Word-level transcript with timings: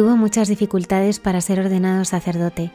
Tuvo 0.00 0.16
muchas 0.16 0.48
dificultades 0.48 1.20
para 1.20 1.42
ser 1.42 1.60
ordenado 1.60 2.06
sacerdote. 2.06 2.72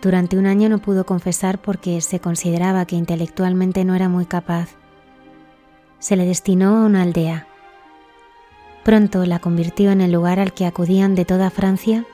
Durante 0.00 0.38
un 0.38 0.46
año 0.46 0.70
no 0.70 0.78
pudo 0.78 1.04
confesar 1.04 1.60
porque 1.60 2.00
se 2.00 2.20
consideraba 2.20 2.86
que 2.86 2.96
intelectualmente 2.96 3.84
no 3.84 3.94
era 3.94 4.08
muy 4.08 4.24
capaz. 4.24 4.70
Se 5.98 6.16
le 6.16 6.24
destinó 6.24 6.78
a 6.78 6.86
una 6.86 7.02
aldea. 7.02 7.46
Pronto 8.82 9.26
la 9.26 9.40
convirtió 9.40 9.90
en 9.90 10.00
el 10.00 10.10
lugar 10.10 10.40
al 10.40 10.54
que 10.54 10.64
acudían 10.64 11.14
de 11.14 11.26
toda 11.26 11.50
Francia 11.50 12.06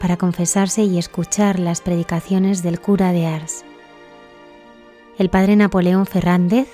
para 0.00 0.16
confesarse 0.16 0.84
y 0.84 0.96
escuchar 0.96 1.58
las 1.58 1.82
predicaciones 1.82 2.62
del 2.62 2.80
cura 2.80 3.12
de 3.12 3.26
Ars. 3.26 3.66
El 5.18 5.28
padre 5.28 5.56
Napoleón 5.56 6.06
Fernández 6.06 6.68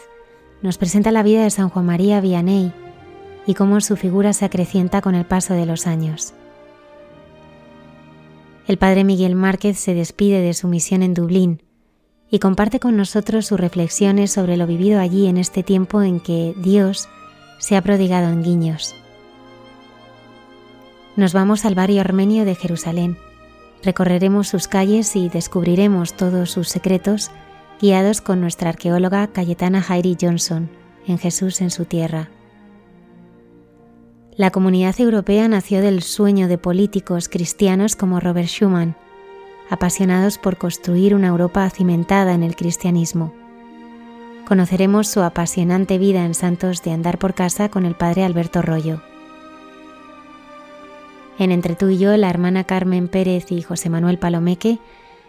nos 0.62 0.78
presenta 0.78 1.10
la 1.10 1.24
vida 1.24 1.42
de 1.42 1.50
San 1.50 1.70
Juan 1.70 1.86
María 1.86 2.20
Vianney 2.20 2.72
y 3.48 3.54
cómo 3.54 3.80
su 3.80 3.96
figura 3.96 4.32
se 4.32 4.44
acrecienta 4.44 5.00
con 5.00 5.16
el 5.16 5.26
paso 5.26 5.54
de 5.54 5.66
los 5.66 5.88
años. 5.88 6.34
El 8.66 8.78
padre 8.78 9.04
Miguel 9.04 9.34
Márquez 9.34 9.78
se 9.78 9.92
despide 9.92 10.40
de 10.40 10.54
su 10.54 10.68
misión 10.68 11.02
en 11.02 11.12
Dublín 11.12 11.62
y 12.30 12.38
comparte 12.38 12.80
con 12.80 12.96
nosotros 12.96 13.46
sus 13.46 13.60
reflexiones 13.60 14.32
sobre 14.32 14.56
lo 14.56 14.66
vivido 14.66 15.00
allí 15.00 15.26
en 15.26 15.36
este 15.36 15.62
tiempo 15.62 16.02
en 16.02 16.18
que 16.18 16.54
Dios 16.56 17.08
se 17.58 17.76
ha 17.76 17.82
prodigado 17.82 18.30
en 18.30 18.42
guiños. 18.42 18.94
Nos 21.16 21.34
vamos 21.34 21.64
al 21.66 21.74
barrio 21.74 22.00
armenio 22.00 22.46
de 22.46 22.54
Jerusalén, 22.54 23.18
recorreremos 23.82 24.48
sus 24.48 24.66
calles 24.66 25.14
y 25.14 25.28
descubriremos 25.28 26.14
todos 26.14 26.50
sus 26.50 26.70
secretos 26.70 27.30
guiados 27.80 28.22
con 28.22 28.40
nuestra 28.40 28.70
arqueóloga 28.70 29.26
Cayetana 29.26 29.82
Jairi 29.82 30.16
Johnson 30.18 30.70
en 31.06 31.18
Jesús 31.18 31.60
en 31.60 31.70
su 31.70 31.84
tierra. 31.84 32.30
La 34.36 34.50
comunidad 34.50 34.98
europea 34.98 35.46
nació 35.46 35.80
del 35.80 36.02
sueño 36.02 36.48
de 36.48 36.58
políticos 36.58 37.28
cristianos 37.28 37.94
como 37.94 38.18
Robert 38.18 38.48
Schuman, 38.48 38.96
apasionados 39.70 40.38
por 40.38 40.56
construir 40.56 41.14
una 41.14 41.28
Europa 41.28 41.70
cimentada 41.70 42.34
en 42.34 42.42
el 42.42 42.56
cristianismo. 42.56 43.32
Conoceremos 44.48 45.06
su 45.06 45.22
apasionante 45.22 45.98
vida 45.98 46.24
en 46.24 46.34
Santos 46.34 46.82
de 46.82 46.90
Andar 46.90 47.18
por 47.18 47.34
Casa 47.34 47.68
con 47.68 47.86
el 47.86 47.94
padre 47.94 48.24
Alberto 48.24 48.60
Rollo. 48.60 49.02
En 51.38 51.52
Entre 51.52 51.76
tú 51.76 51.90
y 51.90 51.98
yo, 51.98 52.16
la 52.16 52.28
hermana 52.28 52.64
Carmen 52.64 53.06
Pérez 53.06 53.52
y 53.52 53.62
José 53.62 53.88
Manuel 53.88 54.18
Palomeque 54.18 54.80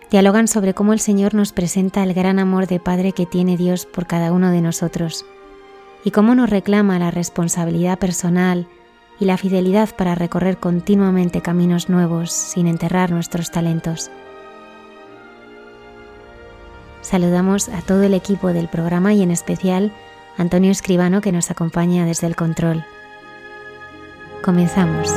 dialogan 0.09 0.47
sobre 0.47 0.73
cómo 0.73 0.93
el 0.93 0.99
Señor 0.99 1.35
nos 1.35 1.53
presenta 1.53 2.01
el 2.01 2.15
gran 2.15 2.39
amor 2.39 2.65
de 2.65 2.79
Padre 2.79 3.11
que 3.11 3.27
tiene 3.27 3.55
Dios 3.55 3.85
por 3.85 4.07
cada 4.07 4.31
uno 4.31 4.49
de 4.49 4.61
nosotros 4.61 5.27
y 6.03 6.09
cómo 6.09 6.33
nos 6.33 6.49
reclama 6.49 6.97
la 6.97 7.11
responsabilidad 7.11 7.99
personal, 7.99 8.67
y 9.19 9.25
la 9.25 9.37
fidelidad 9.37 9.95
para 9.95 10.15
recorrer 10.15 10.57
continuamente 10.57 11.41
caminos 11.41 11.89
nuevos 11.89 12.31
sin 12.31 12.67
enterrar 12.67 13.11
nuestros 13.11 13.51
talentos. 13.51 14.11
Saludamos 17.01 17.69
a 17.69 17.81
todo 17.81 18.03
el 18.03 18.13
equipo 18.13 18.47
del 18.49 18.67
programa 18.67 19.13
y 19.13 19.21
en 19.21 19.31
especial 19.31 19.91
Antonio 20.37 20.71
Escribano 20.71 21.21
que 21.21 21.31
nos 21.31 21.51
acompaña 21.51 22.05
desde 22.05 22.27
el 22.27 22.35
control. 22.35 22.83
Comenzamos. 24.43 25.09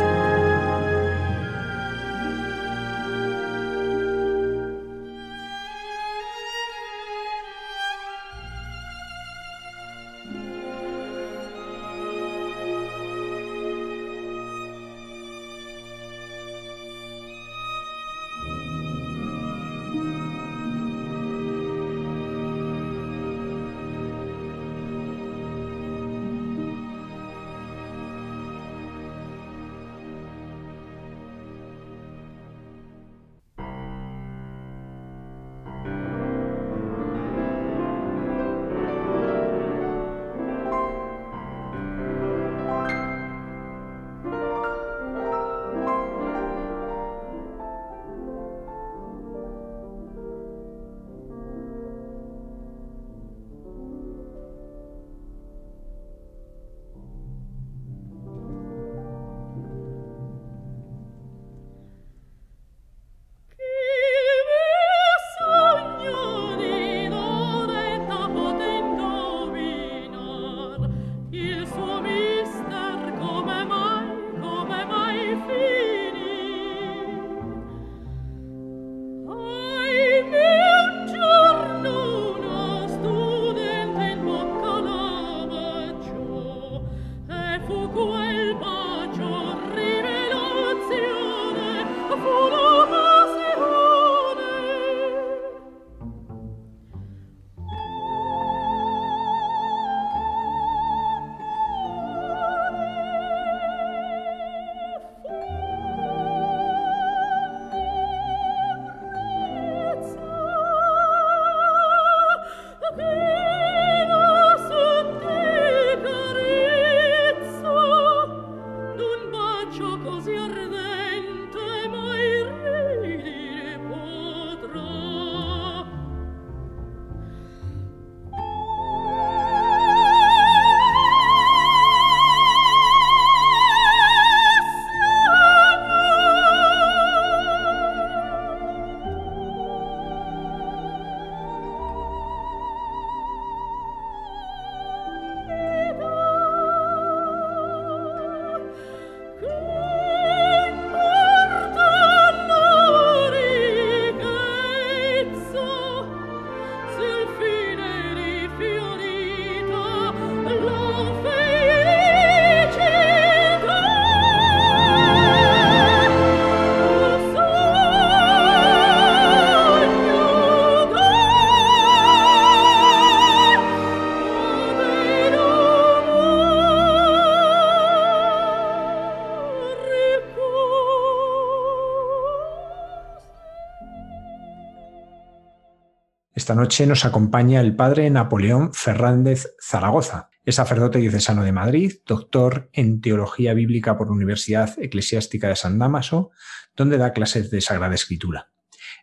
Esta 186.49 186.63
noche 186.63 186.87
nos 186.87 187.05
acompaña 187.05 187.61
el 187.61 187.77
padre 187.77 188.09
Napoleón 188.09 188.73
Fernández 188.73 189.55
Zaragoza. 189.61 190.31
Es 190.47 190.55
sacerdote 190.55 190.99
diocesano 190.99 191.45
de 191.45 191.53
Madrid, 191.53 191.97
doctor 192.07 192.71
en 192.73 193.03
Teología 193.03 193.53
Bíblica 193.53 193.99
por 193.99 194.07
la 194.07 194.15
Universidad 194.15 194.75
Eclesiástica 194.79 195.49
de 195.49 195.57
San 195.57 195.79
Damaso, 195.79 196.31
donde 196.75 196.97
da 196.97 197.13
clases 197.13 197.51
de 197.51 197.61
Sagrada 197.61 197.95
Escritura. 197.95 198.51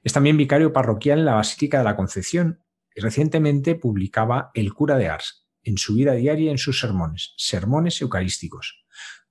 Es 0.02 0.12
también 0.12 0.38
vicario 0.38 0.74
parroquial 0.74 1.20
en 1.20 1.26
la 1.26 1.36
Basílica 1.36 1.78
de 1.78 1.84
la 1.84 1.96
Concepción 1.96 2.64
y 2.96 3.02
recientemente 3.02 3.76
publicaba 3.76 4.50
El 4.56 4.74
cura 4.74 4.98
de 4.98 5.10
Ars 5.10 5.46
en 5.62 5.78
su 5.78 5.94
vida 5.94 6.14
diaria 6.14 6.46
y 6.46 6.50
en 6.50 6.58
sus 6.58 6.80
sermones, 6.80 7.36
sermones 7.38 8.02
eucarísticos, 8.02 8.84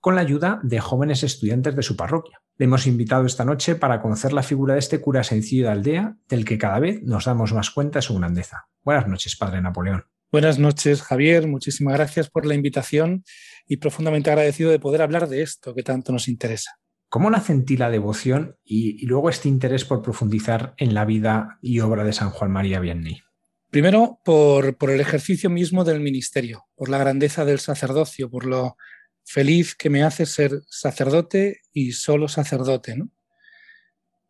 con 0.04 0.16
la 0.16 0.20
ayuda 0.20 0.60
de 0.62 0.80
jóvenes 0.80 1.22
estudiantes 1.22 1.74
de 1.74 1.82
su 1.82 1.96
parroquia. 1.96 2.42
Le 2.58 2.66
hemos 2.66 2.86
invitado 2.86 3.24
esta 3.24 3.46
noche 3.46 3.74
para 3.74 4.02
conocer 4.02 4.34
la 4.34 4.42
figura 4.42 4.74
de 4.74 4.80
este 4.80 5.00
cura 5.00 5.24
sencillo 5.24 5.64
de 5.64 5.72
aldea, 5.72 6.18
del 6.28 6.44
que 6.44 6.58
cada 6.58 6.78
vez 6.78 7.02
nos 7.04 7.24
damos 7.24 7.54
más 7.54 7.70
cuenta 7.70 8.00
de 8.00 8.02
su 8.02 8.14
grandeza. 8.14 8.66
Buenas 8.82 9.08
noches, 9.08 9.34
Padre 9.34 9.62
Napoleón. 9.62 10.04
Buenas 10.30 10.58
noches, 10.58 11.00
Javier. 11.00 11.48
Muchísimas 11.48 11.94
gracias 11.94 12.28
por 12.28 12.44
la 12.44 12.54
invitación 12.54 13.24
y 13.66 13.78
profundamente 13.78 14.28
agradecido 14.28 14.70
de 14.70 14.78
poder 14.78 15.00
hablar 15.00 15.26
de 15.26 15.40
esto 15.40 15.74
que 15.74 15.82
tanto 15.82 16.12
nos 16.12 16.28
interesa. 16.28 16.72
¿Cómo 17.08 17.30
nace 17.30 17.54
en 17.54 17.64
ti 17.64 17.78
la 17.78 17.88
devoción 17.88 18.58
y, 18.62 19.06
luego 19.06 19.30
este 19.30 19.48
interés 19.48 19.86
por 19.86 20.02
profundizar 20.02 20.74
en 20.76 20.92
la 20.92 21.06
vida 21.06 21.58
y 21.62 21.80
obra 21.80 22.04
de 22.04 22.12
San 22.12 22.28
Juan 22.28 22.50
María 22.50 22.78
Vianney? 22.78 23.22
Primero, 23.70 24.20
por, 24.22 24.76
por 24.76 24.90
el 24.90 25.00
ejercicio 25.00 25.48
mismo 25.48 25.82
del 25.82 26.00
ministerio, 26.00 26.66
por 26.74 26.90
la 26.90 26.98
grandeza 26.98 27.46
del 27.46 27.58
sacerdocio, 27.58 28.28
por 28.28 28.44
lo 28.44 28.76
feliz 29.24 29.74
que 29.74 29.90
me 29.90 30.02
hace 30.02 30.26
ser 30.26 30.62
sacerdote 30.68 31.62
y 31.72 31.92
solo 31.92 32.28
sacerdote, 32.28 32.96
¿no? 32.96 33.10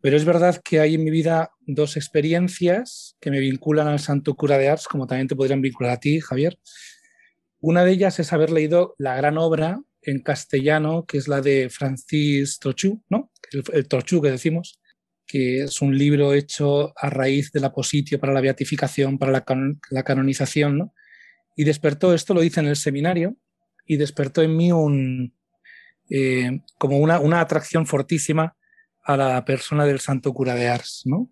Pero 0.01 0.17
es 0.17 0.25
verdad 0.25 0.61
que 0.63 0.81
hay 0.81 0.97
en 0.97 1.05
mi 1.05 1.11
vida 1.11 1.51
dos 1.61 1.97
experiencias 1.97 3.17
que 3.21 3.31
me 3.31 3.41
vinculan 3.41 3.89
al 3.89 4.01
Santo 4.01 4.35
Cura 4.35 4.59
de 4.59 4.69
Ars, 4.69 4.87
como 4.87 5.07
también 5.07 5.29
te 5.29 5.37
podrían 5.37 5.63
vincular 5.63 5.93
a 5.93 6.01
ti, 6.01 6.21
Javier. 6.21 6.59
Una 7.61 7.85
de 7.85 7.93
ellas 7.93 8.21
es 8.21 8.33
haber 8.35 8.51
leído 8.51 8.95
la 8.99 9.17
gran 9.17 9.39
obra 9.39 9.81
en 10.03 10.21
castellano, 10.21 11.07
que 11.07 11.17
es 11.17 11.27
la 11.27 11.41
de 11.41 11.71
Francis 11.71 12.59
Trochu, 12.59 13.03
¿no? 13.09 13.33
El, 13.51 13.65
el 13.73 13.89
Trochu 13.89 14.21
que 14.21 14.31
decimos, 14.31 14.79
que 15.27 15.63
es 15.63 15.81
un 15.81 15.97
libro 15.97 16.35
hecho 16.35 16.93
a 16.97 17.09
raíz 17.09 17.51
del 17.53 17.65
apositio 17.65 18.21
para 18.21 18.35
la 18.35 18.43
beatificación, 18.43 19.19
para 19.19 19.33
la, 19.33 19.45
la 19.91 20.03
canonización, 20.03 20.77
¿no? 20.77 20.95
Y 21.57 21.65
despertó, 21.65 22.13
esto 22.13 22.35
lo 22.35 22.43
hice 22.43 22.61
en 22.61 22.67
el 22.67 22.77
seminario, 22.77 23.37
y 23.87 23.97
despertó 23.97 24.43
en 24.43 24.57
mí 24.57 24.73
un, 24.73 25.35
eh, 26.11 26.61
como 26.79 26.99
una, 26.99 27.21
una, 27.21 27.41
atracción 27.41 27.87
fortísima 27.87 28.57
a 29.05 29.17
la 29.17 29.45
persona 29.45 29.85
del 29.85 30.01
santo 30.01 30.33
cura 30.33 30.55
de 30.55 30.69
Ars. 30.69 31.03
¿no? 31.05 31.31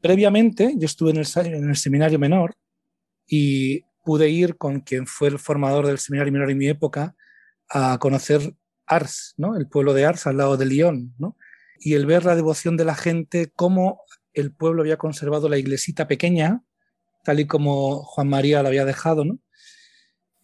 Previamente 0.00 0.74
yo 0.76 0.86
estuve 0.86 1.10
en 1.10 1.18
el, 1.18 1.26
en 1.46 1.68
el 1.68 1.76
seminario 1.76 2.18
menor 2.18 2.56
y 3.26 3.82
pude 4.04 4.28
ir 4.28 4.56
con 4.56 4.80
quien 4.80 5.06
fue 5.06 5.28
el 5.28 5.38
formador 5.38 5.86
del 5.86 5.98
seminario 5.98 6.32
menor 6.32 6.50
en 6.50 6.58
mi 6.58 6.68
época 6.68 7.14
a 7.68 7.98
conocer 7.98 8.54
Ars, 8.86 9.34
¿no? 9.36 9.56
el 9.56 9.68
pueblo 9.68 9.94
de 9.94 10.04
Ars 10.04 10.26
al 10.26 10.38
lado 10.38 10.56
de 10.56 10.66
Lyon, 10.66 11.14
¿no? 11.18 11.36
y 11.78 11.94
el 11.94 12.06
ver 12.06 12.24
la 12.24 12.36
devoción 12.36 12.76
de 12.76 12.84
la 12.84 12.94
gente, 12.94 13.52
cómo 13.54 14.02
el 14.34 14.52
pueblo 14.52 14.82
había 14.82 14.98
conservado 14.98 15.48
la 15.48 15.58
iglesita 15.58 16.06
pequeña, 16.06 16.62
tal 17.24 17.40
y 17.40 17.46
como 17.46 18.02
Juan 18.02 18.28
María 18.28 18.62
la 18.62 18.68
había 18.68 18.84
dejado, 18.84 19.24
¿no? 19.24 19.38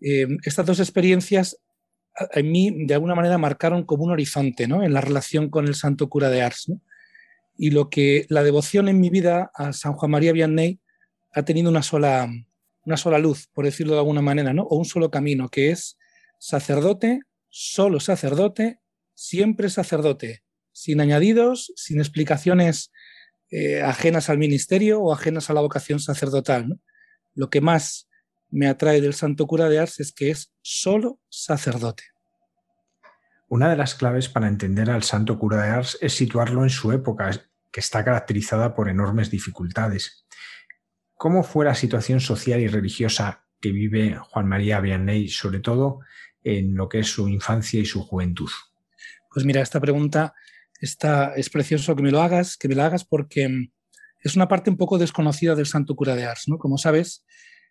Eh, 0.00 0.26
estas 0.45 0.67
dos 0.67 0.81
experiencias 0.81 1.59
en 2.33 2.50
mí 2.50 2.87
de 2.87 2.95
alguna 2.95 3.15
manera 3.15 3.38
marcaron 3.38 3.85
como 3.85 4.05
un 4.05 4.11
horizonte 4.11 4.67
¿no? 4.67 4.83
en 4.83 4.93
la 4.93 5.00
relación 5.00 5.50
con 5.50 5.67
el 5.67 5.75
santo 5.75 6.09
cura 6.09 6.31
de 6.31 6.43
Ars. 6.43 6.73
Y 7.59 7.71
lo 7.71 7.88
que 7.88 8.26
la 8.29 8.43
devoción 8.43 8.88
en 8.88 9.00
mi 9.00 9.11
vida 9.11 9.50
a 9.55 9.73
San 9.73 9.95
Juan 9.95 10.11
María 10.11 10.33
Vianney 10.33 10.81
ha 11.33 11.45
tenido 11.45 11.71
una 11.71 11.83
sola, 11.83 12.29
una 12.85 12.97
sola 12.97 13.19
luz, 13.19 13.49
por 13.53 13.65
decirlo 13.65 13.95
de 13.95 14.00
alguna 14.00 14.23
manera, 14.23 14.53
¿no? 14.53 14.62
o 14.65 14.76
un 14.76 14.85
solo 14.85 15.11
camino, 15.11 15.49
que 15.49 15.71
es 15.71 15.99
sacerdote, 16.38 17.21
solo 17.49 18.00
sacerdote, 18.00 18.81
siempre 19.15 19.71
sacerdote, 19.71 20.43
sin 20.73 21.00
añadidos, 21.00 21.73
sin 21.76 21.99
explicaciones 21.99 22.93
eh, 23.50 23.81
ajenas 23.83 24.29
al 24.29 24.38
ministerio 24.38 25.00
o 25.00 25.12
ajenas 25.12 25.49
a 25.49 25.55
la 25.55 25.61
vocación 25.61 26.00
sacerdotal. 26.00 26.79
Lo 27.35 27.49
que 27.49 27.61
más 27.61 28.06
me 28.50 28.69
atrae 28.69 29.00
del 29.00 29.15
santo 29.15 29.47
cura 29.47 29.69
de 29.69 29.79
Ars 29.79 30.00
es 30.00 30.12
que 30.12 30.31
es 30.31 30.53
solo 30.62 31.21
sacerdote. 31.29 32.05
Una 33.49 33.71
de 33.71 33.76
las 33.76 33.95
claves 33.95 34.29
para 34.29 34.49
entender 34.49 34.91
al 34.91 35.03
santo 35.03 35.38
cura 35.38 35.62
de 35.62 35.71
Ars 35.71 35.99
es 36.00 36.15
situarlo 36.15 36.65
en 36.65 36.71
su 36.71 36.93
época, 36.93 37.31
que 37.71 37.81
está 37.81 38.05
caracterizada 38.05 38.75
por 38.75 38.88
enormes 38.88 39.31
dificultades. 39.31 40.26
¿Cómo 41.15 41.43
fue 41.43 41.65
la 41.65 41.75
situación 41.75 42.21
social 42.21 42.61
y 42.61 42.69
religiosa 42.69 43.45
que 43.61 43.73
vive 43.73 44.17
Juan 44.17 44.49
María 44.49 44.81
Vianney, 44.81 45.29
sobre 45.29 45.61
todo 45.61 46.00
en 46.43 46.75
lo 46.75 46.88
que 46.88 47.00
es 47.00 47.09
su 47.09 47.29
infancia 47.29 47.81
y 47.81 47.85
su 47.85 48.03
juventud? 48.03 48.50
Pues 49.33 49.45
mira, 49.47 49.61
esta 49.61 49.81
pregunta 49.81 50.35
está, 50.81 51.35
es 51.35 51.50
precioso 51.50 51.95
que 51.95 52.03
me 52.03 52.11
lo 52.11 52.23
hagas, 52.23 52.57
que 52.57 52.69
me 52.69 52.75
la 52.75 52.87
hagas 52.87 53.05
porque 53.05 53.71
es 54.21 54.37
una 54.37 54.49
parte 54.49 54.71
un 54.71 54.76
poco 54.76 54.99
desconocida 54.99 55.55
del 55.55 55.67
santo 55.67 55.95
cura 55.95 56.15
de 56.15 56.25
Ars. 56.25 56.45
¿no? 56.49 56.59
Como 56.59 56.79
sabes, 56.79 57.25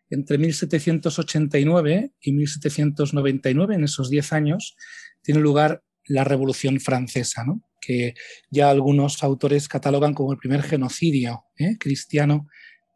entre 0.09 0.37
1789 0.37 2.11
y 2.21 2.31
1799, 2.33 3.75
en 3.75 3.83
esos 3.83 4.09
10 4.09 4.33
años, 4.33 4.75
tiene 5.21 5.39
lugar 5.39 5.83
la 6.07 6.23
Revolución 6.23 6.79
Francesa, 6.79 7.45
que 7.81 8.13
ya 8.49 8.69
algunos 8.69 9.23
autores 9.23 9.67
catalogan 9.67 10.13
como 10.13 10.31
el 10.31 10.37
primer 10.37 10.63
genocidio 10.63 11.45
¿eh? 11.57 11.77
cristiano 11.79 12.47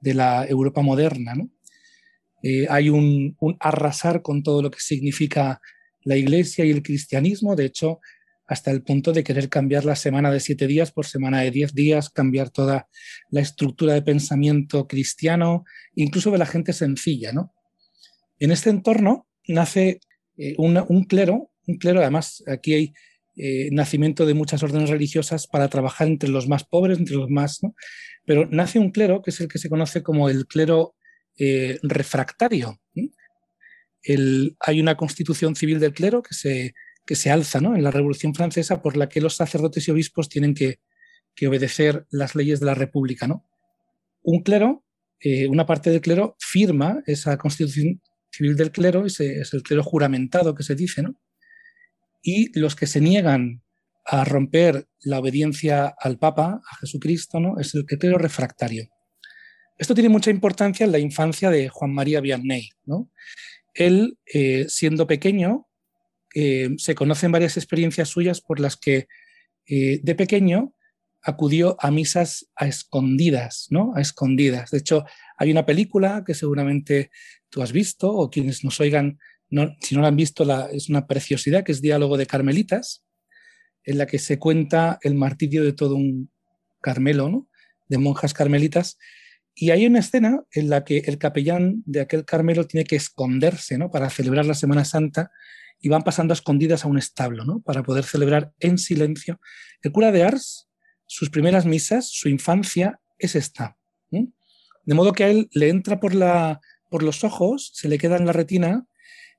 de 0.02 0.14
la 0.14 0.46
Europa 0.46 0.82
moderna. 0.82 1.34
Eh, 2.44 2.68
hay 2.70 2.90
un, 2.90 3.36
arrasar 3.60 4.22
con 4.22 4.44
todo 4.44 4.62
lo 4.62 4.72
que 4.72 4.80
significa 4.80 5.60
la 6.04 6.16
Iglesia 6.16 6.66
y 6.66 6.72
el 6.72 6.84
cristianismo. 6.84 7.56
De 7.56 7.66
hecho, 7.66 8.00
hasta 8.50 8.72
el 8.72 8.82
punto 8.82 9.14
de 9.14 9.24
querer 9.24 9.48
cambiar 9.48 9.86
la 9.86 9.96
semana 9.96 10.32
de 10.32 10.40
siete 10.40 10.66
días 10.66 10.92
por 10.92 11.06
semana 11.06 11.42
de 11.42 11.52
diez 11.52 11.76
días, 11.76 12.10
cambiar 12.10 12.50
toda 12.50 12.90
la 13.30 13.42
estructura 13.42 13.94
de 13.94 14.02
pensamiento 14.02 14.88
cristiano, 14.88 15.66
incluso 15.94 16.32
de 16.32 16.40
la 16.40 16.48
gente 16.48 16.74
sencilla. 16.74 17.32
¿no? 17.32 17.54
En 18.40 18.52
este 18.52 18.72
entorno 18.72 19.28
nace 19.48 20.00
eh, 20.38 20.56
un 20.58 21.04
clero, 21.04 21.52
un 21.68 21.78
clero, 21.78 22.02
además 22.02 22.44
aquí 22.48 22.74
hay 22.74 22.94
eh, 23.36 23.70
nacimiento 23.72 24.26
de 24.26 24.34
muchas 24.34 24.64
órdenes 24.64 24.90
religiosas 24.90 25.46
para 25.46 25.68
trabajar 25.68 26.08
entre 26.08 26.30
los 26.30 26.48
más 26.48 26.64
pobres, 26.64 26.98
entre 26.98 27.18
los 27.18 27.30
más, 27.30 27.62
¿no? 27.62 27.76
pero 28.26 28.48
nace 28.50 28.80
un 28.80 28.90
clero 28.90 29.22
que 29.22 29.30
es 29.30 29.40
el 29.42 29.48
que 29.48 29.60
se 29.60 29.70
conoce 29.70 30.02
como 30.02 30.28
el 30.28 30.48
clero 30.48 30.96
eh, 31.38 31.78
refractario. 31.84 32.82
El, 34.02 34.58
hay 34.60 34.82
una 34.82 34.98
constitución 34.98 35.56
civil 35.56 35.80
del 35.80 35.94
clero 35.94 36.24
que 36.24 36.34
se 36.34 36.74
que 37.10 37.16
se 37.16 37.32
alza 37.32 37.58
en 37.58 37.82
la 37.82 37.90
Revolución 37.90 38.36
Francesa 38.36 38.84
por 38.84 38.96
la 38.96 39.10
que 39.10 39.20
los 39.20 39.36
sacerdotes 39.36 39.88
y 39.88 39.90
obispos 39.90 40.30
tienen 40.30 40.54
que, 40.54 40.78
obedecer 41.48 42.06
las 42.12 42.36
leyes 42.36 42.60
de 42.60 42.68
la 42.68 42.76
República. 42.76 43.26
¿no? 43.26 43.50
Un 44.22 44.44
clero, 44.44 44.86
eh, 45.20 45.48
una 45.48 45.66
parte 45.66 45.90
del 45.90 46.02
clero 46.02 46.36
firma 46.38 47.02
esa 47.08 47.36
constitución 47.40 48.00
civil 48.30 48.56
del 48.56 48.72
clero, 48.72 49.08
ese 49.08 49.40
es 49.40 49.56
el 49.56 49.64
clero 49.64 49.82
juramentado 49.82 50.54
que 50.54 50.62
se 50.62 50.76
dice, 50.76 51.02
¿no? 51.02 51.20
y 52.22 52.56
los 52.60 52.76
que 52.76 52.86
se 52.86 53.02
niegan 53.02 53.64
a 54.06 54.24
romper 54.24 54.88
la 55.00 55.18
obediencia 55.18 55.92
al 56.00 56.20
Papa, 56.20 56.62
a 56.64 56.76
Jesucristo, 56.76 57.40
¿no? 57.40 57.58
es 57.58 57.74
el 57.74 57.86
clero 57.86 58.20
refractario. 58.20 58.88
Esto 59.80 59.96
tiene 59.96 60.10
mucha 60.10 60.30
importancia 60.30 60.86
en 60.86 60.92
la 60.92 61.00
infancia 61.00 61.50
de 61.50 61.70
Juan 61.70 61.92
María 61.92 62.22
Vianney. 62.22 62.70
¿no? 62.86 63.10
Él, 63.74 64.20
eh, 64.32 64.66
siendo 64.68 65.08
pequeño, 65.08 65.69
eh, 66.36 66.70
se 66.78 66.96
conocen 66.96 67.32
varias 67.32 67.58
experiencias 67.58 68.10
suyas 68.10 68.42
por 68.42 68.60
las 68.60 68.78
que 68.78 69.08
eh, 69.66 70.00
de 70.04 70.16
pequeño 70.16 70.74
acudió 71.22 71.76
a 71.80 71.92
misas 71.92 72.50
a 72.56 72.68
escondidas, 72.68 73.68
¿no? 73.70 73.94
A 73.96 74.02
escondidas. 74.02 74.72
De 74.72 74.78
hecho, 74.78 75.06
hay 75.38 75.52
una 75.52 75.66
película 75.66 76.24
que 76.26 76.34
seguramente 76.34 77.12
tú 77.50 77.62
has 77.62 77.72
visto 77.72 78.12
o 78.12 78.30
quienes 78.30 78.64
nos 78.64 78.80
oigan, 78.80 79.20
si 79.82 79.96
no 79.96 80.02
la 80.02 80.08
han 80.08 80.16
visto, 80.16 80.46
es 80.70 80.90
una 80.90 81.08
preciosidad, 81.08 81.64
que 81.64 81.72
es 81.72 81.82
Diálogo 81.82 82.18
de 82.18 82.26
Carmelitas, 82.26 83.04
en 83.84 83.98
la 83.98 84.06
que 84.06 84.20
se 84.20 84.40
cuenta 84.40 85.00
el 85.02 85.16
martirio 85.16 85.64
de 85.64 85.74
todo 85.74 85.96
un 85.96 86.32
Carmelo, 86.82 87.30
¿no? 87.30 87.50
De 87.88 87.98
monjas 87.98 88.34
carmelitas. 88.34 88.98
Y 89.56 89.72
hay 89.72 89.86
una 89.86 90.00
escena 90.00 90.44
en 90.52 90.70
la 90.70 90.86
que 90.86 91.00
el 91.00 91.18
capellán 91.18 91.84
de 91.86 92.02
aquel 92.02 92.24
Carmelo 92.24 92.66
tiene 92.66 92.86
que 92.86 92.96
esconderse, 92.96 93.78
¿no? 93.78 93.92
Para 93.92 94.10
celebrar 94.10 94.46
la 94.46 94.54
Semana 94.54 94.86
Santa 94.86 95.32
y 95.82 95.90
van 95.90 96.04
pasando 96.04 96.34
a 96.34 96.36
escondidas 96.36 96.84
a 96.84 96.88
un 96.88 96.98
establo, 96.98 97.46
¿no? 97.46 97.62
Para 97.62 97.84
poder 97.84 98.04
celebrar 98.04 98.54
en 98.60 98.78
silencio. 98.78 99.40
El 99.82 99.92
cura 99.92 100.12
de 100.12 100.24
Ars, 100.24 100.68
sus 101.06 101.30
primeras 101.30 101.66
misas, 101.66 102.10
su 102.10 102.30
infancia 102.30 103.00
es 103.18 103.36
esta. 103.36 103.78
De 104.10 104.96
modo 104.96 105.14
que 105.14 105.24
a 105.24 105.30
él 105.30 105.50
le 105.52 105.70
entra 105.70 106.00
por, 106.00 106.16
la, 106.16 106.62
por 106.90 107.04
los 107.04 107.24
ojos, 107.24 107.72
se 107.76 107.88
le 107.90 107.98
queda 107.98 108.18
en 108.18 108.26
la 108.26 108.34
retina 108.34 108.88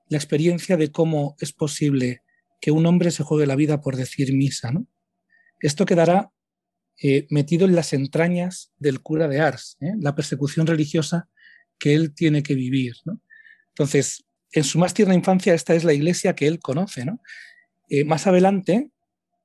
la 0.08 0.16
experiencia 0.16 0.76
de 0.76 0.92
cómo 0.92 1.36
es 1.40 1.52
posible 1.52 2.22
que 2.60 2.70
un 2.70 2.86
hombre 2.86 3.10
se 3.10 3.24
juegue 3.24 3.46
la 3.46 3.56
vida 3.56 3.80
por 3.80 3.96
decir 3.96 4.32
misa. 4.32 4.70
¿no? 4.70 4.86
Esto 5.60 5.86
quedará 5.86 6.30
eh, 7.02 7.26
metido 7.30 7.66
en 7.66 7.74
las 7.74 7.92
entrañas 7.92 8.72
del 8.78 9.00
cura 9.00 9.28
de 9.28 9.40
Ars, 9.40 9.76
¿eh? 9.80 9.92
la 9.98 10.14
persecución 10.14 10.66
religiosa 10.66 11.28
que 11.78 11.94
él 11.94 12.14
tiene 12.14 12.42
que 12.42 12.54
vivir. 12.54 12.94
Entonces, 13.70 14.24
en 14.52 14.64
su 14.64 14.78
más 14.78 14.94
tierna 14.94 15.14
infancia, 15.14 15.54
esta 15.54 15.74
es 15.74 15.84
la 15.84 15.92
iglesia 15.92 16.34
que 16.34 16.46
él 16.46 16.58
conoce. 16.58 17.04
Eh, 17.88 18.04
más 18.04 18.26
adelante, 18.26 18.90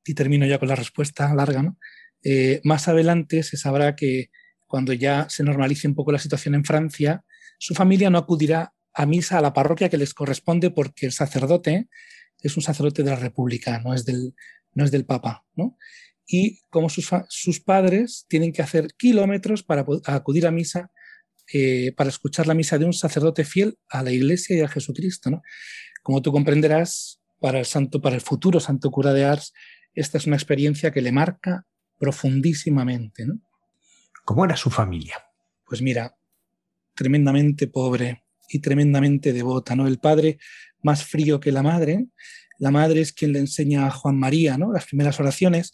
y 0.06 0.14
termino 0.14 0.46
ya 0.46 0.60
con 0.60 0.68
la 0.68 0.76
respuesta 0.76 1.34
larga, 1.34 1.76
más 2.64 2.88
adelante 2.88 3.44
se 3.44 3.56
sabrá 3.56 3.96
que 3.96 4.32
cuando 4.66 4.94
ya 4.94 5.28
se 5.30 5.44
normalice 5.44 5.88
un 5.88 5.96
poco 5.96 6.12
la 6.12 6.20
situación 6.20 6.56
en 6.56 6.66
Francia, 6.66 7.24
su 7.60 7.76
familia 7.76 8.10
no 8.10 8.18
acudirá 8.18 8.74
a 8.94 9.06
misa 9.06 9.38
a 9.38 9.42
la 9.42 9.54
parroquia 9.54 9.90
que 9.90 9.98
les 9.98 10.14
corresponde 10.14 10.72
porque 10.72 11.06
el 11.06 11.12
sacerdote 11.12 11.88
es 12.40 12.58
un 12.58 12.64
sacerdote 12.64 13.04
de 13.04 13.10
la 13.10 13.16
República, 13.16 13.80
no 13.80 13.94
es 13.94 14.06
del, 14.06 14.36
no 14.74 14.86
es 14.86 14.92
del 14.92 15.06
Papa. 15.06 15.46
¿no? 15.56 15.78
Y 16.28 16.62
como 16.70 16.90
sus, 16.90 17.60
padres 17.60 18.26
tienen 18.28 18.52
que 18.52 18.62
hacer 18.62 18.88
kilómetros 18.98 19.64
para 19.64 19.86
acudir 20.06 20.48
a 20.48 20.52
misa, 20.52 20.92
eh, 21.54 21.94
para 21.96 22.10
escuchar 22.10 22.48
la 22.48 22.54
misa 22.54 22.78
de 22.78 22.86
un 22.86 22.94
sacerdote 22.94 23.44
fiel 23.44 23.78
a 23.90 24.04
la 24.04 24.12
Iglesia 24.12 24.58
y 24.58 24.62
a 24.62 24.68
Jesucristo. 24.68 25.30
¿no? 25.30 25.42
Como 26.04 26.22
tú 26.22 26.32
comprenderás, 26.32 27.22
para 27.40 27.60
el, 27.60 27.66
santo, 27.66 28.02
para 28.02 28.16
el 28.16 28.22
futuro 28.22 28.60
santo 28.60 28.90
cura 28.90 29.14
de 29.14 29.26
Ars, 29.26 29.54
esta 29.94 30.18
es 30.18 30.26
una 30.26 30.36
experiencia 30.36 30.92
que 30.92 31.02
le 31.02 31.12
marca 31.12 31.66
profundísimamente. 32.00 33.26
¿no? 33.26 33.40
¿Cómo 34.24 34.46
era 34.46 34.58
su 34.58 34.70
familia? 34.70 35.24
Pues 35.68 35.82
mira, 35.82 36.16
tremendamente 36.96 37.68
pobre 37.68 38.24
y 38.50 38.60
tremendamente 38.60 39.34
devota, 39.34 39.76
¿no? 39.76 39.88
El 39.88 40.00
padre 40.00 40.38
más 40.82 41.04
frío 41.04 41.40
que 41.40 41.52
la 41.52 41.64
madre. 41.64 42.08
La 42.58 42.72
madre 42.72 43.02
es 43.02 43.12
quien 43.12 43.34
le 43.34 43.40
enseña 43.40 43.86
a 43.86 43.92
Juan 43.92 44.18
María, 44.18 44.58
¿no? 44.58 44.72
Las 44.72 44.86
primeras 44.86 45.20
oraciones, 45.20 45.74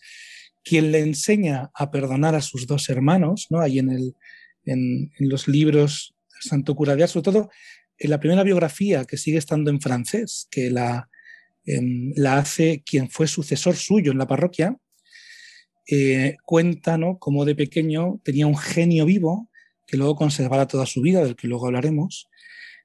quien 0.63 0.91
le 0.91 0.99
enseña 0.99 1.69
a 1.73 1.91
perdonar 1.91 2.35
a 2.35 2.41
sus 2.41 2.67
dos 2.67 2.89
hermanos, 2.89 3.47
¿no? 3.49 3.59
Ahí 3.59 3.79
en, 3.79 3.89
el, 3.89 4.15
en, 4.65 5.11
los 5.19 5.47
libros 5.47 6.15
Santo 6.39 6.75
Cura 6.75 6.95
de 6.95 7.07
sobre 7.07 7.23
todo 7.23 7.49
en 7.97 8.09
la 8.09 8.19
primera 8.19 8.43
biografía 8.43 9.05
que 9.05 9.17
sigue 9.17 9.37
estando 9.37 9.69
en 9.69 9.79
francés, 9.79 10.47
que 10.49 10.71
la, 10.71 11.09
em, 11.65 12.13
la 12.15 12.37
hace 12.37 12.81
quien 12.85 13.09
fue 13.09 13.27
sucesor 13.27 13.75
suyo 13.75 14.11
en 14.11 14.17
la 14.17 14.27
parroquia, 14.27 14.75
eh, 15.87 16.37
cuenta 16.45 16.97
¿no? 16.97 17.19
cómo 17.19 17.45
de 17.45 17.55
pequeño 17.55 18.19
tenía 18.23 18.47
un 18.47 18.57
genio 18.57 19.05
vivo 19.05 19.49
que 19.91 19.97
luego 19.97 20.15
conservará 20.15 20.67
toda 20.67 20.85
su 20.85 21.01
vida, 21.01 21.23
del 21.23 21.35
que 21.35 21.47
luego 21.47 21.67
hablaremos, 21.67 22.29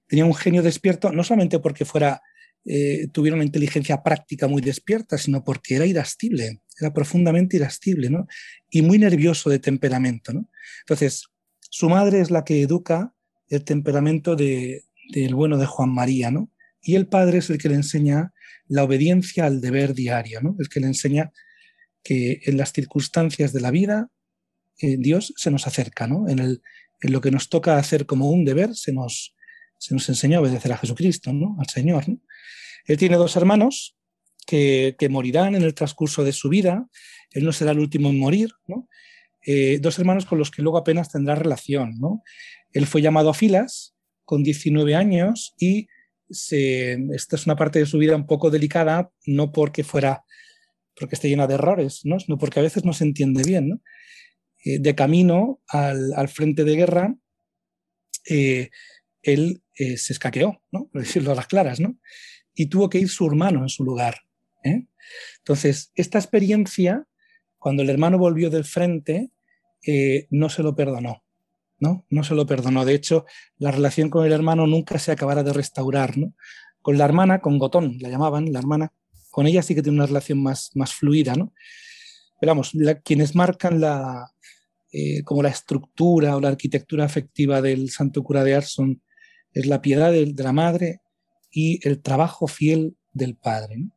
tenía 0.08 0.24
un 0.24 0.34
genio 0.34 0.62
despierto, 0.62 1.12
no 1.12 1.22
solamente 1.22 1.60
porque 1.60 1.84
fuera, 1.84 2.20
eh, 2.64 3.06
tuviera 3.12 3.36
una 3.36 3.44
inteligencia 3.44 4.02
práctica 4.02 4.48
muy 4.48 4.60
despierta, 4.60 5.16
sino 5.16 5.44
porque 5.44 5.76
era 5.76 5.86
irascible, 5.86 6.62
era 6.80 6.92
profundamente 6.92 7.56
irascible, 7.56 8.10
¿no? 8.10 8.26
Y 8.70 8.82
muy 8.82 8.98
nervioso 8.98 9.50
de 9.50 9.60
temperamento, 9.60 10.32
¿no? 10.32 10.50
Entonces, 10.80 11.28
su 11.70 11.88
madre 11.88 12.20
es 12.20 12.30
la 12.30 12.44
que 12.44 12.62
educa 12.62 13.14
el 13.48 13.64
temperamento 13.64 14.36
del 14.36 15.34
bueno 15.34 15.58
de 15.58 15.66
Juan 15.66 15.90
María, 15.90 16.30
¿no? 16.30 16.50
Y 16.82 16.94
el 16.94 17.06
padre 17.06 17.38
es 17.38 17.50
el 17.50 17.58
que 17.58 17.68
le 17.68 17.74
enseña 17.74 18.32
la 18.68 18.84
obediencia 18.84 19.46
al 19.46 19.60
deber 19.60 19.94
diario, 19.94 20.40
¿no? 20.40 20.56
El 20.58 20.68
que 20.68 20.80
le 20.80 20.86
enseña 20.86 21.32
que 22.02 22.40
en 22.44 22.56
las 22.56 22.72
circunstancias 22.72 23.52
de 23.52 23.60
la 23.60 23.70
vida 23.70 24.10
eh, 24.78 24.96
Dios 24.98 25.32
se 25.36 25.50
nos 25.50 25.66
acerca, 25.66 26.06
¿no? 26.06 26.28
En, 26.28 26.38
el, 26.38 26.62
en 27.00 27.12
lo 27.12 27.20
que 27.20 27.30
nos 27.30 27.48
toca 27.48 27.78
hacer 27.78 28.06
como 28.06 28.30
un 28.30 28.44
deber 28.44 28.74
se 28.74 28.92
nos, 28.92 29.34
se 29.78 29.94
nos 29.94 30.08
enseñó 30.08 30.38
a 30.38 30.42
obedecer 30.42 30.72
a 30.72 30.78
Jesucristo, 30.78 31.32
¿no? 31.32 31.56
al 31.58 31.66
Señor. 31.68 32.04
Él 32.86 32.96
tiene 32.96 33.16
dos 33.16 33.36
hermanos 33.36 33.96
que, 34.46 34.96
morirán 35.10 35.54
en 35.54 35.62
el 35.62 35.74
transcurso 35.74 36.24
de 36.24 36.32
su 36.32 36.48
vida. 36.48 36.88
Él 37.32 37.44
no 37.44 37.52
será 37.52 37.72
el 37.72 37.80
último 37.80 38.08
en 38.08 38.18
morir. 38.18 38.50
Eh, 39.46 39.78
dos 39.80 39.98
hermanos 39.98 40.26
con 40.26 40.38
los 40.38 40.50
que 40.50 40.62
luego 40.62 40.76
apenas 40.76 41.10
tendrá 41.10 41.34
relación. 41.34 41.94
Él 42.72 42.86
fue 42.86 43.00
llamado 43.00 43.30
a 43.30 43.34
filas 43.34 43.94
con 44.24 44.42
19 44.42 44.94
años 44.94 45.54
y 45.58 45.88
esta 46.28 47.36
es 47.36 47.46
una 47.46 47.54
parte 47.54 47.78
de 47.78 47.86
su 47.86 47.98
vida 47.98 48.16
un 48.16 48.26
poco 48.26 48.50
delicada, 48.50 49.10
no 49.24 49.52
porque 49.52 49.84
fuera 49.84 50.24
porque 50.98 51.14
esté 51.14 51.28
llena 51.28 51.46
de 51.46 51.54
errores, 51.54 52.00
¿no? 52.04 52.18
sino 52.18 52.38
porque 52.38 52.58
a 52.58 52.62
veces 52.62 52.84
no 52.84 52.92
se 52.92 53.04
entiende 53.04 53.42
bien. 53.44 53.82
Eh, 54.64 54.78
de 54.78 54.94
camino 54.94 55.60
al, 55.68 56.28
frente 56.28 56.64
de 56.64 56.74
guerra, 56.74 57.14
eh, 58.28 58.70
él 59.22 59.62
eh, 59.74 59.98
se 59.98 60.14
escaqueó, 60.14 60.62
¿no? 60.72 60.88
por 60.88 61.02
decirlo 61.02 61.32
a 61.32 61.34
las 61.34 61.46
claras, 61.46 61.80
¿no? 61.80 61.98
y 62.54 62.66
tuvo 62.66 62.88
que 62.88 62.98
ir 62.98 63.08
su 63.08 63.26
hermano 63.26 63.62
en 63.62 63.68
su 63.68 63.84
lugar. 63.84 64.22
¿eh? 64.64 64.86
Entonces, 65.38 65.92
esta 65.94 66.18
experiencia, 66.18 67.06
cuando 67.58 67.82
el 67.82 67.90
hermano 67.90 68.18
volvió 68.18 68.48
del 68.48 68.64
frente, 68.64 69.30
eh, 69.86 70.26
no 70.30 70.48
se 70.48 70.62
lo 70.62 70.74
perdonó. 70.74 71.22
¿no? 71.78 72.06
no 72.08 72.24
se 72.24 72.34
lo 72.34 72.46
perdonó. 72.46 72.84
De 72.84 72.94
hecho, 72.94 73.26
la 73.58 73.70
relación 73.70 74.08
con 74.08 74.24
el 74.24 74.32
hermano 74.32 74.66
nunca 74.66 74.98
se 74.98 75.12
acabará 75.12 75.42
de 75.42 75.52
restaurar. 75.52 76.16
¿no? 76.16 76.34
Con 76.80 76.98
la 76.98 77.04
hermana, 77.04 77.40
con 77.40 77.58
Gotón, 77.58 77.98
la 78.00 78.08
llamaban, 78.08 78.52
la 78.52 78.58
hermana, 78.58 78.92
con 79.30 79.46
ella 79.46 79.62
sí 79.62 79.74
que 79.74 79.82
tiene 79.82 79.98
una 79.98 80.06
relación 80.06 80.42
más, 80.42 80.70
más 80.74 80.94
fluida. 80.94 81.34
¿no? 81.34 81.52
Pero 82.40 82.50
vamos, 82.50 82.72
quienes 83.04 83.34
marcan 83.34 83.80
la, 83.80 84.32
como 85.24 85.42
la 85.42 85.50
estructura 85.50 86.36
o 86.36 86.40
la 86.40 86.48
arquitectura 86.48 87.04
afectiva 87.04 87.60
del 87.60 87.90
Santo 87.90 88.22
Cura 88.22 88.44
de 88.44 88.54
Ars 88.54 88.70
son 88.70 89.02
es 89.56 89.64
la 89.64 89.80
piedad 89.80 90.12
de, 90.12 90.34
la 90.36 90.52
madre 90.52 91.00
y 91.50 91.80
el 91.88 92.02
trabajo 92.02 92.46
fiel 92.46 92.94
del 93.14 93.36
padre. 93.36 93.88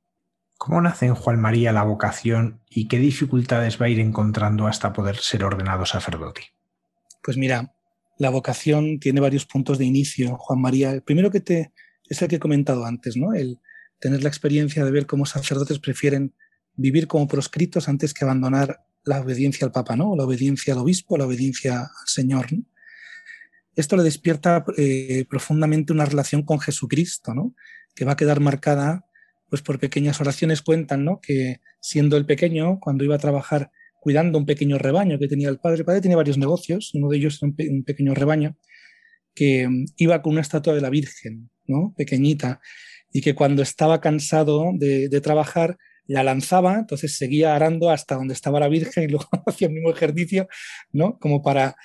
¿Cómo 0.59 0.81
nace 0.81 1.07
en 1.07 1.15
Juan 1.15 1.39
María 1.39 1.71
la 1.71 1.83
vocación 1.83 2.59
y 2.69 2.87
qué 2.87 2.99
dificultades 2.99 3.81
va 3.81 3.87
a 3.87 3.89
ir 3.89 3.99
encontrando 3.99 4.67
hasta 4.67 4.93
poder 4.93 5.15
ser 5.15 5.43
ordenado 5.43 5.85
sacerdote? 5.85 6.53
Pues 7.23 7.37
mira, 7.37 7.73
la 8.17 8.29
vocación 8.29 8.99
tiene 8.99 9.21
varios 9.21 9.45
puntos 9.45 9.77
de 9.77 9.85
inicio, 9.85 10.35
Juan 10.37 10.61
María. 10.61 10.91
El 10.91 11.01
primero 11.01 11.31
que 11.31 11.39
te 11.39 11.71
es 12.07 12.21
el 12.21 12.27
que 12.27 12.35
he 12.35 12.39
comentado 12.39 12.85
antes, 12.85 13.15
¿no? 13.15 13.33
El 13.33 13.59
tener 13.99 14.21
la 14.21 14.29
experiencia 14.29 14.83
de 14.83 14.91
ver 14.91 15.07
cómo 15.07 15.25
sacerdotes 15.25 15.79
prefieren 15.79 16.35
vivir 16.75 17.07
como 17.07 17.27
proscritos 17.27 17.87
antes 17.87 18.13
que 18.13 18.25
abandonar 18.25 18.85
la 19.05 19.21
obediencia 19.21 19.65
al 19.65 19.71
Papa, 19.71 19.95
¿no? 19.95 20.15
La 20.15 20.25
obediencia 20.25 20.73
al 20.73 20.79
obispo, 20.81 21.17
la 21.17 21.25
obediencia 21.25 21.79
al 21.79 22.07
Señor 22.07 22.47
esto 23.79 23.95
le 23.95 24.03
despierta 24.03 24.65
eh, 24.75 25.25
profundamente 25.29 25.93
una 25.93 26.03
relación 26.03 26.43
con 26.43 26.59
Jesucristo, 26.59 27.33
¿no? 27.33 27.55
que 27.95 28.03
va 28.03 28.11
a 28.13 28.17
quedar 28.17 28.41
marcada 28.41 29.05
pues, 29.50 29.62
por 29.62 29.79
pequeñas 29.79 30.20
oraciones. 30.22 30.62
Cuentan 30.62 31.06
¿no? 31.06 31.20
que 31.22 31.60
siendo 31.79 32.18
el 32.18 32.25
pequeño, 32.25 32.79
cuando 32.79 33.03
iba 33.03 33.15
a 33.15 33.20
trabajar 33.20 33.72
cuidando 34.00 34.38
un 34.38 34.46
pequeño 34.46 34.77
rebaño 34.77 35.20
que 35.20 35.27
tenía 35.27 35.50
el 35.50 35.60
padre, 35.60 35.79
el 35.79 35.86
padre 35.86 36.01
tenía 36.01 36.18
varios 36.18 36.38
negocios, 36.38 36.91
uno 36.94 37.10
de 37.10 37.18
ellos 37.18 37.39
era 37.41 37.51
un, 37.51 37.84
pequeño 37.84 38.13
rebaño, 38.13 38.58
que 39.36 39.68
mm, 39.68 39.86
iba 39.98 40.22
con 40.22 40.34
una 40.34 40.41
estatua 40.41 40.74
de 40.74 40.82
la 40.82 40.89
Virgen, 40.89 41.50
¿no? 41.65 41.94
pequeñita, 41.98 42.62
y 43.12 43.22
que 43.22 43.36
cuando 43.36 43.62
estaba 43.62 44.00
cansado 44.00 44.72
de, 44.74 45.10
trabajar, 45.22 45.77
la 46.06 46.24
lanzaba, 46.24 46.79
entonces 46.79 47.18
seguía 47.18 47.56
arando 47.56 47.89
hasta 47.89 48.15
donde 48.15 48.34
estaba 48.34 48.60
la 48.60 48.70
Virgen 48.70 49.03
y 49.03 49.08
luego 49.08 49.27
hacía 49.48 49.68
el 49.68 49.74
mismo 49.74 49.91
ejercicio, 49.91 50.48
¿no? 50.91 51.20
Como 51.20 51.41
para 51.41 51.75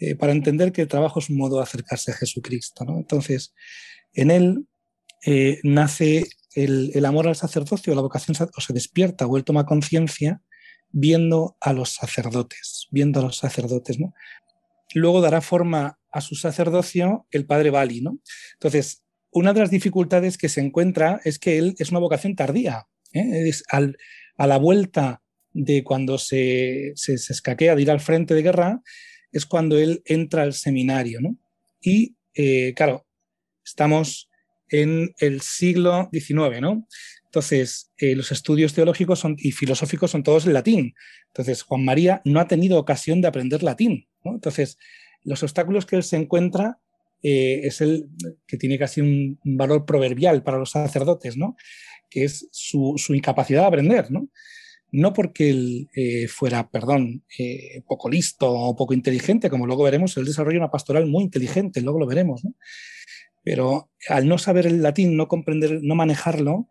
eh, 0.00 0.16
para 0.16 0.32
entender 0.32 0.72
que 0.72 0.80
el 0.80 0.88
trabajo 0.88 1.20
es 1.20 1.28
un 1.28 1.36
modo 1.36 1.58
de 1.58 1.62
acercarse 1.62 2.10
a 2.10 2.14
Jesucristo. 2.14 2.86
Entonces, 2.88 3.54
en 4.14 4.30
él 4.30 4.66
eh, 5.26 5.60
nace 5.62 6.24
el, 6.54 7.04
amor 7.04 7.28
al 7.28 7.36
sacerdocio, 7.36 7.94
la 7.94 8.00
vocación, 8.00 8.36
o 8.56 8.60
se 8.60 8.72
despierta 8.72 9.26
o 9.26 9.36
él 9.36 9.44
toma 9.44 9.66
conciencia 9.66 10.42
viendo 10.90 11.56
a 11.60 11.72
los 11.72 11.90
sacerdotes, 11.90 12.88
viendo 12.90 13.20
a 13.20 13.22
los 13.22 13.36
sacerdotes. 13.36 13.98
Luego 14.94 15.20
dará 15.20 15.40
forma 15.40 15.98
a 16.10 16.20
su 16.20 16.34
sacerdocio 16.34 17.26
el 17.30 17.46
padre 17.46 17.70
Bali. 17.70 18.00
¿no? 18.00 18.18
Entonces, 18.54 19.04
una 19.30 19.52
de 19.52 19.60
las 19.60 19.70
dificultades 19.70 20.36
que 20.36 20.48
se 20.48 20.60
encuentra 20.60 21.20
es 21.24 21.38
que 21.38 21.58
él 21.58 21.74
es 21.78 21.90
una 21.90 22.00
vocación 22.00 22.34
tardía. 22.34 22.88
¿eh? 23.12 23.48
Es 23.48 23.62
a 23.70 24.46
la 24.46 24.58
vuelta 24.58 25.22
de 25.52 25.84
cuando 25.84 26.18
se, 26.18 26.92
se, 26.96 27.18
se, 27.18 27.32
escaquea 27.32 27.74
de 27.74 27.82
ir 27.82 27.90
al 27.90 28.00
frente 28.00 28.34
de 28.34 28.42
guerra, 28.42 28.82
es 29.32 29.46
cuando 29.46 29.78
él 29.78 30.02
entra 30.04 30.42
al 30.42 30.54
seminario, 30.54 31.20
¿no? 31.20 31.36
Y, 31.80 32.16
eh, 32.34 32.72
claro, 32.74 33.06
estamos 33.64 34.29
en 34.70 35.14
el 35.18 35.40
siglo 35.40 36.08
XIX, 36.12 36.60
¿no? 36.60 36.86
Entonces, 37.30 37.92
eh, 37.98 38.16
los 38.16 38.32
estudios 38.32 38.74
teológicos 38.74 39.22
y 39.36 39.52
filosóficos 39.52 40.10
son 40.10 40.24
todos 40.24 40.46
en 40.46 40.52
latín. 40.52 40.94
Entonces, 41.28 41.62
Juan 41.62 41.84
María 41.84 42.22
no 42.24 42.40
ha 42.40 42.48
tenido 42.48 42.76
ocasión 42.76 43.20
de 43.20 43.28
aprender 43.28 43.62
latín. 43.62 44.08
Entonces, 44.24 44.78
los 45.22 45.40
obstáculos 45.44 45.86
que 45.86 45.94
él 45.94 46.02
se 46.02 46.16
encuentra 46.16 46.80
eh, 47.22 47.60
es 47.62 47.82
el 47.82 48.08
que 48.48 48.56
tiene 48.56 48.80
casi 48.80 49.00
un, 49.00 49.38
valor 49.44 49.84
proverbial 49.84 50.42
para 50.42 50.58
los 50.58 50.70
sacerdotes, 50.70 51.36
¿no? 51.36 51.56
que 52.08 52.24
es 52.24 52.48
su, 52.50 52.96
incapacidad 53.10 53.60
de 53.60 53.66
aprender. 53.68 54.10
¿no? 54.10 54.28
no 54.90 55.12
porque 55.12 55.50
él 55.50 55.88
eh, 55.94 56.26
fuera, 56.26 56.68
perdón, 56.68 57.22
poco 57.86 58.10
listo 58.10 58.50
o 58.50 58.74
poco 58.74 58.92
inteligente, 58.92 59.50
como 59.50 59.68
luego 59.68 59.84
veremos, 59.84 60.16
él 60.16 60.24
desarrolla 60.24 60.58
una 60.58 60.70
pastoral 60.72 61.06
muy 61.06 61.22
inteligente, 61.22 61.80
luego 61.80 62.00
lo 62.00 62.06
veremos, 62.08 62.44
¿no? 62.44 62.54
Pero 63.42 63.90
al 64.08 64.28
no 64.28 64.38
saber 64.38 64.66
el 64.66 64.82
latín, 64.82 65.16
no 65.16 65.28
comprender, 65.28 65.80
no 65.82 65.94
manejarlo, 65.94 66.68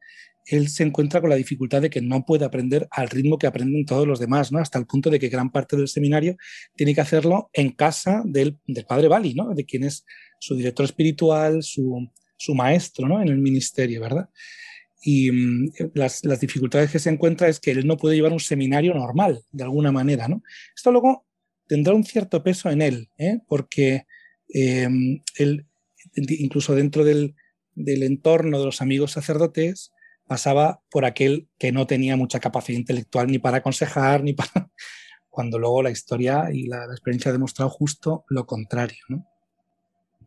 él 0.50 0.68
se 0.70 0.84
encuentra 0.84 1.22
con 1.22 1.30
la 1.30 1.36
dificultad 1.36 1.82
de 1.82 1.90
que 1.90 2.02
no 2.02 2.26
puede 2.26 2.46
aprender 2.46 2.88
al 2.92 3.10
ritmo 3.10 3.38
que 3.38 3.48
aprenden 3.48 3.86
todos 3.86 4.08
los 4.08 4.20
demás, 4.20 4.52
¿no? 4.52 4.60
hasta 4.60 4.80
el 4.80 4.86
punto 4.86 5.10
de 5.10 5.20
que 5.20 5.30
gran 5.30 5.52
parte 5.52 5.78
del 5.78 5.88
seminario 5.88 6.38
tiene 6.76 6.96
que 6.96 7.02
hacerlo 7.02 7.50
en 7.54 7.72
casa 7.72 8.24
del, 8.26 8.58
padre 8.88 9.08
Bali, 9.08 9.34
¿no? 9.34 9.54
de 9.54 9.66
quien 9.66 9.84
es 9.84 10.06
su 10.40 10.56
director 10.56 10.86
espiritual, 10.86 11.62
su, 11.62 12.10
maestro 12.56 13.08
¿no? 13.08 13.22
en 13.22 13.28
el 13.28 13.38
ministerio, 13.38 14.02
¿verdad? 14.02 14.30
Y 15.02 15.32
mm, 15.32 15.72
las, 15.94 16.22
dificultades 16.40 16.92
que 16.92 17.00
se 17.00 17.10
encuentra 17.10 17.48
es 17.48 17.60
que 17.60 17.72
él 17.72 17.86
no 17.86 17.98
puede 17.98 18.16
llevar 18.16 18.34
un 18.34 18.40
seminario 18.40 18.94
normal, 18.94 19.42
de 19.52 19.64
alguna 19.64 19.92
manera. 19.92 20.28
¿no? 20.28 20.42
Esto 20.76 20.92
luego 20.92 21.26
tendrá 21.68 21.94
un 21.94 22.04
cierto 22.04 22.42
peso 22.44 22.70
en 22.70 22.82
él, 22.82 23.10
¿eh? 23.18 23.40
porque 23.48 24.06
em, 24.48 25.22
él, 25.38 25.68
incluso 26.16 26.76
dentro 26.76 27.04
del, 27.04 27.36
del 27.76 28.04
entorno 28.04 28.60
de 28.60 28.66
los 28.66 28.82
amigos 28.82 29.12
sacerdotes, 29.12 29.92
pasaba 30.28 30.82
por 30.92 31.06
aquel 31.06 31.50
que 31.58 31.72
no 31.72 31.88
tenía 31.88 32.16
mucha 32.16 32.40
capacidad 32.40 32.78
intelectual 32.78 33.28
ni 33.28 33.40
para 33.40 33.58
aconsejar, 33.58 34.24
ni 34.24 34.34
para... 34.34 34.70
cuando 35.30 35.58
luego 35.58 35.82
la 35.82 35.90
historia 35.90 36.50
y 36.52 36.68
la, 36.68 36.86
experiencia 36.86 37.30
ha 37.30 37.32
demostrado 37.32 37.70
justo 37.70 38.26
lo 38.30 38.46
contrario. 38.46 39.00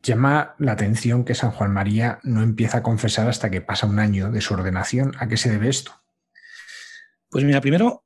Llama 0.02 0.54
la 0.58 0.72
atención 0.72 1.24
que 1.24 1.34
San 1.34 1.50
Juan 1.50 1.72
María 1.72 2.18
no 2.22 2.42
empieza 2.42 2.78
a 2.78 2.82
confesar 2.82 3.28
hasta 3.28 3.50
que 3.50 3.60
pasa 3.60 3.86
un 3.86 3.98
año 3.98 4.30
de 4.30 4.40
su 4.40 4.54
ordenación. 4.54 5.12
¿A 5.18 5.28
qué 5.28 5.36
se 5.36 5.50
debe 5.50 5.68
esto? 5.68 5.92
Pues 7.30 7.44
mira, 7.44 7.60
primero, 7.60 8.04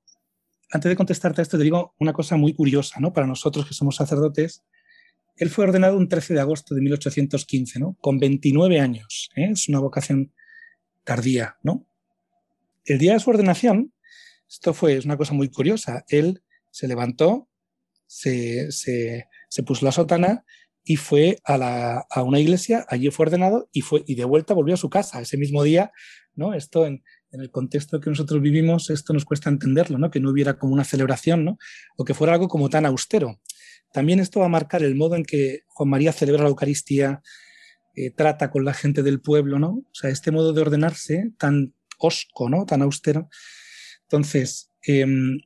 antes 0.71 0.89
de 0.89 0.97
contestarte 0.97 1.41
a 1.41 1.45
esto, 1.45 1.57
te 1.57 1.65
digo 1.65 1.95
una 1.99 2.13
cosa 2.13 2.37
muy 2.37 2.55
curiosa, 2.55 3.01
¿no? 3.01 3.13
Para 3.13 3.27
nosotros 3.27 3.67
que 3.67 3.75
somos 3.75 3.97
sacerdotes, 3.97 4.65
él 5.37 5.51
fue 5.51 5.65
ordenado 5.65 5.97
un 5.97 6.09
13 6.09 6.35
de 6.35 6.41
agosto 6.41 6.75
de 6.75 6.81
1815, 6.81 7.79
¿no? 7.79 7.97
Con 8.01 8.19
29 8.19 8.81
años. 8.81 9.31
¿eh? 9.37 9.51
Es 9.53 9.69
una 9.69 9.81
vocación 9.81 10.33
tardía, 11.05 11.57
¿no? 11.63 11.87
El 12.85 12.99
día 12.99 13.15
de 13.15 13.21
su 13.21 13.31
ordenación, 13.31 13.93
esto 14.49 14.73
fue 14.73 14.99
una 15.05 15.17
cosa 15.17 15.35
muy 15.35 15.49
curiosa, 15.49 16.05
él 16.09 16.43
se 16.71 16.89
levantó, 16.89 17.49
se, 18.07 18.69
puso 19.67 19.85
la 19.85 19.93
sotana 19.93 20.45
y 20.85 20.97
fue 20.97 21.39
a, 21.45 22.07
una 22.23 22.39
iglesia, 22.39 22.87
allí 22.89 23.11
fue 23.11 23.27
ordenado 23.27 23.69
y, 23.73 23.81
fue, 23.81 24.05
y 24.07 24.15
de 24.15 24.25
vuelta 24.25 24.55
volvió 24.55 24.75
a 24.75 24.79
su 24.79 24.89
casa 24.89 25.21
ese 25.21 25.37
mismo 25.37 25.65
día, 25.65 25.91
¿no? 26.35 26.55
Esto 26.55 26.87
en, 26.87 27.03
el 27.33 27.51
contexto 27.51 28.01
que 28.01 28.09
nosotros 28.09 28.41
vivimos, 28.41 28.89
esto 28.89 29.13
nos 29.13 29.27
cuesta 29.27 29.51
entenderlo, 29.51 29.99
¿no? 29.99 30.11
Que 30.11 30.21
no 30.21 30.31
hubiera 30.31 30.59
como 30.59 30.73
una 30.73 30.85
celebración, 30.85 31.45
¿no? 31.45 31.59
O 31.97 32.05
que 32.05 32.15
fuera 32.15 32.33
algo 32.33 32.49
como 32.49 32.71
tan 32.71 32.87
austero. 32.87 33.41
También 33.97 34.21
esto 34.21 34.41
va 34.41 34.45
a 34.45 34.51
marcar 34.51 34.83
el 34.83 34.95
modo 34.95 35.17
en 35.17 35.25
que 35.25 35.63
Juan 35.69 35.89
María 35.89 36.13
celebra 36.13 36.43
la 36.43 36.51
Eucaristía, 36.51 37.23
eh, 37.95 38.11
trata 38.11 38.51
con 38.51 38.63
la 38.63 38.75
gente 38.75 39.03
del 39.03 39.23
pueblo, 39.23 39.59
¿no? 39.59 39.69
O 39.71 39.95
sea, 39.95 40.11
este 40.11 40.31
modo 40.31 40.53
de 40.53 40.61
ordenarse 40.61 41.31
tan 41.39 41.73
osco, 41.97 42.51
¿no? 42.51 42.67
Tan 42.67 42.83
austero. 42.83 43.31
Entonces, 44.03 44.71
em, 44.83 45.41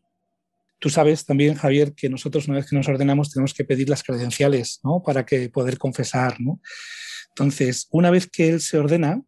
tú 0.80 0.90
sabes 0.90 1.24
también, 1.26 1.54
Javier, 1.54 1.94
que 1.94 2.08
nosotros 2.08 2.48
una 2.48 2.56
vez 2.56 2.68
que 2.68 2.74
nos 2.74 2.88
ordenamos 2.88 3.30
tenemos 3.30 3.54
que 3.54 3.62
pedir 3.62 3.88
las 3.88 4.02
credenciales, 4.02 4.80
¿no? 4.82 5.00
Para 5.00 5.24
que 5.24 5.48
poder 5.48 5.78
confesar, 5.78 6.40
¿no? 6.40 6.60
Entonces, 7.28 7.86
una 7.92 8.10
vez 8.10 8.26
que 8.26 8.48
él 8.48 8.60
se 8.60 8.78
ordena, 8.78 9.22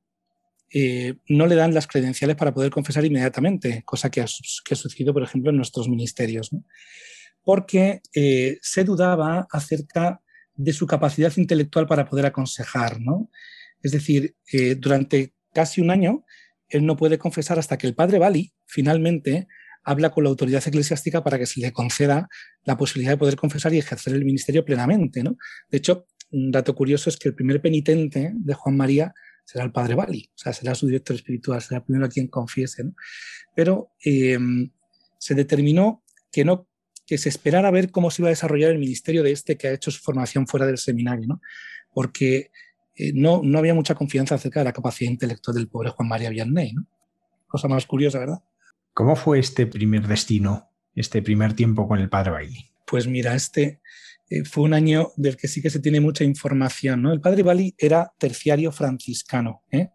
eh, 0.74 1.14
no 1.28 1.46
le 1.46 1.54
dan 1.54 1.74
las 1.74 1.86
credenciales 1.86 2.34
para 2.34 2.52
poder 2.52 2.72
confesar 2.72 3.04
inmediatamente, 3.04 3.84
cosa 3.84 4.10
que 4.10 4.20
ha, 4.20 4.26
que 4.64 4.74
sucedido, 4.74 5.14
por 5.14 5.22
ejemplo, 5.22 5.52
en 5.52 5.58
nuestros 5.58 5.88
ministerios, 5.88 6.52
¿no? 6.52 6.64
Porque 7.44 8.00
eh, 8.14 8.58
se 8.62 8.84
dudaba 8.84 9.46
acerca 9.50 10.20
de 10.54 10.72
su 10.72 10.86
capacidad 10.86 11.32
intelectual 11.36 11.86
para 11.86 12.08
poder 12.08 12.26
aconsejar, 12.26 13.00
¿no? 13.00 13.30
Es 13.82 13.92
decir, 13.92 14.36
eh, 14.52 14.76
durante 14.76 15.34
casi 15.52 15.80
un 15.80 15.90
año 15.90 16.24
él 16.68 16.86
no 16.86 16.96
puede 16.96 17.18
confesar 17.18 17.58
hasta 17.58 17.76
que 17.76 17.86
el 17.86 17.94
padre 17.94 18.18
Bali 18.18 18.52
finalmente 18.66 19.48
habla 19.84 20.10
con 20.10 20.24
la 20.24 20.30
autoridad 20.30 20.62
eclesiástica 20.66 21.22
para 21.22 21.38
que 21.38 21.46
se 21.46 21.60
le 21.60 21.72
conceda 21.72 22.28
la 22.64 22.76
posibilidad 22.76 23.12
de 23.12 23.18
poder 23.18 23.36
confesar 23.36 23.74
y 23.74 23.78
ejercer 23.78 24.14
el 24.14 24.24
ministerio 24.24 24.64
plenamente, 24.64 25.22
¿no? 25.22 25.36
De 25.70 25.78
hecho, 25.78 26.06
un 26.30 26.50
dato 26.50 26.74
curioso 26.74 27.10
es 27.10 27.16
que 27.16 27.28
el 27.28 27.34
primer 27.34 27.60
penitente 27.60 28.32
de 28.34 28.54
Juan 28.54 28.76
María 28.76 29.12
será 29.44 29.64
el 29.64 29.72
padre 29.72 29.94
Bali, 29.94 30.30
o 30.34 30.38
sea, 30.38 30.52
será 30.52 30.74
su 30.74 30.86
director 30.86 31.16
espiritual, 31.16 31.60
será 31.60 31.78
el 31.78 31.84
primero 31.84 32.06
a 32.06 32.08
quien 32.08 32.28
confiese, 32.28 32.84
¿no? 32.84 32.94
Pero 33.54 33.90
em, 34.02 34.70
se 35.18 35.34
determinó 35.34 36.02
que 36.30 36.44
no 36.44 36.68
que 37.12 37.18
se 37.18 37.28
esperara 37.28 37.70
ver 37.70 37.90
cómo 37.90 38.10
se 38.10 38.22
iba 38.22 38.28
a 38.28 38.30
desarrollar 38.30 38.70
el 38.70 38.78
ministerio 38.78 39.22
de 39.22 39.32
este 39.32 39.58
que 39.58 39.68
ha 39.68 39.72
hecho 39.72 39.90
su 39.90 40.00
formación 40.00 40.46
fuera 40.46 40.64
del 40.64 40.78
seminario, 40.78 41.26
¿no? 41.26 41.42
porque 41.92 42.50
eh, 42.96 43.12
no, 43.14 43.42
no 43.44 43.58
había 43.58 43.74
mucha 43.74 43.94
confianza 43.94 44.36
acerca 44.36 44.60
de 44.60 44.64
la 44.64 44.72
capacidad 44.72 45.10
intelectual 45.10 45.54
del 45.54 45.68
pobre 45.68 45.90
Juan 45.90 46.08
María 46.08 46.30
Vianney. 46.30 46.72
¿no? 46.72 46.86
Cosa 47.46 47.68
más 47.68 47.84
curiosa, 47.84 48.18
¿verdad? 48.18 48.42
¿Cómo 48.94 49.14
fue 49.14 49.40
este 49.40 49.66
primer 49.66 50.06
destino, 50.06 50.70
este 50.94 51.20
primer 51.20 51.52
tiempo 51.52 51.86
con 51.86 51.98
el 51.98 52.08
padre 52.08 52.30
Bailey? 52.30 52.70
Pues 52.86 53.06
mira, 53.06 53.34
este 53.34 53.82
eh, 54.30 54.44
fue 54.46 54.64
un 54.64 54.72
año 54.72 55.10
del 55.16 55.36
que 55.36 55.48
sí 55.48 55.60
que 55.60 55.68
se 55.68 55.80
tiene 55.80 56.00
mucha 56.00 56.24
información. 56.24 57.02
¿no? 57.02 57.12
El 57.12 57.20
padre 57.20 57.42
Bali 57.42 57.74
era 57.76 58.10
terciario 58.16 58.72
franciscano. 58.72 59.64
¿eh? 59.70 59.90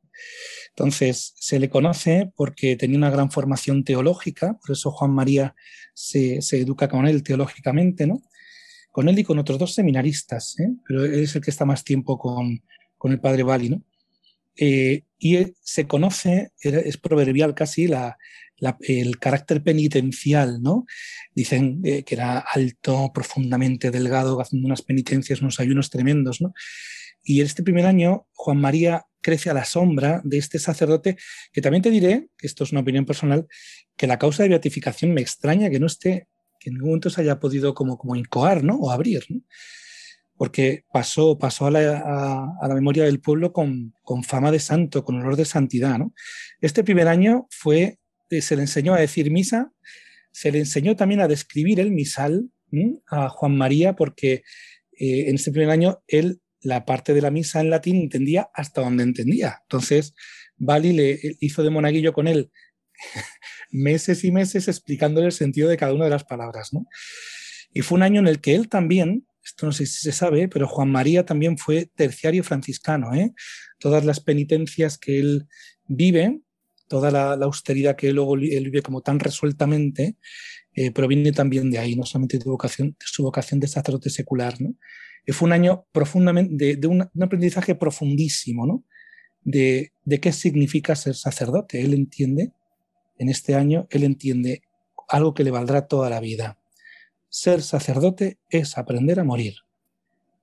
Entonces, 0.70 1.34
se 1.36 1.60
le 1.60 1.70
conoce 1.70 2.32
porque 2.36 2.76
tenía 2.76 2.98
una 2.98 3.10
gran 3.10 3.32
formación 3.32 3.84
teológica, 3.84 4.60
por 4.60 4.72
eso 4.72 4.92
Juan 4.92 5.12
María 5.12 5.56
se, 5.94 6.40
educa 6.52 6.88
con 6.88 7.08
él 7.08 7.24
teológicamente, 7.24 8.06
¿no? 8.06 8.22
Con 8.92 9.10
él 9.10 9.18
y 9.18 9.24
con 9.24 9.40
otros 9.40 9.58
dos 9.58 9.74
seminaristas, 9.74 10.60
¿eh? 10.60 10.70
pero 10.88 11.04
es 11.04 11.36
el 11.36 11.42
que 11.42 11.50
está 11.50 11.66
más 11.66 11.84
tiempo 11.84 12.20
con, 12.20 12.62
el 13.04 13.20
padre 13.20 13.42
Bali, 13.42 13.70
¿no? 13.70 13.84
Eh, 14.56 15.04
y 15.18 15.38
se 15.62 15.88
conoce, 15.88 16.52
es 16.62 16.98
proverbial 16.98 17.56
casi, 17.56 17.90
el 18.82 19.20
carácter 19.20 19.64
penitencial, 19.64 20.62
¿no? 20.62 20.86
Dicen 21.34 21.82
eh, 21.84 22.04
que 22.04 22.14
era 22.14 22.38
alto, 22.40 23.12
profundamente 23.12 23.90
delgado, 23.90 24.40
haciendo 24.40 24.68
unas 24.68 24.84
penitencias, 24.84 25.42
unos 25.42 25.60
ayunos 25.60 25.90
tremendos, 25.90 26.40
¿no? 26.40 26.54
Y 27.24 27.42
este 27.42 27.64
primer 27.64 27.88
año, 27.88 28.28
Juan 28.34 28.62
María 28.62 29.07
crece 29.28 29.50
a 29.50 29.54
la 29.54 29.66
sombra 29.66 30.22
de 30.24 30.38
este 30.38 30.58
sacerdote, 30.58 31.18
que 31.52 31.62
también 31.62 31.82
te 31.84 31.90
diré, 31.90 32.30
que 32.38 32.48
esto 32.48 32.63
es 32.63 32.72
una 32.72 32.80
opinión 32.80 33.06
personal, 33.06 33.46
que 33.98 34.08
la 34.08 34.18
causa 34.18 34.44
de 34.44 34.50
beatificación 34.50 35.13
me 35.13 35.20
extraña 35.20 35.70
que 35.70 35.82
no 35.82 35.88
esté, 35.88 36.30
que 36.62 36.70
en 36.70 36.76
ningún 36.76 36.92
momento 36.92 37.10
se 37.10 37.20
haya 37.20 37.38
podido 37.38 37.74
como, 37.74 37.98
como 37.98 38.16
incoar, 38.16 38.63
¿no? 38.63 38.76
O 38.78 38.90
abrir, 38.90 39.26
Porque 40.38 40.86
pasó, 40.94 41.38
pasó 41.38 41.68
a 41.68 41.72
la, 41.72 42.74
memoria 42.74 43.04
del 43.04 43.20
pueblo 43.20 43.52
con, 43.52 43.92
fama 44.24 44.50
de 44.50 44.60
santo, 44.60 45.04
con 45.04 45.20
olor 45.20 45.36
de 45.36 45.44
santidad, 45.44 45.98
¿no? 46.00 46.13
Este 46.62 46.86
primer 46.86 47.10
año 47.10 47.48
fue, 47.50 48.00
eh, 48.30 48.42
se 48.42 48.56
le 48.56 48.62
enseñó 48.62 48.94
a 48.94 49.02
decir 49.02 49.30
misa, 49.30 49.74
se 50.32 50.54
le 50.54 50.60
enseñó 50.60 50.96
también 50.96 51.20
a 51.20 51.28
describir 51.28 51.82
el 51.82 51.92
misal 51.92 52.50
a 53.08 53.28
Juan 53.28 53.58
María, 53.58 53.94
porque 53.94 54.44
eh, 54.98 55.26
en 55.28 55.36
este 55.36 55.52
primer 55.52 55.70
año 55.70 56.00
él 56.08 56.40
la 56.62 56.86
parte 56.86 57.13
de 57.13 57.22
la 57.22 57.32
misa 57.32 57.62
en 57.62 57.70
latín 57.70 57.98
entendía 57.98 58.50
hasta 58.54 58.82
donde 58.82 59.04
entendía. 59.04 59.60
Entonces, 59.63 60.15
Bali 60.58 60.93
le 60.93 61.20
hizo 61.39 61.63
de 61.63 61.70
monaguillo 61.70 62.13
con 62.13 62.28
él 62.28 62.52
meses 63.72 64.24
y 64.24 64.32
meses 64.32 64.67
explicándole 64.67 65.28
el 65.28 65.32
sentido 65.32 65.70
de 65.70 65.78
cada 65.78 65.93
una 65.93 66.06
de 66.06 66.12
las 66.12 66.24
palabras. 66.24 66.74
¿no? 66.74 66.86
Y 67.72 67.82
fue 67.82 67.98
un 67.98 68.04
año 68.04 68.20
en 68.20 68.28
el 68.28 68.41
que 68.41 68.56
él 68.56 68.70
también, 68.70 69.28
esto 69.43 69.65
no 69.65 69.72
sé 69.72 69.86
si 69.86 70.02
se 70.02 70.12
sabe, 70.12 70.48
pero 70.48 70.67
Juan 70.67 70.91
María 70.91 71.26
también 71.26 71.58
fue 71.58 71.89
terciario 71.96 72.43
franciscano. 72.43 73.13
¿eh? 73.13 73.34
Todas 73.80 74.04
las 74.04 74.20
penitencias 74.20 74.98
que 74.98 75.20
él 75.20 75.48
vive, 75.88 76.41
toda 76.88 77.12
la, 77.12 77.34
austeridad 77.34 77.96
que 77.96 78.12
luego 78.13 78.36
él 78.36 78.65
vive 78.65 78.82
como 78.82 79.02
tan 79.02 79.20
resueltamente, 79.20 80.17
eh, 80.74 80.91
proviene 80.91 81.32
también 81.32 81.72
de 81.72 81.80
ahí, 81.80 81.96
no 81.96 82.06
solamente 82.06 82.38
de, 82.38 82.46
vocación, 82.46 82.89
de 82.89 83.06
su 83.06 83.24
vocación 83.24 83.60
de 83.60 83.67
sacerdote 83.67 84.10
secular. 84.10 84.60
¿no? 84.62 84.76
Fue 85.34 85.48
un 85.48 85.54
año 85.54 85.86
profundamente, 85.92 86.78
de, 86.78 86.88
un, 86.88 87.02
aprendizaje 87.22 87.76
profundísimo, 87.76 88.66
¿no? 88.66 88.84
De, 89.44 89.92
qué 90.22 90.32
significa 90.32 90.96
ser 90.96 91.16
sacerdote. 91.16 91.82
Él 91.82 91.94
entiende, 91.94 92.54
en 93.18 93.30
este 93.30 93.56
año, 93.56 93.88
él 93.90 94.04
entiende 94.04 94.62
algo 95.10 95.34
que 95.34 95.44
le 95.44 95.52
valdrá 95.52 95.88
toda 95.88 96.10
la 96.10 96.20
vida. 96.20 96.58
Ser 97.30 97.62
sacerdote 97.62 98.40
es 98.50 98.78
aprender 98.78 99.20
a 99.20 99.24
morir. 99.24 99.56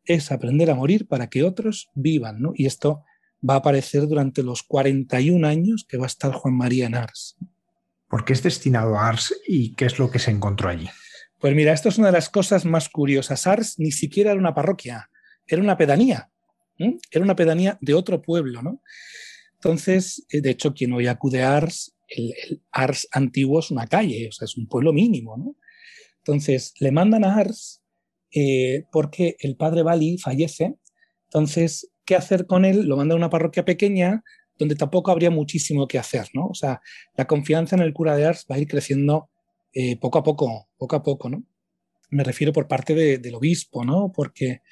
Es 0.04 0.30
aprender 0.30 0.70
a 0.70 0.74
morir 0.74 1.08
para 1.08 1.28
que 1.28 1.44
otros 1.44 1.90
vivan, 1.94 2.40
¿no? 2.40 2.52
Y 2.54 2.66
esto 2.66 3.04
va 3.48 3.54
a 3.54 3.58
aparecer 3.58 4.06
durante 4.06 4.42
los 4.42 4.62
41 4.62 5.46
años 5.46 5.86
que 5.88 5.96
va 5.96 6.04
a 6.04 6.08
estar 6.08 6.32
Juan 6.32 6.56
María 6.56 6.86
en 6.86 6.94
Ars. 6.94 7.36
¿Por 8.08 8.24
qué 8.24 8.34
es 8.34 8.42
destinado 8.42 8.96
a 8.98 9.08
Ars 9.08 9.34
y 9.46 9.74
qué 9.74 9.86
es 9.86 9.98
lo 9.98 10.10
que 10.10 10.18
se 10.18 10.30
encontró 10.30 10.68
allí? 10.68 10.88
Pues 11.44 11.54
mira, 11.54 11.74
esto 11.74 11.90
es 11.90 11.98
una 11.98 12.06
de 12.06 12.14
las 12.14 12.30
cosas 12.30 12.64
más 12.64 12.88
curiosas. 12.88 13.46
Ars 13.46 13.78
ni 13.78 13.90
siquiera 13.90 14.30
era 14.30 14.40
una 14.40 14.54
parroquia, 14.54 15.10
era 15.46 15.60
una 15.60 15.76
pedanía. 15.76 16.30
Era 16.78 17.22
una 17.22 17.36
pedanía 17.36 17.76
de 17.82 17.92
otro 17.92 18.22
pueblo, 18.22 18.62
¿no? 18.62 18.80
Entonces, 19.52 20.24
eh, 20.30 20.40
de 20.40 20.48
hecho, 20.48 20.72
quien 20.72 20.94
hoy 20.94 21.06
acude 21.06 21.42
a 21.42 21.58
Ars, 21.58 21.94
el, 22.08 22.32
Ars 22.72 23.06
antiguo 23.12 23.60
es 23.60 23.70
una 23.70 23.86
calle, 23.86 24.26
o 24.30 24.32
sea, 24.32 24.46
es 24.46 24.56
un 24.56 24.66
pueblo 24.68 24.94
mínimo, 24.94 25.36
¿no? 25.36 25.54
Entonces, 26.20 26.72
le 26.80 26.90
mandan 26.92 27.26
a 27.26 27.34
Ars 27.34 27.82
eh, 28.34 28.84
porque 28.90 29.36
el 29.40 29.56
padre 29.56 29.82
Bali 29.82 30.16
fallece. 30.16 30.76
Entonces, 31.24 31.90
¿qué 32.06 32.16
hacer 32.16 32.46
con 32.46 32.64
él? 32.64 32.86
Lo 32.86 32.96
manda 32.96 33.12
a 33.12 33.18
una 33.18 33.28
parroquia 33.28 33.66
pequeña 33.66 34.24
donde 34.58 34.76
tampoco 34.76 35.10
habría 35.10 35.30
muchísimo 35.30 35.88
que 35.88 35.98
hacer, 35.98 36.26
¿no? 36.32 36.46
O 36.46 36.54
sea, 36.54 36.80
la 37.18 37.26
confianza 37.26 37.76
en 37.76 37.82
el 37.82 37.92
cura 37.92 38.16
de 38.16 38.24
Ars 38.24 38.46
va 38.50 38.56
a 38.56 38.60
ir 38.60 38.66
creciendo 38.66 39.28
eh, 39.74 39.96
poco 39.98 40.18
a 40.18 40.22
poco, 40.22 40.68
poco 40.78 40.94
a 40.94 41.02
poco, 41.02 41.28
¿no? 41.28 41.44
Me 42.10 42.22
refiero 42.22 42.52
por 42.52 42.68
parte 42.68 42.94
del 42.94 43.34
obispo, 43.34 43.84
¿no? 43.84 44.12
Porque, 44.12 44.62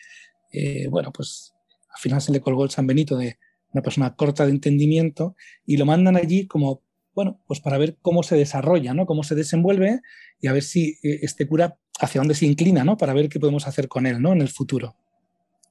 eh, 0.53 0.87
bueno, 0.89 1.13
pues 1.13 1.53
al 1.93 2.01
final 2.01 2.23
se 2.23 2.31
le 2.31 2.41
colgó 2.41 2.63
el 2.63 2.71
San 2.71 2.87
Benito 2.87 3.17
de 3.17 3.37
una 3.73 3.83
persona 3.83 4.15
corta 4.15 4.45
de 4.45 4.53
entendimiento 4.53 5.35
y 5.67 5.77
lo 5.77 5.87
mandan 5.87 6.17
allí 6.17 6.47
como, 6.47 6.83
bueno, 7.15 7.43
pues 7.49 7.59
para 7.59 7.79
ver 7.79 7.99
cómo 8.01 8.23
se 8.23 8.37
desarrolla, 8.37 8.95
¿no? 8.95 9.05
Cómo 9.07 9.25
se 9.25 9.35
desenvuelve 9.35 10.01
y 10.41 10.47
a 10.47 10.53
ver 10.53 10.63
si 10.63 10.91
eh, 11.03 11.19
este 11.23 11.49
cura 11.49 11.77
hacia 11.99 12.21
dónde 12.21 12.37
se 12.37 12.47
inclina, 12.47 12.85
¿no? 12.85 12.97
Para 12.97 13.13
ver 13.13 13.29
qué 13.29 13.41
podemos 13.41 13.67
hacer 13.67 13.89
con 13.89 14.07
él, 14.07 14.23
¿no? 14.23 14.33
En 14.33 14.41
el 14.41 14.49
futuro. 14.49 14.97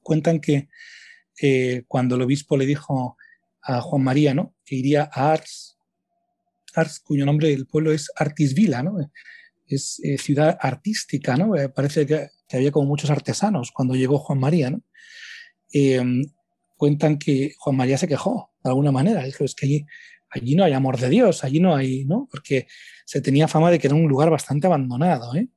Cuentan 0.04 0.40
que 0.42 0.68
cuando 1.88 2.16
el 2.16 2.22
obispo 2.22 2.56
le 2.56 2.68
dijo 2.68 3.18
a 3.64 3.82
Juan 3.82 4.04
María, 4.04 4.36
¿no? 4.36 4.54
Que 4.64 4.76
iría 4.76 5.10
a 5.12 5.32
Ars, 5.32 5.80
Cuyo 7.04 7.26
nombre 7.26 7.50
del 7.50 7.68
pueblo 7.68 7.92
es 7.92 8.12
Artisvila, 8.16 8.84
¿no? 8.84 8.98
Es 9.68 10.00
eh, 10.04 10.18
ciudad 10.18 10.58
artística, 10.60 11.38
¿no? 11.38 11.56
Eh, 11.56 11.70
parece 11.70 12.06
que, 12.06 12.30
había 12.52 12.72
como 12.72 12.88
muchos 12.88 13.10
artesanos 13.10 13.72
cuando 13.72 13.96
llegó 13.96 14.18
Juan 14.18 14.40
María, 14.40 14.70
¿no? 14.70 14.82
Em, 15.72 16.24
cuentan 16.76 17.18
que 17.18 17.54
Juan 17.58 17.78
María 17.78 17.98
se 17.98 18.08
quejó 18.08 18.52
de 18.64 18.70
alguna 18.70 18.92
manera, 18.92 19.24
dijo, 19.24 19.44
es 19.46 19.56
que 19.56 19.66
allí, 19.66 19.86
allí 20.30 20.56
no 20.56 20.64
hay 20.64 20.74
amor 20.74 21.00
de 21.00 21.10
Dios, 21.10 21.44
allí 21.44 21.60
no 21.60 21.76
hay, 21.76 22.06
¿no? 22.06 22.28
Porque 22.30 22.68
se 23.06 23.22
tenía 23.22 23.48
fama 23.48 23.72
de 23.72 23.80
que 23.80 23.88
era 23.88 23.96
un 23.96 24.08
lugar 24.08 24.30
bastante 24.30 24.68
abandonado, 24.68 25.36
¿eh? 25.36 25.48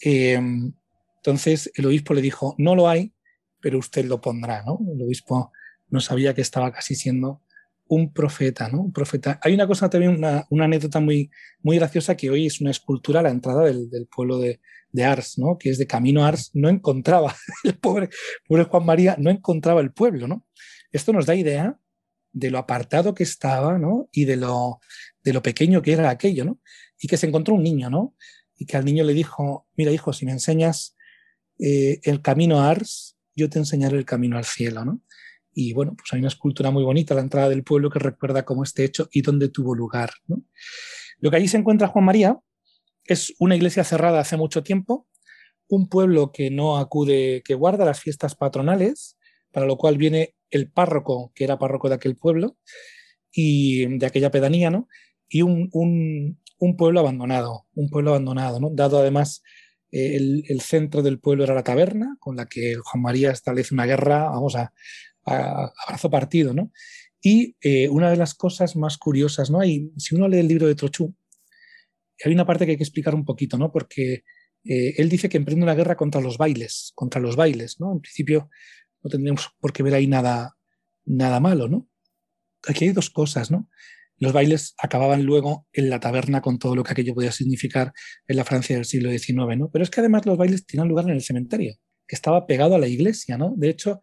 Em, 0.00 0.72
entonces 1.16 1.70
el 1.74 1.86
obispo 1.86 2.14
le 2.14 2.22
dijo, 2.22 2.54
no 2.58 2.74
lo 2.74 2.88
hay, 2.88 3.12
pero 3.60 3.78
usted 3.78 4.04
lo 4.04 4.20
pondrá, 4.20 4.62
¿no? 4.64 4.78
El 4.94 5.02
obispo 5.02 5.52
no 5.88 6.00
sabía 6.00 6.34
que 6.34 6.40
estaba 6.40 6.72
casi 6.72 6.94
siendo 6.94 7.42
un 7.94 8.10
profeta, 8.10 8.70
¿no? 8.70 8.80
Un 8.80 8.92
profeta. 8.92 9.38
Hay 9.42 9.52
una 9.52 9.66
cosa 9.66 9.90
también, 9.90 10.16
una, 10.16 10.46
anécdota 10.64 10.98
muy, 10.98 11.30
muy 11.60 11.76
graciosa 11.76 12.16
que 12.16 12.30
hoy 12.30 12.46
es 12.46 12.58
una 12.62 12.70
escultura 12.70 13.20
a 13.20 13.22
la 13.22 13.28
entrada 13.28 13.64
del, 13.64 14.06
pueblo 14.06 14.38
de, 14.38 14.60
Ars, 15.04 15.36
¿no? 15.36 15.58
Que 15.58 15.68
es 15.68 15.76
de 15.76 15.86
camino 15.86 16.24
Ars, 16.24 16.50
no 16.54 16.70
encontraba, 16.70 17.36
el 17.64 17.76
pobre, 17.76 18.08
pobre 18.48 18.64
Juan 18.64 18.86
María 18.86 19.16
no 19.18 19.28
encontraba 19.28 19.82
el 19.82 19.92
pueblo, 19.92 20.26
¿no? 20.26 20.46
Esto 20.90 21.12
nos 21.12 21.26
da 21.26 21.34
idea 21.34 21.78
de 22.32 22.50
lo 22.50 22.56
apartado 22.56 23.12
que 23.12 23.24
estaba, 23.24 23.76
¿no? 23.76 24.08
Y 24.10 24.24
de 24.24 24.36
lo, 24.36 24.80
de 25.22 25.34
lo 25.34 25.42
pequeño 25.42 25.82
que 25.82 25.92
era 25.92 26.08
aquello, 26.08 26.46
¿no? 26.46 26.60
Y 26.98 27.08
que 27.08 27.18
se 27.18 27.26
encontró 27.26 27.54
un 27.54 27.62
niño, 27.62 27.90
¿no? 27.90 28.14
Y 28.56 28.64
que 28.64 28.78
al 28.78 28.86
niño 28.86 29.04
le 29.04 29.12
dijo, 29.12 29.66
mira 29.76 29.92
hijo, 29.92 30.14
si 30.14 30.24
me 30.24 30.32
enseñas 30.32 30.96
eh, 31.58 32.00
el 32.04 32.22
camino 32.22 32.60
a 32.60 32.70
Ars, 32.70 33.18
yo 33.36 33.50
te 33.50 33.58
enseñaré 33.58 33.98
el 33.98 34.06
camino 34.06 34.38
al 34.38 34.46
cielo, 34.46 34.82
¿no? 34.86 35.02
Y 35.54 35.72
bueno, 35.72 35.94
pues 35.96 36.12
hay 36.12 36.20
una 36.20 36.28
escultura 36.28 36.70
muy 36.70 36.82
bonita 36.82 37.14
a 37.14 37.16
la 37.16 37.22
entrada 37.22 37.48
del 37.48 37.62
pueblo 37.62 37.90
que 37.90 37.98
recuerda 37.98 38.44
cómo 38.44 38.62
este 38.62 38.84
hecho 38.84 39.08
y 39.12 39.22
dónde 39.22 39.48
tuvo 39.48 39.74
lugar. 39.74 40.10
Lo 41.18 41.30
que 41.30 41.36
allí 41.36 41.48
se 41.48 41.58
encuentra 41.58 41.88
Juan 41.88 42.04
María 42.04 42.38
es 43.04 43.34
una 43.38 43.56
iglesia 43.56 43.84
cerrada 43.84 44.20
hace 44.20 44.36
mucho 44.36 44.62
tiempo, 44.62 45.06
un 45.68 45.88
pueblo 45.88 46.32
que 46.32 46.50
no 46.50 46.78
acude, 46.78 47.42
que 47.44 47.54
guarda 47.54 47.84
las 47.84 48.00
fiestas 48.00 48.34
patronales, 48.34 49.16
para 49.50 49.66
lo 49.66 49.76
cual 49.76 49.98
viene 49.98 50.34
el 50.50 50.70
párroco, 50.70 51.32
que 51.34 51.44
era 51.44 51.58
párroco 51.58 51.88
de 51.88 51.96
aquel 51.96 52.16
pueblo 52.16 52.56
y 53.30 53.98
de 53.98 54.06
aquella 54.06 54.30
pedanía, 54.30 54.70
¿no? 54.70 54.88
Y 55.28 55.42
un, 55.42 56.38
pueblo 56.76 57.00
abandonado, 57.00 57.66
un 57.74 57.88
pueblo 57.88 58.10
abandonado, 58.10 58.60
¿no? 58.60 58.70
Dado 58.70 58.98
además 58.98 59.42
el, 59.90 60.44
el, 60.48 60.60
centro 60.60 61.02
del 61.02 61.18
pueblo 61.18 61.44
era 61.44 61.54
la 61.54 61.64
taberna, 61.64 62.16
con 62.20 62.36
la 62.36 62.46
que 62.46 62.76
Juan 62.76 63.02
María 63.02 63.30
establece 63.30 63.74
una 63.74 63.86
guerra, 63.86 64.30
vamos 64.30 64.56
a, 64.56 64.72
abrazo 65.24 66.10
partido, 66.10 66.54
¿no? 66.54 66.72
Y 67.20 67.56
eh, 67.60 67.88
una 67.88 68.10
de 68.10 68.16
las 68.16 68.34
cosas 68.34 68.74
más 68.76 68.98
curiosas, 68.98 69.50
¿no? 69.50 69.60
Hay, 69.60 69.92
si 69.96 70.14
uno 70.14 70.28
lee 70.28 70.38
el 70.38 70.48
libro 70.48 70.66
de 70.66 70.74
Trochú, 70.74 71.14
hay 72.24 72.32
una 72.32 72.46
parte 72.46 72.64
que 72.64 72.72
hay 72.72 72.76
que 72.76 72.82
explicar 72.82 73.14
un 73.14 73.24
poquito, 73.24 73.58
¿no? 73.58 73.70
Porque 73.72 74.24
eh, 74.64 74.94
él 74.96 75.08
dice 75.08 75.28
que 75.28 75.36
emprende 75.36 75.64
una 75.64 75.74
guerra 75.74 75.96
contra 75.96 76.20
los 76.20 76.38
bailes, 76.38 76.92
contra 76.94 77.20
los 77.20 77.36
bailes, 77.36 77.80
¿no? 77.80 77.92
En 77.92 78.00
principio 78.00 78.50
no 79.02 79.10
tendríamos 79.10 79.50
por 79.60 79.72
qué 79.72 79.82
ver 79.82 79.94
ahí 79.94 80.06
nada, 80.06 80.56
nada 81.04 81.40
malo, 81.40 81.68
¿no? 81.68 81.88
Aquí 82.66 82.84
hay 82.84 82.92
dos 82.92 83.10
cosas, 83.10 83.50
¿no? 83.50 83.68
Los 84.18 84.32
bailes 84.32 84.74
acababan 84.78 85.24
luego 85.24 85.66
en 85.72 85.90
la 85.90 85.98
taberna 85.98 86.40
con 86.40 86.58
todo 86.58 86.76
lo 86.76 86.84
que 86.84 86.92
aquello 86.92 87.14
podía 87.14 87.32
significar 87.32 87.92
en 88.28 88.36
la 88.36 88.44
Francia 88.44 88.76
del 88.76 88.84
siglo 88.84 89.10
XIX, 89.10 89.58
¿no? 89.58 89.70
Pero 89.70 89.82
es 89.82 89.90
que 89.90 90.00
además 90.00 90.26
los 90.26 90.38
bailes 90.38 90.64
tenían 90.64 90.88
lugar 90.88 91.06
en 91.06 91.12
el 91.12 91.22
cementerio, 91.22 91.74
que 92.06 92.14
estaba 92.14 92.46
pegado 92.46 92.76
a 92.76 92.78
la 92.78 92.86
iglesia, 92.86 93.36
¿no? 93.36 93.52
De 93.56 93.68
hecho, 93.68 94.00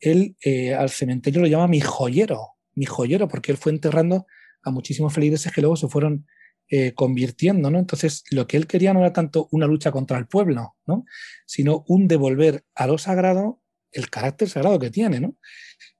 él 0.00 0.36
eh, 0.44 0.74
al 0.74 0.90
cementerio 0.90 1.40
lo 1.40 1.46
llama 1.46 1.68
mi 1.68 1.80
joyero, 1.80 2.54
mi 2.74 2.86
joyero, 2.86 3.28
porque 3.28 3.52
él 3.52 3.58
fue 3.58 3.72
enterrando 3.72 4.26
a 4.62 4.70
muchísimos 4.70 5.12
feligreses 5.12 5.52
que 5.52 5.60
luego 5.60 5.76
se 5.76 5.88
fueron 5.88 6.26
eh, 6.68 6.94
convirtiendo, 6.94 7.70
¿no? 7.70 7.78
Entonces, 7.78 8.24
lo 8.30 8.46
que 8.46 8.56
él 8.56 8.66
quería 8.66 8.92
no 8.92 9.00
era 9.00 9.12
tanto 9.12 9.48
una 9.50 9.66
lucha 9.66 9.90
contra 9.90 10.18
el 10.18 10.26
pueblo, 10.26 10.76
¿no? 10.86 11.04
Sino 11.46 11.84
un 11.88 12.06
devolver 12.06 12.64
a 12.74 12.86
lo 12.86 12.96
sagrado 12.98 13.60
el 13.92 14.08
carácter 14.08 14.48
sagrado 14.48 14.78
que 14.78 14.90
tiene, 14.90 15.20
¿no? 15.20 15.36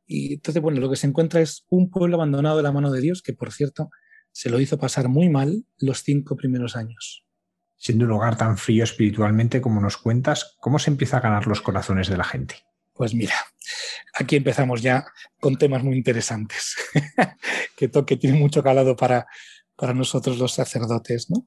Y 0.07 0.35
entonces, 0.35 0.63
bueno, 0.63 0.81
lo 0.81 0.91
que 0.91 0.97
se 0.97 1.07
encuentra 1.07 1.41
es 1.41 1.65
un 1.69 1.91
pueblo 1.91 2.17
abandonado 2.17 2.57
de 2.57 2.63
la 2.63 2.73
mano 2.73 2.91
de 2.91 3.01
Dios, 3.01 3.23
que 3.23 3.33
por 3.33 3.53
cierto, 3.53 3.91
se 4.33 4.51
lo 4.51 4.61
hizo 4.61 4.79
pasar 4.79 5.09
muy 5.09 5.29
mal 5.29 5.65
los 5.79 6.03
cinco 6.03 6.37
primeros 6.37 6.77
años. 6.77 7.25
Siendo 7.77 8.05
un 8.05 8.11
lugar 8.11 8.37
tan 8.37 8.59
frío 8.59 8.85
espiritualmente 8.85 9.61
como 9.61 9.81
nos 9.81 9.97
cuentas, 9.97 10.57
¿cómo 10.61 10.79
se 10.79 10.91
empieza 10.91 11.17
a 11.17 11.21
ganar 11.21 11.47
los 11.47 11.61
corazones 11.63 12.09
de 12.09 12.17
la 12.17 12.25
gente? 12.25 12.57
Pues 12.93 13.15
mira, 13.15 13.35
aquí 14.15 14.37
empezamos 14.37 14.83
ya 14.83 15.07
con 15.41 15.57
temas 15.57 15.83
muy 15.83 15.97
interesantes, 15.97 16.77
que, 17.77 17.89
toque 17.89 18.17
tiene 18.17 18.39
mucho 18.39 18.63
calado 18.63 18.97
para, 18.97 19.27
para 19.77 19.95
nosotros 19.95 20.39
los 20.39 20.53
sacerdotes. 20.53 21.31
¿no? 21.31 21.47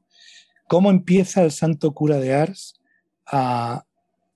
¿Cómo 0.67 0.89
empieza 0.89 1.43
el 1.43 1.51
santo 1.51 1.93
cura 1.93 2.17
de 2.17 2.33
Ars 2.33 2.79
a, 3.25 3.85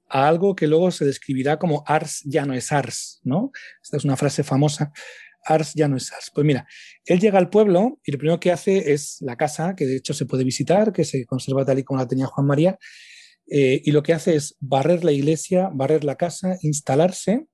algo 0.10 0.56
que 0.56 0.68
luego 0.68 0.92
se 0.92 1.04
describirá 1.04 1.60
como 1.60 1.84
Ars 1.86 2.22
ya 2.26 2.46
no 2.46 2.54
es 2.54 2.72
Ars? 2.72 3.20
¿no? 3.24 3.52
Esta 3.82 3.98
es 3.98 4.06
una 4.06 4.18
frase 4.18 4.44
famosa. 4.44 4.92
Ars 5.44 5.74
ya 5.76 5.88
no 5.88 5.98
es 5.98 6.12
Ars. 6.12 6.32
Pues 6.34 6.46
mira, 6.46 6.68
él 7.06 7.20
llega 7.20 7.40
al 7.40 7.50
pueblo 7.50 8.00
y 8.06 8.12
lo 8.12 8.18
primero 8.18 8.40
que 8.40 8.52
hace 8.52 8.94
es 8.94 9.18
la 9.22 9.36
casa, 9.36 9.76
que 9.76 9.86
de 9.86 9.98
hecho 9.98 10.14
se 10.14 10.26
puede 10.26 10.44
visitar, 10.44 10.92
que 10.92 11.06
se 11.06 11.26
conserva 11.26 11.66
tal 11.66 11.80
y 11.80 11.84
como 11.84 12.00
la 12.00 12.08
tenía 12.08 12.28
Juan 12.28 12.48
María, 12.48 12.78
eh, 13.50 13.82
y 13.84 13.92
lo 13.92 14.04
que 14.04 14.14
hace 14.14 14.36
es 14.36 14.56
barrer 14.60 15.04
la 15.04 15.14
iglesia, 15.14 15.70
barrer 15.74 16.04
la 16.04 16.16
casa, 16.16 16.58
instalarse, 16.62 17.48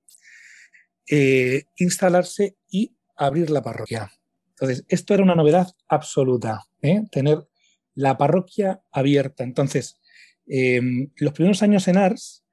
eh, 1.08 1.64
instalarse 1.76 2.56
y 2.68 2.96
abrir 3.16 3.50
la 3.50 3.62
parroquia. 3.62 4.10
Entonces, 4.50 4.84
esto 4.88 5.14
era 5.14 5.22
una 5.22 5.34
novedad 5.34 5.68
absoluta, 5.88 6.64
¿eh? 6.82 7.02
tener 7.10 7.46
la 7.94 8.16
parroquia 8.16 8.82
abierta. 8.90 9.44
Entonces, 9.44 10.00
em, 10.46 11.10
los 11.16 11.32
primeros 11.32 11.62
años 11.62 11.88
en 11.88 11.96
Ars, 11.96 12.44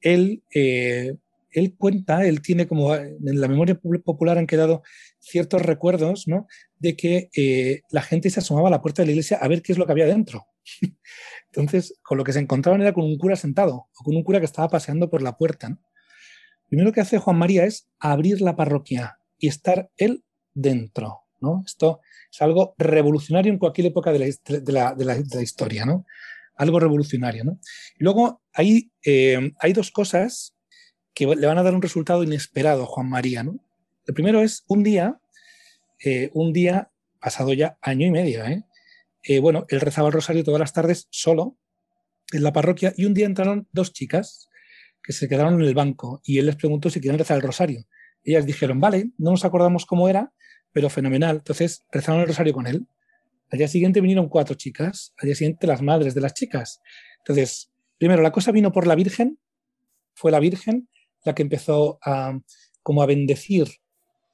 él, 0.00 0.42
él 0.50 1.74
cuenta, 1.78 2.26
él 2.26 2.42
tiene 2.42 2.66
como 2.66 2.94
en 2.94 3.40
la 3.40 3.48
memoria 3.48 3.80
popular 4.04 4.36
han 4.36 4.46
quedado 4.46 4.82
ciertos 5.18 5.62
recuerdos 5.62 6.28
¿no? 6.28 6.46
de 6.78 6.94
que 6.94 7.80
la 7.90 8.02
gente 8.02 8.28
se 8.28 8.40
asomaba 8.40 8.68
a 8.68 8.70
la 8.70 8.82
puerta 8.82 9.00
de 9.00 9.06
la 9.06 9.12
iglesia 9.12 9.38
a 9.38 9.48
ver 9.48 9.62
qué 9.62 9.72
es 9.72 9.78
lo 9.78 9.86
que 9.86 9.92
había 9.92 10.06
dentro. 10.06 10.46
Entonces, 11.52 11.98
con 12.02 12.18
lo 12.18 12.24
que 12.24 12.32
se 12.32 12.40
encontraban 12.40 12.80
era 12.80 12.92
con 12.92 13.04
un 13.04 13.16
cura 13.16 13.36
sentado 13.36 13.88
o 13.98 14.04
con 14.04 14.16
un 14.16 14.24
cura 14.24 14.40
que 14.40 14.46
estaba 14.46 14.68
paseando 14.68 15.08
por 15.10 15.22
la 15.22 15.36
puerta. 15.36 15.78
Primero 16.74 16.90
que 16.90 17.02
hace 17.02 17.18
Juan 17.18 17.38
María 17.38 17.66
es 17.66 17.86
abrir 18.00 18.40
la 18.40 18.56
parroquia 18.56 19.20
y 19.38 19.46
estar 19.46 19.92
él 19.96 20.24
dentro. 20.54 21.20
¿no? 21.40 21.62
Esto 21.64 22.00
es 22.32 22.42
algo 22.42 22.74
revolucionario 22.78 23.52
en 23.52 23.60
cualquier 23.60 23.86
época 23.86 24.10
de 24.12 24.18
la, 24.18 25.40
historia. 25.40 25.86
¿no? 25.86 26.04
Algo 26.56 26.80
revolucionario. 26.80 27.44
¿no? 27.44 27.60
luego 27.98 28.42
hay, 28.52 28.90
eh, 29.04 29.52
hay 29.60 29.72
dos 29.72 29.92
cosas 29.92 30.56
que 31.14 31.26
le 31.26 31.46
van 31.46 31.58
a 31.58 31.62
dar 31.62 31.76
un 31.76 31.80
resultado 31.82 32.24
inesperado 32.24 32.82
a 32.82 32.86
Juan 32.86 33.08
María. 33.08 33.44
¿no? 33.44 33.60
El 34.08 34.14
primero 34.14 34.42
es 34.42 34.64
un 34.66 34.82
día, 34.82 35.20
eh, 36.04 36.30
un 36.34 36.52
día 36.52 36.90
pasado 37.20 37.52
ya 37.52 37.78
año 37.82 38.04
y 38.04 38.10
medio, 38.10 38.44
¿eh? 38.44 38.64
Eh, 39.22 39.38
bueno, 39.38 39.64
él 39.68 39.80
rezaba 39.80 40.08
el 40.08 40.14
rosario 40.14 40.42
todas 40.42 40.58
las 40.58 40.72
tardes 40.72 41.06
solo 41.10 41.56
en 42.32 42.42
la 42.42 42.52
parroquia 42.52 42.92
y 42.96 43.04
un 43.04 43.14
día 43.14 43.26
entraron 43.26 43.68
dos 43.70 43.92
chicas 43.92 44.48
que 45.04 45.12
se 45.12 45.28
quedaron 45.28 45.54
en 45.54 45.68
el 45.68 45.74
banco 45.74 46.22
y 46.24 46.38
él 46.38 46.46
les 46.46 46.56
preguntó 46.56 46.88
si 46.88 47.00
querían 47.00 47.18
rezar 47.18 47.36
el 47.36 47.42
rosario. 47.42 47.84
Ellas 48.24 48.46
dijeron, 48.46 48.80
vale, 48.80 49.10
no 49.18 49.32
nos 49.32 49.44
acordamos 49.44 49.84
cómo 49.84 50.08
era, 50.08 50.32
pero 50.72 50.88
fenomenal. 50.88 51.36
Entonces 51.36 51.84
rezaron 51.92 52.22
el 52.22 52.26
rosario 52.26 52.54
con 52.54 52.66
él. 52.66 52.86
Al 53.50 53.58
día 53.58 53.68
siguiente 53.68 54.00
vinieron 54.00 54.28
cuatro 54.28 54.56
chicas, 54.56 55.12
al 55.18 55.26
día 55.26 55.36
siguiente 55.36 55.66
las 55.66 55.82
madres 55.82 56.14
de 56.14 56.22
las 56.22 56.32
chicas. 56.32 56.80
Entonces, 57.18 57.70
primero, 57.98 58.22
la 58.22 58.32
cosa 58.32 58.50
vino 58.50 58.72
por 58.72 58.86
la 58.86 58.94
Virgen, 58.94 59.38
fue 60.14 60.32
la 60.32 60.40
Virgen 60.40 60.88
la 61.24 61.34
que 61.34 61.42
empezó 61.42 61.98
a, 62.02 62.38
como 62.82 63.02
a 63.02 63.06
bendecir 63.06 63.68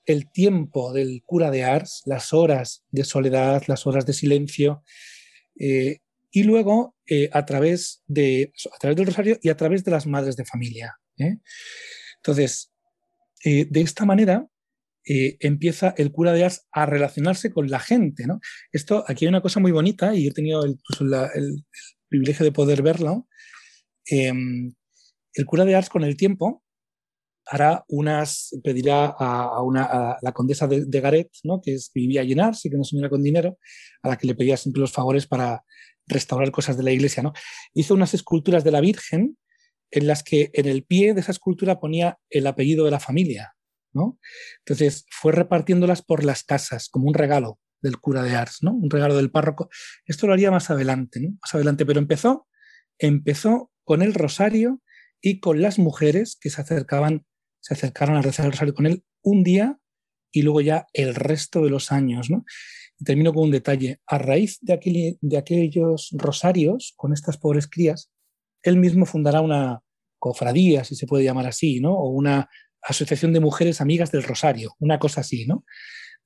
el 0.06 0.30
tiempo 0.30 0.92
del 0.92 1.22
cura 1.24 1.50
de 1.50 1.64
Ars, 1.64 2.02
las 2.06 2.32
horas 2.32 2.84
de 2.90 3.04
soledad, 3.04 3.62
las 3.66 3.86
horas 3.86 4.06
de 4.06 4.12
silencio, 4.12 4.82
eh, 5.58 5.98
y 6.30 6.44
luego 6.44 6.94
eh, 7.10 7.28
a, 7.32 7.44
través 7.44 8.02
de, 8.06 8.52
a 8.74 8.78
través 8.78 8.96
del 8.96 9.06
rosario 9.06 9.38
y 9.42 9.50
a 9.50 9.56
través 9.56 9.84
de 9.84 9.90
las 9.90 10.06
madres 10.06 10.36
de 10.36 10.46
familia. 10.46 10.96
¿eh? 11.18 11.38
Entonces, 12.16 12.72
de 13.44 13.80
esta 13.80 14.04
manera, 14.04 14.46
eh, 15.08 15.38
empieza 15.40 15.94
el 15.96 16.12
cura 16.12 16.32
de 16.32 16.44
Ars 16.44 16.68
a 16.72 16.86
relacionarse 16.86 17.50
con 17.50 17.70
la 17.70 17.80
gente. 17.80 18.26
¿no? 18.26 18.40
Esto, 18.70 19.04
aquí 19.08 19.24
hay 19.24 19.30
una 19.30 19.40
cosa 19.40 19.58
muy 19.58 19.72
bonita 19.72 20.14
y 20.14 20.26
he 20.26 20.32
tenido 20.32 20.64
el, 20.64 20.78
privilegio 22.08 22.44
de 22.44 22.52
poder 22.52 22.82
verlo. 22.82 23.26
Em, 24.06 24.74
el 25.34 25.46
cura 25.46 25.64
de 25.64 25.74
Ars 25.74 25.88
con 25.88 26.04
el 26.04 26.16
tiempo 26.16 26.62
hará 27.46 27.84
unas, 27.88 28.50
pedirá 28.62 29.06
a, 29.06 29.62
una, 29.62 30.16
la 30.20 30.32
condesa 30.32 30.66
de, 30.68 31.00
Garet, 31.00 31.30
¿no? 31.44 31.60
que, 31.60 31.76
vivía 31.94 32.20
allí 32.20 32.32
en 32.32 32.40
Ars 32.40 32.62
que 32.62 32.76
no 32.76 32.84
se 32.84 33.08
con 33.08 33.22
dinero, 33.22 33.58
a 34.02 34.08
la 34.10 34.16
que 34.16 34.26
le 34.26 34.34
pedía 34.34 34.56
siempre 34.56 34.80
los 34.80 34.92
favores 34.92 35.26
para 35.26 35.64
restaurar 36.10 36.50
cosas 36.50 36.76
de 36.76 36.82
la 36.82 36.92
iglesia. 36.92 37.22
¿no? 37.22 37.32
Hizo 37.74 37.94
unas 37.94 38.14
esculturas 38.14 38.64
de 38.64 38.70
la 38.70 38.80
Virgen 38.80 39.38
en 39.90 40.06
las 40.06 40.22
que 40.22 40.50
en 40.54 40.66
el 40.66 40.84
pie 40.84 41.14
de 41.14 41.20
esa 41.20 41.32
escultura 41.32 41.80
ponía 41.80 42.18
el 42.28 42.46
apellido 42.46 42.84
de 42.84 42.90
la 42.90 43.00
familia. 43.00 43.54
¿no? 43.92 44.18
Entonces 44.60 45.06
fue 45.10 45.32
repartiéndolas 45.32 46.02
por 46.02 46.24
las 46.24 46.44
casas 46.44 46.88
como 46.88 47.08
un 47.08 47.14
regalo 47.14 47.58
del 47.82 47.98
cura 47.98 48.22
de 48.22 48.34
Ars, 48.34 48.58
¿no? 48.62 48.72
un 48.72 48.90
regalo 48.90 49.16
del 49.16 49.30
párroco. 49.30 49.68
Esto 50.04 50.26
lo 50.26 50.32
haría 50.32 50.50
más 50.50 50.70
adelante, 50.70 51.20
¿no? 51.20 51.30
más 51.42 51.54
adelante, 51.54 51.86
pero 51.86 51.98
empezó, 51.98 52.46
empezó 52.98 53.70
con 53.84 54.02
el 54.02 54.14
rosario 54.14 54.80
y 55.20 55.40
con 55.40 55.60
las 55.60 55.78
mujeres 55.78 56.36
que 56.40 56.50
se 56.50 56.60
acercaban, 56.60 57.26
se 57.60 57.74
acercaron 57.74 58.16
a 58.16 58.22
rezar 58.22 58.46
el 58.46 58.52
rosario 58.52 58.74
con 58.74 58.86
él 58.86 59.04
un 59.22 59.42
día 59.42 59.78
y 60.30 60.42
luego 60.42 60.60
ya 60.60 60.86
el 60.92 61.14
resto 61.14 61.62
de 61.62 61.70
los 61.70 61.90
años. 61.92 62.30
¿no? 62.30 62.44
Termino 63.04 63.32
con 63.32 63.44
un 63.44 63.50
detalle. 63.50 64.00
A 64.06 64.18
raíz 64.18 64.58
de, 64.60 65.18
de 65.20 65.36
aquellos 65.38 66.10
rosarios 66.12 66.94
con 66.96 67.12
estas 67.12 67.36
pobres 67.36 67.66
crías, 67.66 68.10
él 68.62 68.76
mismo 68.76 69.06
fundará 69.06 69.40
una 69.40 69.82
cofradía, 70.18 70.84
si 70.84 70.94
se 70.94 71.06
puede 71.06 71.24
llamar 71.24 71.46
así, 71.46 71.80
¿no? 71.80 71.94
O 71.94 72.10
una 72.10 72.48
asociación 72.82 73.32
de 73.32 73.40
mujeres 73.40 73.80
amigas 73.80 74.10
del 74.10 74.22
rosario, 74.22 74.74
una 74.78 74.98
cosa 74.98 75.22
así, 75.22 75.46
¿no? 75.46 75.64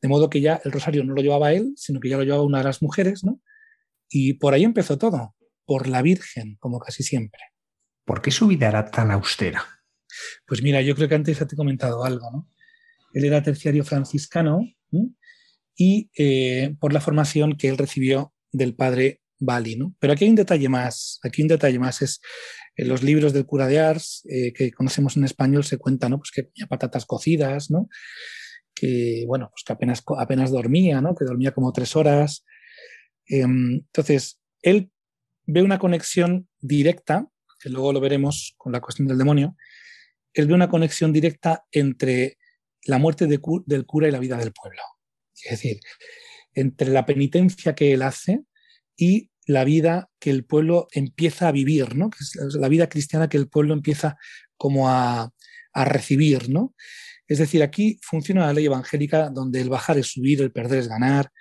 De 0.03 0.09
modo 0.09 0.29
que 0.29 0.41
ya 0.41 0.61
el 0.65 0.73
rosario 0.73 1.05
no 1.05 1.15
lo 1.15 1.23
llevaba 1.23 1.53
él, 1.53 1.73
sino 1.77 2.01
que 2.01 2.09
ya 2.09 2.17
lo 2.17 2.25
llevaba 2.25 2.43
una 2.43 2.59
de 2.59 2.65
las 2.65 2.83
mujeres, 2.83 3.25
¿no? 3.25 3.41
Y 4.09 4.35
por 4.35 4.55
ahí 4.55 4.65
empezó 4.65 4.99
todo, 4.99 5.35
por 5.65 5.89
la 5.89 6.03
Virgen, 6.03 6.57
como 6.61 6.79
casi 6.79 7.03
siempre. 7.03 7.41
¿Por 8.05 8.21
qué 8.21 8.31
su 8.31 8.47
vida 8.47 8.69
era 8.69 8.91
tan 8.91 9.11
austera? 9.11 9.65
Pues 10.47 10.63
mira, 10.63 10.83
yo 10.83 10.95
creo 10.95 11.09
que 11.09 11.15
antes 11.15 11.39
ya 11.39 11.47
te 11.47 11.55
he 11.55 11.57
comentado 11.57 12.05
algo, 12.05 12.31
¿no? 12.31 12.51
Él 13.15 13.25
era 13.25 13.43
terciario 13.43 13.85
franciscano 13.85 14.61
y 15.77 16.11
eh, 16.17 16.75
por 16.79 16.93
la 16.93 17.01
formación 17.01 17.57
que 17.57 17.69
él 17.69 17.79
recibió 17.79 18.33
del 18.53 18.75
padre 18.75 19.21
Bali, 19.39 19.77
¿no? 19.77 19.95
Pero 19.99 20.13
aquí 20.13 20.25
hay 20.25 20.31
un 20.31 20.37
detalle 20.37 20.69
más, 20.69 21.19
aquí 21.23 21.43
un 21.43 21.49
detalle 21.49 21.79
más 21.79 22.03
es 22.03 22.21
en 22.77 22.89
los 22.89 23.03
libros 23.03 23.33
del 23.33 23.47
cura 23.47 23.67
de 23.67 23.81
Ars 23.81 24.23
eh, 24.29 24.53
que 24.53 24.73
conocemos 24.73 25.17
en 25.17 25.25
español 25.25 25.65
se 25.65 25.79
cuenta, 25.79 26.09
¿no? 26.09 26.19
Pues 26.19 26.31
que 26.31 26.45
tenía 26.45 26.67
patatas 26.67 27.07
cocidas, 27.07 27.71
¿no? 27.71 27.89
Que, 28.75 29.25
bueno, 29.27 29.51
pues 29.51 29.63
que 29.65 29.73
apenas, 29.73 30.03
apenas 30.19 30.51
dormía, 30.51 31.01
¿no? 31.01 31.15
Que 31.15 31.25
dormía 31.25 31.53
como 31.53 31.73
tres 31.73 31.95
horas. 31.95 32.45
Em, 33.27 33.75
entonces, 33.75 34.41
él 34.63 34.91
ve 35.47 35.63
una 35.63 35.79
conexión 35.79 36.49
directa, 36.61 37.29
que 37.61 37.71
luego 37.71 37.93
lo 37.93 38.01
veremos 38.01 38.55
con 38.57 38.73
la 38.73 38.81
cuestión 38.81 39.07
del 39.07 39.19
demonio, 39.19 39.57
él 40.33 40.47
ve 40.47 40.55
una 40.55 40.69
conexión 40.69 41.13
directa 41.13 41.65
entre 41.71 42.39
la 42.87 42.99
muerte 42.99 43.27
del 43.27 43.87
cura 43.87 44.09
y 44.09 44.11
la 44.11 44.19
vida 44.19 44.37
del 44.37 44.53
pueblo. 44.53 44.83
Es 45.43 45.51
decir, 45.51 45.81
entre 46.55 46.91
la 46.91 47.07
penitencia 47.07 47.75
que 47.75 47.93
él 47.93 48.03
hace 48.03 48.41
y 48.97 49.31
la 49.47 49.65
vida 49.65 50.11
que 50.19 50.31
el 50.31 50.45
pueblo 50.45 50.89
empieza 50.93 51.49
a 51.49 51.53
vivir, 51.53 51.97
¿no? 51.97 52.11
La 52.59 52.69
vida 52.69 52.89
cristiana 52.89 53.29
que 53.29 53.37
el 53.37 53.49
pueblo 53.49 53.75
empieza 53.75 54.17
como 54.57 54.89
a, 54.89 55.33
recibir, 55.75 56.51
¿no? 56.51 56.73
Es 57.27 57.39
decir, 57.39 57.63
aquí 57.63 57.99
funciona 58.01 58.47
la 58.47 58.53
ley 58.53 58.67
evangélica 58.67 59.29
donde 59.29 59.61
el 59.61 59.69
bajar 59.69 59.99
es 59.99 60.13
subir, 60.13 60.41
el 60.41 60.53
perder 60.53 60.79
es 60.79 60.89
ganar, 60.89 61.33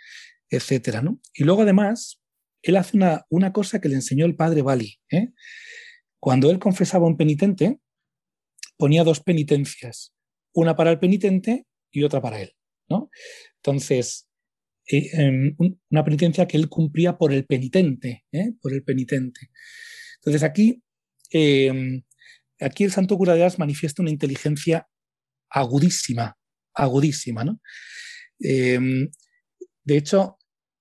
etcétera, 0.50 1.02
¿no? 1.02 1.20
Y 1.36 1.44
luego 1.44 1.62
además, 1.62 2.20
él 2.64 2.78
hace 2.78 2.98
una, 2.98 3.26
una 3.30 3.54
cosa 3.54 3.80
que 3.80 3.90
le 3.90 3.96
enseñó 3.96 4.26
el 4.26 4.36
padre 4.36 4.64
Bali. 4.64 5.00
¿eh? 5.12 5.30
Cuando 6.20 6.50
él 6.50 6.58
confesaba 6.58 7.06
a 7.06 7.10
un 7.10 7.18
penitente, 7.18 7.80
ponía 8.76 9.04
dos 9.04 9.20
penitencias, 9.20 10.14
una 10.54 10.76
para 10.76 10.90
el 10.90 11.00
penitente 11.00 11.68
y 11.92 12.04
otra 12.04 12.22
para 12.22 12.42
él, 12.42 12.56
¿no? 12.90 13.12
Entonces, 13.66 14.28
eh, 14.88 15.10
em, 15.14 15.56
una 15.90 16.04
penitencia 16.04 16.46
que 16.48 16.58
él 16.58 16.68
cumplía 16.68 17.18
por 17.18 17.32
el 17.32 17.46
penitente, 17.46 18.26
¿eh? 18.34 18.52
por 18.62 18.74
el 18.74 18.84
penitente. 18.84 19.50
Entonces 20.18 20.44
aquí, 20.44 20.84
em, 21.32 22.04
aquí 22.60 22.84
el 22.84 22.92
santo 22.92 23.18
cura 23.18 23.36
de 23.36 23.44
Ars 23.44 23.60
manifiesta 23.60 24.02
una 24.02 24.12
inteligencia 24.12 24.88
agudísima, 25.50 26.38
agudísima, 26.74 27.46
¿no? 27.46 27.62
Em, 28.40 29.10
de 29.86 29.98
hecho, 29.98 30.38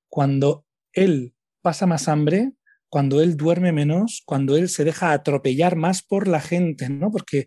cuando 0.08 0.66
él 0.92 1.34
pasa 1.62 1.86
más 1.86 2.08
hambre, 2.08 2.52
cuando 2.88 3.22
él 3.22 3.36
duerme 3.36 3.72
menos, 3.72 4.22
cuando 4.26 4.56
él 4.56 4.68
se 4.68 4.84
deja 4.84 5.12
atropellar 5.12 5.76
más 5.76 6.02
por 6.02 6.28
la 6.28 6.40
gente, 6.40 6.88
¿no? 6.88 7.10
Porque 7.10 7.46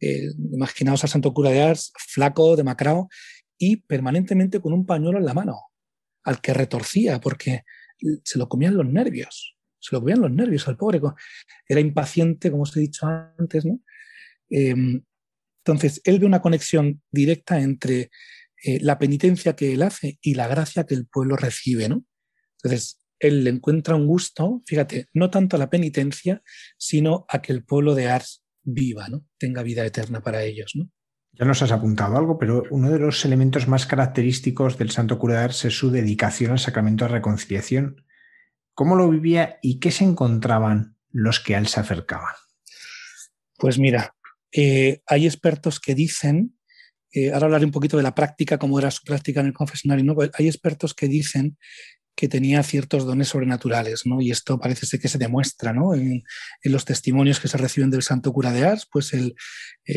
eh, 0.00 0.28
imaginaos 0.52 1.04
al 1.04 1.10
santo 1.10 1.34
cura 1.34 1.50
de 1.50 1.62
Ars, 1.62 1.92
flaco, 2.08 2.56
demacrado, 2.56 3.08
y 3.58 3.76
permanentemente 3.76 4.60
con 4.60 4.72
un 4.72 4.86
pañuelo 4.86 5.18
en 5.18 5.24
la 5.24 5.34
mano 5.34 5.60
al 6.24 6.40
que 6.40 6.52
retorcía 6.52 7.20
porque 7.20 7.62
se 8.24 8.38
lo 8.38 8.48
comían 8.48 8.76
los 8.76 8.86
nervios, 8.86 9.56
se 9.78 9.94
lo 9.94 10.00
comían 10.00 10.20
los 10.20 10.30
nervios 10.30 10.66
al 10.68 10.76
pobre, 10.76 11.00
era 11.68 11.80
impaciente, 11.80 12.50
como 12.50 12.64
os 12.64 12.76
he 12.76 12.80
dicho 12.80 13.06
antes, 13.06 13.64
¿no? 13.64 13.80
Em, 14.50 15.02
entonces, 15.64 16.00
él 16.04 16.18
ve 16.20 16.26
una 16.26 16.42
conexión 16.42 17.02
directa 17.10 17.60
entre 17.60 18.10
eh, 18.62 18.78
la 18.80 18.98
penitencia 18.98 19.56
que 19.56 19.72
él 19.72 19.82
hace 19.82 20.18
y 20.20 20.34
la 20.34 20.46
gracia 20.46 20.84
que 20.84 20.94
el 20.94 21.06
pueblo 21.06 21.36
recibe, 21.36 21.88
¿no? 21.88 22.04
Entonces, 22.62 23.00
él 23.18 23.44
le 23.44 23.50
encuentra 23.50 23.96
un 23.96 24.06
gusto, 24.06 24.62
fíjate, 24.66 25.06
no 25.12 25.30
tanto 25.30 25.56
a 25.56 25.58
la 25.58 25.70
penitencia, 25.70 26.42
sino 26.78 27.24
a 27.28 27.42
que 27.42 27.52
el 27.52 27.64
pueblo 27.64 27.94
de 27.94 28.08
Ars 28.08 28.44
viva, 28.62 29.08
¿no? 29.08 29.26
Tenga 29.38 29.62
vida 29.62 29.84
eterna 29.84 30.22
para 30.22 30.44
ellos. 30.44 30.72
Ya 31.38 31.44
nos 31.44 31.60
has 31.60 31.70
apuntado 31.70 32.16
algo, 32.16 32.38
pero 32.38 32.64
uno 32.70 32.90
de 32.90 32.98
los 32.98 33.24
elementos 33.26 33.68
más 33.68 33.84
característicos 33.84 34.78
del 34.78 34.90
Santo 34.90 35.18
Cura 35.18 35.38
de 35.38 35.44
Ars 35.44 35.64
es 35.66 35.76
su 35.76 35.90
dedicación 35.90 36.52
al 36.52 36.58
sacramento 36.58 37.04
de 37.04 37.10
reconciliación. 37.10 38.04
¿Cómo 38.72 38.96
lo 38.96 39.10
vivía 39.10 39.58
y 39.60 39.78
qué 39.78 39.90
se 39.90 40.04
encontraban 40.04 40.96
los 41.10 41.40
que 41.40 41.54
a 41.54 41.58
él 41.58 41.66
se 41.66 41.80
acercaban? 41.80 42.32
Pues 43.58 43.78
mira, 43.78 44.14
eh, 44.50 45.02
hay 45.06 45.26
expertos 45.26 45.78
que 45.78 45.94
dicen, 45.94 46.56
eh, 47.12 47.32
ahora 47.32 47.46
hablaré 47.46 47.66
un 47.66 47.72
poquito 47.72 47.98
de 47.98 48.02
la 48.02 48.14
práctica, 48.14 48.58
cómo 48.58 48.78
era 48.78 48.90
su 48.90 49.02
práctica 49.04 49.40
en 49.40 49.46
el 49.46 49.52
confesionario, 49.52 50.04
¿no? 50.04 50.14
hay 50.32 50.46
expertos 50.46 50.94
que 50.94 51.08
dicen 51.08 51.58
que 52.16 52.28
tenía 52.28 52.62
ciertos 52.62 53.04
dones 53.04 53.28
sobrenaturales, 53.28 54.06
¿no? 54.06 54.22
Y 54.22 54.30
esto 54.30 54.58
parece 54.58 54.86
ser 54.86 54.98
que 54.98 55.08
se 55.08 55.18
demuestra, 55.18 55.74
¿no? 55.74 55.94
En, 55.94 56.24
los 56.64 56.86
testimonios 56.86 57.38
que 57.38 57.48
se 57.48 57.58
reciben 57.58 57.90
del 57.90 58.02
Santo 58.02 58.32
Cura 58.32 58.52
de 58.52 58.64
Ars, 58.64 58.88
pues 58.90 59.12
eh, 59.12 59.34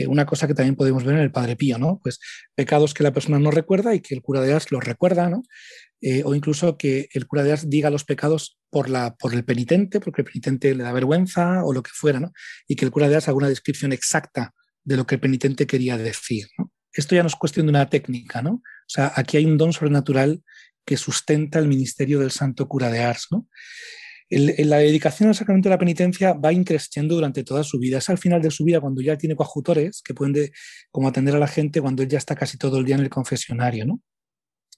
una 0.08 0.26
cosa 0.26 0.46
que 0.46 0.54
también 0.54 0.76
podemos 0.76 1.06
ver 1.06 1.16
en 1.16 1.22
el 1.22 1.32
Padre 1.32 1.56
Pío, 1.56 1.78
¿no? 1.78 2.00
Pues 2.04 2.20
pecados 2.56 2.94
que 2.94 3.04
la 3.04 3.14
persona 3.14 3.40
no 3.40 3.52
recuerda 3.52 3.96
y 3.96 4.02
que 4.02 4.14
el 4.14 4.22
cura 4.22 4.42
de 4.42 4.54
Ars 4.54 4.70
los 4.70 4.84
recuerda, 4.84 5.30
¿no? 5.30 5.44
Eh, 6.02 6.24
o 6.26 6.36
incluso 6.36 6.78
que 6.78 7.08
el 7.14 7.26
cura 7.26 7.44
de 7.44 7.54
Ars 7.54 7.70
diga 7.70 7.90
los 7.90 8.04
pecados 8.04 8.60
por, 8.70 8.90
la, 8.90 9.16
por 9.16 9.34
el 9.34 9.46
penitente, 9.46 10.02
porque 10.02 10.22
el 10.22 10.28
penitente 10.28 10.76
le 10.76 10.84
da 10.84 10.92
vergüenza 10.92 11.64
o 11.64 11.74
lo 11.74 11.82
que 11.82 11.92
fuera, 11.94 12.20
¿no? 12.20 12.34
Y 12.68 12.76
que 12.76 12.84
el 12.84 12.92
cura 12.92 13.08
de 13.08 13.16
Ars 13.16 13.30
haga 13.30 13.38
una 13.38 13.50
descripción 13.50 13.94
exacta 13.94 14.54
de 14.84 14.98
lo 14.98 15.08
que 15.08 15.16
el 15.16 15.22
penitente 15.22 15.66
quería 15.68 15.98
decir. 15.98 16.48
Esto 16.92 17.16
ya 17.16 17.24
no 17.24 17.28
es 17.28 17.36
cuestión 17.36 17.66
de 17.66 17.70
una 17.70 17.90
técnica, 17.90 18.42
¿no? 18.42 18.52
O 18.52 18.92
sea, 18.92 19.14
aquí 19.16 19.38
hay 19.38 19.46
un 19.46 19.58
don 19.58 19.72
sobrenatural 19.72 20.44
que 20.86 20.98
sustenta 20.98 21.60
el 21.60 21.68
ministerio 21.68 22.20
del 22.20 22.32
santo 22.32 22.68
cura 22.68 22.90
de 22.90 23.00
Ars. 23.00 23.28
¿no? 23.32 23.48
la 24.30 24.78
dedicación 24.78 25.30
al 25.30 25.36
sacramento 25.36 25.70
de 25.70 25.76
la 25.76 25.80
penitencia 25.80 26.34
va 26.34 26.54
increciendo 26.54 27.16
durante 27.16 27.44
toda 27.44 27.64
su 27.64 27.80
vida. 27.80 27.98
Es 27.98 28.10
al 28.10 28.20
final 28.20 28.42
de 28.42 28.52
su 28.52 28.64
vida 28.64 28.80
cuando 28.80 29.02
ya 29.02 29.18
tiene 29.18 29.36
coadjutores 29.36 30.02
que 30.04 30.14
pueden 30.14 30.52
como 30.92 31.08
atender 31.08 31.36
a 31.36 31.40
la 31.40 31.48
gente 31.48 31.82
cuando 31.82 32.04
él 32.04 32.10
ya 32.10 32.20
está 32.20 32.36
casi 32.36 32.58
todo 32.58 32.78
el 32.78 32.86
día 32.86 32.96
en 32.96 33.02
el 33.02 33.10
confesionario. 33.10 33.86
¿no? 33.86 34.02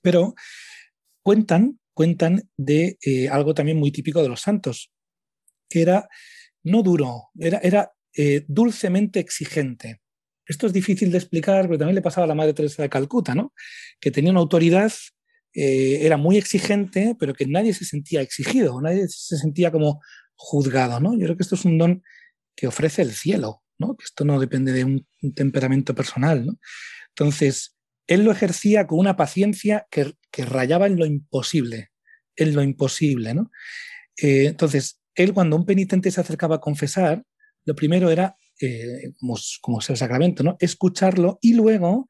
Pero 0.02 0.36
cuentan, 1.22 1.80
cuentan 1.94 2.50
de 2.56 2.98
eh, 3.02 3.28
algo 3.28 3.54
también 3.54 3.78
muy 3.78 3.92
típico 3.92 4.22
de 4.24 4.30
los 4.30 4.40
santos, 4.40 4.92
que 5.70 5.82
era 5.82 6.08
no 6.64 6.82
duro, 6.82 7.30
era, 7.38 7.92
eh, 8.16 8.46
dulcemente 8.48 9.20
exigente. 9.20 10.02
Esto 10.46 10.68
es 10.68 10.74
difícil 10.74 11.12
de 11.12 11.18
explicar, 11.18 11.66
pero 11.66 11.78
también 11.78 11.96
le 11.96 12.02
pasaba 12.02 12.26
a 12.26 12.28
la 12.28 12.36
Madre 12.36 12.54
Teresa 12.54 12.84
de 12.84 12.90
Calcuta, 12.90 13.36
¿no? 13.36 13.54
que 14.00 14.12
tenía 14.12 14.32
una 14.32 14.42
autoridad 14.42 14.92
eh, 15.54 16.00
era 16.06 16.18
muy 16.18 16.38
exigente, 16.38 17.16
pero 17.20 17.34
que 17.34 17.46
nadie 17.46 17.74
se 17.74 17.84
sentía 17.86 18.22
exigido, 18.22 18.80
nadie 18.82 19.08
se 19.10 19.38
sentía 19.38 19.72
como 19.72 20.02
juzgado, 20.36 21.00
¿no? 21.00 21.14
Yo 21.14 21.26
creo 21.26 21.38
que 21.38 21.44
esto 21.44 21.56
es 21.56 21.66
un 21.66 21.78
don 21.78 22.04
que 22.56 22.68
ofrece 22.68 23.02
el 23.02 23.12
cielo, 23.12 23.62
¿no? 23.78 23.96
Que 23.98 24.06
esto 24.06 24.24
no 24.24 24.40
depende 24.40 24.72
de 24.72 24.86
un, 24.86 25.06
temperamento 25.36 25.94
personal, 25.94 26.46
¿no? 26.46 26.60
Entonces, 27.10 27.76
él 28.08 28.24
lo 28.24 28.32
ejercía 28.32 28.88
con 28.88 29.00
una 29.00 29.18
paciencia 29.18 29.88
que, 29.92 30.16
rayaba 30.38 30.88
en 30.88 30.98
lo 30.98 31.06
imposible, 31.06 31.92
en 32.36 32.56
lo 32.56 32.64
imposible, 32.64 33.34
¿no? 33.34 33.52
Eh, 34.18 34.46
entonces, 34.48 35.02
él 35.16 35.34
cuando 35.34 35.58
un 35.58 35.66
penitente 35.66 36.12
se 36.12 36.22
acercaba 36.22 36.56
a 36.56 36.62
confesar, 36.62 37.24
lo 37.66 37.76
primero 37.76 38.10
era, 38.10 38.38
eh, 38.62 39.14
como, 39.20 39.36
como 39.62 39.80
es 39.80 39.90
el 39.90 39.98
sacramento, 39.98 40.44
¿no? 40.44 40.56
Escucharlo 40.60 41.40
y 41.42 41.54
luego 41.54 42.08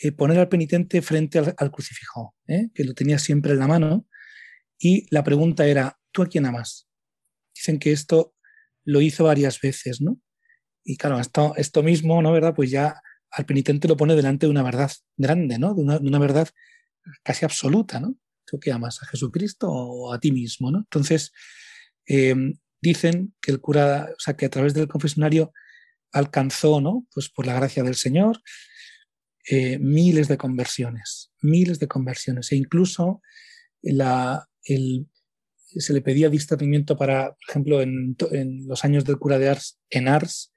eh, 0.00 0.12
poner 0.12 0.38
al 0.38 0.48
penitente 0.48 1.02
frente 1.02 1.38
al, 1.38 1.70
crucifijo, 1.70 2.36
¿eh? 2.46 2.68
que 2.74 2.84
lo 2.84 2.94
tenía 2.94 3.18
siempre 3.18 3.52
en 3.52 3.58
la 3.58 3.66
mano, 3.66 4.06
y 4.78 5.06
la 5.10 5.24
pregunta 5.24 5.66
era, 5.66 5.98
¿tú 6.12 6.22
a 6.22 6.26
quién 6.28 6.46
amas? 6.46 6.88
Dicen 7.54 7.78
que 7.78 7.90
esto 7.90 8.34
lo 8.84 9.00
hizo 9.00 9.24
varias 9.24 9.60
veces, 9.60 10.00
¿no? 10.00 10.20
Y 10.84 10.96
claro, 10.96 11.18
esto, 11.18 11.54
esto 11.56 11.82
mismo, 11.82 12.22
¿no? 12.22 12.32
¿Verdad? 12.32 12.54
Pues 12.54 12.70
ya 12.70 13.02
al 13.30 13.44
penitente 13.44 13.88
lo 13.88 13.96
pone 13.96 14.14
delante 14.14 14.46
de 14.46 14.50
una 14.50 14.62
verdad 14.62 14.90
grande, 15.16 15.58
¿no? 15.58 15.74
De 15.74 15.82
una, 15.82 16.18
verdad 16.18 16.48
casi 17.24 17.44
absoluta, 17.44 18.00
¿no? 18.00 18.16
¿Tú 18.46 18.58
qué 18.58 18.72
amas? 18.72 19.02
¿A 19.02 19.06
Jesucristo 19.06 19.68
o 19.68 20.12
a 20.12 20.20
ti 20.20 20.32
mismo, 20.32 20.70
¿no? 20.70 20.78
Entonces, 20.78 21.32
em, 22.06 22.54
dicen 22.80 23.34
que 23.42 23.50
el 23.50 23.60
cura, 23.60 24.08
o 24.16 24.20
sea, 24.20 24.34
que 24.34 24.46
a 24.46 24.50
través 24.50 24.74
del 24.74 24.88
confesionario 24.88 25.52
alcanzó, 26.12 26.80
¿no? 26.80 27.06
Pues 27.12 27.28
por 27.28 27.46
la 27.46 27.54
gracia 27.54 27.82
del 27.82 27.96
Señor, 27.96 28.40
eh, 29.50 29.78
miles 29.78 30.28
de 30.28 30.36
conversiones, 30.36 31.32
miles 31.40 31.78
de 31.78 31.88
conversiones. 31.88 32.52
E 32.52 32.56
incluso 32.56 33.22
se 34.62 35.92
le 35.92 36.02
pedía 36.02 36.28
discernimiento 36.28 36.96
para, 36.96 37.30
por 37.30 37.48
ejemplo, 37.48 37.80
en, 37.80 38.16
los 38.66 38.84
años 38.84 39.04
del 39.04 39.18
cura 39.18 39.38
de 39.38 39.48
Ars, 39.48 39.78
en 39.90 40.08
Ars, 40.08 40.52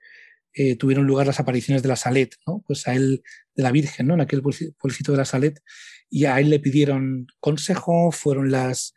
eh, 0.53 0.75
tuvieron 0.75 1.07
lugar 1.07 1.27
las 1.27 1.39
apariciones 1.39 1.81
de 1.83 1.87
la 1.87 1.95
Salet, 1.95 2.35
¿no? 2.45 2.63
Pues 2.67 2.85
a 2.87 2.93
él, 2.93 3.23
de 3.55 3.63
la 3.63 3.71
Virgen, 3.71 4.07
¿no? 4.07 4.15
En 4.15 4.21
aquel 4.21 4.41
pueblecito 4.41 5.13
de 5.13 5.17
la 5.17 5.25
Salet, 5.25 5.61
y 6.09 6.25
a 6.25 6.39
él 6.41 6.49
le 6.49 6.59
pidieron 6.59 7.27
consejo, 7.39 8.11
fueron 8.11 8.51
las, 8.51 8.93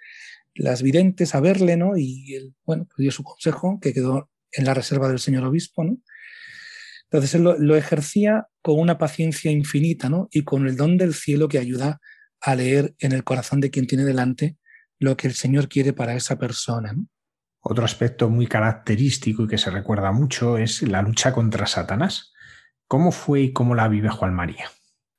las 0.54 0.82
videntes 0.82 1.36
a 1.36 1.40
verle, 1.40 1.76
¿no? 1.76 1.96
Y 1.96 2.34
él, 2.34 2.54
bueno, 2.64 2.86
pues 2.86 2.96
dio 2.98 3.12
su 3.12 3.22
consejo, 3.22 3.78
que 3.80 3.92
quedó 3.92 4.28
en 4.50 4.64
la 4.64 4.74
reserva 4.74 5.08
del 5.08 5.20
señor 5.20 5.44
obispo, 5.44 5.84
¿no? 5.84 5.98
Entonces 7.14 7.36
él 7.36 7.44
lo, 7.44 7.76
ejercía 7.76 8.48
con 8.60 8.80
una 8.80 8.98
paciencia 8.98 9.48
infinita 9.52 10.08
¿no? 10.08 10.26
y 10.32 10.42
con 10.42 10.66
el 10.66 10.76
don 10.76 10.96
del 10.96 11.14
cielo 11.14 11.46
que 11.46 11.58
ayuda 11.58 12.00
a 12.40 12.56
leer 12.56 12.96
en 12.98 13.12
el 13.12 13.22
corazón 13.22 13.60
de 13.60 13.70
quien 13.70 13.86
tiene 13.86 14.04
delante 14.04 14.56
lo 14.98 15.16
que 15.16 15.28
el 15.28 15.34
Señor 15.34 15.68
quiere 15.68 15.92
para 15.92 16.16
esa 16.16 16.40
persona. 16.40 16.92
Otro 17.60 17.84
aspecto 17.84 18.28
muy 18.28 18.48
característico 18.48 19.44
y 19.44 19.46
que 19.46 19.58
se 19.58 19.70
recuerda 19.70 20.10
mucho 20.10 20.58
es 20.58 20.82
la 20.82 21.02
lucha 21.02 21.32
contra 21.32 21.66
Satanás. 21.66 22.32
¿Cómo 22.88 23.12
fue 23.12 23.42
y 23.42 23.52
cómo 23.52 23.76
la 23.76 23.86
vive 23.86 24.08
Juan 24.08 24.34
María? 24.34 24.68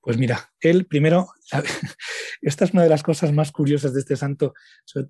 Pues 0.01 0.17
mira, 0.17 0.51
él 0.60 0.88
primero, 0.88 1.29
esta 2.41 2.65
es 2.65 2.73
una 2.73 2.84
de 2.84 2.89
las 2.89 3.03
cosas 3.03 3.31
más 3.31 3.53
curiosas 3.53 3.93
de 3.93 4.01
este 4.01 4.17
santo. 4.17 4.53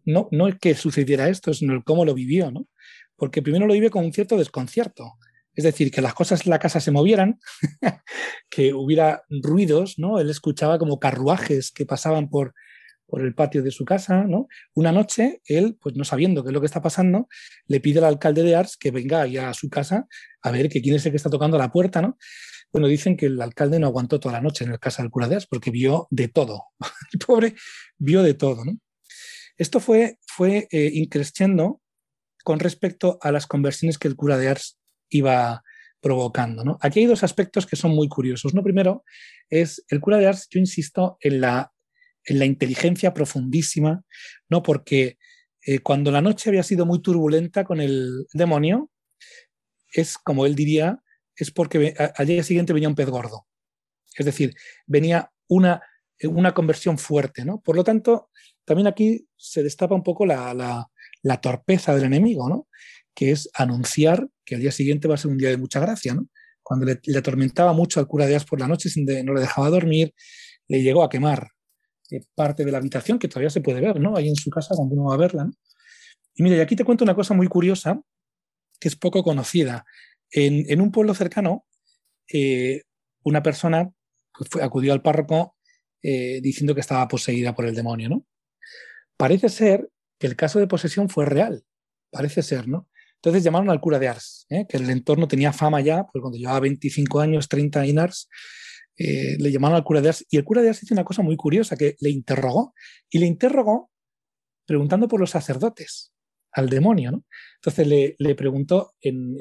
No, 0.04 0.28
no 0.30 0.48
es 0.48 0.60
que 0.60 0.76
sucediera 0.76 1.30
esto, 1.30 1.52
sino 1.52 1.74
el 1.74 1.84
cómo 1.84 2.06
lo 2.06 2.14
vivió, 2.14 2.52
¿no? 2.52 2.68
Porque 3.16 3.42
primero 3.42 3.66
lo 3.66 3.74
vive 3.74 3.90
con 3.90 4.06
un 4.06 4.14
cierto 4.14 4.38
desconcierto. 4.38 5.18
Es 5.56 5.64
decir, 5.64 5.92
que 5.92 6.02
las 6.02 6.14
cosas 6.14 6.46
en 6.46 6.50
la 6.50 6.60
casa 6.60 6.80
se 6.80 6.92
movieran, 6.92 7.40
que 8.50 8.74
hubiera 8.74 9.24
ruidos, 9.30 9.98
¿no? 9.98 10.20
Él 10.20 10.30
escuchaba 10.30 10.78
como 10.80 11.00
carruajes 11.00 11.72
que 11.72 11.86
pasaban 11.86 12.30
por, 12.30 12.54
por 13.08 13.22
el 13.22 13.34
patio 13.34 13.64
de 13.64 13.72
su 13.72 13.86
casa, 13.86 14.24
¿no? 14.24 14.48
Una 14.74 14.92
noche, 14.92 15.42
él, 15.46 15.78
pues 15.82 15.96
no 15.96 16.04
sabiendo 16.04 16.44
qué 16.44 16.50
es 16.50 16.54
lo 16.54 16.60
que 16.60 16.68
está 16.68 16.82
pasando, 16.82 17.28
le 17.68 17.80
pide 17.80 18.00
al 18.00 18.06
alcalde 18.06 18.44
de 18.44 18.56
Ars 18.56 18.78
que 18.78 18.92
venga 18.92 19.24
a 19.24 19.54
su 19.54 19.70
casa 19.70 20.08
a 20.42 20.52
ver 20.52 20.70
que 20.70 20.82
quién 20.82 20.96
es 20.96 21.06
el 21.06 21.12
que 21.12 21.18
está 21.18 21.30
tocando 21.30 21.58
la 21.58 21.72
puerta, 21.72 22.02
¿no? 22.02 22.18
Bueno, 22.72 22.88
dicen 22.88 23.16
que 23.16 23.28
el 23.28 23.42
alcalde 23.42 23.80
no 23.80 23.88
aguantó 23.88 24.20
toda 24.20 24.34
la 24.34 24.42
noche 24.42 24.66
en 24.66 24.72
el 24.72 24.80
casa 24.80 25.02
del 25.02 25.12
cura 25.12 25.30
de 25.30 25.36
Ars 25.36 25.48
porque 25.48 25.72
vio 25.72 26.08
de 26.10 26.28
todo. 26.28 26.64
el 27.14 27.20
pobre 27.20 27.56
vio 27.98 28.22
de 28.22 28.34
todo. 28.34 28.64
Esto 29.58 29.80
fue, 29.80 30.20
fue 30.28 30.68
eh, 30.72 30.92
increciendo 30.94 31.82
con 32.44 32.60
respecto 32.60 33.18
a 33.22 33.32
las 33.32 33.48
conversiones 33.48 33.98
que 33.98 34.08
el 34.08 34.16
cura 34.16 34.38
de 34.38 34.50
Ars 34.50 34.78
iba 35.10 35.64
provocando. 36.02 36.64
¿no? 36.64 36.78
Aquí 36.82 37.00
hay 37.00 37.06
dos 37.06 37.24
aspectos 37.24 37.66
que 37.66 37.76
son 37.76 37.92
muy 37.92 38.08
curiosos. 38.08 38.54
Uno 38.54 38.64
primero 38.64 39.04
es 39.50 39.84
el 39.90 40.00
cura 40.00 40.18
de 40.18 40.28
Ars, 40.28 40.48
yo 40.50 40.60
insisto 40.60 41.18
en 41.20 41.42
la, 41.42 41.72
en 42.24 42.40
la 42.40 42.46
inteligencia 42.46 43.14
profundísima, 43.14 44.04
¿no? 44.50 44.62
porque 44.62 45.18
eh, 45.66 45.80
cuando 45.80 46.12
la 46.12 46.22
noche 46.22 46.50
había 46.50 46.64
sido 46.64 46.86
muy 46.86 47.02
turbulenta 47.02 47.64
con 47.64 47.82
el 47.82 48.28
demonio, 48.34 48.92
es 49.92 50.18
como 50.18 50.46
él 50.46 50.56
diría, 50.56 51.02
es 51.36 51.52
porque 51.52 51.96
al 52.16 52.28
día 52.28 52.44
siguiente 52.44 52.74
venía 52.74 52.90
un 52.90 52.96
pez 52.96 53.10
gordo. 53.10 53.48
Es 54.16 54.26
decir, 54.26 54.54
venía 54.86 55.32
una, 55.48 55.82
una 56.24 56.54
conversión 56.54 56.98
fuerte. 56.98 57.46
¿no? 57.46 57.62
Por 57.62 57.76
lo 57.76 57.84
tanto, 57.84 58.30
también 58.64 58.88
aquí 58.88 59.28
se 59.36 59.64
destapa 59.64 59.96
un 59.96 60.04
poco 60.04 60.26
la, 60.26 60.54
la, 60.54 60.88
la 61.24 61.42
torpeza 61.42 61.96
del 61.96 62.06
enemigo, 62.06 62.48
¿no? 62.48 62.68
Que 63.16 63.32
es 63.32 63.50
anunciar 63.54 64.28
que 64.44 64.56
al 64.56 64.62
día 64.62 64.72
siguiente 64.72 65.08
va 65.08 65.16
a 65.16 65.18
ser 65.18 65.32
un 65.32 65.38
día 65.38 65.50
de 65.50 65.58
mucha 65.58 65.80
gracia, 65.80 66.14
¿no? 66.14 66.28
Cuando 66.62 66.86
le, 66.86 67.18
atormentaba 67.18 67.74
mucho 67.74 68.00
al 68.00 68.08
cura 68.08 68.26
de 68.26 68.36
As 68.36 68.46
por 68.46 68.60
la 68.60 68.68
noche, 68.68 68.90
sin 68.90 69.06
no 69.06 69.34
le 69.34 69.42
dejaba 69.42 69.70
dormir, 69.70 70.14
le 70.68 70.82
llegó 70.82 71.04
a 71.04 71.10
quemar 71.10 71.50
eh, 72.12 72.22
parte 72.36 72.66
de 72.66 72.72
la 72.72 72.80
habitación, 72.80 73.20
que 73.20 73.28
todavía 73.28 73.50
se 73.50 73.62
puede 73.62 73.82
ver, 73.82 74.00
¿no? 74.00 74.18
Ahí 74.18 74.28
en 74.28 74.36
su 74.36 74.50
casa 74.50 74.76
cuando 74.76 74.96
uno 74.96 75.06
va 75.06 75.16
a 75.16 75.18
verla. 75.18 75.50
Y 76.36 76.44
mira, 76.44 76.58
y 76.58 76.60
aquí 76.60 76.76
te 76.76 76.84
cuento 76.84 77.04
una 77.04 77.16
cosa 77.16 77.34
muy 77.34 77.48
curiosa, 77.48 78.02
que 78.80 78.88
es 78.88 78.96
poco 78.96 79.24
conocida. 79.24 79.86
En, 80.32 80.82
un 80.82 80.92
pueblo 80.92 81.14
cercano, 81.14 81.66
eh, 82.32 82.82
una 83.24 83.42
persona 83.42 83.90
pues, 84.38 84.62
acudió 84.62 84.92
al 84.92 85.02
párroco 85.02 85.56
eh, 86.02 86.42
diciendo 86.42 86.76
que 86.76 86.82
estaba 86.82 87.08
poseída 87.08 87.56
por 87.56 87.66
el 87.66 87.76
demonio, 87.76 88.10
¿no? 88.10 88.26
Parece 89.18 89.50
ser 89.50 89.90
que 90.20 90.28
el 90.28 90.36
caso 90.36 90.60
de 90.60 90.68
posesión 90.68 91.10
fue 91.10 91.26
real, 91.26 91.64
parece 92.12 92.42
ser, 92.44 92.68
¿no? 92.68 92.90
Entonces 93.18 93.44
llamaron 93.44 93.70
al 93.70 93.82
cura 93.82 94.00
de 94.00 94.08
Ars, 94.08 94.46
¿eh? 94.50 94.66
que 94.70 94.78
el 94.78 94.90
entorno 94.90 95.28
tenía 95.28 95.52
fama 95.52 95.82
ya, 95.82 96.06
pues 96.12 96.22
cuando 96.22 96.38
llevaba 96.38 96.60
25 96.60 97.20
años, 97.20 97.48
30 97.48 97.86
en 97.86 98.00
Ars, 98.00 98.30
eh, 98.98 99.36
le 99.40 99.52
llamaron 99.52 99.76
al 99.76 99.84
cura 99.84 100.02
de 100.02 100.10
Ars. 100.10 100.26
Y 100.30 100.38
el 100.38 100.44
cura 100.44 100.62
de 100.62 100.70
Ars 100.70 100.84
hizo 100.84 100.94
una 100.94 101.04
cosa 101.04 101.22
muy 101.22 101.36
curiosa, 101.36 101.76
que 101.76 101.96
le 102.00 102.10
interrogó, 102.10 102.74
y 103.10 103.20
le 103.20 103.26
interrogó 103.26 103.90
preguntando 104.66 105.08
por 105.08 105.20
los 105.20 105.32
sacerdotes, 105.32 106.12
al 106.52 106.70
demonio, 106.70 107.12
¿no? 107.12 107.26
Entonces 107.56 108.16
le, 108.18 108.36
preguntó, 108.36 108.94
en, 109.02 109.36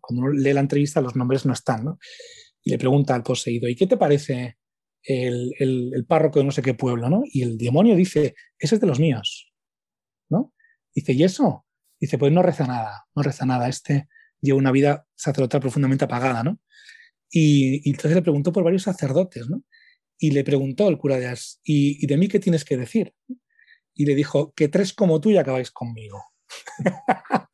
cuando 0.00 0.26
uno 0.26 0.30
lee 0.30 0.52
la 0.52 0.60
entrevista, 0.60 1.00
los 1.00 1.16
nombres 1.16 1.44
no 1.44 1.52
están, 1.52 1.84
¿no? 1.84 1.98
Y 2.62 2.70
le 2.70 2.78
pregunta 2.78 3.14
al 3.14 3.22
poseído, 3.22 3.68
¿y 3.68 3.76
qué 3.76 3.86
te 3.86 3.96
parece 3.96 4.56
el, 5.02 5.52
el, 5.58 6.04
párroco 6.06 6.38
de 6.38 6.44
no 6.44 6.52
sé 6.52 6.62
qué 6.62 6.74
pueblo, 6.74 7.10
¿no? 7.10 7.22
Y 7.24 7.42
el 7.42 7.58
demonio 7.58 7.96
dice, 7.96 8.34
ese 8.58 8.76
es 8.76 8.80
de 8.80 8.86
los 8.86 9.00
míos, 9.00 9.52
¿no? 10.30 10.52
Dice, 10.94 11.12
¿y 11.12 11.24
eso? 11.24 11.65
Dice, 12.00 12.18
pues 12.18 12.32
no 12.32 12.42
reza 12.42 12.66
nada, 12.66 13.06
no 13.14 13.22
reza 13.22 13.46
nada. 13.46 13.68
Este 13.68 14.08
lleva 14.40 14.58
una 14.58 14.72
vida 14.72 15.06
sacerdotal 15.14 15.60
profundamente 15.60 16.04
apagada, 16.04 16.42
¿no? 16.42 16.60
Y, 17.30 17.88
entonces 17.88 18.14
le 18.14 18.22
preguntó 18.22 18.52
por 18.52 18.64
varios 18.64 18.82
sacerdotes, 18.82 19.48
¿no? 19.48 19.64
Y 20.18 20.30
le 20.30 20.44
preguntó 20.44 20.88
el 20.88 20.98
cura 20.98 21.18
de 21.18 21.26
Ars, 21.26 21.60
¿y, 21.64 22.06
de 22.06 22.16
mí 22.16 22.28
qué 22.28 22.38
tienes 22.38 22.64
que 22.64 22.76
decir? 22.76 23.14
Y 23.94 24.06
le 24.06 24.14
dijo, 24.14 24.52
que 24.54 24.68
tres 24.68 24.92
como 24.92 25.20
tú 25.20 25.30
y 25.30 25.36
acabáis 25.36 25.70
conmigo. 25.70 26.22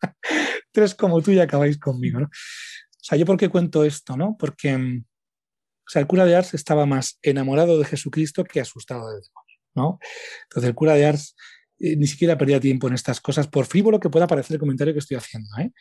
tres 0.73 0.95
como 0.95 1.23
tú 1.23 1.33
y 1.33 1.41
acabáis 1.41 1.79
conmigo, 1.79 2.21
¿no? 2.21 2.27
O 2.27 3.05
sea, 3.05 3.19
¿yo 3.19 3.27
por 3.27 3.37
qué 3.37 3.49
cuento 3.49 3.85
esto, 3.85 4.17
no? 4.17 4.37
Porque 4.39 5.03
o 5.87 5.91
sea, 5.91 6.01
el 6.01 6.07
cura 6.07 6.25
de 6.25 6.37
Ars 6.37 6.55
estaba 6.55 6.87
más 6.87 7.19
enamorado 7.23 7.79
de 7.79 7.85
Jesucristo 7.85 8.45
que 8.45 8.61
asustado 8.61 9.11
del 9.11 9.21
demonio, 9.21 9.59
¿no? 9.75 9.99
Entonces 10.45 10.69
el 10.69 10.75
cura 10.75 10.95
de 10.95 11.07
Ars 11.07 11.35
eh, 11.83 11.97
ni 11.97 12.07
siquiera 12.07 12.39
perdía 12.39 12.61
tiempo 12.61 12.87
en 12.87 12.95
estas 12.95 13.21
cosas, 13.21 13.49
por 13.49 13.67
frívolo 13.67 13.99
que 13.99 14.09
pueda 14.09 14.29
parecer 14.29 14.55
el 14.55 14.61
comentario 14.61 14.95
que 14.95 15.01
estoy 15.01 15.17
haciendo. 15.17 15.51
¿eh? 15.59 15.73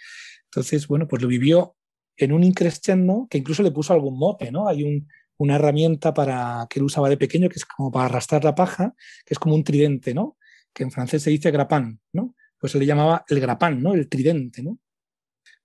Entonces, 0.46 0.88
bueno, 0.88 1.08
pues 1.08 1.22
lo 1.22 1.28
vivió 1.28 1.76
en 2.18 2.32
un 2.32 2.44
increscendo 2.44 3.28
que 3.30 3.38
incluso 3.38 3.62
le 3.62 3.70
puso 3.70 3.94
algún 3.94 4.18
mote, 4.18 4.52
¿no? 4.52 4.68
Hay 4.68 5.06
una 5.38 5.56
herramienta 5.56 6.12
para, 6.12 6.66
que 6.70 6.80
él 6.80 6.86
usaba 6.86 7.08
de 7.08 7.18
pequeño 7.18 7.50
que 7.50 7.58
es 7.58 7.66
como 7.66 7.92
para 7.92 8.06
arrastrar 8.06 8.44
la 8.44 8.56
paja, 8.56 8.96
que 9.26 9.36
es 9.36 9.40
como 9.40 9.54
un 9.54 9.64
tridente, 9.64 10.16
¿no? 10.16 10.38
Que 10.74 10.84
en 10.84 10.92
francés 10.92 11.22
se 11.22 11.30
dice 11.30 11.52
grapán, 11.52 12.00
¿no? 12.14 12.36
Pues 12.58 12.72
se 12.72 12.80
le 12.80 12.88
llamaba 12.88 13.24
el 13.28 13.40
grapán, 13.40 13.82
¿no? 13.82 13.94
El 13.94 14.10
tridente, 14.10 14.64
¿no? 14.64 14.80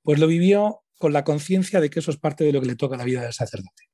Pues 0.03 0.21
lo 0.21 0.27
vivió 0.27 0.83
con 0.99 1.15
la 1.15 1.25
conciencia 1.25 1.81
de 1.81 1.89
que 1.89 2.01
eso 2.01 2.11
es 2.11 2.19
parte 2.19 2.45
de 2.45 2.53
lo 2.53 2.61
que 2.61 2.69
le 2.69 2.77
toca 2.77 2.95
a 2.95 2.99
la 2.99 3.05
vida 3.05 3.23
del 3.23 3.33
sacerdote. 3.33 3.86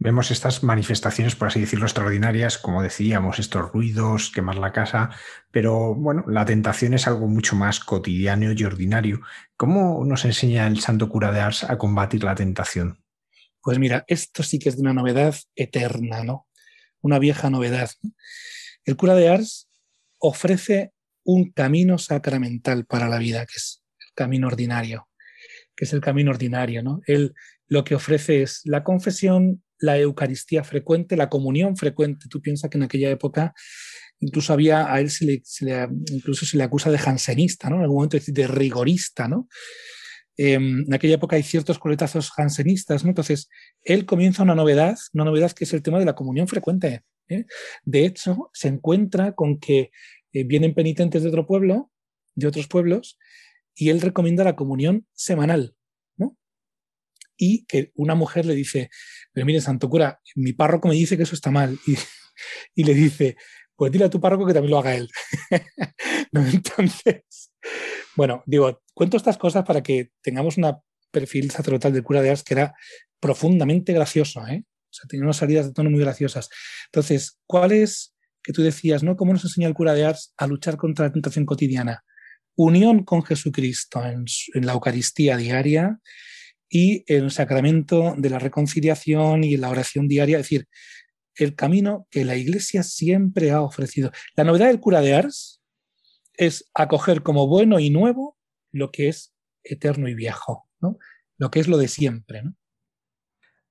Vemos 0.00 0.30
estas 0.30 0.62
manifestaciones, 0.62 1.34
por 1.34 1.48
así 1.48 1.60
decirlo, 1.60 1.86
extraordinarias, 1.86 2.56
como 2.56 2.84
decíamos, 2.84 3.40
estos 3.40 3.72
ruidos, 3.72 4.30
quemar 4.30 4.56
la 4.56 4.72
casa, 4.72 5.10
pero 5.50 5.94
bueno, 5.96 6.24
la 6.28 6.44
tentación 6.44 6.94
es 6.94 7.08
algo 7.08 7.26
mucho 7.26 7.56
más 7.56 7.80
cotidiano 7.80 8.52
y 8.52 8.64
ordinario. 8.64 9.20
¿Cómo 9.56 10.04
nos 10.04 10.24
enseña 10.24 10.68
el 10.68 10.78
santo 10.78 11.08
cura 11.08 11.32
de 11.32 11.40
Ars 11.40 11.64
a 11.64 11.78
combatir 11.78 12.22
la 12.22 12.36
tentación? 12.36 13.02
Pues 13.60 13.80
mira, 13.80 14.04
esto 14.06 14.44
sí 14.44 14.60
que 14.60 14.68
es 14.68 14.76
de 14.76 14.82
una 14.82 14.94
novedad 14.94 15.34
eterna, 15.56 16.22
¿no? 16.22 16.46
Una 17.00 17.18
vieja 17.18 17.50
novedad. 17.50 17.90
El 18.84 18.96
cura 18.96 19.16
de 19.16 19.28
Ars 19.28 19.68
ofrece 20.18 20.92
un 21.24 21.50
camino 21.50 21.98
sacramental 21.98 22.86
para 22.86 23.08
la 23.08 23.18
vida, 23.18 23.46
que 23.46 23.56
es 23.56 23.82
el 23.98 24.14
camino 24.14 24.46
ordinario, 24.46 25.08
que 25.74 25.86
es 25.86 25.92
el 25.92 26.00
camino 26.00 26.30
ordinario, 26.30 26.84
¿no? 26.84 27.00
Él 27.06 27.34
lo 27.66 27.84
que 27.84 27.96
ofrece 27.96 28.42
es 28.42 28.62
la 28.64 28.84
confesión, 28.84 29.62
la 29.80 29.98
Eucaristía 29.98 30.64
frecuente, 30.64 31.16
la 31.16 31.28
comunión 31.28 31.76
frecuente. 31.76 32.26
Tú 32.28 32.40
piensas 32.40 32.70
que 32.70 32.78
en 32.78 32.84
aquella 32.84 33.10
época 33.10 33.54
incluso 34.20 34.52
había, 34.52 34.92
a 34.92 35.00
él 35.00 35.10
se 35.10 35.24
le, 35.24 35.42
incluso 36.10 36.44
se 36.44 36.56
le 36.56 36.64
acusa 36.64 36.90
de 36.90 36.98
jansenista, 36.98 37.70
¿no? 37.70 37.76
En 37.76 37.82
algún 37.82 37.96
momento 37.96 38.18
de 38.26 38.46
rigorista, 38.46 39.28
¿no? 39.28 39.48
em, 40.36 40.84
en 40.86 40.94
aquella 40.94 41.14
época 41.14 41.36
hay 41.36 41.42
ciertos 41.42 41.78
coletazos 41.78 42.30
jansenistas, 42.30 43.04
¿no? 43.04 43.10
Entonces, 43.10 43.48
él 43.82 44.06
comienza 44.06 44.42
una 44.42 44.54
novedad, 44.54 44.96
una 45.12 45.24
novedad 45.24 45.52
que 45.52 45.64
es 45.64 45.72
el 45.72 45.82
tema 45.82 45.98
de 45.98 46.04
la 46.04 46.14
comunión 46.14 46.48
frecuente. 46.48 47.02
¿eh? 47.28 47.44
De 47.84 48.06
hecho, 48.06 48.50
se 48.52 48.68
encuentra 48.68 49.32
con 49.32 49.58
que 49.58 49.90
eh, 50.32 50.44
vienen 50.44 50.74
penitentes 50.74 51.22
de 51.22 51.28
otro 51.28 51.46
pueblo, 51.46 51.90
de 52.34 52.46
otros 52.46 52.68
pueblos, 52.68 53.18
y 53.74 53.90
él 53.90 54.00
recomienda 54.00 54.44
la 54.44 54.56
comunión 54.56 55.06
semanal. 55.12 55.74
Y 57.38 57.64
que 57.66 57.92
una 57.94 58.14
mujer 58.14 58.44
le 58.44 58.54
dice, 58.54 58.90
pero 59.32 59.46
mire, 59.46 59.60
santo 59.60 59.88
cura, 59.88 60.20
mi 60.34 60.52
párroco 60.52 60.88
me 60.88 60.94
dice 60.94 61.16
que 61.16 61.22
eso 61.22 61.34
está 61.34 61.50
mal. 61.50 61.78
Y, 61.86 61.96
y 62.74 62.84
le 62.84 62.94
dice, 62.94 63.36
pues 63.78 63.92
dile 63.92 64.06
a 64.06 64.10
tu 64.10 64.20
párroco 64.20 64.44
que 64.44 64.52
también 64.52 64.72
lo 64.72 64.78
haga 64.78 64.96
él. 64.96 65.08
Entonces, 66.32 67.52
bueno, 68.16 68.42
digo, 68.44 68.82
cuento 68.92 69.16
estas 69.16 69.38
cosas 69.38 69.64
para 69.64 69.84
que 69.84 70.10
tengamos 70.20 70.58
un 70.58 70.74
perfil 71.12 71.50
sacerdotal 71.52 71.92
del 71.92 72.02
cura 72.02 72.20
de 72.20 72.30
Ars 72.30 72.42
que 72.42 72.54
era 72.54 72.74
profundamente 73.20 73.92
gracioso, 73.92 74.44
¿eh? 74.48 74.64
O 74.66 74.92
sea, 74.92 75.06
tenía 75.08 75.24
unas 75.24 75.36
salidas 75.36 75.66
de 75.66 75.72
tono 75.72 75.90
muy 75.90 76.00
graciosas. 76.00 76.48
Entonces, 76.86 77.38
¿cuál 77.46 77.70
es 77.70 78.16
que 78.42 78.52
tú 78.52 78.62
decías, 78.62 79.04
¿no? 79.04 79.16
¿Cómo 79.16 79.32
nos 79.32 79.44
enseña 79.44 79.68
el 79.68 79.74
cura 79.74 79.94
de 79.94 80.06
Ars 80.06 80.34
a 80.36 80.48
luchar 80.48 80.76
contra 80.76 81.06
la 81.06 81.12
tentación 81.12 81.46
cotidiana? 81.46 82.04
Unión 82.56 83.04
con 83.04 83.22
Jesucristo 83.22 84.04
en, 84.04 84.24
en 84.54 84.66
la 84.66 84.72
Eucaristía 84.72 85.36
diaria 85.36 86.00
y 86.68 87.04
el 87.06 87.30
sacramento 87.30 88.14
de 88.16 88.30
la 88.30 88.38
reconciliación 88.38 89.44
y 89.44 89.56
la 89.56 89.70
oración 89.70 90.08
diaria, 90.08 90.38
es 90.38 90.44
decir, 90.44 90.68
el 91.34 91.54
camino 91.54 92.06
que 92.10 92.24
la 92.24 92.36
Iglesia 92.36 92.82
siempre 92.82 93.50
ha 93.52 93.62
ofrecido. 93.62 94.10
La 94.36 94.44
novedad 94.44 94.66
del 94.66 94.80
cura 94.80 95.00
de 95.00 95.14
Ars 95.14 95.62
es 96.34 96.68
acoger 96.74 97.22
como 97.22 97.46
bueno 97.46 97.78
y 97.78 97.90
nuevo 97.90 98.36
lo 98.72 98.90
que 98.90 99.08
es 99.08 99.34
eterno 99.62 100.08
y 100.08 100.14
viejo, 100.14 100.68
¿no? 100.80 100.98
lo 101.36 101.50
que 101.50 101.60
es 101.60 101.68
lo 101.68 101.78
de 101.78 101.88
siempre. 101.88 102.42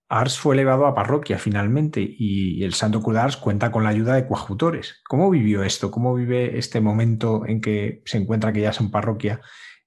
Ars 0.10 0.38
fue 0.38 0.56
elevado 0.56 0.86
a 0.86 0.96
parroquia 0.96 1.38
finalmente 1.38 2.00
y 2.02 2.64
el 2.64 2.74
santo 2.74 3.02
cura 3.02 3.20
de 3.20 3.26
Ars 3.26 3.38
cuenta 3.38 3.72
con 3.72 3.84
la 3.84 3.90
ayuda 3.90 4.16
de 4.16 4.26
coadjutores. 4.26 5.02
¿Cómo 5.08 5.30
vivió 5.30 5.64
esto? 5.64 5.92
¿Cómo 5.92 6.16
vive 6.16 6.58
este 6.58 6.80
momento 6.80 7.46
en 7.46 7.60
que 7.60 8.02
se 8.06 8.18
encuentra 8.18 8.54
que 8.54 8.62
ya 8.62 8.70
es 8.70 8.80
parroquia 8.90 9.42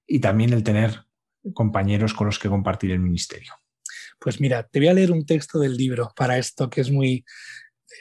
y 0.05 0.19
también 0.19 0.53
el 0.53 0.63
tener 0.63 1.05
compañeros 1.53 2.13
con 2.13 2.27
los 2.27 2.39
que 2.39 2.49
compartir 2.49 2.91
el 2.91 2.99
ministerio? 2.99 3.53
Pues 4.19 4.39
mira, 4.39 4.67
te 4.67 4.79
voy 4.79 4.87
a 4.87 4.93
leer 4.93 5.11
un 5.11 5.25
texto 5.25 5.59
del 5.59 5.75
libro 5.75 6.11
para 6.15 6.37
esto 6.37 6.69
que 6.69 6.81
es 6.81 6.91
muy, 6.91 7.25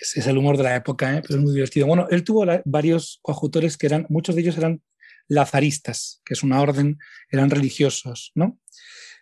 es, 0.01 0.27
el 0.27 0.37
humor 0.37 0.57
de 0.57 0.65
la 0.65 0.77
época, 0.77 1.17
¿eh? 1.17 1.23
pero 1.27 1.39
es 1.39 1.45
muy 1.45 1.55
divertido. 1.55 1.87
Bueno, 1.87 2.07
él 2.11 2.25
tuvo 2.25 2.45
varios 2.65 3.19
coadjutores 3.23 3.77
que 3.77 3.87
eran, 3.87 4.07
muchos 4.09 4.35
de 4.35 4.43
ellos 4.43 4.59
eran 4.59 4.83
lazaristas, 5.29 6.21
que 6.25 6.35
es 6.35 6.43
una 6.43 6.61
orden, 6.61 6.99
eran 7.31 7.51
religiosos, 7.51 8.33
¿no? 8.35 8.59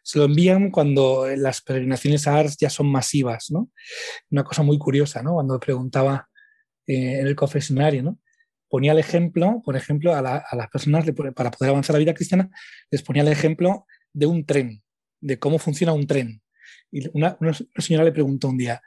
Se 0.03 0.19
lo 0.19 0.25
envían 0.25 0.71
cuando 0.71 1.27
las 1.37 1.61
peregrinaciones 1.61 2.27
a 2.27 2.39
Ars 2.39 2.57
ya 2.59 2.71
son 2.71 2.91
masivas, 2.91 3.51
¿no? 3.51 3.71
Una 4.31 4.43
cosa 4.43 4.63
muy 4.63 4.79
curiosa, 4.79 5.23
¿no? 5.23 5.35
Cuando 5.35 5.61
preguntaba 5.61 6.29
eh, 6.87 7.21
en 7.21 7.27
el 7.27 7.37
confesionario, 7.37 8.03
¿no? 8.03 8.19
Ponía 8.71 8.93
el 8.93 8.99
ejemplo, 8.99 9.61
por 9.65 9.77
ejemplo, 9.77 10.15
a, 10.15 10.23
las 10.23 10.69
personas 10.73 11.05
para 11.35 11.51
poder 11.51 11.71
avanzar 11.71 11.95
la 11.95 12.01
vida 12.01 12.15
cristiana, 12.15 12.51
les 12.91 13.03
ponía 13.03 13.23
el 13.23 13.29
ejemplo 13.29 13.87
de 14.13 14.27
un 14.27 14.45
tren, 14.45 14.83
de 15.21 15.39
cómo 15.39 15.59
funciona 15.59 15.93
un 15.93 16.07
tren. 16.07 16.43
Y 16.91 17.09
una, 17.13 17.37
señora 17.77 18.05
le 18.05 18.13
preguntó 18.13 18.49
un 18.49 18.59
día, 18.59 18.81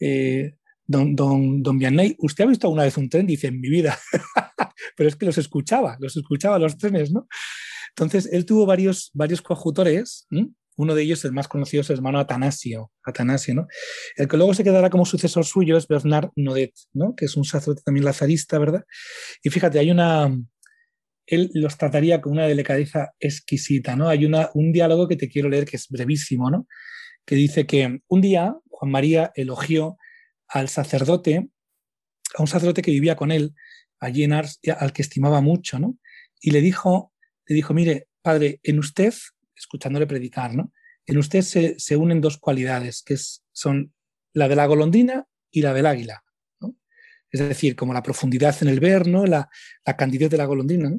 eh, 0.00 0.56
don, 0.86 1.14
don, 1.14 1.62
don 1.62 1.80
¿usted 2.18 2.44
ha 2.44 2.48
visto 2.48 2.66
alguna 2.66 2.84
vez 2.84 2.96
un 2.96 3.08
tren? 3.08 3.26
Dice, 3.26 3.48
en 3.48 3.60
mi 3.60 3.68
vida. 3.68 3.98
Pero 4.96 5.08
es 5.08 5.16
que 5.16 5.26
los 5.26 5.38
escuchaba, 5.38 5.96
los 6.00 6.16
escuchaba 6.16 6.58
los 6.58 6.76
trenes, 6.78 7.12
¿no? 7.12 7.26
Entonces, 7.90 8.28
él 8.32 8.44
tuvo 8.44 8.66
varios, 8.66 9.10
varios 9.14 9.40
coadjutores. 9.40 10.26
Uno 10.76 10.94
de 10.94 11.02
ellos, 11.02 11.24
el 11.24 11.32
más 11.32 11.48
conocido, 11.48 11.80
es 11.80 11.90
el 11.90 11.96
hermano 11.96 12.18
Atanasio, 12.18 12.92
Atanasio, 13.02 13.54
¿no? 13.54 13.66
El 14.16 14.28
que 14.28 14.36
luego 14.36 14.52
se 14.52 14.64
quedará 14.64 14.90
como 14.90 15.06
sucesor 15.06 15.46
suyo 15.46 15.78
es 15.78 15.88
Bernard 15.88 16.30
Nodet, 16.36 16.74
¿no? 16.92 17.14
Que 17.16 17.24
es 17.24 17.36
un 17.36 17.44
sacerdote 17.44 17.82
también 17.84 18.04
lazarista, 18.04 18.58
¿verdad? 18.58 18.84
Y 19.42 19.50
fíjate, 19.50 19.78
hay 19.78 19.90
una... 19.90 20.30
Él 21.26 21.50
los 21.54 21.76
trataría 21.76 22.20
con 22.20 22.32
una 22.32 22.46
delicadeza 22.46 23.12
exquisita, 23.18 23.96
¿no? 23.96 24.08
Hay 24.08 24.24
una, 24.24 24.50
un 24.54 24.72
diálogo 24.72 25.08
que 25.08 25.16
te 25.16 25.28
quiero 25.28 25.48
leer 25.48 25.64
que 25.64 25.76
es 25.76 25.88
brevísimo, 25.88 26.50
¿no? 26.50 26.66
Que 27.24 27.34
dice 27.34 27.66
que 27.66 28.00
un 28.06 28.20
día 28.20 28.54
Juan 28.68 28.90
María 28.90 29.32
elogió 29.34 29.96
al 30.48 30.68
sacerdote, 30.68 31.48
a 32.36 32.42
un 32.42 32.46
sacerdote 32.46 32.82
que 32.82 32.90
vivía 32.90 33.16
con 33.16 33.32
él 33.32 33.54
allí 33.98 34.24
en 34.24 34.32
Ars, 34.32 34.60
al 34.78 34.92
que 34.92 35.02
estimaba 35.02 35.40
mucho, 35.40 35.78
¿no? 35.78 35.98
Y 36.40 36.50
le 36.50 36.60
dijo, 36.60 37.12
le 37.46 37.54
dijo, 37.54 37.74
mire, 37.74 38.08
padre, 38.22 38.60
en 38.62 38.78
usted, 38.78 39.14
escuchándole 39.54 40.06
predicar, 40.06 40.54
¿no? 40.54 40.72
En 41.06 41.18
usted 41.18 41.42
se, 41.42 41.96
unen 41.96 42.20
dos 42.20 42.38
cualidades, 42.38 43.02
que 43.02 43.16
son 43.52 43.94
la 44.32 44.48
de 44.48 44.56
la 44.56 44.66
golondrina 44.66 45.26
y 45.50 45.62
la 45.62 45.72
del 45.72 45.86
águila. 45.86 46.22
Es 47.30 47.40
decir, 47.40 47.76
como 47.76 47.92
la 47.92 48.02
profundidad 48.02 48.56
en 48.62 48.68
el 48.68 48.80
ver, 48.80 49.06
¿no? 49.06 49.26
La, 49.26 49.48
la 49.84 49.96
candidez 49.96 50.30
de 50.30 50.36
la 50.36 50.46
golondrina. 50.46 50.90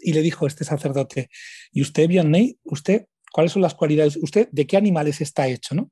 Y 0.00 0.12
le 0.12 0.22
dijo 0.22 0.46
este 0.46 0.64
sacerdote, 0.64 1.30
¿y 1.72 1.82
usted, 1.82 2.08
Vianney, 2.08 2.58
usted, 2.64 3.06
cuáles 3.32 3.52
son 3.52 3.62
las 3.62 3.74
cualidades? 3.74 4.16
¿Usted 4.16 4.48
de 4.50 4.66
qué 4.66 4.76
animales 4.76 5.20
está 5.20 5.46
hecho, 5.48 5.74
no? 5.74 5.90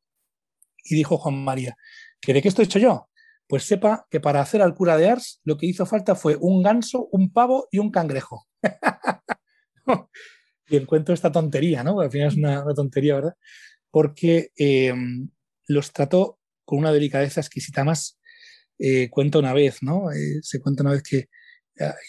Y 0.85 0.95
dijo 0.95 1.19
Juan 1.19 1.45
María, 1.45 1.77
¿Que 2.21 2.33
¿De 2.33 2.43
qué 2.43 2.49
estoy 2.49 2.65
hecho 2.65 2.79
yo? 2.79 3.09
Pues 3.47 3.65
sepa 3.65 4.07
que 4.11 4.21
para 4.21 4.41
hacer 4.41 4.61
al 4.61 4.75
cura 4.75 4.97
de 4.97 5.09
Ars 5.09 5.41
lo 5.45 5.57
que 5.57 5.67
hizo 5.67 5.87
falta 5.87 6.15
fue 6.15 6.37
un 6.37 6.63
ganso, 6.63 7.09
un 7.13 7.33
pavo 7.33 7.69
y 7.71 7.79
un 7.79 7.91
cangrejo. 7.91 8.47
y 10.69 10.77
encuentro 10.77 11.15
esta 11.15 11.33
tontería, 11.33 11.83
¿no? 11.83 12.01
Al 12.01 12.11
final 12.11 12.29
es 12.29 12.37
una, 12.37 12.65
tontería, 12.75 13.15
¿verdad? 13.15 13.35
Porque 13.91 14.51
eh, 14.57 14.93
los 15.67 15.93
trató 15.93 16.39
con 16.65 16.79
una 16.81 16.93
delicadeza 16.93 17.41
exquisita 17.41 17.85
más. 17.85 18.19
Eh, 18.79 19.09
cuenta 19.11 19.39
una 19.39 19.55
vez, 19.55 19.83
¿no? 19.83 20.13
Eh, 20.13 20.41
se 20.43 20.61
cuenta 20.61 20.83
una 20.83 20.93
vez 20.93 21.03
que 21.03 21.29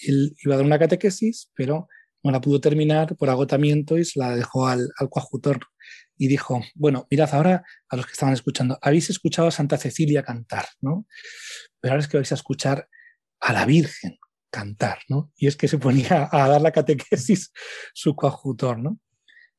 él 0.08 0.36
iba 0.44 0.56
a 0.56 0.58
dar 0.58 0.66
una 0.66 0.80
catequesis, 0.80 1.52
pero 1.56 1.88
no 2.24 2.32
la 2.32 2.42
pudo 2.42 2.60
terminar 2.60 3.16
por 3.16 3.30
agotamiento 3.30 3.98
y 3.98 4.06
se 4.06 4.20
la 4.20 4.36
dejó 4.36 4.68
al, 4.68 4.90
al 4.98 5.10
coadjutor 5.10 5.60
y 6.18 6.28
dijo, 6.28 6.62
bueno, 6.76 7.08
mirad 7.10 7.34
ahora 7.34 7.64
a 7.88 7.96
los 7.96 8.06
que 8.06 8.12
estaban 8.12 8.34
escuchando, 8.34 8.78
habéis 8.82 9.10
escuchado 9.10 9.48
a 9.48 9.52
Santa 9.52 9.78
Cecilia 9.78 10.22
cantar, 10.22 10.66
¿no? 10.82 11.08
Pero 11.80 11.94
ahora 11.94 12.04
es 12.04 12.10
que 12.10 12.18
vais 12.18 12.32
a 12.32 12.36
escuchar 12.36 12.90
a 13.40 13.54
la 13.54 13.66
Virgen 13.66 14.18
cantar, 14.52 15.00
¿no? 15.08 15.32
Y 15.38 15.48
es 15.48 15.56
que 15.56 15.68
se 15.68 15.78
ponía 15.78 16.28
a 16.32 16.50
dar 16.50 16.62
la 16.62 16.72
catequesis 16.72 17.52
su 17.94 18.16
coadjutor, 18.16 18.80
¿no? 18.80 19.00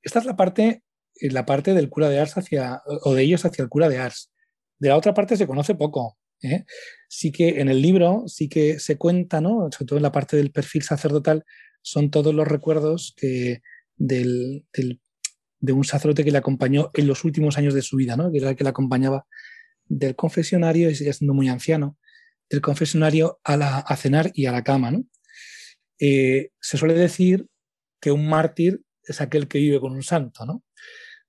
Esta 0.03 0.19
es 0.19 0.27
la 0.27 0.37
parte, 0.37 0.83
la 1.21 1.47
parte 1.47 1.75
del 1.75 1.89
cura 1.89 2.09
de 2.09 2.21
Ars 2.21 2.37
hacia, 2.37 2.83
o 3.05 3.15
de 3.15 3.23
ellos 3.23 3.45
hacia 3.45 3.63
el 3.63 3.69
cura 3.69 3.89
de 3.89 3.99
Ars. 3.99 4.31
De 4.79 4.89
la 4.89 4.97
otra 4.97 5.15
parte 5.15 5.37
se 5.37 5.47
conoce 5.47 5.75
poco. 5.75 6.19
¿Eh? 6.43 6.65
Sí 7.09 7.33
que 7.33 7.61
en 7.61 7.69
el 7.69 7.83
libro 7.83 8.25
sí 8.27 8.49
que 8.49 8.79
se 8.79 8.97
cuenta, 8.97 9.41
¿no? 9.41 9.69
Sobre 9.73 9.87
todo 9.87 9.97
en 9.99 10.03
la 10.03 10.13
parte 10.13 10.37
del 10.37 10.53
perfil 10.53 10.83
sacerdotal, 10.83 11.45
son 11.83 12.11
todos 12.11 12.35
los 12.35 12.47
recuerdos 12.47 13.15
que 13.17 13.63
del, 13.97 14.65
de 15.61 15.73
un 15.73 15.85
sacerdote 15.85 16.25
que 16.25 16.33
le 16.33 16.39
acompañó 16.39 16.91
en 16.95 17.07
los 17.07 17.25
últimos 17.25 17.59
años 17.59 17.75
de 17.75 17.83
su 17.83 17.97
vida, 17.97 18.17
¿no? 18.17 18.31
que 18.33 18.39
era 18.39 18.51
el 18.51 18.57
que 18.57 18.65
le 18.65 18.71
acompañaba 18.71 19.27
del 19.87 20.17
confesionario, 20.17 20.91
y 20.91 20.95
sigue 20.95 21.13
siendo 21.13 21.35
muy 21.35 21.49
anciano, 21.49 21.99
del 22.49 22.61
confesionario 22.61 23.41
a, 23.45 23.57
la, 23.57 23.79
a 23.79 23.97
cenar 23.97 24.31
y 24.35 24.47
a 24.47 24.53
la 24.53 24.65
cama. 24.65 24.91
¿no? 24.91 25.05
Eh, 25.99 26.51
se 26.61 26.79
suele 26.79 26.95
decir 26.95 27.47
que 28.01 28.11
un 28.11 28.29
mártir 28.29 28.81
es 29.03 29.21
aquel 29.21 29.49
que 29.49 29.59
vive 29.59 29.81
con 29.81 29.93
un 29.93 30.03
santo. 30.03 30.47
¿no? 30.47 30.65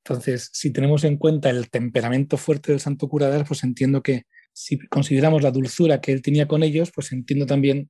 Entonces, 0.04 0.50
si 0.54 0.72
tenemos 0.72 1.04
en 1.04 1.18
cuenta 1.18 1.50
el 1.50 1.70
temperamento 1.70 2.38
fuerte 2.38 2.72
del 2.72 2.80
santo 2.80 3.10
cura 3.10 3.30
de 3.30 3.44
pues 3.44 3.64
entiendo 3.64 4.02
que 4.02 4.24
si 4.54 4.80
consideramos 4.88 5.42
la 5.44 5.52
dulzura 5.52 6.02
que 6.02 6.12
él 6.12 6.22
tenía 6.22 6.48
con 6.48 6.64
ellos, 6.64 6.92
pues 6.94 7.12
entiendo 7.12 7.46
también 7.46 7.90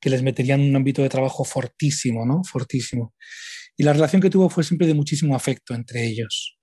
que 0.00 0.10
les 0.10 0.22
meterían 0.22 0.60
en 0.60 0.70
un 0.70 0.76
ámbito 0.76 1.02
de 1.02 1.08
trabajo 1.08 1.44
fortísimo, 1.44 2.26
¿no? 2.26 2.42
Fortísimo. 2.44 3.14
Y 3.76 3.84
la 3.84 3.92
relación 3.92 4.22
que 4.22 4.30
tuvo 4.30 4.48
fue 4.48 4.64
siempre 4.64 4.86
de 4.86 4.94
muchísimo 4.94 5.34
afecto 5.34 5.74
entre 5.74 6.04
ellos. 6.06 6.58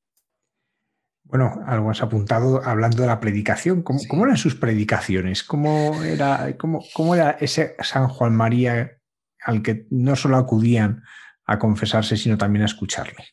Bueno, 1.23 1.55
algo 1.65 1.89
has 1.89 2.01
apuntado 2.01 2.61
hablando 2.63 3.01
de 3.01 3.07
la 3.07 3.19
predicación. 3.19 3.81
¿Cómo, 3.81 4.25
eran 4.25 4.37
sus 4.37 4.55
predicaciones? 4.55 5.43
¿Cómo 5.43 6.03
era, 6.03 6.55
cómo, 6.57 6.83
¿Cómo 6.93 7.15
era 7.15 7.31
ese 7.39 7.75
San 7.81 8.07
Juan 8.07 8.35
María 8.35 8.99
al 9.39 9.61
que 9.61 9.87
no 9.89 10.15
solo 10.15 10.37
acudían 10.37 11.03
a 11.45 11.59
confesarse, 11.59 12.17
sino 12.17 12.37
también 12.37 12.63
a 12.63 12.67
escucharle? 12.67 13.25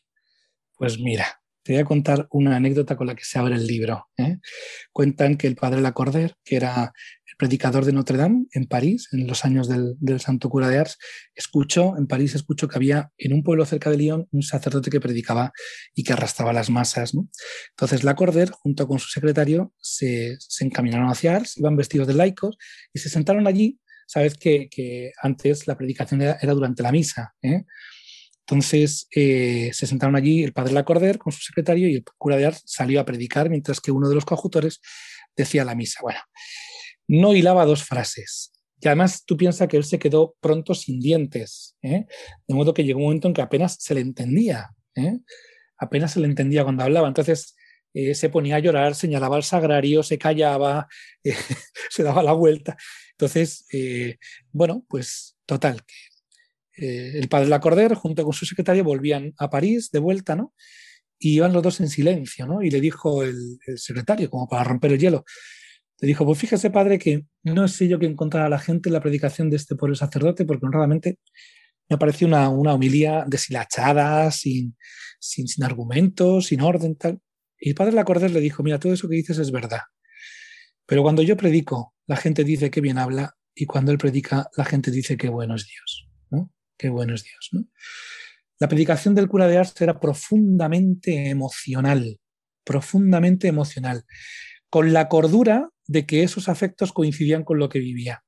Pues 0.77 0.99
mira, 0.99 1.40
te 1.63 1.73
voy 1.73 1.81
a 1.81 1.85
contar 1.85 2.27
una 2.31 2.55
anécdota 2.55 2.95
con 2.95 3.07
la 3.07 3.15
que 3.15 3.23
se 3.23 3.39
abre 3.39 3.55
el 3.55 3.67
libro. 3.67 4.07
¿eh? 4.17 4.37
Cuentan 4.91 5.37
que 5.37 5.47
el 5.47 5.55
padre 5.55 5.81
Lacordaire, 5.81 6.35
que 6.43 6.55
era 6.55 6.93
predicador 7.41 7.85
de 7.85 7.91
Notre 7.91 8.17
Dame 8.17 8.45
en 8.51 8.67
París, 8.67 9.07
en 9.13 9.25
los 9.25 9.45
años 9.45 9.67
del, 9.67 10.19
Santo 10.19 10.47
Cura 10.47 10.69
de 10.69 10.77
Ars, 10.77 10.99
escuchó, 11.33 11.97
en 11.97 12.05
París 12.05 12.35
escuchó 12.35 12.67
que 12.67 12.77
había 12.77 13.11
en 13.17 13.33
un 13.33 13.41
pueblo 13.41 13.65
cerca 13.65 13.89
de 13.89 13.97
Lyon 13.97 14.27
un 14.31 14.43
sacerdote 14.43 14.91
que 14.91 14.99
predicaba 14.99 15.51
y 15.95 16.03
que 16.03 16.13
arrastraba 16.13 16.53
las 16.53 16.69
masas. 16.69 17.15
¿no? 17.15 17.27
Entonces 17.71 18.03
Lacordaire, 18.03 18.51
junto 18.51 18.87
con 18.87 18.99
su 18.99 19.09
secretario, 19.09 19.73
se, 19.79 20.37
encaminaron 20.59 21.09
hacia 21.09 21.35
Ars, 21.35 21.57
iban 21.57 21.75
vestidos 21.75 22.07
de 22.07 22.13
laicos 22.13 22.59
y 22.93 22.99
se 22.99 23.09
sentaron 23.09 23.47
allí. 23.47 23.79
Sabes 24.05 24.35
que, 24.35 25.11
antes 25.23 25.65
la 25.65 25.75
predicación 25.75 26.21
era, 26.21 26.53
durante 26.53 26.83
la 26.83 26.91
misa. 26.91 27.33
¿eh? 27.41 27.63
Entonces 28.41 29.07
se 29.11 29.85
sentaron 29.87 30.15
allí 30.15 30.43
el 30.43 30.51
padre 30.51 30.73
Lacorder 30.73 31.17
con 31.17 31.31
su 31.31 31.41
secretario 31.41 31.87
y 31.87 31.95
el 31.95 32.03
cura 32.17 32.35
de 32.35 32.47
Ars 32.47 32.61
salió 32.65 32.99
a 32.99 33.05
predicar 33.05 33.49
mientras 33.49 33.79
que 33.79 33.91
uno 33.91 34.09
de 34.09 34.15
los 34.15 34.25
coautores 34.25 34.81
decía 35.35 35.63
la 35.63 35.75
misa. 35.75 35.99
Bueno, 36.01 36.19
no 37.07 37.33
hilaba 37.33 37.65
dos 37.65 37.83
frases. 37.83 38.51
Y 38.81 38.87
además 38.87 39.23
tú 39.25 39.37
piensas 39.37 39.67
que 39.67 39.77
él 39.77 39.83
se 39.83 39.99
quedó 39.99 40.35
pronto 40.41 40.73
sin 40.73 40.99
dientes, 40.99 41.77
de 41.81 42.07
modo 42.47 42.73
que 42.73 42.83
llegó 42.83 42.99
un 42.99 43.05
momento 43.05 43.27
en 43.27 43.35
que 43.35 43.41
apenas 43.41 43.77
se 43.79 43.93
le 43.93 44.01
entendía, 44.01 44.71
apenas 45.77 46.13
se 46.13 46.19
le 46.19 46.25
entendía 46.25 46.63
cuando 46.63 46.83
hablaba. 46.83 47.07
Entonces 47.07 47.55
eh, 47.93 48.15
se 48.15 48.29
ponía 48.29 48.55
a 48.55 48.59
llorar, 48.59 48.95
señalaba 48.95 49.35
al 49.35 49.43
sagrario, 49.43 50.01
se 50.01 50.17
callaba, 50.17 50.87
eh, 51.23 51.35
se 51.89 52.03
daba 52.03 52.23
la 52.23 52.33
vuelta. 52.33 52.77
Entonces, 53.11 53.65
eh, 53.71 54.17
bueno, 54.51 54.83
pues 54.87 55.37
total, 55.45 55.81
el 56.81 57.27
padre 57.29 57.49
Lacordaire 57.49 57.95
junto 57.95 58.23
con 58.23 58.33
su 58.33 58.45
secretario 58.45 58.83
volvían 58.83 59.33
a 59.37 59.49
París 59.49 59.89
de 59.91 59.99
vuelta, 59.99 60.35
¿no? 60.35 60.53
Y 61.19 61.35
iban 61.35 61.53
los 61.53 61.61
dos 61.61 61.79
en 61.79 61.89
silencio, 61.89 62.47
¿no? 62.47 62.63
Y 62.63 62.71
le 62.71 62.81
dijo 62.81 63.23
el, 63.23 63.59
secretario, 63.75 64.29
como 64.29 64.47
para 64.47 64.63
romper 64.63 64.93
el 64.93 64.99
hielo, 64.99 65.23
le 65.99 66.07
dijo, 66.07 66.25
pues 66.25 66.39
fíjese, 66.39 66.71
padre, 66.71 66.97
que 66.97 67.25
no 67.43 67.67
sé 67.67 67.87
yo 67.87 67.99
que 67.99 68.07
encontrar 68.07 68.45
a 68.45 68.49
la 68.49 68.57
gente 68.57 68.89
en 68.89 68.93
la 68.93 69.01
predicación 69.01 69.49
de 69.49 69.57
este 69.57 69.75
pueblo 69.75 69.95
sacerdote, 69.95 70.45
porque 70.45 70.65
honradamente 70.65 71.19
me 71.89 71.97
pareció 71.97 72.27
una, 72.27 72.49
una 72.49 72.73
homilía 72.73 73.25
deshilachada, 73.27 74.31
sin, 74.31 74.75
sin, 75.19 75.47
sin 75.47 75.63
argumentos, 75.63 76.47
sin 76.47 76.61
orden, 76.61 76.95
tal. 76.95 77.19
Y 77.59 77.69
el 77.69 77.75
padre 77.75 77.93
Lacordaire 77.93 78.33
le 78.33 78.41
dijo, 78.41 78.63
mira, 78.63 78.79
todo 78.79 78.93
eso 78.93 79.07
que 79.07 79.15
dices 79.15 79.37
es 79.37 79.51
verdad. 79.51 79.81
Pero 80.87 81.03
cuando 81.03 81.21
yo 81.21 81.37
predico, 81.37 81.93
la 82.07 82.17
gente 82.17 82.43
dice 82.43 82.71
que 82.71 82.81
bien 82.81 82.97
habla 82.97 83.35
y 83.53 83.65
cuando 83.65 83.91
él 83.91 83.97
predica, 83.97 84.49
la 84.57 84.65
gente 84.65 84.91
dice 84.91 85.15
que 85.17 85.29
bueno 85.29 85.55
es 85.55 85.67
Dios. 85.67 86.09
¿no? 86.31 86.51
Qué 86.81 86.89
bueno 86.89 87.13
es 87.13 87.23
Dios. 87.23 87.49
¿no? 87.51 87.65
La 88.59 88.67
predicación 88.67 89.13
del 89.13 89.27
cura 89.27 89.47
de 89.47 89.59
Ars 89.59 89.79
era 89.81 89.99
profundamente 89.99 91.29
emocional, 91.29 92.19
profundamente 92.63 93.47
emocional, 93.47 94.03
con 94.71 94.91
la 94.91 95.07
cordura 95.07 95.69
de 95.85 96.07
que 96.07 96.23
esos 96.23 96.49
afectos 96.49 96.91
coincidían 96.91 97.43
con 97.43 97.59
lo 97.59 97.69
que 97.69 97.77
vivía. 97.77 98.23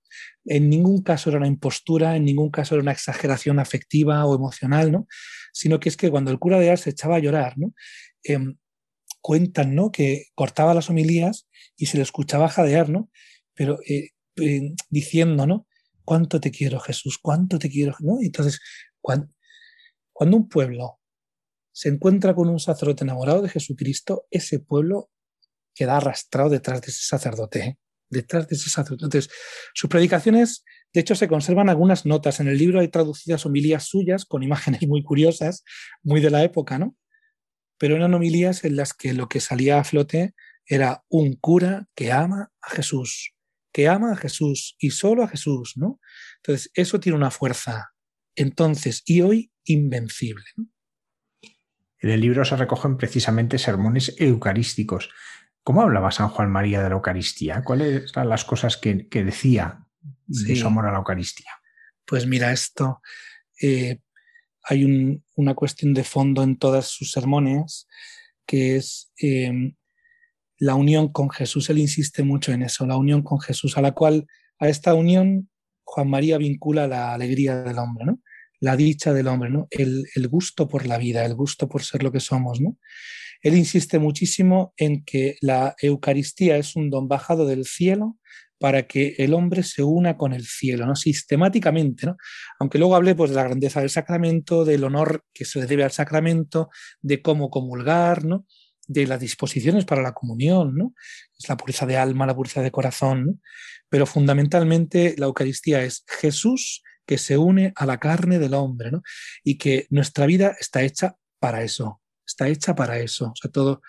En 0.45 0.69
ningún 0.69 1.01
caso 1.01 1.31
era 1.31 1.39
una 1.39 1.47
impostura, 1.47 2.15
en 2.15 2.25
ningún 2.25 2.51
caso 2.51 2.75
era 2.75 2.83
una 2.83 2.91
exageración 2.91 3.57
afectiva 3.57 4.23
o 4.27 4.35
emocional, 4.35 4.91
¿no? 4.91 5.07
sino 5.51 5.79
que 5.79 5.89
es 5.89 5.97
que 5.97 6.11
cuando 6.11 6.29
el 6.29 6.37
cura 6.37 6.59
de 6.59 6.69
Ars 6.69 6.81
se 6.81 6.91
echaba 6.91 7.15
a 7.15 7.19
llorar, 7.19 7.57
¿no? 7.57 7.73
Em, 8.23 8.57
cuentan, 9.19 9.73
¿no? 9.73 9.91
Que 9.91 10.25
cortaba 10.35 10.75
las 10.75 10.91
homilías 10.91 11.47
y 11.75 11.87
se 11.87 11.97
le 11.97 12.03
escuchaba 12.03 12.49
jadear, 12.49 12.89
¿no? 12.89 13.09
Pero 13.55 13.79
eh, 13.87 14.09
eh, 14.35 14.73
diciendo, 14.91 15.47
¿no? 15.47 15.65
¿Cuánto 16.03 16.39
te 16.39 16.51
quiero, 16.51 16.79
Jesús? 16.79 17.17
¿Cuánto 17.21 17.59
te 17.59 17.69
quiero? 17.69 17.95
¿no? 17.99 18.17
Entonces, 18.21 18.59
cuando, 19.01 19.29
un 20.19 20.47
pueblo 20.47 20.99
se 21.71 21.89
encuentra 21.89 22.35
con 22.35 22.49
un 22.49 22.59
sacerdote 22.59 23.03
enamorado 23.03 23.41
de 23.41 23.49
Jesucristo, 23.49 24.27
ese 24.29 24.59
pueblo 24.59 25.09
queda 25.73 25.97
arrastrado 25.97 26.49
detrás 26.49 26.81
de 26.81 26.87
ese 26.91 27.05
sacerdote, 27.05 27.59
¿eh? 27.59 27.77
detrás 28.09 28.47
de 28.47 28.55
ese 28.55 28.69
sacerdote. 28.69 29.05
Entonces, 29.05 29.31
sus 29.73 29.89
predicaciones, 29.89 30.63
de 30.93 31.01
hecho, 31.01 31.15
se 31.15 31.27
conservan 31.27 31.69
algunas 31.69 32.05
notas. 32.05 32.39
En 32.39 32.47
el 32.47 32.57
libro 32.57 32.79
hay 32.79 32.89
traducidas 32.89 33.45
homilías 33.45 33.85
suyas 33.85 34.25
con 34.25 34.43
imágenes 34.43 34.87
muy 34.87 35.03
curiosas, 35.03 35.63
muy 36.03 36.21
de 36.21 36.29
la 36.29 36.43
época, 36.43 36.77
¿no? 36.77 36.95
pero 37.83 37.97
eran 37.97 38.13
homilías 38.13 38.63
en 38.63 38.77
las 38.77 38.93
que 38.93 39.11
lo 39.13 39.27
que 39.27 39.41
salía 39.41 39.77
a 39.77 39.83
flote 39.83 40.35
era 40.65 41.03
un 41.09 41.33
cura 41.35 41.89
que 41.95 42.13
ama 42.13 42.49
a 42.61 42.69
Jesús, 42.69 43.33
que 43.74 43.88
ama 43.89 44.13
a 44.13 44.15
Jesús 44.15 44.76
y 44.80 44.91
solo 44.91 45.24
a 45.24 45.28
Jesús, 45.28 45.74
¿no? 45.76 45.99
Entonces, 46.38 46.71
eso 46.76 46.99
tiene 46.99 47.17
una 47.17 47.32
fuerza 47.32 47.89
entonces 48.36 49.03
y 49.05 49.21
hoy 49.21 49.51
invencible. 49.65 50.45
En 51.99 52.09
el 52.09 52.21
libro 52.21 52.45
se 52.45 52.55
recogen 52.55 52.97
precisamente 52.97 53.57
sermones 53.57 54.15
eucarísticos. 54.17 55.09
¿Cómo 55.63 55.82
hablaba 55.82 56.11
San 56.11 56.30
Juan 56.30 56.51
María 56.51 56.82
de 56.82 56.89
la 56.89 56.95
Eucaristía? 56.95 57.63
¿Cuáles 57.63 58.11
eran 58.11 58.30
las 58.30 58.43
cosas 58.43 58.78
que, 58.78 59.07
decía 59.11 59.88
de 60.26 60.55
su 60.55 60.67
amor 60.67 60.88
a 60.88 60.91
la 60.91 60.97
Eucaristía? 60.97 61.51
Pues 62.05 62.28
mira, 62.28 62.51
esto 62.51 63.01
eh, 63.61 64.01
hay 64.63 65.21
una 65.36 65.53
cuestión 65.55 65.93
de 65.93 66.03
fondo 66.03 66.43
en 66.43 66.57
todas 66.57 66.88
sus 66.88 67.11
sermones, 67.11 67.88
que 68.45 68.76
es 68.76 69.11
em, 69.17 69.76
la 70.64 70.76
unión 70.76 71.09
con 71.09 71.30
Jesús. 71.30 71.70
Él 71.70 71.80
insiste 71.80 72.24
mucho 72.24 72.53
en 72.53 72.64
eso, 72.64 72.86
la 72.88 72.95
unión 72.95 73.22
con 73.22 73.41
Jesús, 73.41 73.78
a 73.78 73.82
la 73.82 73.91
cual, 73.91 74.28
a 74.59 74.70
esta 74.70 74.93
unión, 74.93 75.49
Juan 75.84 76.09
María 76.09 76.38
vincula 76.38 76.88
la 76.88 77.14
alegría 77.14 77.64
del 77.64 77.78
hombre, 77.80 78.05
¿no? 78.05 78.22
la 78.61 78.78
dicha 78.78 79.11
del 79.11 79.28
hombre, 79.28 79.49
¿no? 79.49 79.68
el, 79.72 80.05
el 80.16 80.28
gusto 80.30 80.70
por 80.70 80.86
la 80.86 80.97
vida, 80.97 81.26
el 81.26 81.36
gusto 81.36 81.68
por 81.68 81.84
ser 81.84 82.01
lo 82.01 82.14
que 82.14 82.22
somos. 82.22 82.61
¿no? 82.61 82.78
Él 83.41 83.57
insiste 83.57 83.99
muchísimo 83.99 84.74
en 84.78 85.03
que 85.03 85.36
la 85.41 85.76
Eucaristía 85.82 86.55
es 86.55 86.78
un 86.78 86.89
don 86.89 87.09
bajado 87.09 87.45
del 87.45 87.66
cielo 87.66 88.18
para 88.57 88.84
que 88.88 89.16
el 89.18 89.34
hombre 89.34 89.64
se 89.64 89.84
una 89.84 90.16
con 90.16 90.32
el 90.32 90.45
cielo, 90.45 90.86
¿no? 90.86 90.95
Sistemáticamente, 90.95 92.05
¿no? 92.05 92.16
Aunque 92.57 92.78
luego 92.78 92.95
hablé 92.95 93.14
pues, 93.14 93.32
de 93.32 93.36
la 93.36 93.43
grandeza 93.43 93.82
del 93.82 93.89
sacramento, 93.89 94.64
del 94.64 94.86
honor 94.86 95.26
que 95.34 95.43
se 95.43 95.59
le 95.59 95.66
debe 95.66 95.84
al 95.84 95.91
sacramento, 95.91 96.70
de 97.01 97.22
cómo 97.22 97.49
comulgar, 97.49 98.24
¿no? 98.24 98.45
De 98.88 99.07
las 99.07 99.19
disposiciones 99.19 99.86
para 99.86 100.01
la 100.01 100.13
comunión, 100.13 100.75
¿no? 100.75 100.93
Es 101.38 101.47
la 101.49 101.57
pureza 101.57 101.86
de 101.86 101.97
alma, 101.97 102.25
la 102.25 102.36
pureza 102.36 102.61
de 102.61 102.71
corazón, 102.71 103.41
pero 103.89 104.05
fundamentalmente 104.05 105.15
la 105.17 105.25
Eucaristía 105.25 105.84
es 105.84 106.03
Jesús 106.07 106.84
que 107.05 107.17
se 107.17 107.38
une 107.38 107.73
a 107.75 107.86
la 107.86 107.99
carne 107.99 108.39
del 108.39 108.53
hombre, 108.53 108.91
¿no? 108.91 109.01
Y 109.43 109.57
que 109.57 109.88
nuestra 109.89 110.25
vida 110.25 110.55
está 110.59 110.81
hecha 110.84 111.15
para 111.39 111.63
eso, 111.63 112.01
está 112.25 112.47
hecha 112.47 112.75
para 112.75 112.99
eso. 112.99 113.27
O 113.27 113.36
sea, 113.36 113.51
todo, 113.51 113.81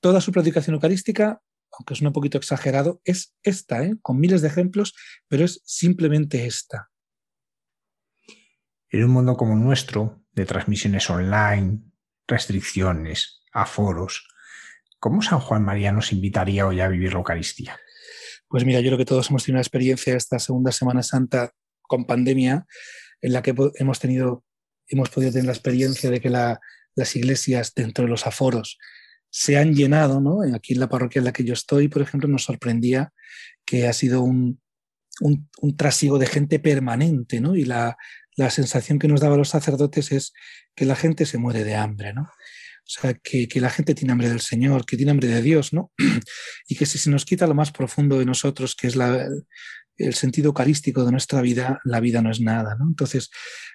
toda 0.00 0.20
su 0.20 0.32
predicación 0.32 0.74
eucarística 0.74 1.40
aunque 1.78 1.94
es 1.94 2.02
un 2.02 2.12
poquito 2.12 2.38
exagerado, 2.38 3.00
es 3.04 3.34
esta, 3.42 3.84
¿eh? 3.84 3.96
con 4.02 4.18
miles 4.18 4.42
de 4.42 4.48
ejemplos, 4.48 4.94
pero 5.28 5.44
es 5.44 5.60
simplemente 5.64 6.46
esta. 6.46 6.90
En 8.90 9.04
un 9.04 9.10
mundo 9.10 9.36
como 9.36 9.54
nuestro, 9.54 10.24
de 10.32 10.46
transmisiones 10.46 11.08
online, 11.10 11.82
restricciones, 12.26 13.42
aforos, 13.52 14.28
¿cómo 14.98 15.22
San 15.22 15.40
Juan 15.40 15.64
María 15.64 15.92
nos 15.92 16.12
invitaría 16.12 16.66
hoy 16.66 16.80
a 16.80 16.88
vivir 16.88 17.12
la 17.12 17.18
Eucaristía? 17.18 17.78
Pues 18.48 18.64
mira, 18.64 18.80
yo 18.80 18.88
creo 18.88 18.98
que 18.98 19.04
todos 19.04 19.28
hemos 19.30 19.44
tenido 19.44 19.56
una 19.56 19.62
experiencia 19.62 20.16
esta 20.16 20.38
segunda 20.38 20.72
Semana 20.72 21.02
Santa 21.02 21.52
con 21.82 22.06
pandemia, 22.06 22.66
en 23.20 23.32
la 23.32 23.42
que 23.42 23.54
hemos 23.74 23.98
tenido, 23.98 24.44
hemos 24.86 25.10
podido 25.10 25.32
tener 25.32 25.46
la 25.46 25.52
experiencia 25.52 26.10
de 26.10 26.20
que 26.20 26.30
las 26.30 27.16
iglesias 27.16 27.72
dentro 27.74 28.04
de 28.04 28.10
los 28.10 28.26
aforos 28.26 28.78
se 29.30 29.58
han 29.58 29.74
llenado, 29.74 30.20
¿no? 30.20 30.38
Aquí 30.54 30.74
en 30.74 30.80
la 30.80 30.88
parroquia 30.88 31.20
en 31.20 31.26
la 31.26 31.32
que 31.32 31.44
yo 31.44 31.52
estoy, 31.52 31.88
por 31.88 32.02
ejemplo, 32.02 32.28
nos 32.28 32.44
sorprendía 32.44 33.12
que 33.64 33.86
ha 33.86 33.92
sido 33.92 34.22
un, 34.22 34.60
un, 35.20 35.76
trasiego 35.76 36.18
de 36.18 36.26
gente 36.26 36.58
permanente, 36.58 37.40
¿no? 37.40 37.54
Y 37.54 37.64
la, 37.64 37.96
la, 38.36 38.50
sensación 38.50 38.98
que 38.98 39.08
nos 39.08 39.20
daba 39.20 39.36
los 39.36 39.50
sacerdotes 39.50 40.12
es 40.12 40.32
que 40.74 40.86
la 40.86 40.96
gente 40.96 41.26
se 41.26 41.38
muere 41.38 41.64
de 41.64 41.74
hambre, 41.74 42.14
¿no? 42.14 42.30
Sea, 42.90 43.12
que, 43.12 43.48
que, 43.48 43.60
la 43.60 43.68
gente 43.68 43.94
tiene 43.94 44.12
hambre 44.12 44.30
del 44.30 44.40
Señor, 44.40 44.86
que 44.86 44.96
tiene 44.96 45.10
hambre 45.12 45.28
de 45.28 45.42
Dios, 45.42 45.74
¿no? 45.74 45.92
Y 46.68 46.74
que 46.74 46.86
si 46.86 46.96
se 46.96 47.10
nos 47.10 47.26
quita 47.26 47.46
lo 47.46 47.54
más 47.54 47.70
profundo 47.70 48.18
de 48.18 48.24
nosotros, 48.24 48.74
que 48.74 48.86
es 48.86 48.96
el 49.98 50.14
sentido 50.14 50.48
eucarístico 50.48 51.04
de 51.04 51.12
nuestra 51.12 51.42
vida, 51.42 51.80
la 51.84 52.00
vida 52.00 52.22
no 52.22 52.30
es 52.30 52.40
nada, 52.40 52.76
¿no? 52.78 52.86
Entonces, 52.88 53.30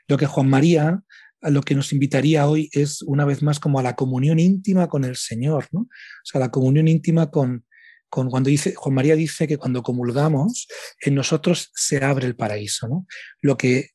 lo 0.07 0.17
que 0.17 0.25
Juan 0.25 0.49
María 0.49 1.03
lo 1.49 1.61
que 1.61 1.75
nos 1.75 1.91
invitaría 1.93 2.47
hoy 2.47 2.69
es 2.71 3.01
una 3.01 3.25
vez 3.25 3.41
más 3.41 3.59
como 3.59 3.79
a 3.79 3.83
la 3.83 3.95
comunión 3.95 4.39
íntima 4.39 4.87
con 4.87 5.03
el 5.03 5.15
Señor, 5.15 5.67
¿no? 5.71 5.81
O 5.81 6.23
sea, 6.23 6.39
la 6.39 6.51
comunión 6.51 6.87
íntima 6.87 7.31
con, 7.31 7.65
con 8.09 8.29
cuando 8.29 8.49
dice, 8.49 8.73
Juan 8.75 8.95
María 8.95 9.15
dice 9.15 9.47
que 9.47 9.57
cuando 9.57 9.83
comulgamos, 9.83 10.67
en 11.01 11.15
nosotros 11.15 11.71
se 11.75 12.03
abre 12.03 12.27
el 12.27 12.35
paraíso, 12.35 12.87
¿no? 12.87 13.05
Lo 13.41 13.57
que, 13.57 13.89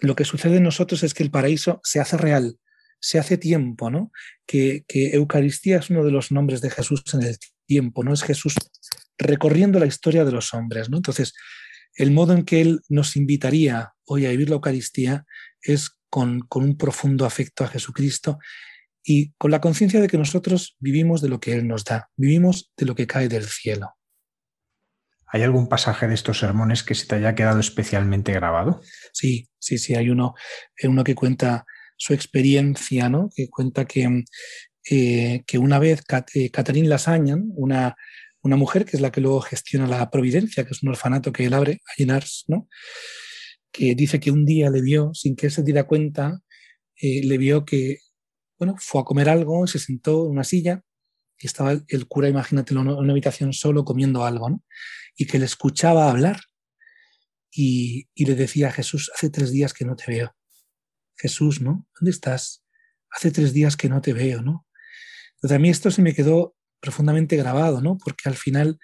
lo 0.00 0.16
que 0.16 0.24
sucede 0.24 0.56
en 0.56 0.62
nosotros 0.62 1.02
es 1.02 1.14
que 1.14 1.22
el 1.22 1.30
paraíso 1.30 1.80
se 1.82 2.00
hace 2.00 2.16
real, 2.16 2.56
se 3.00 3.18
hace 3.18 3.38
tiempo, 3.38 3.90
¿no? 3.90 4.12
Que, 4.46 4.84
que 4.88 5.14
Eucaristía 5.14 5.78
es 5.78 5.90
uno 5.90 6.04
de 6.04 6.10
los 6.10 6.32
nombres 6.32 6.60
de 6.60 6.70
Jesús 6.70 7.02
en 7.12 7.22
el 7.22 7.36
tiempo, 7.66 8.04
¿no? 8.04 8.12
Es 8.12 8.22
Jesús 8.22 8.54
recorriendo 9.18 9.78
la 9.78 9.86
historia 9.86 10.24
de 10.24 10.32
los 10.32 10.54
hombres, 10.54 10.88
¿no? 10.88 10.96
Entonces, 10.96 11.34
el 11.94 12.12
modo 12.12 12.32
en 12.32 12.44
que 12.44 12.60
Él 12.60 12.80
nos 12.88 13.16
invitaría 13.16 13.92
hoy 14.06 14.26
a 14.26 14.30
vivir 14.30 14.48
la 14.48 14.54
Eucaristía 14.54 15.26
es 15.60 15.98
con, 16.08 16.46
un 16.54 16.76
profundo 16.76 17.26
afecto 17.26 17.64
a 17.64 17.68
Jesucristo 17.68 18.38
y 19.02 19.32
con 19.32 19.50
la 19.50 19.60
conciencia 19.60 20.00
de 20.00 20.08
que 20.08 20.18
nosotros 20.18 20.76
vivimos 20.78 21.20
de 21.20 21.28
lo 21.28 21.40
que 21.40 21.54
Él 21.54 21.66
nos 21.66 21.84
da, 21.84 22.08
vivimos 22.16 22.72
de 22.76 22.86
lo 22.86 22.94
que 22.94 23.06
cae 23.06 23.28
del 23.28 23.44
cielo. 23.44 23.94
¿Hay 25.26 25.42
algún 25.42 25.68
pasaje 25.68 26.08
de 26.08 26.14
estos 26.14 26.38
sermones 26.38 26.82
que 26.82 26.94
se 26.94 27.06
te 27.06 27.16
haya 27.16 27.34
quedado 27.34 27.60
especialmente 27.60 28.32
grabado? 28.32 28.80
Sí, 29.12 29.50
sí, 29.58 29.76
sí, 29.76 29.94
hay 29.94 30.08
uno, 30.08 30.34
eh, 30.76 30.88
uno 30.88 31.04
que 31.04 31.14
cuenta 31.14 31.66
su 31.98 32.14
experiencia, 32.14 33.10
¿no? 33.10 33.28
que 33.34 33.48
cuenta 33.50 33.84
que, 33.84 34.24
eh, 34.90 35.42
que 35.46 35.58
una 35.58 35.78
vez 35.78 36.02
eh, 36.34 36.50
Catherine 36.50 36.88
Lasañan, 36.88 37.50
una, 37.54 37.96
una 38.42 38.56
mujer 38.56 38.86
que 38.86 38.96
es 38.96 39.02
la 39.02 39.12
que 39.12 39.20
luego 39.20 39.40
gestiona 39.42 39.86
la 39.86 40.10
Providencia, 40.10 40.64
que 40.64 40.70
es 40.70 40.82
un 40.82 40.88
orfanato 40.88 41.32
que 41.32 41.44
él 41.44 41.54
abre 41.54 41.80
a 41.84 41.92
Llenars, 41.98 42.44
¿no? 42.48 42.68
que 43.72 43.94
dice 43.94 44.20
que 44.20 44.30
un 44.30 44.44
día 44.46 44.70
le 44.70 44.80
vio, 44.80 45.12
sin 45.12 45.36
que 45.36 45.50
se 45.50 45.62
diera 45.62 45.86
cuenta, 45.86 46.40
eh, 46.96 47.22
le 47.24 47.38
vio 47.38 47.64
que, 47.64 47.98
bueno, 48.58 48.76
fue 48.78 49.00
a 49.00 49.04
comer 49.04 49.28
algo, 49.28 49.66
se 49.66 49.78
sentó 49.78 50.24
en 50.24 50.32
una 50.32 50.44
silla 50.44 50.82
y 51.38 51.46
estaba 51.46 51.72
el, 51.72 52.08
cura, 52.08 52.28
imagínate, 52.28 52.74
en 52.74 52.78
una, 52.78 53.12
habitación 53.12 53.52
solo 53.52 53.84
comiendo 53.84 54.24
algo. 54.24 54.62
Y 55.16 55.26
que 55.26 55.38
le 55.38 55.44
escuchaba 55.44 56.10
hablar 56.10 56.40
y, 57.50 58.08
y 58.14 58.24
le 58.24 58.34
decía 58.34 58.72
Jesús, 58.72 59.10
hace 59.14 59.30
tres 59.30 59.52
días 59.52 59.74
que 59.74 59.84
no 59.84 59.96
te 59.96 60.04
veo. 60.08 60.37
Jesús, 61.18 61.60
¿no? 61.60 61.86
¿Dónde 61.98 62.10
estás? 62.10 62.64
Hace 63.10 63.30
tres 63.30 63.52
días 63.52 63.76
que 63.76 63.88
no 63.88 64.00
te 64.00 64.12
veo, 64.12 64.42
¿no? 64.42 64.66
Entonces 65.36 65.56
a 65.56 65.58
mí 65.58 65.68
esto 65.68 65.90
se 65.90 66.02
me 66.02 66.14
quedó 66.14 66.56
profundamente 66.80 67.36
grabado, 67.36 67.80
¿no? 67.80 67.98
Porque 67.98 68.28
al 68.28 68.36
final 68.36 68.78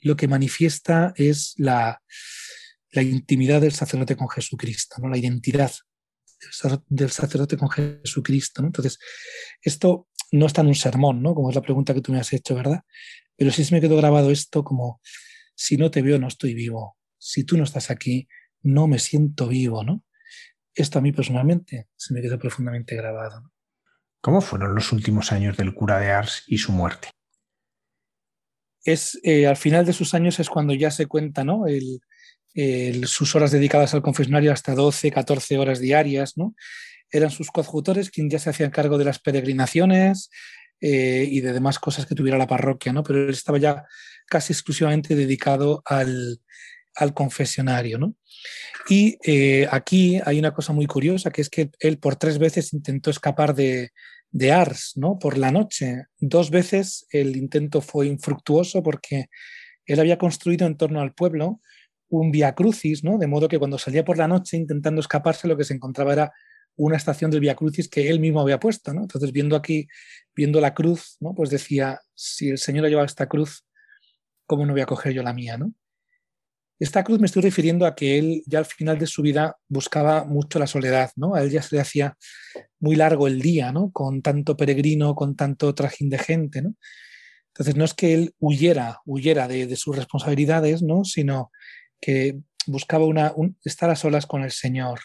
lo 0.00 0.16
que 0.16 0.28
manifiesta 0.28 1.12
es 1.16 1.54
la, 1.56 2.02
la 2.92 3.02
intimidad 3.02 3.60
del 3.60 3.72
sacerdote 3.72 4.16
con 4.16 4.28
Jesucristo, 4.28 4.96
¿no? 5.00 5.08
La 5.08 5.18
identidad 5.18 5.72
del 6.88 7.10
sacerdote 7.10 7.56
con 7.56 7.70
Jesucristo. 7.70 8.62
¿no? 8.62 8.68
Entonces, 8.68 8.98
esto 9.62 10.08
no 10.32 10.46
está 10.46 10.62
en 10.62 10.68
un 10.68 10.74
sermón, 10.74 11.22
¿no? 11.22 11.34
Como 11.34 11.50
es 11.50 11.54
la 11.54 11.62
pregunta 11.62 11.94
que 11.94 12.00
tú 12.00 12.12
me 12.12 12.20
has 12.20 12.32
hecho, 12.32 12.54
¿verdad? 12.54 12.80
Pero 13.36 13.50
sí 13.50 13.64
se 13.64 13.74
me 13.74 13.80
quedó 13.80 13.96
grabado 13.96 14.30
esto 14.30 14.64
como, 14.64 15.00
si 15.54 15.76
no 15.76 15.90
te 15.90 16.02
veo, 16.02 16.18
no 16.18 16.28
estoy 16.28 16.54
vivo. 16.54 16.96
Si 17.18 17.44
tú 17.44 17.56
no 17.56 17.64
estás 17.64 17.90
aquí, 17.90 18.28
no 18.62 18.86
me 18.86 18.98
siento 18.98 19.48
vivo, 19.48 19.84
¿no? 19.84 20.04
Esto 20.74 20.98
a 20.98 21.02
mí 21.02 21.12
personalmente 21.12 21.88
se 21.96 22.14
me 22.14 22.22
quedó 22.22 22.38
profundamente 22.38 22.96
grabado. 22.96 23.50
¿Cómo 24.20 24.40
fueron 24.40 24.74
los 24.74 24.92
últimos 24.92 25.32
años 25.32 25.56
del 25.56 25.74
cura 25.74 25.98
de 25.98 26.10
Ars 26.10 26.44
y 26.46 26.58
su 26.58 26.72
muerte? 26.72 27.10
Es 28.84 29.18
eh, 29.22 29.46
al 29.46 29.56
final 29.56 29.84
de 29.84 29.92
sus 29.92 30.14
años 30.14 30.38
es 30.40 30.48
cuando 30.48 30.74
ya 30.74 30.90
se 30.90 31.06
cuenta, 31.06 31.44
¿no? 31.44 31.64
El, 31.66 32.00
sus 33.06 33.36
horas 33.36 33.52
dedicadas 33.52 33.94
al 33.94 34.02
confesionario 34.02 34.52
hasta 34.52 34.74
12, 34.74 35.10
14 35.10 35.58
horas 35.58 35.78
diarias, 35.78 36.36
¿no? 36.36 36.54
Eran 37.10 37.30
sus 37.30 37.50
coadjutores 37.50 38.10
quienes 38.10 38.32
ya 38.32 38.38
se 38.38 38.50
hacían 38.50 38.70
cargo 38.70 38.98
de 38.98 39.04
las 39.04 39.20
peregrinaciones 39.20 40.30
eh, 40.80 41.26
y 41.28 41.40
de 41.40 41.52
demás 41.52 41.78
cosas 41.78 42.06
que 42.06 42.14
tuviera 42.14 42.38
la 42.38 42.48
parroquia, 42.48 42.92
¿no? 42.92 43.02
Pero 43.02 43.22
él 43.22 43.30
estaba 43.30 43.58
ya 43.58 43.86
casi 44.26 44.52
exclusivamente 44.52 45.14
dedicado 45.14 45.82
al, 45.86 46.40
al 46.96 47.14
confesionario, 47.14 47.98
¿no? 47.98 48.14
Y 48.88 49.18
eh, 49.24 49.68
aquí 49.70 50.20
hay 50.24 50.38
una 50.38 50.52
cosa 50.52 50.72
muy 50.72 50.86
curiosa, 50.86 51.30
que 51.30 51.42
es 51.42 51.50
que 51.50 51.70
él 51.80 51.98
por 51.98 52.16
tres 52.16 52.38
veces 52.38 52.72
intentó 52.72 53.10
escapar 53.10 53.54
de, 53.54 53.90
de 54.30 54.52
Ars, 54.52 54.92
¿no? 54.96 55.18
Por 55.18 55.38
la 55.38 55.50
noche. 55.50 56.04
Dos 56.18 56.50
veces 56.50 57.06
el 57.10 57.36
intento 57.36 57.80
fue 57.80 58.06
infructuoso 58.06 58.82
porque 58.82 59.26
él 59.86 60.00
había 60.00 60.18
construido 60.18 60.66
en 60.66 60.76
torno 60.76 61.00
al 61.00 61.14
pueblo 61.14 61.60
un 62.08 62.30
via 62.30 62.54
crucis, 62.54 63.04
¿no? 63.04 63.18
De 63.18 63.26
modo 63.26 63.48
que 63.48 63.58
cuando 63.58 63.78
salía 63.78 64.04
por 64.04 64.18
la 64.18 64.28
noche 64.28 64.56
intentando 64.56 65.00
escaparse, 65.00 65.48
lo 65.48 65.56
que 65.56 65.64
se 65.64 65.74
encontraba 65.74 66.12
era 66.12 66.32
una 66.76 66.96
estación 66.96 67.30
del 67.30 67.40
via 67.40 67.54
crucis 67.54 67.88
que 67.88 68.08
él 68.08 68.20
mismo 68.20 68.40
había 68.40 68.58
puesto, 68.58 68.92
¿no? 68.92 69.02
Entonces, 69.02 69.32
viendo 69.32 69.56
aquí, 69.56 69.86
viendo 70.34 70.60
la 70.60 70.74
cruz, 70.74 71.16
¿no? 71.20 71.34
Pues 71.34 71.50
decía, 71.50 72.00
si 72.14 72.50
el 72.50 72.58
Señor 72.58 72.86
ha 72.86 72.88
llevado 72.88 73.06
esta 73.06 73.28
cruz, 73.28 73.64
¿cómo 74.46 74.66
no 74.66 74.72
voy 74.72 74.82
a 74.82 74.86
coger 74.86 75.12
yo 75.12 75.22
la 75.22 75.32
mía, 75.32 75.56
¿no? 75.56 75.72
Esta 76.80 77.04
cruz 77.04 77.20
me 77.20 77.26
estoy 77.26 77.42
refiriendo 77.42 77.84
a 77.84 77.94
que 77.94 78.18
él 78.18 78.42
ya 78.46 78.58
al 78.58 78.64
final 78.64 78.98
de 78.98 79.06
su 79.06 79.20
vida 79.20 79.58
buscaba 79.68 80.24
mucho 80.24 80.58
la 80.58 80.66
soledad, 80.66 81.10
¿no? 81.14 81.34
A 81.34 81.42
él 81.42 81.50
ya 81.50 81.60
se 81.60 81.76
le 81.76 81.82
hacía 81.82 82.16
muy 82.78 82.96
largo 82.96 83.26
el 83.26 83.42
día, 83.42 83.70
¿no? 83.70 83.92
Con 83.92 84.22
tanto 84.22 84.56
peregrino, 84.56 85.14
con 85.14 85.36
tanto 85.36 85.74
trajín 85.74 86.08
de 86.08 86.18
gente, 86.18 86.62
¿no? 86.62 86.74
Entonces 87.48 87.76
no 87.76 87.84
es 87.84 87.92
que 87.92 88.14
él 88.14 88.34
huyera, 88.38 89.00
huyera 89.04 89.46
de, 89.46 89.76
sus 89.76 89.94
responsabilidades, 89.94 90.82
¿no? 90.82 91.04
Sino 91.04 91.50
que 92.00 92.40
buscaba 92.66 93.04
una, 93.04 93.34
estar 93.62 93.90
a 93.90 93.96
solas 93.96 94.24
con 94.24 94.42
el 94.42 94.50
Señor. 94.50 95.00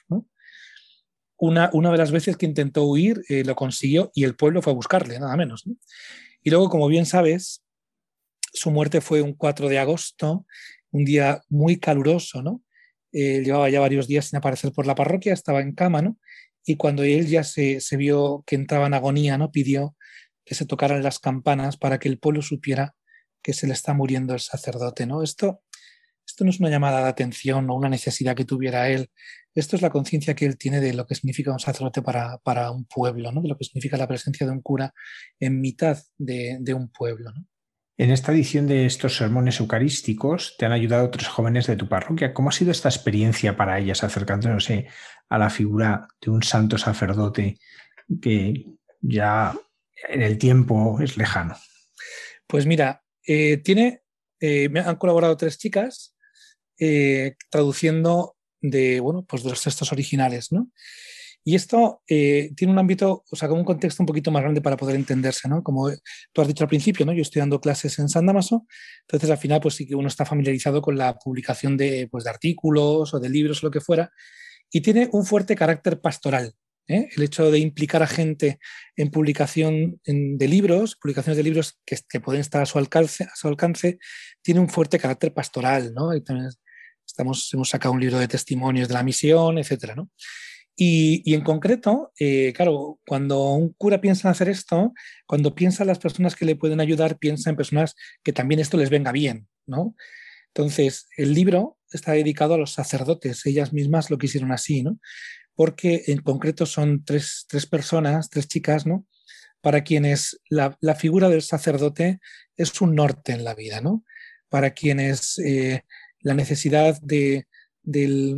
Una, 1.37 1.69
una, 1.73 1.91
de 1.91 1.97
las 1.97 2.11
veces 2.11 2.37
que 2.37 2.45
intentó 2.45 2.85
huir 2.85 3.21
eh, 3.27 3.43
lo 3.43 3.53
consiguió 3.55 4.11
y 4.13 4.23
el 4.23 4.37
pueblo 4.37 4.61
fue 4.61 4.71
a 4.71 4.75
buscarle, 4.75 5.19
nada 5.19 5.35
menos. 5.35 5.65
Y 6.41 6.49
luego, 6.51 6.69
como 6.69 6.87
bien 6.87 7.05
sabes, 7.05 7.65
su 8.53 8.71
muerte 8.71 9.01
fue 9.01 9.21
un 9.21 9.33
4 9.33 9.67
de 9.67 9.79
agosto, 9.79 10.45
un 10.95 11.03
día 11.03 11.41
muy 11.49 11.77
caluroso, 11.77 12.41
¿no? 12.41 12.63
Eh, 13.11 13.41
llevaba 13.43 13.69
ya 13.69 13.81
varios 13.81 14.07
días 14.07 14.27
sin 14.27 14.37
aparecer 14.37 14.71
por 14.71 14.87
la 14.87 14.95
parroquia, 14.95 15.33
estaba 15.33 15.59
en 15.59 15.73
cama, 15.73 16.01
¿no? 16.01 16.17
Y 16.65 16.77
cuando 16.77 17.03
él 17.03 17.27
ya 17.27 17.43
se, 17.43 17.79
vio 17.97 18.43
que 18.47 18.55
entraba 18.55 18.87
en 18.87 18.93
agonía, 18.93 19.37
¿no? 19.37 19.51
Pidió 19.51 19.95
que 20.45 20.55
se 20.55 20.65
tocaran 20.65 21.03
las 21.03 21.19
campanas 21.19 21.75
para 21.75 21.99
que 21.99 22.07
el 22.07 22.17
pueblo 22.17 22.41
supiera 22.41 22.95
que 23.43 23.53
se 23.53 23.67
le 23.67 23.73
está 23.73 23.93
muriendo 23.93 24.33
el 24.33 24.39
sacerdote, 24.39 25.05
¿no? 25.05 25.21
Esto 25.21 25.61
esto 26.25 26.43
no 26.43 26.49
es 26.49 26.59
una 26.59 26.69
llamada 26.69 27.03
de 27.03 27.09
atención 27.09 27.69
o 27.69 27.75
una 27.75 27.89
necesidad 27.89 28.35
que 28.35 28.45
tuviera 28.45 28.89
él. 28.89 29.11
Esto 29.53 29.75
es 29.75 29.81
la 29.81 29.91
conciencia 29.91 30.33
que 30.33 30.45
él 30.45 30.57
tiene 30.57 30.81
de 30.81 30.93
lo 30.93 31.05
que 31.05 31.13
significa 31.15 31.51
un 31.51 31.59
sacerdote 31.59 32.01
para, 32.01 32.39
para, 32.39 32.71
un 32.71 32.85
pueblo, 32.85 33.31
¿no? 33.31 33.41
de 33.41 33.49
lo 33.49 33.57
que 33.57 33.65
significa 33.65 33.95
la 33.95 34.07
presencia 34.07 34.45
de 34.45 34.51
un 34.51 34.61
cura 34.61 34.93
en 35.39 35.61
mitad 35.61 35.97
de, 36.17 36.57
de 36.59 36.73
un 36.73 36.89
pueblo. 36.89 37.31
¿no? 37.31 37.45
En 37.97 38.11
esta 38.11 38.33
edición 38.33 38.67
de 38.67 38.85
estos 38.85 39.15
sermones 39.15 39.61
eucarísticos 39.61 40.55
te 40.57 40.65
han 40.65 40.73
ayudado 40.73 41.09
tres 41.09 41.29
jóvenes 41.29 41.65
de 41.67 41.77
tu 41.77 41.87
parroquia. 41.87 42.33
¿Cómo 42.33 42.49
ha 42.49 42.51
sido 42.51 42.71
esta 42.71 42.89
experiencia 42.89 43.55
para 43.55 43.79
ellas 43.79 44.03
acercándose 44.03 44.87
a 45.29 45.37
la 45.37 45.49
figura 45.49 46.07
de 46.19 46.29
un 46.29 46.43
santo 46.43 46.77
sacerdote 46.77 47.57
que 48.21 48.65
ya 48.99 49.57
en 50.09 50.21
el 50.21 50.37
tiempo 50.37 50.99
es 50.99 51.15
lejano? 51.15 51.55
Pues 52.47 52.65
mira, 52.65 53.01
eh, 53.25 53.57
tiene, 53.57 54.01
eh, 54.41 54.67
me 54.67 54.81
han 54.81 54.97
colaborado 54.97 55.37
tres 55.37 55.57
chicas 55.57 56.15
eh, 56.77 57.35
traduciendo 57.49 58.35
de, 58.59 58.99
bueno, 58.99 59.23
pues 59.23 59.43
de 59.43 59.51
los 59.51 59.63
textos 59.63 59.93
originales, 59.93 60.51
¿no? 60.51 60.69
Y 61.47 61.53
esto 61.53 62.01
eh, 62.09 62.51
tiene 62.55 62.73
un 62.73 62.79
ámbito, 62.79 63.23
o 63.29 63.35
sea, 63.35 63.47
como 63.47 63.61
un 63.61 63.65
contexto 63.65 64.01
un 64.01 64.07
poquito 64.07 64.31
más 64.31 64.41
grande 64.41 64.61
para 64.61 64.77
poder 64.77 64.95
entenderse, 64.95 65.47
¿no? 65.47 65.61
Como 65.61 65.91
tú 66.33 66.41
has 66.41 66.47
dicho 66.47 66.63
al 66.63 66.67
principio, 66.67 67.05
¿no? 67.05 67.13
Yo 67.13 67.21
estoy 67.21 67.39
dando 67.39 67.61
clases 67.61 67.99
en 67.99 68.09
San 68.09 68.25
Damaso, 68.25 68.65
entonces 69.01 69.29
al 69.29 69.37
final 69.37 69.61
pues 69.61 69.75
sí 69.75 69.85
que 69.85 69.93
uno 69.93 70.07
está 70.07 70.25
familiarizado 70.25 70.81
con 70.81 70.97
la 70.97 71.19
publicación 71.19 71.77
de, 71.77 72.07
pues, 72.09 72.23
de 72.23 72.31
artículos 72.31 73.13
o 73.13 73.19
de 73.19 73.29
libros 73.29 73.61
o 73.63 73.67
lo 73.67 73.71
que 73.71 73.79
fuera, 73.79 74.11
y 74.71 74.81
tiene 74.81 75.07
un 75.11 75.23
fuerte 75.23 75.55
carácter 75.55 76.01
pastoral. 76.01 76.55
¿eh? 76.87 77.09
El 77.15 77.21
hecho 77.21 77.51
de 77.51 77.59
implicar 77.59 78.01
a 78.01 78.07
gente 78.07 78.57
en 78.95 79.11
publicación 79.11 80.01
de 80.03 80.47
libros, 80.47 80.95
publicaciones 80.95 81.37
de 81.37 81.43
libros 81.43 81.79
que, 81.85 82.19
pueden 82.21 82.41
estar 82.41 82.63
a 82.63 82.65
su 82.65 82.79
alcance, 82.79 83.23
a 83.25 83.35
su 83.35 83.47
alcance, 83.47 83.99
tiene 84.41 84.61
un 84.61 84.69
fuerte 84.69 84.97
carácter 84.97 85.31
pastoral, 85.31 85.93
¿no? 85.93 86.11
Estamos, 86.11 87.53
hemos 87.53 87.69
sacado 87.69 87.93
un 87.93 88.01
libro 88.01 88.17
de 88.17 88.27
testimonios 88.27 88.87
de 88.87 88.95
la 88.95 89.03
misión, 89.03 89.59
etcétera, 89.59 89.93
¿no? 89.93 90.09
Y, 90.77 91.33
en 91.33 91.41
concreto, 91.41 92.11
eh, 92.19 92.51
claro, 92.53 92.99
cuando 93.07 93.53
un 93.53 93.73
cura 93.73 94.01
piensa 94.01 94.27
en 94.27 94.31
hacer 94.33 94.49
esto, 94.49 94.93
cuando 95.25 95.55
piensa 95.55 95.83
en 95.83 95.87
las 95.87 95.99
personas 95.99 96.35
que 96.35 96.43
le 96.45 96.57
pueden 96.57 96.81
ayudar, 96.81 97.17
piensa 97.17 97.49
en 97.49 97.55
personas 97.55 97.95
que 98.23 98.33
también 98.33 98.59
esto 98.59 98.75
les 98.75 98.89
venga 98.89 99.13
bien, 99.13 99.47
¿no? 99.65 99.95
Entonces, 100.47 101.07
el 101.15 101.33
libro 101.33 101.77
está 101.91 102.11
dedicado 102.11 102.55
a 102.55 102.57
los 102.57 102.73
sacerdotes, 102.73 103.45
ellas 103.45 103.71
mismas 103.71 104.09
lo 104.09 104.17
quisieron 104.17 104.51
así, 104.51 104.83
¿no? 104.83 104.99
Porque 105.53 106.03
en 106.07 106.19
concreto 106.19 106.65
son 106.65 107.05
tres, 107.05 107.45
tres 107.47 107.65
personas, 107.65 108.29
tres 108.29 108.47
chicas, 108.47 108.85
¿no? 108.85 109.05
Para 109.61 109.83
quienes 109.83 110.41
la, 110.49 110.77
figura 110.95 111.29
del 111.29 111.41
sacerdote 111.41 112.19
es 112.57 112.81
un 112.81 112.95
norte 112.95 113.31
en 113.31 113.45
la 113.45 113.55
vida, 113.55 113.79
¿no? 113.79 114.03
Para 114.49 114.71
quienes 114.71 115.39
eh, 115.39 115.83
la 116.19 116.33
necesidad 116.33 116.99
de, 117.01 117.47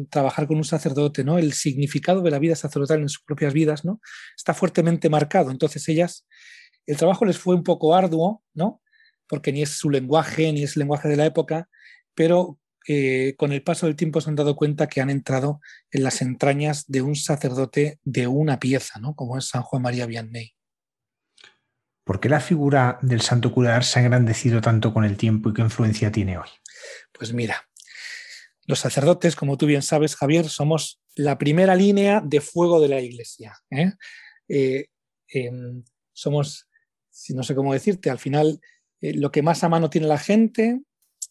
trabajar 0.10 0.48
con 0.48 0.58
un 0.58 0.64
sacerdote, 0.64 1.24
¿no? 1.24 1.38
El 1.38 1.54
significado 1.54 2.22
de 2.22 2.32
la 2.32 2.39
vida 2.39 2.56
sacerdotal 2.56 3.02
en 3.02 3.10
sus 3.10 3.24
propias 3.24 3.54
vidas, 3.54 3.86
¿no? 3.86 4.02
Está 4.36 4.54
fuertemente 4.54 5.10
marcado. 5.10 5.52
Entonces 5.52 5.88
ellas, 5.89 6.28
el 6.86 6.98
trabajo 6.98 7.26
les 7.26 7.38
fue 7.38 7.56
un 7.56 7.64
poco 7.64 7.95
arduo, 7.95 8.43
¿no? 8.54 8.82
Porque 9.28 9.52
ni 9.52 9.62
es 9.62 9.72
su 9.72 9.89
lenguaje, 9.89 10.52
ni 10.52 10.64
es 10.64 10.76
el 10.76 10.82
lenguaje 10.82 11.10
de 11.10 11.18
la 11.18 11.26
época, 11.26 11.70
pero 12.14 12.60
eh, 12.88 13.36
con 13.38 13.52
el 13.52 13.64
paso 13.64 13.86
del 13.86 13.98
tiempo 13.98 14.22
se 14.22 14.30
han 14.30 14.38
dado 14.38 14.56
cuenta 14.56 14.88
que 14.88 15.02
han 15.02 15.10
entrado 15.10 15.60
en 15.91 16.04
las 16.04 16.22
entrañas 16.22 16.86
de 16.88 17.02
un 17.02 17.16
sacerdote 17.16 18.00
de 18.04 18.28
una 18.28 18.60
pieza, 18.60 19.00
¿no? 19.00 19.14
Como 19.14 19.38
es 19.38 19.50
San 19.50 19.64
Juan 19.64 19.82
María 19.82 20.06
Vianney. 20.06 20.54
¿Por 22.06 22.22
qué 22.22 22.30
la 22.30 22.39
figura 22.39 23.00
del 23.02 23.20
santo 23.20 23.52
cura 23.52 23.82
se 23.82 24.00
ha 24.00 24.04
engrandecido 24.04 24.62
tanto 24.62 24.93
con 24.93 25.04
el 25.04 25.18
tiempo 25.18 25.50
y 25.50 25.54
qué 25.54 25.62
influencia 25.62 26.10
tiene 26.10 26.38
hoy? 26.38 26.48
Pues 27.12 27.34
mira, 27.34 27.68
los 28.68 28.80
sacerdotes, 28.80 29.36
como 29.36 29.57
tú 29.57 29.65
bien 29.65 29.82
sabes, 29.82 30.15
Javier, 30.15 30.49
somos 30.49 30.99
la 31.15 31.38
primera 31.38 31.74
línea 31.74 32.22
de 32.24 32.41
fuego 32.41 32.82
de 32.82 32.89
la 32.89 33.01
iglesia. 33.01 33.57
¿eh? 33.72 33.93
Eh, 34.49 34.88
em, 35.30 35.84
somos, 36.11 36.68
no 37.30 37.43
sé 37.43 37.55
cómo 37.55 37.74
decirte, 37.74 38.09
al 38.09 38.20
final 38.20 38.59
eh, 39.01 39.13
lo 39.13 39.32
que 39.32 39.41
más 39.41 39.63
a 39.63 39.70
mano 39.70 39.89
tiene 39.89 40.07
la 40.07 40.20
gente, 40.20 40.82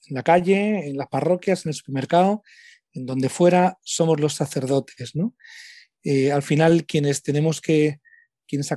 en 0.08 0.14
la 0.14 0.22
calle, 0.22 0.88
en 0.88 0.96
las 0.96 1.08
parroquias, 1.08 1.66
en 1.66 1.70
el 1.70 1.74
supermercado, 1.74 2.42
en 2.94 3.04
donde 3.04 3.28
fuera, 3.28 3.78
somos 3.82 4.18
los 4.18 4.34
sacerdotes. 4.34 5.12
al 6.32 6.42
final, 6.42 6.86
quienes 6.86 7.22
tenemos 7.22 7.60
que, 7.60 8.00
quienes 8.48 8.72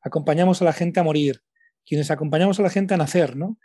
acompañamos 0.00 0.62
a 0.62 0.64
la 0.64 0.72
gente 0.72 1.00
a 1.00 1.02
morir, 1.02 1.42
quienes 1.84 2.10
acompañamos 2.12 2.60
a 2.60 2.62
la 2.62 2.70
gente 2.70 2.94
a 2.94 2.98
nacer, 2.98 3.36
¿no? 3.36 3.58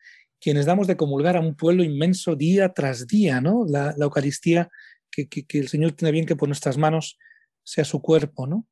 Quienes 0.46 0.68
damos 0.68 0.86
de 0.86 0.96
comulgar 0.96 1.38
a 1.38 1.40
un 1.40 1.56
pueblo 1.56 1.84
inmenso 1.84 2.36
día 2.36 2.70
tras 2.70 3.08
día, 3.08 3.42
¿no? 3.42 3.66
La, 3.68 3.96
Eucaristía 4.00 4.70
que, 5.10 5.28
el 5.50 5.70
Señor 5.70 5.94
tiene 5.94 6.12
bien 6.12 6.28
que 6.28 6.36
por 6.36 6.48
nuestras 6.48 6.78
manos 6.78 7.18
sea 7.64 7.84
su 7.84 8.00
cuerpo, 8.00 8.46
¿no? 8.46 8.68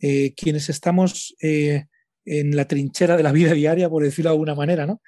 eh, 0.00 0.34
quienes 0.34 0.68
estamos 0.68 1.34
eh, 1.40 1.86
en 2.26 2.54
la 2.54 2.68
trinchera 2.68 3.16
de 3.16 3.22
la 3.22 3.32
vida 3.32 3.54
diaria, 3.54 3.88
por 3.88 4.02
decirlo 4.02 4.28
de 4.28 4.34
alguna 4.34 4.54
manera, 4.54 4.84
¿no? 4.84 5.00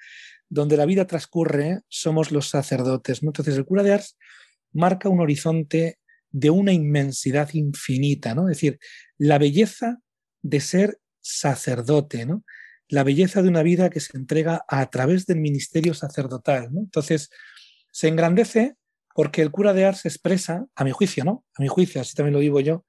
donde 0.48 0.78
la 0.78 0.86
vida 0.86 1.06
transcurre, 1.06 1.80
somos 1.88 2.32
los 2.32 2.48
sacerdotes. 2.48 3.22
Entonces, 3.22 3.58
el 3.58 3.66
cura 3.66 3.82
de 3.82 3.92
Ars 3.92 4.16
marca 4.72 5.10
un 5.10 5.20
horizonte 5.20 5.98
de 6.30 6.48
una 6.48 6.72
inmensidad 6.72 7.52
infinita, 7.52 8.34
¿no? 8.34 8.48
Es 8.48 8.56
decir, 8.56 8.78
la 9.18 9.36
belleza 9.36 9.98
de 10.40 10.60
ser 10.60 10.98
sacerdote, 11.20 12.24
¿no? 12.24 12.42
La 12.88 13.02
belleza 13.02 13.42
de 13.42 13.48
una 13.48 13.62
vida 13.62 13.90
que 13.90 14.00
se 14.00 14.16
entrega 14.16 14.64
a 14.68 14.88
través 14.90 15.26
del 15.26 15.40
ministerio 15.40 15.94
sacerdotal. 15.94 16.70
Entonces, 16.76 17.30
se 17.90 18.08
engrandece 18.08 18.76
porque 19.14 19.40
el 19.40 19.52
cura 19.52 19.72
de 19.72 19.84
Ars 19.84 20.04
expresa, 20.04 20.66
a 20.74 20.84
mi 20.84 20.90
juicio, 20.90 21.24
¿no? 21.24 21.44
A 21.56 21.62
mi 21.62 21.68
juicio, 21.68 22.00
así 22.00 22.14
también 22.14 22.34
lo 22.34 22.40
digo 22.40 22.60
yo, 22.60 22.84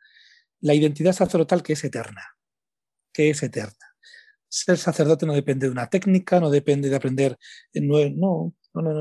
la 0.60 0.74
identidad 0.74 1.14
sacerdotal 1.14 1.62
que 1.62 1.74
es 1.74 1.84
eterna, 1.84 2.24
que 3.14 3.30
es 3.30 3.44
eterna. 3.44 3.86
Ser 4.50 4.78
sacerdote 4.78 5.28
no 5.28 5.34
depende 5.34 5.68
de 5.68 5.72
una 5.72 5.88
técnica, 5.88 6.40
no 6.40 6.50
depende 6.50 6.90
de 6.90 6.96
aprender, 6.96 7.38
no, 7.76 8.00
no, 8.10 8.56
no, 8.74 8.82
no, 8.82 8.94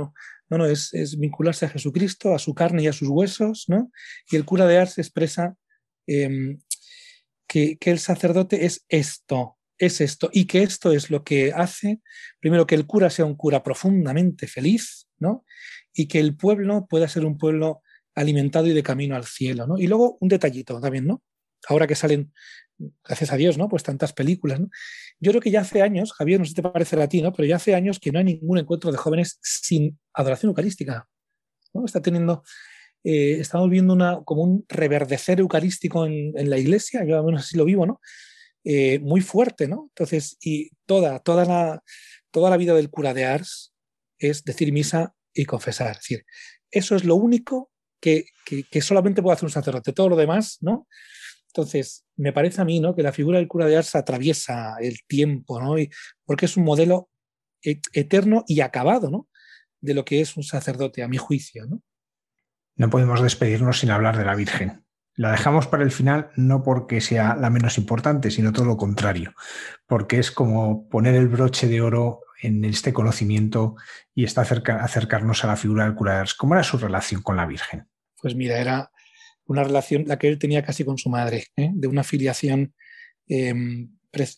no, 0.51 0.59
no 0.59 0.67
es, 0.67 1.19
vincularse 1.19 1.65
a 1.65 1.71
Jesucristo, 1.71 2.35
a 2.35 2.39
su 2.39 2.55
carne 2.55 2.83
y 2.83 2.89
a 2.89 2.93
sus 2.93 3.09
huesos, 3.09 3.65
¿no? 3.69 3.91
Y 4.31 4.37
el 4.37 4.45
cura 4.45 4.67
de 4.67 4.79
Ars 4.79 4.99
expresa 4.99 5.57
em, 6.07 6.61
que 7.47 7.79
el 7.81 7.99
sacerdote 7.99 8.67
es 8.67 8.85
esto, 8.89 9.57
es 9.79 10.01
esto, 10.01 10.31
y 10.33 10.47
que 10.47 10.63
esto 10.63 10.93
es 10.93 11.11
lo 11.11 11.25
que 11.25 11.53
hace, 11.53 12.01
primero, 12.41 12.67
que 12.67 12.75
el 12.75 12.87
cura 12.87 13.11
sea 13.11 13.25
un 13.25 13.37
cura 13.37 13.63
profundamente 13.63 14.47
feliz, 14.47 15.09
¿no? 15.19 15.45
Y 15.93 16.07
que 16.07 16.21
el 16.21 16.37
pueblo 16.37 16.87
pueda 16.89 17.09
ser 17.09 17.25
un 17.25 17.39
pueblo 17.39 17.83
alimentado 18.15 18.67
y 18.67 18.73
de 18.73 18.83
camino 18.83 19.17
al 19.17 19.25
cielo, 19.25 19.67
¿no? 19.67 19.79
Y 19.79 19.87
luego 19.87 20.17
un 20.21 20.29
detallito 20.29 20.81
también, 20.81 21.07
¿no? 21.07 21.23
Ahora 21.69 21.87
que 21.87 21.95
salen, 21.95 22.33
gracias 23.05 23.33
a 23.33 23.37
Dios, 23.37 23.59
¿no? 23.59 23.69
Pues 23.69 23.83
tantas 23.83 24.13
películas, 24.13 24.61
¿no? 24.61 24.69
Yo 25.21 25.33
creo 25.33 25.41
que 25.41 25.51
ya 25.51 25.61
hace 25.61 25.83
años, 25.83 26.13
Javier, 26.13 26.39
no 26.39 26.45
sé 26.45 26.51
si 26.51 26.55
te 26.55 26.63
parece 26.63 27.01
a 27.01 27.09
ti, 27.09 27.23
¿no? 27.23 27.33
Pero 27.33 27.47
ya 27.47 27.57
hace 27.57 27.75
años 27.75 27.99
que 27.99 28.13
no 28.13 28.19
hay 28.19 28.25
ningún 28.25 28.59
encuentro 28.59 28.91
de 28.91 28.99
jóvenes 28.99 29.39
sin 29.43 29.99
adoración 30.13 30.51
eucarística, 30.51 31.09
¿no? 31.73 31.85
Está 31.85 32.01
teniendo, 32.03 32.43
eh, 33.03 33.39
estamos 33.41 33.71
viendo 33.71 33.93
una, 33.93 34.23
como 34.25 34.43
un 34.43 34.65
reverdecer 34.69 35.41
eucarístico 35.41 36.07
en, 36.07 36.33
la 36.51 36.59
iglesia, 36.59 37.05
yo 37.05 37.19
al 37.19 37.25
menos 37.25 37.43
así 37.43 37.57
lo 37.57 37.65
vivo, 37.65 37.87
¿no? 37.87 38.01
Eh, 38.65 38.99
muy 39.01 39.21
fuerte, 39.21 39.69
¿no? 39.69 39.91
Entonces, 39.91 40.39
y 40.41 40.71
toda, 40.87 41.19
toda 41.19 41.45
la, 41.45 41.83
toda 42.31 42.49
la 42.49 42.57
vida 42.57 42.75
del 42.75 42.89
cura 42.89 43.13
de 43.13 43.27
Ars 43.27 43.75
es 44.19 44.43
decir 44.45 44.73
misa 44.73 45.15
y 45.35 45.45
confesar. 45.45 45.93
Es 45.93 45.99
decir, 45.99 46.25
eso 46.71 46.97
es 46.97 47.05
lo 47.05 47.15
único 47.17 47.71
que, 48.01 48.25
que, 48.45 48.81
solamente 48.81 49.23
puede 49.23 49.35
hacer 49.35 49.47
un 49.47 49.53
sacerdote. 49.53 49.93
Todo 49.93 50.09
lo 50.09 50.17
demás, 50.17 50.59
¿no? 50.61 50.89
Entonces, 51.49 52.05
me 52.17 52.33
parece 52.33 52.61
a 52.61 52.65
mí 52.65 52.81
¿no? 52.81 52.95
que 52.95 53.03
la 53.03 53.13
figura 53.13 53.39
del 53.39 53.49
cura 53.49 53.67
de 53.67 53.77
Ars 53.77 53.95
atraviesa 53.95 54.77
el 54.81 54.99
tiempo, 55.07 55.61
¿no? 55.61 55.79
Y, 55.79 55.91
porque 56.25 56.47
es 56.47 56.57
un 56.57 56.65
modelo 56.65 57.11
e, 57.63 57.81
eterno 57.93 58.45
y 58.47 58.61
acabado, 58.61 59.11
¿no? 59.11 59.29
De 59.81 59.95
lo 59.95 60.05
que 60.05 60.21
es 60.21 60.37
un 60.37 60.43
sacerdote, 60.43 61.03
a 61.03 61.09
mi 61.09 61.19
juicio, 61.19 61.67
¿no? 61.67 61.83
No 62.77 62.91
podemos 62.91 63.23
despedirnos 63.23 63.79
sin 63.79 63.91
hablar 63.91 64.19
de 64.19 64.25
la 64.25 64.35
Virgen. 64.35 64.84
La 65.17 65.31
dejamos 65.31 65.67
para 65.67 65.85
el 65.85 65.93
final 65.93 66.31
no 66.37 66.63
porque 66.63 67.01
sea 67.01 67.37
la 67.37 67.51
menos 67.51 67.79
importante, 67.79 68.31
sino 68.31 68.53
todo 68.53 68.65
lo 68.65 68.77
contrario, 68.77 69.35
porque 69.87 70.19
es 70.19 70.31
como 70.31 70.89
poner 70.89 71.15
el 71.15 71.29
broche 71.29 71.69
de 71.69 71.81
oro 71.81 72.21
en 72.43 72.65
este 72.65 72.93
conocimiento 72.93 73.77
y 74.15 74.25
está 74.25 74.43
acercarnos 74.43 75.45
a 75.45 75.47
la 75.47 75.57
figura 75.57 75.85
del 75.85 75.95
cura. 75.95 76.25
¿Cómo 76.37 76.55
era 76.55 76.63
su 76.63 76.79
relación 76.79 77.23
con 77.23 77.37
la 77.37 77.47
Virgen? 77.47 77.87
Pues 78.21 78.35
mira, 78.35 78.59
era 78.59 78.91
una 79.47 79.65
relación, 79.65 80.05
la 80.07 80.19
que 80.19 80.29
él 80.29 80.39
tenía 80.39 80.63
casi 80.63 80.85
con 80.85 80.99
su 80.99 81.09
madre, 81.09 81.47
¿eh? 81.57 81.71
de 81.75 81.89
una 81.89 82.03
filiación, 82.03 82.75
em, 83.29 83.91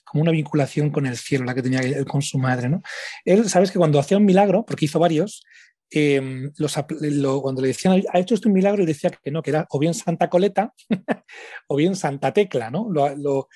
como 0.05 0.23
una 0.23 0.33
vinculación 0.33 0.91
con 0.91 1.07
el 1.07 1.17
cielo, 1.17 1.45
la 1.45 1.55
que 1.55 1.63
tenía 1.63 1.81
él 1.81 2.07
con 2.07 2.23
su 2.23 2.39
madre. 2.39 2.69
¿no? 2.69 2.83
Él, 3.25 3.49
sabes 3.49 3.71
que 3.71 3.79
cuando 3.79 3.99
hacía 3.99 4.17
un 4.17 4.25
milagro, 4.25 4.65
porque 4.65 4.87
hizo 4.87 4.99
varios, 4.99 5.45
Em, 5.91 6.53
cuando 7.43 7.63
le 7.63 7.69
decían, 7.69 8.03
ha 8.13 8.19
hecho 8.19 8.35
esto 8.35 8.49
un 8.49 8.55
milagro, 8.55 8.83
y 8.83 8.87
decía 8.87 9.11
que 9.11 9.31
no, 9.31 9.43
que 9.43 9.51
era 9.51 9.67
o 9.71 9.79
bien 9.79 9.95
Santa 9.95 10.29
Coleta 10.29 10.75
o 11.69 11.77
bien 11.77 11.95
Santa 11.95 12.33
Tecla, 12.33 12.71
¿no? 12.71 12.89
Lo, 12.91 13.49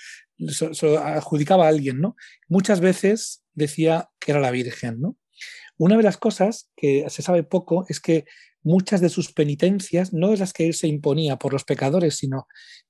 adjudicaba 0.98 1.66
a 1.66 1.68
alguien, 1.68 2.00
¿no? 2.00 2.16
Muchas 2.48 2.80
veces 2.80 3.44
decía 3.52 4.08
que 4.18 4.30
era 4.32 4.40
la 4.40 4.52
Virgen, 4.52 5.00
¿no? 5.00 5.16
Una 5.76 5.96
de 5.96 6.02
las 6.02 6.18
cosas 6.18 6.70
que 6.76 7.08
se 7.08 7.22
sabe 7.22 7.42
poco 7.42 7.84
es 7.88 8.00
que 8.00 8.26
muchas 8.62 9.00
de 9.00 9.08
sus 9.08 9.32
penitencias, 9.32 10.12
no 10.12 10.32
es 10.32 10.40
las 10.40 10.52
que 10.52 10.66
él 10.66 10.74
se 10.74 10.86
imponía 10.86 11.36
por 11.36 11.52
los 11.52 11.64
pecadores, 11.64 12.16
sino 12.16 12.46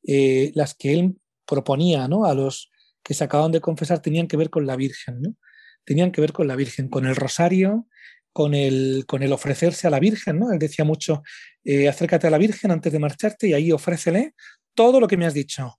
eh, 0.07 0.51
las 0.55 0.75
que 0.75 0.95
él 0.95 1.17
proponía 1.47 2.09
¿no? 2.09 2.25
a 2.25 2.35
los 2.35 2.71
que 3.03 3.15
se 3.15 3.25
acaban 3.25 3.53
de 3.53 3.61
confesar, 3.61 4.03
tenían 4.03 4.27
que 4.27 4.37
ver 4.37 4.51
con 4.51 4.67
la 4.67 4.77
Virgen, 4.77 5.23
¿no? 5.23 5.37
Tenían 5.85 6.13
que 6.13 6.21
ver 6.21 6.33
con 6.33 6.47
la 6.47 6.57
Virgen, 6.57 6.89
con 6.89 7.07
el 7.07 7.17
rosario, 7.17 7.87
con 8.33 8.55
el, 8.55 9.05
con 9.07 9.23
el 9.23 9.33
ofrecerse 9.33 9.87
a 9.87 9.91
la 9.91 10.01
Virgen, 10.01 10.39
¿no? 10.39 10.53
Él 10.53 10.59
decía 10.59 10.85
mucho, 10.85 11.23
eh, 11.65 11.89
acércate 11.89 12.27
a 12.27 12.31
la 12.31 12.39
Virgen 12.39 12.71
antes 12.71 12.93
de 12.93 12.99
marcharte 12.99 13.49
y 13.49 13.55
ahí 13.55 13.73
ofrécele 13.73 14.35
todo 14.75 15.01
lo 15.01 15.09
que 15.09 15.17
me 15.17 15.27
has 15.27 15.35
dicho, 15.35 15.79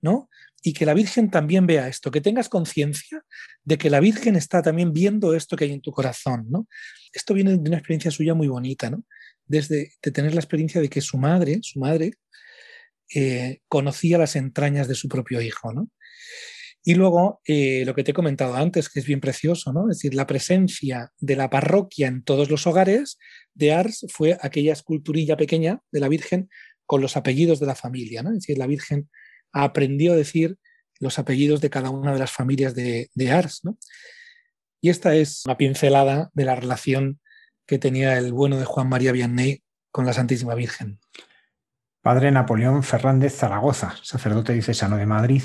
¿no? 0.00 0.28
Y 0.62 0.72
que 0.72 0.86
la 0.86 0.94
Virgen 0.94 1.30
también 1.30 1.66
vea 1.66 1.88
esto, 1.88 2.10
que 2.10 2.20
tengas 2.20 2.48
conciencia 2.48 3.22
de 3.64 3.78
que 3.78 3.90
la 3.90 4.00
Virgen 4.00 4.36
está 4.36 4.62
también 4.62 4.92
viendo 4.92 5.34
esto 5.34 5.56
que 5.56 5.64
hay 5.64 5.72
en 5.72 5.80
tu 5.80 5.92
corazón, 5.92 6.46
¿no? 6.48 6.68
Esto 7.12 7.34
viene 7.34 7.52
de 7.52 7.58
una 7.58 7.76
experiencia 7.78 8.10
suya 8.10 8.34
muy 8.34 8.48
bonita, 8.48 8.90
¿no? 8.90 9.04
Desde 9.46 9.92
de 10.02 10.10
tener 10.10 10.34
la 10.34 10.40
experiencia 10.40 10.80
de 10.80 10.88
que 10.88 11.00
su 11.00 11.18
madre, 11.18 11.60
su 11.62 11.80
madre, 11.80 12.12
eh, 13.14 13.60
conocía 13.68 14.18
las 14.18 14.36
entrañas 14.36 14.86
de 14.88 14.94
su 14.94 15.08
propio 15.08 15.40
hijo, 15.40 15.72
¿no? 15.72 15.90
Y 16.82 16.94
luego, 16.94 17.40
eh, 17.44 17.84
lo 17.84 17.94
que 17.94 18.04
te 18.04 18.12
he 18.12 18.14
comentado 18.14 18.54
antes, 18.54 18.88
que 18.88 19.00
es 19.00 19.06
bien 19.06 19.20
precioso, 19.20 19.72
¿no? 19.72 19.90
Es 19.90 19.98
decir, 19.98 20.14
la 20.14 20.26
presencia 20.26 21.12
de 21.18 21.36
la 21.36 21.50
parroquia 21.50 22.08
en 22.08 22.22
todos 22.22 22.50
los 22.50 22.66
hogares 22.66 23.18
de 23.54 23.72
Ars 23.72 24.06
fue 24.08 24.38
aquella 24.40 24.72
esculturilla 24.72 25.36
pequeña 25.36 25.80
de 25.92 26.00
la 26.00 26.08
Virgen 26.08 26.48
con 26.86 27.02
los 27.02 27.16
apellidos 27.16 27.60
de 27.60 27.66
la 27.66 27.74
familia, 27.74 28.22
¿no? 28.22 28.30
Es 28.30 28.40
decir, 28.40 28.56
la 28.56 28.66
Virgen 28.66 29.10
aprendió 29.52 30.14
a 30.14 30.16
decir 30.16 30.56
los 31.00 31.18
apellidos 31.18 31.60
de 31.60 31.70
cada 31.70 31.90
una 31.90 32.12
de 32.12 32.18
las 32.18 32.30
familias 32.30 32.74
de, 32.74 33.10
de 33.14 33.30
Ars, 33.30 33.60
¿no? 33.62 33.76
Y 34.80 34.88
esta 34.88 35.14
es 35.14 35.44
una 35.44 35.58
pincelada 35.58 36.30
de 36.32 36.44
la 36.46 36.56
relación 36.56 37.20
que 37.66 37.78
tenía 37.78 38.16
el 38.16 38.32
bueno 38.32 38.58
de 38.58 38.64
Juan 38.64 38.88
María 38.88 39.12
Vianney 39.12 39.62
con 39.92 40.06
la 40.06 40.14
Santísima 40.14 40.54
Virgen. 40.54 40.98
Padre 42.02 42.30
Napoleón 42.30 42.82
Fernández 42.82 43.36
Zaragoza, 43.36 43.94
sacerdote 44.02 44.54
diocesano 44.54 44.96
de 44.96 45.04
Madrid, 45.04 45.42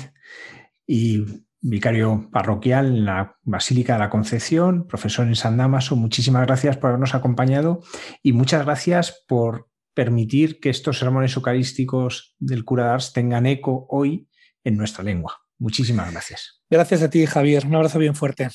y 0.86 1.24
vicario 1.60 2.28
parroquial 2.32 2.86
en 2.86 3.04
la 3.04 3.36
Basílica 3.42 3.94
de 3.94 3.98
la 4.00 4.10
Concepción, 4.10 4.86
profesor 4.86 5.26
en 5.26 5.34
San 5.34 5.56
Damaso. 5.56 5.96
Muchísimas 5.96 6.46
gracias 6.46 6.76
por 6.76 6.88
habernos 6.88 7.14
acompañado 7.14 7.80
y 8.22 8.32
muchas 8.32 8.64
gracias 8.64 9.24
por 9.26 9.68
permitir 9.94 10.60
que 10.60 10.70
estos 10.70 10.98
sermones 10.98 11.34
eucarísticos 11.36 12.36
del 12.38 12.64
cura 12.64 12.94
Ars 12.94 13.12
tengan 13.12 13.46
eco 13.46 13.86
hoy 13.88 14.28
en 14.62 14.76
nuestra 14.76 15.02
lengua. 15.02 15.38
Muchísimas 15.58 16.12
gracias. 16.12 16.62
Gracias 16.68 17.02
a 17.02 17.10
ti, 17.10 17.24
Javier. 17.24 17.66
Un 17.66 17.74
abrazo 17.74 17.98
bien 17.98 18.14
fuerte. 18.14 18.48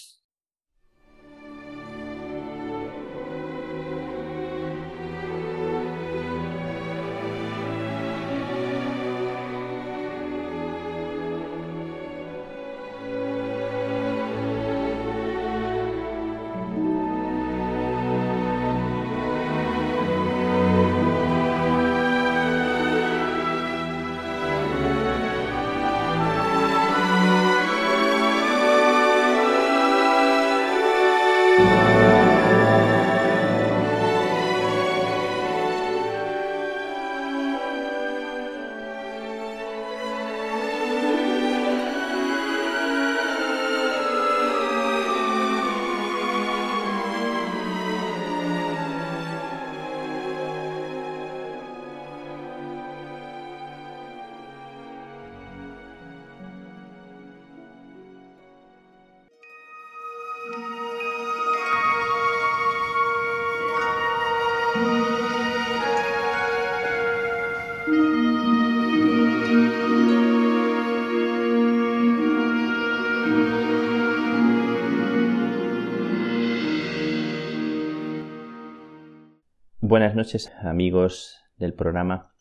Buenas 80.11 80.27
noches 80.27 80.51
amigos 80.61 81.39
del 81.55 81.73
programa 81.73 82.33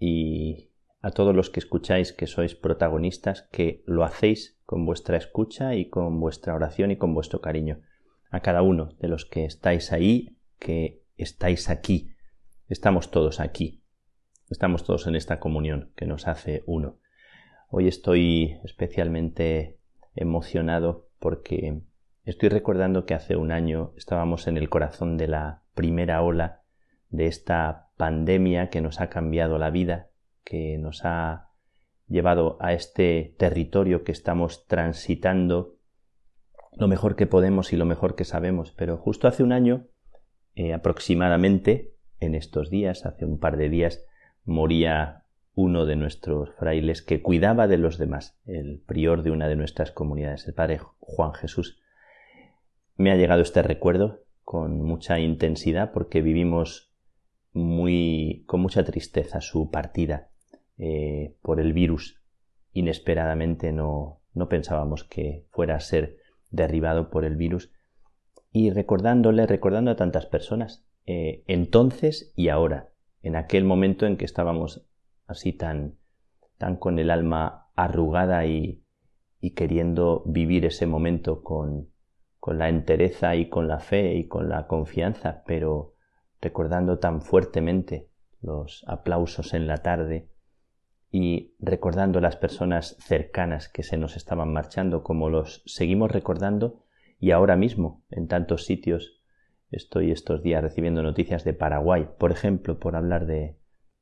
y 0.00 0.72
a 1.00 1.12
todos 1.12 1.32
los 1.32 1.48
que 1.48 1.60
escucháis 1.60 2.12
que 2.12 2.26
sois 2.26 2.56
protagonistas, 2.56 3.42
que 3.52 3.84
lo 3.86 4.02
hacéis 4.02 4.58
con 4.66 4.84
vuestra 4.84 5.16
escucha 5.16 5.76
y 5.76 5.88
con 5.88 6.18
vuestra 6.18 6.56
oración 6.56 6.90
y 6.90 6.96
con 6.96 7.14
vuestro 7.14 7.40
cariño. 7.40 7.78
A 8.30 8.40
cada 8.40 8.62
uno 8.62 8.96
de 8.98 9.06
los 9.06 9.26
que 9.26 9.44
estáis 9.44 9.92
ahí, 9.92 10.40
que 10.58 11.04
estáis 11.16 11.70
aquí. 11.70 12.16
Estamos 12.68 13.12
todos 13.12 13.38
aquí. 13.38 13.84
Estamos 14.50 14.82
todos 14.82 15.06
en 15.06 15.14
esta 15.14 15.38
comunión 15.38 15.92
que 15.94 16.06
nos 16.06 16.26
hace 16.26 16.64
uno. 16.66 16.98
Hoy 17.68 17.86
estoy 17.86 18.58
especialmente 18.64 19.78
emocionado 20.16 21.10
porque 21.20 21.80
estoy 22.24 22.48
recordando 22.48 23.06
que 23.06 23.14
hace 23.14 23.36
un 23.36 23.52
año 23.52 23.92
estábamos 23.96 24.48
en 24.48 24.56
el 24.56 24.68
corazón 24.68 25.16
de 25.16 25.28
la 25.28 25.62
primera 25.76 26.20
ola 26.20 26.63
de 27.14 27.26
esta 27.26 27.90
pandemia 27.96 28.70
que 28.70 28.80
nos 28.80 29.00
ha 29.00 29.08
cambiado 29.08 29.58
la 29.58 29.70
vida, 29.70 30.08
que 30.42 30.78
nos 30.78 31.04
ha 31.04 31.50
llevado 32.08 32.58
a 32.60 32.72
este 32.72 33.34
territorio 33.38 34.04
que 34.04 34.12
estamos 34.12 34.66
transitando 34.66 35.76
lo 36.72 36.88
mejor 36.88 37.14
que 37.14 37.26
podemos 37.26 37.72
y 37.72 37.76
lo 37.76 37.84
mejor 37.84 38.16
que 38.16 38.24
sabemos. 38.24 38.72
Pero 38.72 38.96
justo 38.96 39.28
hace 39.28 39.44
un 39.44 39.52
año, 39.52 39.86
eh, 40.56 40.74
aproximadamente, 40.74 41.94
en 42.18 42.34
estos 42.34 42.68
días, 42.68 43.06
hace 43.06 43.24
un 43.24 43.38
par 43.38 43.56
de 43.56 43.68
días, 43.68 44.04
moría 44.44 45.22
uno 45.54 45.86
de 45.86 45.94
nuestros 45.94 46.52
frailes 46.56 47.00
que 47.00 47.22
cuidaba 47.22 47.68
de 47.68 47.78
los 47.78 47.96
demás, 47.96 48.40
el 48.44 48.82
prior 48.84 49.22
de 49.22 49.30
una 49.30 49.46
de 49.46 49.54
nuestras 49.54 49.92
comunidades, 49.92 50.48
el 50.48 50.54
padre 50.54 50.80
Juan 50.98 51.32
Jesús. 51.32 51.80
Me 52.96 53.12
ha 53.12 53.16
llegado 53.16 53.42
este 53.42 53.62
recuerdo 53.62 54.24
con 54.42 54.82
mucha 54.82 55.20
intensidad 55.20 55.92
porque 55.92 56.22
vivimos 56.22 56.93
muy 57.54 58.44
con 58.46 58.60
mucha 58.60 58.84
tristeza 58.84 59.40
su 59.40 59.70
partida 59.70 60.28
eh, 60.76 61.36
por 61.40 61.60
el 61.60 61.72
virus. 61.72 62.20
Inesperadamente 62.72 63.72
no, 63.72 64.20
no 64.34 64.48
pensábamos 64.48 65.04
que 65.04 65.46
fuera 65.50 65.76
a 65.76 65.80
ser 65.80 66.18
derribado 66.50 67.10
por 67.10 67.24
el 67.24 67.36
virus 67.36 67.70
y 68.52 68.70
recordándole, 68.70 69.46
recordando 69.46 69.90
a 69.90 69.96
tantas 69.96 70.26
personas, 70.26 70.86
eh, 71.06 71.42
entonces 71.46 72.32
y 72.36 72.48
ahora, 72.48 72.90
en 73.22 73.36
aquel 73.36 73.64
momento 73.64 74.06
en 74.06 74.16
que 74.16 74.24
estábamos 74.24 74.86
así 75.26 75.52
tan, 75.52 75.96
tan 76.58 76.76
con 76.76 76.98
el 76.98 77.10
alma 77.10 77.70
arrugada 77.74 78.46
y, 78.46 78.84
y 79.40 79.50
queriendo 79.52 80.22
vivir 80.26 80.64
ese 80.66 80.86
momento 80.86 81.42
con, 81.42 81.88
con 82.38 82.58
la 82.58 82.68
entereza 82.68 83.34
y 83.36 83.48
con 83.48 83.68
la 83.68 83.80
fe 83.80 84.14
y 84.14 84.28
con 84.28 84.48
la 84.48 84.66
confianza, 84.66 85.42
pero 85.46 85.93
recordando 86.40 86.98
tan 86.98 87.22
fuertemente 87.22 88.08
los 88.40 88.84
aplausos 88.86 89.54
en 89.54 89.66
la 89.66 89.78
tarde 89.78 90.28
y 91.10 91.54
recordando 91.60 92.20
las 92.20 92.36
personas 92.36 92.96
cercanas 92.98 93.68
que 93.68 93.82
se 93.82 93.96
nos 93.96 94.16
estaban 94.16 94.52
marchando, 94.52 95.02
como 95.02 95.30
los 95.30 95.62
seguimos 95.66 96.10
recordando 96.10 96.84
y 97.20 97.30
ahora 97.30 97.56
mismo 97.56 98.02
en 98.10 98.26
tantos 98.26 98.64
sitios 98.64 99.22
estoy 99.70 100.10
estos 100.10 100.42
días 100.42 100.62
recibiendo 100.62 101.02
noticias 101.02 101.44
de 101.44 101.54
Paraguay, 101.54 102.08
por 102.18 102.32
ejemplo, 102.32 102.78
por 102.78 102.96
hablar 102.96 103.26
de, 103.26 103.56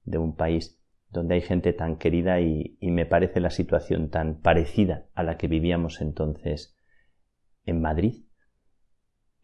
de 0.05 0.19
un 0.19 0.35
país 0.37 0.83
donde 1.13 1.35
hay 1.35 1.41
gente 1.43 1.73
tan 1.73 1.97
querida 1.97 2.41
y, 2.41 2.79
me 2.81 3.07
parece 3.07 3.41
la 3.41 3.51
situación 3.51 4.09
tan 4.09 4.41
parecida 4.41 5.07
a 5.15 5.23
la 5.23 5.37
que 5.37 5.47
vivíamos 5.47 6.01
entonces 6.01 6.77
en 7.65 7.81
Madrid. 7.81 8.25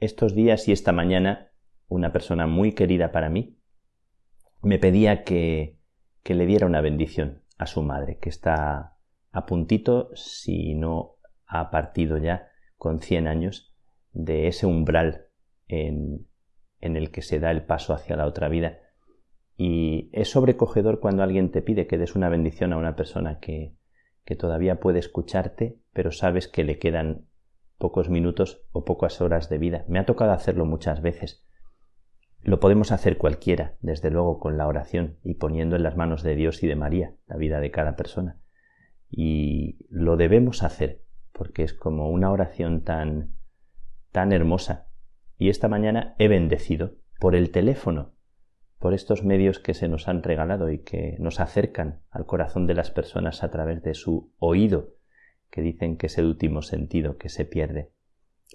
Estos 0.00 0.34
días 0.34 0.66
y 0.68 0.72
esta 0.72 0.92
mañana, 0.92 1.47
una 1.88 2.12
persona 2.12 2.46
muy 2.46 2.72
querida 2.72 3.12
para 3.12 3.30
mí 3.30 3.58
me 4.62 4.78
pedía 4.78 5.24
que, 5.24 5.78
que 6.22 6.34
le 6.34 6.46
diera 6.46 6.66
una 6.66 6.80
bendición 6.80 7.42
a 7.58 7.66
su 7.66 7.82
madre, 7.82 8.18
que 8.18 8.28
está 8.28 8.96
a 9.30 9.46
puntito, 9.46 10.10
si 10.14 10.74
no 10.74 11.16
ha 11.46 11.70
partido 11.70 12.18
ya 12.18 12.48
con 12.76 13.00
100 13.00 13.26
años, 13.26 13.74
de 14.12 14.48
ese 14.48 14.66
umbral 14.66 15.26
en, 15.66 16.26
en 16.80 16.96
el 16.96 17.10
que 17.10 17.22
se 17.22 17.40
da 17.40 17.50
el 17.50 17.64
paso 17.64 17.94
hacia 17.94 18.16
la 18.16 18.26
otra 18.26 18.48
vida 18.48 18.78
y 19.60 20.08
es 20.12 20.30
sobrecogedor 20.30 21.00
cuando 21.00 21.24
alguien 21.24 21.50
te 21.50 21.62
pide 21.62 21.88
que 21.88 21.98
des 21.98 22.14
una 22.14 22.28
bendición 22.28 22.72
a 22.72 22.76
una 22.76 22.94
persona 22.94 23.40
que, 23.40 23.74
que 24.24 24.36
todavía 24.36 24.78
puede 24.78 25.00
escucharte, 25.00 25.80
pero 25.92 26.12
sabes 26.12 26.46
que 26.46 26.62
le 26.62 26.78
quedan 26.78 27.26
pocos 27.76 28.08
minutos 28.08 28.64
o 28.70 28.84
pocas 28.84 29.20
horas 29.20 29.48
de 29.48 29.58
vida. 29.58 29.84
Me 29.88 29.98
ha 29.98 30.06
tocado 30.06 30.30
hacerlo 30.30 30.64
muchas 30.64 31.02
veces. 31.02 31.44
Lo 32.42 32.60
podemos 32.60 32.92
hacer 32.92 33.18
cualquiera, 33.18 33.76
desde 33.80 34.10
luego 34.10 34.38
con 34.38 34.56
la 34.56 34.66
oración 34.66 35.18
y 35.22 35.34
poniendo 35.34 35.76
en 35.76 35.82
las 35.82 35.96
manos 35.96 36.22
de 36.22 36.36
Dios 36.36 36.62
y 36.62 36.66
de 36.66 36.76
María 36.76 37.14
la 37.26 37.36
vida 37.36 37.60
de 37.60 37.70
cada 37.70 37.96
persona. 37.96 38.38
Y 39.10 39.78
lo 39.90 40.16
debemos 40.16 40.62
hacer, 40.62 41.02
porque 41.32 41.62
es 41.62 41.74
como 41.74 42.10
una 42.10 42.30
oración 42.30 42.82
tan 42.82 43.34
tan 44.12 44.32
hermosa. 44.32 44.88
Y 45.36 45.48
esta 45.48 45.68
mañana 45.68 46.14
he 46.18 46.28
bendecido 46.28 46.96
por 47.20 47.34
el 47.34 47.50
teléfono 47.50 48.14
por 48.78 48.94
estos 48.94 49.24
medios 49.24 49.58
que 49.58 49.74
se 49.74 49.88
nos 49.88 50.08
han 50.08 50.22
regalado 50.22 50.70
y 50.70 50.78
que 50.78 51.16
nos 51.18 51.40
acercan 51.40 52.00
al 52.10 52.26
corazón 52.26 52.66
de 52.66 52.74
las 52.74 52.90
personas 52.90 53.42
a 53.42 53.50
través 53.50 53.82
de 53.82 53.94
su 53.94 54.32
oído, 54.38 54.94
que 55.50 55.62
dicen 55.62 55.96
que 55.96 56.06
es 56.06 56.16
el 56.18 56.26
último 56.26 56.62
sentido 56.62 57.16
que 57.16 57.28
se 57.28 57.44
pierde. 57.44 57.90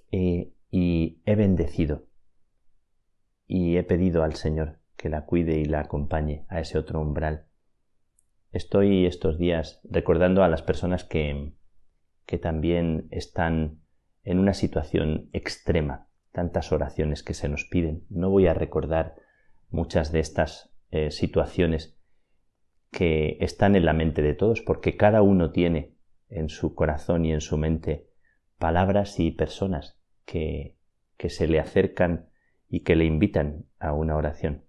y 0.10 1.22
he 1.26 1.36
bendecido 1.36 2.08
y 3.48 3.78
he 3.78 3.84
pedido 3.84 4.24
al 4.24 4.36
Señor 4.36 4.80
que 4.96 5.10
la 5.10 5.26
cuide 5.26 5.58
y 5.60 5.66
la 5.66 5.82
acompañe 5.82 6.46
a 6.50 6.60
ese 6.60 6.78
otro 6.78 7.02
umbral. 7.02 7.46
Estoy 8.52 9.06
estos 9.06 9.38
días 9.38 9.82
recordando 9.84 10.44
a 10.44 10.48
las 10.48 10.62
personas 10.62 11.04
que, 11.04 11.54
que 12.26 12.38
también 12.38 13.08
están 13.12 13.82
en 14.24 14.39
una 14.39 14.54
situación 14.54 15.30
extrema, 15.34 16.08
tantas 16.32 16.72
oraciones 16.72 17.24
que 17.24 17.34
se 17.34 17.50
nos 17.50 17.66
piden. 17.66 18.06
No 18.10 18.30
voy 18.30 18.48
a 18.48 18.54
recordar 18.54 19.16
muchas 19.70 20.12
de 20.12 20.20
estas 20.20 20.74
eh, 20.91 21.12
situaciones 21.12 21.98
que 22.91 23.38
están 23.41 23.76
en 23.76 23.86
la 23.86 23.94
mente 23.94 24.22
de 24.22 24.36
todos, 24.36 24.62
porque 24.62 24.96
cada 24.96 25.24
uno 25.24 25.52
tiene 25.52 25.96
en 26.30 26.50
su 26.50 26.76
corazón 26.76 27.26
y 27.26 27.34
en 27.34 27.41
su 27.41 27.58
mente 27.58 28.08
palabras 28.58 29.20
y 29.20 29.32
personas 29.32 30.00
que, 30.26 30.78
que 31.18 31.30
se 31.30 31.48
le 31.48 31.60
acercan 31.60 32.30
y 32.74 32.80
que 32.80 32.96
le 32.96 33.06
invitan 33.06 33.68
a 33.78 33.94
una 33.94 34.16
oración. 34.16 34.64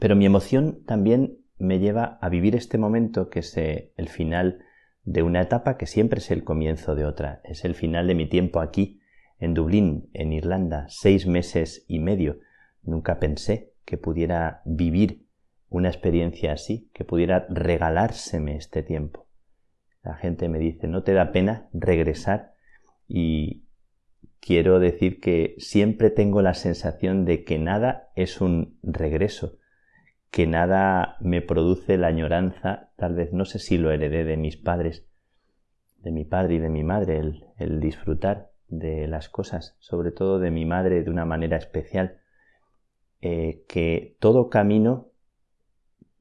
Pero 0.00 0.16
mi 0.16 0.26
emoción 0.26 0.82
también 0.86 1.38
me 1.56 1.78
lleva 1.78 2.18
a 2.20 2.28
vivir 2.28 2.56
este 2.56 2.78
momento 2.78 3.30
que 3.30 3.38
es 3.38 3.56
eh, 3.56 3.92
el 3.96 4.08
final 4.08 4.64
de 5.04 5.22
una 5.22 5.40
etapa 5.40 5.76
que 5.76 5.86
siempre 5.86 6.18
es 6.18 6.32
el 6.32 6.42
comienzo 6.42 6.96
de 6.96 7.04
otra. 7.04 7.42
Es 7.44 7.64
el 7.64 7.76
final 7.76 8.08
de 8.08 8.16
mi 8.16 8.28
tiempo 8.28 8.58
aquí, 8.58 9.00
en 9.38 9.54
Dublín, 9.54 10.10
en 10.14 10.32
Irlanda, 10.32 10.86
seis 10.88 11.28
meses 11.28 11.84
y 11.86 12.00
medio. 12.00 12.40
Nunca 12.82 13.20
pensé 13.20 13.72
que 13.84 13.96
pudiera 13.96 14.60
vivir 14.64 15.28
una 15.68 15.90
experiencia 15.90 16.54
así, 16.54 16.90
que 16.92 17.04
pudiera 17.04 17.46
regalárseme 17.50 18.56
este 18.56 18.82
tiempo. 18.82 19.28
La 20.02 20.16
gente 20.16 20.48
me 20.48 20.58
dice, 20.58 20.88
¿no 20.88 21.04
te 21.04 21.12
da 21.12 21.30
pena 21.30 21.68
regresar? 21.72 22.54
Y 23.06 23.62
quiero 24.40 24.80
decir 24.80 25.20
que 25.20 25.54
siempre 25.58 26.10
tengo 26.10 26.42
la 26.42 26.54
sensación 26.54 27.24
de 27.24 27.44
que 27.44 27.58
nada 27.58 28.10
es 28.16 28.40
un 28.40 28.78
regreso, 28.82 29.58
que 30.30 30.46
nada 30.46 31.16
me 31.20 31.42
produce 31.42 31.98
la 31.98 32.08
añoranza, 32.08 32.90
tal 32.96 33.14
vez 33.14 33.32
no 33.32 33.44
sé 33.44 33.58
si 33.58 33.78
lo 33.78 33.90
heredé 33.90 34.24
de 34.24 34.36
mis 34.36 34.56
padres, 34.56 35.06
de 35.98 36.12
mi 36.12 36.24
padre 36.24 36.54
y 36.54 36.58
de 36.58 36.70
mi 36.70 36.84
madre, 36.84 37.18
el, 37.58 37.80
disfrutar 37.80 38.50
de 38.68 39.06
las 39.08 39.28
cosas, 39.28 39.76
sobre 39.80 40.12
todo 40.12 40.38
de 40.38 40.50
mi 40.50 40.64
madre 40.64 41.02
de 41.02 41.10
una 41.10 41.24
manera 41.24 41.56
especial, 41.56 42.20
eh, 43.20 43.64
que 43.68 44.16
todo 44.20 44.48
camino 44.48 45.10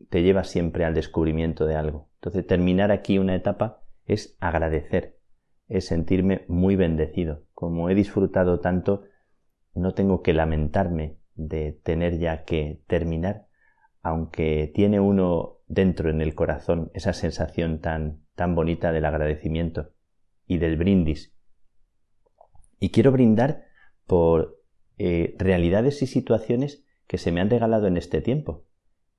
te 0.10 0.24
lleva 0.24 0.44
siempre 0.44 0.86
al 0.86 0.96
descubrimiento 0.96 1.66
de 1.66 1.76
algo. 1.76 2.10
Entonces, 2.16 2.46
terminar 2.46 2.92
aquí 2.92 3.20
una 3.20 3.36
etapa 3.36 3.84
es 4.06 4.36
agradecer, 4.40 5.20
es 5.68 5.86
sentirme 5.86 6.44
muy 6.48 6.76
bendecido. 6.76 7.44
Como 7.60 7.90
he 7.90 7.94
disfrutado 7.94 8.62
tanto, 8.62 9.04
no 9.76 9.94
tengo 9.94 10.22
que 10.22 10.32
lamentarme 10.32 11.18
de 11.36 11.74
tener 11.74 12.18
ya 12.18 12.46
que 12.46 12.86
terminar, 12.88 13.48
aunque 14.02 14.72
tiene 14.74 15.02
uno 15.02 15.58
dentro 15.68 16.10
en 16.10 16.22
el 16.22 16.36
corazón 16.36 16.90
esa 16.94 17.12
sensación 17.12 17.82
tan, 17.82 18.24
tan 18.36 18.56
bonita 18.56 18.94
del 18.94 19.04
agradecimiento 19.04 19.92
y 20.48 20.58
del 20.58 20.78
brindis. 20.78 21.36
Y 22.80 22.92
quiero 22.92 23.12
brindar 23.12 23.66
por 24.08 24.62
eh, 24.98 25.36
realidades 25.38 26.02
y 26.02 26.08
situaciones 26.08 26.86
que 27.08 27.18
se 27.18 27.34
me 27.34 27.42
han 27.42 27.50
regalado 27.50 27.88
en 27.88 27.98
este 27.98 28.22
tiempo, 28.22 28.68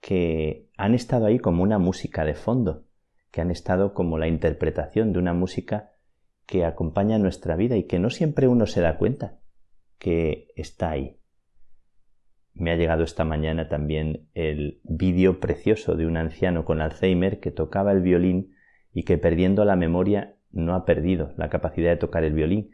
que 0.00 0.70
han 0.78 0.94
estado 0.94 1.26
ahí 1.26 1.38
como 1.38 1.62
una 1.62 1.78
música 1.78 2.24
de 2.24 2.32
fondo, 2.32 2.86
que 3.32 3.42
han 3.42 3.50
estado 3.50 3.92
como 3.92 4.16
la 4.16 4.28
interpretación 4.28 5.12
de 5.12 5.18
una 5.18 5.34
música 5.34 5.90
que 6.50 6.64
acompaña 6.64 7.16
nuestra 7.20 7.54
vida 7.54 7.76
y 7.76 7.84
que 7.84 8.00
no 8.00 8.10
siempre 8.10 8.48
uno 8.48 8.66
se 8.66 8.80
da 8.80 8.98
cuenta 8.98 9.38
que 9.98 10.48
está 10.56 10.90
ahí. 10.90 11.16
me 12.52 12.72
ha 12.72 12.76
llegado 12.76 13.04
esta 13.04 13.24
mañana 13.24 13.68
también 13.68 14.28
el 14.34 14.80
vídeo 14.82 15.38
precioso 15.38 15.94
de 15.94 16.06
un 16.06 16.16
anciano 16.16 16.64
con 16.64 16.80
Alzheimer 16.80 17.38
que 17.38 17.52
tocaba 17.52 17.92
el 17.92 18.02
violín 18.02 18.52
y 18.92 19.04
que 19.04 19.16
perdiendo 19.16 19.64
la 19.64 19.76
memoria 19.76 20.34
no 20.50 20.74
ha 20.74 20.84
perdido 20.84 21.32
la 21.36 21.48
capacidad 21.48 21.90
de 21.90 21.96
tocar 21.96 22.24
el 22.24 22.34
violín. 22.34 22.72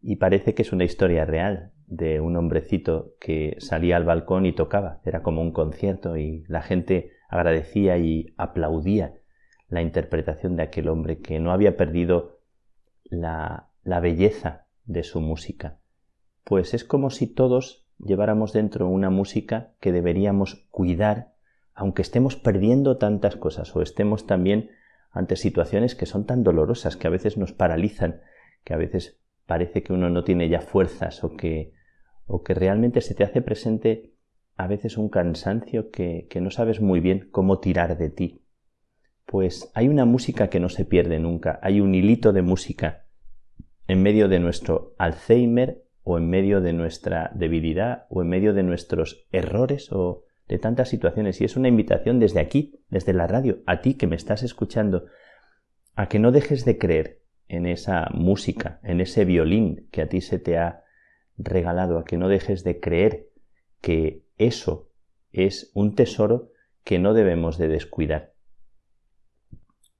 Y 0.00 0.16
parece 0.16 0.54
que 0.54 0.62
es 0.62 0.72
una 0.72 0.84
historia 0.84 1.24
real 1.24 1.72
de 1.88 2.20
un 2.20 2.36
hombrecito 2.36 3.16
que 3.20 3.56
salía 3.58 3.96
al 3.96 4.04
balcón 4.04 4.46
y 4.46 4.52
tocaba. 4.52 5.00
Era 5.04 5.24
como 5.24 5.42
un 5.42 5.50
concierto 5.50 6.16
y 6.16 6.44
la 6.46 6.62
gente 6.62 7.10
agradecía 7.28 7.98
y 7.98 8.34
aplaudía 8.36 9.14
la 9.68 9.82
interpretación 9.82 10.54
de 10.54 10.62
aquel 10.62 10.88
hombre 10.88 11.18
que 11.18 11.40
no 11.40 11.50
había 11.50 11.76
perdido 11.76 12.35
la, 13.10 13.70
belleza 13.84 14.66
de 14.84 15.02
su 15.02 15.20
música. 15.20 15.78
Pues 16.44 16.74
es 16.74 16.84
como 16.84 17.10
si 17.10 17.26
todos 17.26 17.86
lleváramos 17.98 18.52
dentro 18.52 18.88
una 18.88 19.10
música 19.10 19.72
que 19.80 19.92
deberíamos 19.92 20.66
cuidar, 20.70 21.34
aunque 21.74 22.02
estemos 22.02 22.36
perdiendo 22.36 22.98
tantas 22.98 23.36
cosas 23.36 23.74
o 23.74 23.82
estemos 23.82 24.26
también 24.26 24.70
ante 25.10 25.36
situaciones 25.36 25.94
que 25.94 26.06
son 26.06 26.26
tan 26.26 26.42
dolorosas, 26.42 26.96
que 26.96 27.06
a 27.06 27.10
veces 27.10 27.36
nos 27.36 27.52
paralizan, 27.52 28.20
que 28.64 28.74
a 28.74 28.76
veces 28.76 29.20
parece 29.46 29.82
que 29.82 29.92
uno 29.92 30.10
no 30.10 30.24
tiene 30.24 30.48
ya 30.48 30.60
fuerzas 30.60 31.24
o 31.24 31.36
que, 31.36 31.72
o 32.26 32.42
que 32.42 32.54
realmente 32.54 33.00
se 33.00 33.14
te 33.14 33.24
hace 33.24 33.40
presente 33.40 34.12
a 34.56 34.66
veces 34.66 34.98
un 34.98 35.08
cansancio 35.08 35.90
que, 35.90 36.26
que 36.28 36.40
no 36.40 36.50
sabes 36.50 36.80
muy 36.80 37.00
bien 37.00 37.28
cómo 37.30 37.60
tirar 37.60 37.96
de 37.98 38.10
ti. 38.10 38.45
Pues 39.26 39.70
hay 39.74 39.88
una 39.88 40.04
música 40.04 40.48
que 40.48 40.60
no 40.60 40.68
se 40.68 40.84
pierde 40.84 41.18
nunca, 41.18 41.58
hay 41.62 41.80
un 41.80 41.94
hilito 41.94 42.32
de 42.32 42.42
música 42.42 43.06
en 43.88 44.02
medio 44.02 44.28
de 44.28 44.38
nuestro 44.38 44.94
Alzheimer 44.98 45.84
o 46.04 46.18
en 46.18 46.30
medio 46.30 46.60
de 46.60 46.72
nuestra 46.72 47.32
debilidad 47.34 48.06
o 48.08 48.22
en 48.22 48.28
medio 48.28 48.54
de 48.54 48.62
nuestros 48.62 49.26
errores 49.32 49.90
o 49.90 50.22
de 50.46 50.58
tantas 50.58 50.88
situaciones. 50.88 51.40
Y 51.40 51.44
es 51.44 51.56
una 51.56 51.66
invitación 51.66 52.20
desde 52.20 52.38
aquí, 52.38 52.80
desde 52.88 53.12
la 53.12 53.26
radio, 53.26 53.58
a 53.66 53.80
ti 53.80 53.94
que 53.94 54.06
me 54.06 54.14
estás 54.14 54.44
escuchando, 54.44 55.06
a 55.96 56.08
que 56.08 56.20
no 56.20 56.30
dejes 56.30 56.64
de 56.64 56.78
creer 56.78 57.22
en 57.48 57.66
esa 57.66 58.08
música, 58.14 58.78
en 58.84 59.00
ese 59.00 59.24
violín 59.24 59.88
que 59.90 60.02
a 60.02 60.08
ti 60.08 60.20
se 60.20 60.38
te 60.38 60.58
ha 60.58 60.84
regalado, 61.36 61.98
a 61.98 62.04
que 62.04 62.16
no 62.16 62.28
dejes 62.28 62.62
de 62.62 62.78
creer 62.78 63.30
que 63.80 64.24
eso 64.38 64.90
es 65.32 65.72
un 65.74 65.96
tesoro 65.96 66.50
que 66.84 67.00
no 67.00 67.14
debemos 67.14 67.58
de 67.58 67.66
descuidar. 67.66 68.35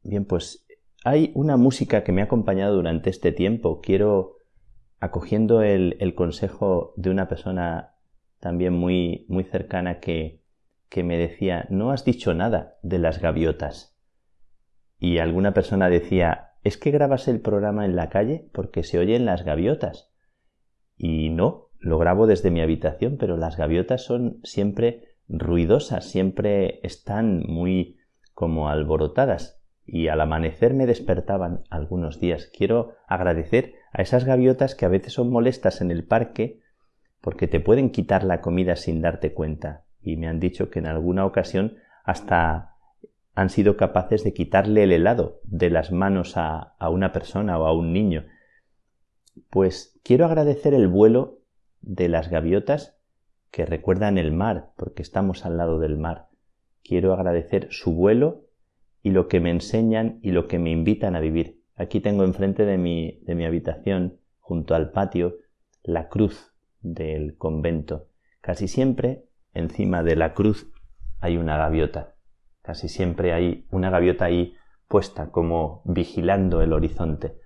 Bien, 0.06 0.24
pues 0.24 0.64
hay 1.04 1.32
una 1.34 1.56
música 1.56 2.04
que 2.04 2.12
me 2.12 2.20
ha 2.20 2.26
acompañado 2.26 2.76
durante 2.76 3.10
este 3.10 3.32
tiempo. 3.32 3.80
Quiero 3.80 4.36
acogiendo 5.00 5.62
el, 5.62 6.14
consejo 6.14 6.94
de 6.96 7.10
una 7.10 7.28
persona 7.28 7.96
también 8.38 8.72
muy, 8.72 9.26
muy 9.28 9.42
cercana 9.42 9.98
que, 9.98 10.44
que 10.88 11.02
me 11.02 11.18
decía, 11.18 11.66
no 11.70 11.90
has 11.90 12.04
dicho 12.04 12.34
nada 12.34 12.76
de 12.82 12.98
las 12.98 13.20
gaviotas. 13.20 13.98
Y 15.00 15.18
alguna 15.18 15.52
persona 15.52 15.90
decía, 15.90 16.52
es 16.62 16.78
que 16.78 16.92
grabas 16.92 17.26
el 17.26 17.40
programa 17.40 17.84
en 17.84 17.96
la 17.96 18.08
calle 18.08 18.48
porque 18.52 18.84
se 18.84 19.00
oyen 19.00 19.24
las 19.26 19.44
gaviotas. 19.44 20.12
Y 20.96 21.30
no, 21.30 21.70
lo 21.80 21.98
grabo 21.98 22.28
desde 22.28 22.52
mi 22.52 22.60
habitación, 22.60 23.16
pero 23.18 23.36
las 23.36 23.56
gaviotas 23.56 24.04
son 24.04 24.38
siempre 24.44 25.16
ruidosas, 25.28 26.08
siempre 26.08 26.78
están 26.84 27.42
muy 27.48 27.98
como 28.34 28.68
alborotadas. 28.68 29.65
Y 29.86 30.08
al 30.08 30.20
amanecer 30.20 30.74
me 30.74 30.86
despertaban 30.86 31.62
algunos 31.70 32.20
días. 32.20 32.50
Quiero 32.52 32.94
agradecer 33.06 33.74
a 33.92 34.02
esas 34.02 34.24
gaviotas 34.24 34.74
que 34.74 34.84
a 34.84 34.88
veces 34.88 35.12
son 35.12 35.30
molestas 35.30 35.80
en 35.80 35.90
el 35.90 36.04
parque 36.04 36.60
porque 37.20 37.46
te 37.46 37.60
pueden 37.60 37.90
quitar 37.90 38.24
la 38.24 38.40
comida 38.40 38.76
sin 38.76 39.00
darte 39.00 39.32
cuenta. 39.32 39.84
Y 40.02 40.16
me 40.16 40.28
han 40.28 40.40
dicho 40.40 40.70
que 40.70 40.80
en 40.80 40.86
alguna 40.86 41.24
ocasión 41.24 41.76
hasta 42.04 42.74
han 43.34 43.50
sido 43.50 43.76
capaces 43.76 44.24
de 44.24 44.32
quitarle 44.32 44.84
el 44.84 44.92
helado 44.92 45.40
de 45.44 45.70
las 45.70 45.92
manos 45.92 46.36
a, 46.36 46.74
a 46.78 46.88
una 46.88 47.12
persona 47.12 47.58
o 47.58 47.66
a 47.66 47.72
un 47.72 47.92
niño. 47.92 48.24
Pues 49.50 50.00
quiero 50.02 50.24
agradecer 50.24 50.72
el 50.72 50.88
vuelo 50.88 51.40
de 51.82 52.08
las 52.08 52.30
gaviotas 52.30 52.98
que 53.50 53.66
recuerdan 53.66 54.18
el 54.18 54.32
mar, 54.32 54.72
porque 54.76 55.02
estamos 55.02 55.44
al 55.44 55.56
lado 55.56 55.78
del 55.78 55.96
mar. 55.96 56.28
Quiero 56.82 57.12
agradecer 57.12 57.68
su 57.70 57.92
vuelo 57.92 58.45
y 59.06 59.12
lo 59.12 59.28
que 59.28 59.38
me 59.38 59.50
enseñan 59.50 60.18
y 60.20 60.32
lo 60.32 60.48
que 60.48 60.58
me 60.58 60.72
invitan 60.72 61.14
a 61.14 61.20
vivir. 61.20 61.62
Aquí 61.76 62.00
tengo 62.00 62.24
enfrente 62.24 62.64
de 62.64 62.76
mi, 62.76 63.20
de 63.22 63.36
mi 63.36 63.44
habitación, 63.44 64.18
junto 64.40 64.74
al 64.74 64.90
patio, 64.90 65.36
la 65.84 66.08
cruz 66.08 66.52
del 66.80 67.36
convento. 67.36 68.08
Casi 68.40 68.66
siempre 68.66 69.28
encima 69.54 70.02
de 70.02 70.16
la 70.16 70.34
cruz 70.34 70.72
hay 71.20 71.36
una 71.36 71.56
gaviota. 71.56 72.16
Casi 72.62 72.88
siempre 72.88 73.32
hay 73.32 73.68
una 73.70 73.90
gaviota 73.90 74.24
ahí 74.24 74.56
puesta 74.88 75.30
como 75.30 75.82
vigilando 75.84 76.60
el 76.60 76.72
horizonte. 76.72 77.36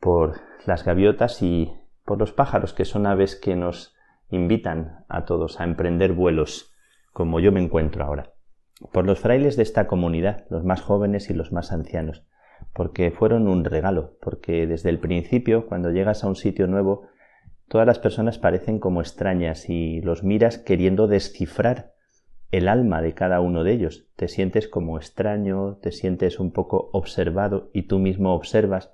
Por 0.00 0.40
las 0.64 0.86
gaviotas 0.86 1.42
y 1.42 1.70
por 2.02 2.18
los 2.18 2.32
pájaros 2.32 2.72
que 2.72 2.86
son 2.86 3.04
aves 3.04 3.36
que 3.36 3.56
nos 3.56 3.94
invitan 4.30 5.04
a 5.10 5.26
todos 5.26 5.60
a 5.60 5.64
emprender 5.64 6.14
vuelos 6.14 6.74
como 7.12 7.40
yo 7.40 7.52
me 7.52 7.62
encuentro 7.62 8.06
ahora. 8.06 8.33
Por 8.92 9.06
los 9.06 9.20
frailes 9.20 9.56
de 9.56 9.62
esta 9.62 9.86
comunidad, 9.86 10.46
los 10.50 10.64
más 10.64 10.80
jóvenes 10.80 11.30
y 11.30 11.34
los 11.34 11.52
más 11.52 11.72
ancianos, 11.72 12.24
porque 12.72 13.10
fueron 13.10 13.48
un 13.48 13.64
regalo, 13.64 14.16
porque 14.20 14.66
desde 14.66 14.90
el 14.90 14.98
principio, 14.98 15.66
cuando 15.66 15.90
llegas 15.90 16.24
a 16.24 16.28
un 16.28 16.36
sitio 16.36 16.66
nuevo, 16.66 17.06
todas 17.68 17.86
las 17.86 17.98
personas 17.98 18.38
parecen 18.38 18.78
como 18.78 19.00
extrañas 19.00 19.68
y 19.68 20.00
los 20.00 20.24
miras 20.24 20.58
queriendo 20.58 21.06
descifrar 21.06 21.94
el 22.50 22.68
alma 22.68 23.02
de 23.02 23.14
cada 23.14 23.40
uno 23.40 23.64
de 23.64 23.72
ellos. 23.72 24.06
Te 24.16 24.28
sientes 24.28 24.68
como 24.68 24.96
extraño, 24.96 25.78
te 25.82 25.90
sientes 25.90 26.38
un 26.38 26.52
poco 26.52 26.90
observado 26.92 27.70
y 27.72 27.82
tú 27.82 27.98
mismo 27.98 28.34
observas. 28.34 28.92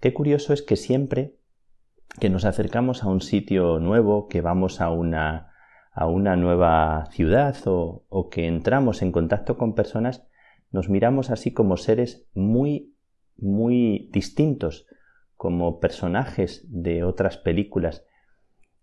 Qué 0.00 0.14
curioso 0.14 0.52
es 0.52 0.62
que 0.62 0.76
siempre 0.76 1.36
que 2.18 2.30
nos 2.30 2.44
acercamos 2.44 3.04
a 3.04 3.08
un 3.08 3.20
sitio 3.20 3.78
nuevo, 3.78 4.28
que 4.28 4.40
vamos 4.40 4.80
a 4.80 4.90
una, 4.90 5.51
a 5.92 6.06
una 6.06 6.36
nueva 6.36 7.06
ciudad 7.10 7.56
o, 7.66 8.04
o 8.08 8.28
que 8.28 8.46
entramos 8.46 9.02
en 9.02 9.12
contacto 9.12 9.58
con 9.58 9.74
personas, 9.74 10.26
nos 10.70 10.88
miramos 10.88 11.30
así 11.30 11.52
como 11.52 11.76
seres 11.76 12.26
muy, 12.34 12.94
muy 13.36 14.08
distintos, 14.12 14.86
como 15.36 15.80
personajes 15.80 16.66
de 16.68 17.04
otras 17.04 17.36
películas. 17.36 18.06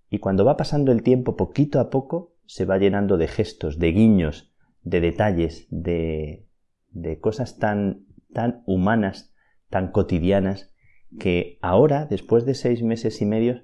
Y 0.09 0.19
cuando 0.19 0.45
va 0.45 0.57
pasando 0.57 0.91
el 0.91 1.03
tiempo, 1.03 1.35
poquito 1.35 1.79
a 1.79 1.89
poco, 1.89 2.35
se 2.45 2.65
va 2.65 2.77
llenando 2.77 3.17
de 3.17 3.27
gestos, 3.27 3.79
de 3.79 3.91
guiños, 3.91 4.53
de 4.83 5.01
detalles, 5.01 5.67
de, 5.69 6.47
de 6.91 7.19
cosas 7.19 7.57
tan, 7.57 8.05
tan 8.33 8.63
humanas, 8.65 9.33
tan 9.69 9.91
cotidianas, 9.91 10.73
que 11.19 11.57
ahora, 11.61 12.05
después 12.05 12.45
de 12.45 12.53
seis 12.53 12.83
meses 12.83 13.21
y 13.21 13.25
medio, 13.25 13.63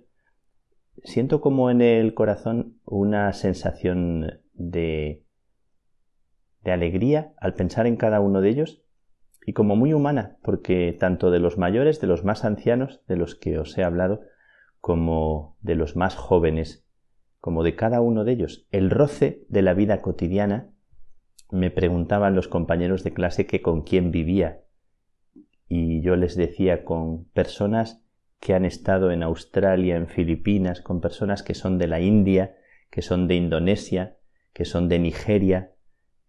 siento 1.03 1.41
como 1.41 1.69
en 1.69 1.81
el 1.81 2.13
corazón 2.13 2.79
una 2.85 3.31
sensación 3.33 4.41
de, 4.53 5.23
de 6.63 6.71
alegría 6.71 7.33
al 7.37 7.53
pensar 7.53 7.87
en 7.87 7.95
cada 7.95 8.19
uno 8.19 8.41
de 8.41 8.49
ellos 8.49 8.83
y 9.45 9.53
como 9.53 9.75
muy 9.75 9.93
humana, 9.93 10.37
porque 10.41 10.95
tanto 10.99 11.29
de 11.29 11.39
los 11.39 11.57
mayores, 11.57 12.01
de 12.01 12.07
los 12.07 12.23
más 12.23 12.43
ancianos, 12.45 13.01
de 13.07 13.15
los 13.15 13.35
que 13.35 13.59
os 13.59 13.77
he 13.77 13.83
hablado, 13.83 14.21
como 14.81 15.57
de 15.61 15.75
los 15.75 15.95
más 15.95 16.15
jóvenes, 16.15 16.85
como 17.39 17.63
de 17.63 17.75
cada 17.75 18.01
uno 18.01 18.23
de 18.23 18.31
ellos, 18.31 18.67
el 18.71 18.89
roce 18.89 19.45
de 19.49 19.61
la 19.61 19.75
vida 19.75 20.01
cotidiana, 20.01 20.71
me 21.51 21.69
preguntaban 21.69 22.35
los 22.35 22.47
compañeros 22.47 23.03
de 23.03 23.13
clase 23.13 23.45
que 23.45 23.61
con 23.61 23.83
quién 23.83 24.09
vivía, 24.09 24.63
y 25.67 26.01
yo 26.01 26.15
les 26.15 26.35
decía 26.35 26.83
con 26.83 27.25
personas 27.25 28.04
que 28.39 28.53
han 28.53 28.65
estado 28.65 29.11
en 29.11 29.23
Australia, 29.23 29.95
en 29.95 30.07
Filipinas, 30.07 30.81
con 30.81 31.01
personas 31.01 31.43
que 31.43 31.53
son 31.53 31.77
de 31.77 31.87
la 31.87 31.99
India, 31.99 32.55
que 32.89 33.01
son 33.01 33.27
de 33.27 33.35
Indonesia, 33.35 34.17
que 34.53 34.65
son 34.65 34.87
de 34.87 34.99
Nigeria, 34.99 35.73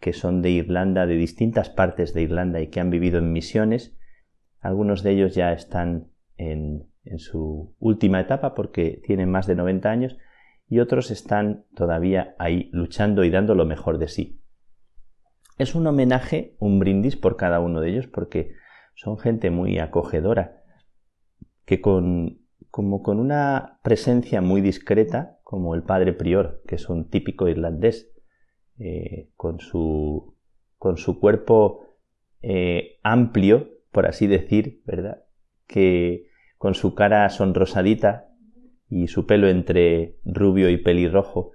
que 0.01 0.13
son 0.13 0.43
de 0.43 0.51
Irlanda, 0.51 1.07
de 1.07 1.15
distintas 1.15 1.71
partes 1.71 2.13
de 2.15 2.23
Irlanda 2.23 2.61
y 2.61 2.69
que 2.69 2.81
han 2.81 2.91
vivido 2.91 3.19
en 3.19 3.33
misiones. 3.33 3.97
Algunos 4.61 5.03
de 5.03 5.13
ellos 5.13 5.35
ya 5.35 5.53
están 5.53 6.09
en, 6.37 6.89
su 7.19 7.75
última 7.79 8.19
etapa 8.19 8.55
porque 8.55 9.01
tienen 9.05 9.31
más 9.31 9.47
de 9.47 9.55
90 9.55 9.89
años 9.89 10.19
y 10.69 10.81
otros 10.81 11.13
están 11.13 11.65
todavía 11.77 12.35
ahí 12.39 12.69
luchando 12.73 13.23
y 13.23 13.31
dando 13.31 13.55
lo 13.55 13.65
mejor 13.65 13.99
de 13.99 14.09
sí. 14.09 14.41
Es 15.57 15.77
un 15.77 15.87
homenaje, 15.87 16.57
un 16.59 16.81
brindis 16.81 17.17
por 17.17 17.37
cada 17.37 17.61
uno 17.61 17.81
de 17.81 17.91
ellos 17.91 18.09
porque 18.09 18.55
son 18.97 19.19
gente 19.19 19.51
muy 19.51 19.79
acogedora 19.79 20.56
que 21.67 21.81
con 21.83 22.47
como 22.77 23.03
con 23.03 23.21
una 23.21 23.79
presencia 23.83 24.43
muy 24.43 24.61
discreta, 24.61 25.39
como 25.45 25.75
el 25.75 25.83
padre 25.83 26.13
prior, 26.13 26.63
que 26.67 26.75
es 26.75 26.91
un 26.91 27.09
típico 27.09 27.49
irlandés, 27.49 28.13
eh, 28.79 29.31
con, 29.35 29.61
su, 29.61 30.37
con 30.77 30.99
su 30.99 31.19
cuerpo 31.19 31.97
eh, 32.43 32.99
amplio, 33.03 33.71
por 33.93 34.05
así 34.05 34.27
decir, 34.27 34.83
¿verdad? 34.85 35.25
Que 35.67 36.27
con 36.59 36.75
su 36.75 36.95
cara 36.95 37.27
sonrosadita 37.31 38.29
y 38.91 39.07
su 39.07 39.27
pelo 39.27 39.49
entre 39.49 40.19
rubio 40.27 40.69
y 40.69 40.77
pelirrojo, 40.77 41.53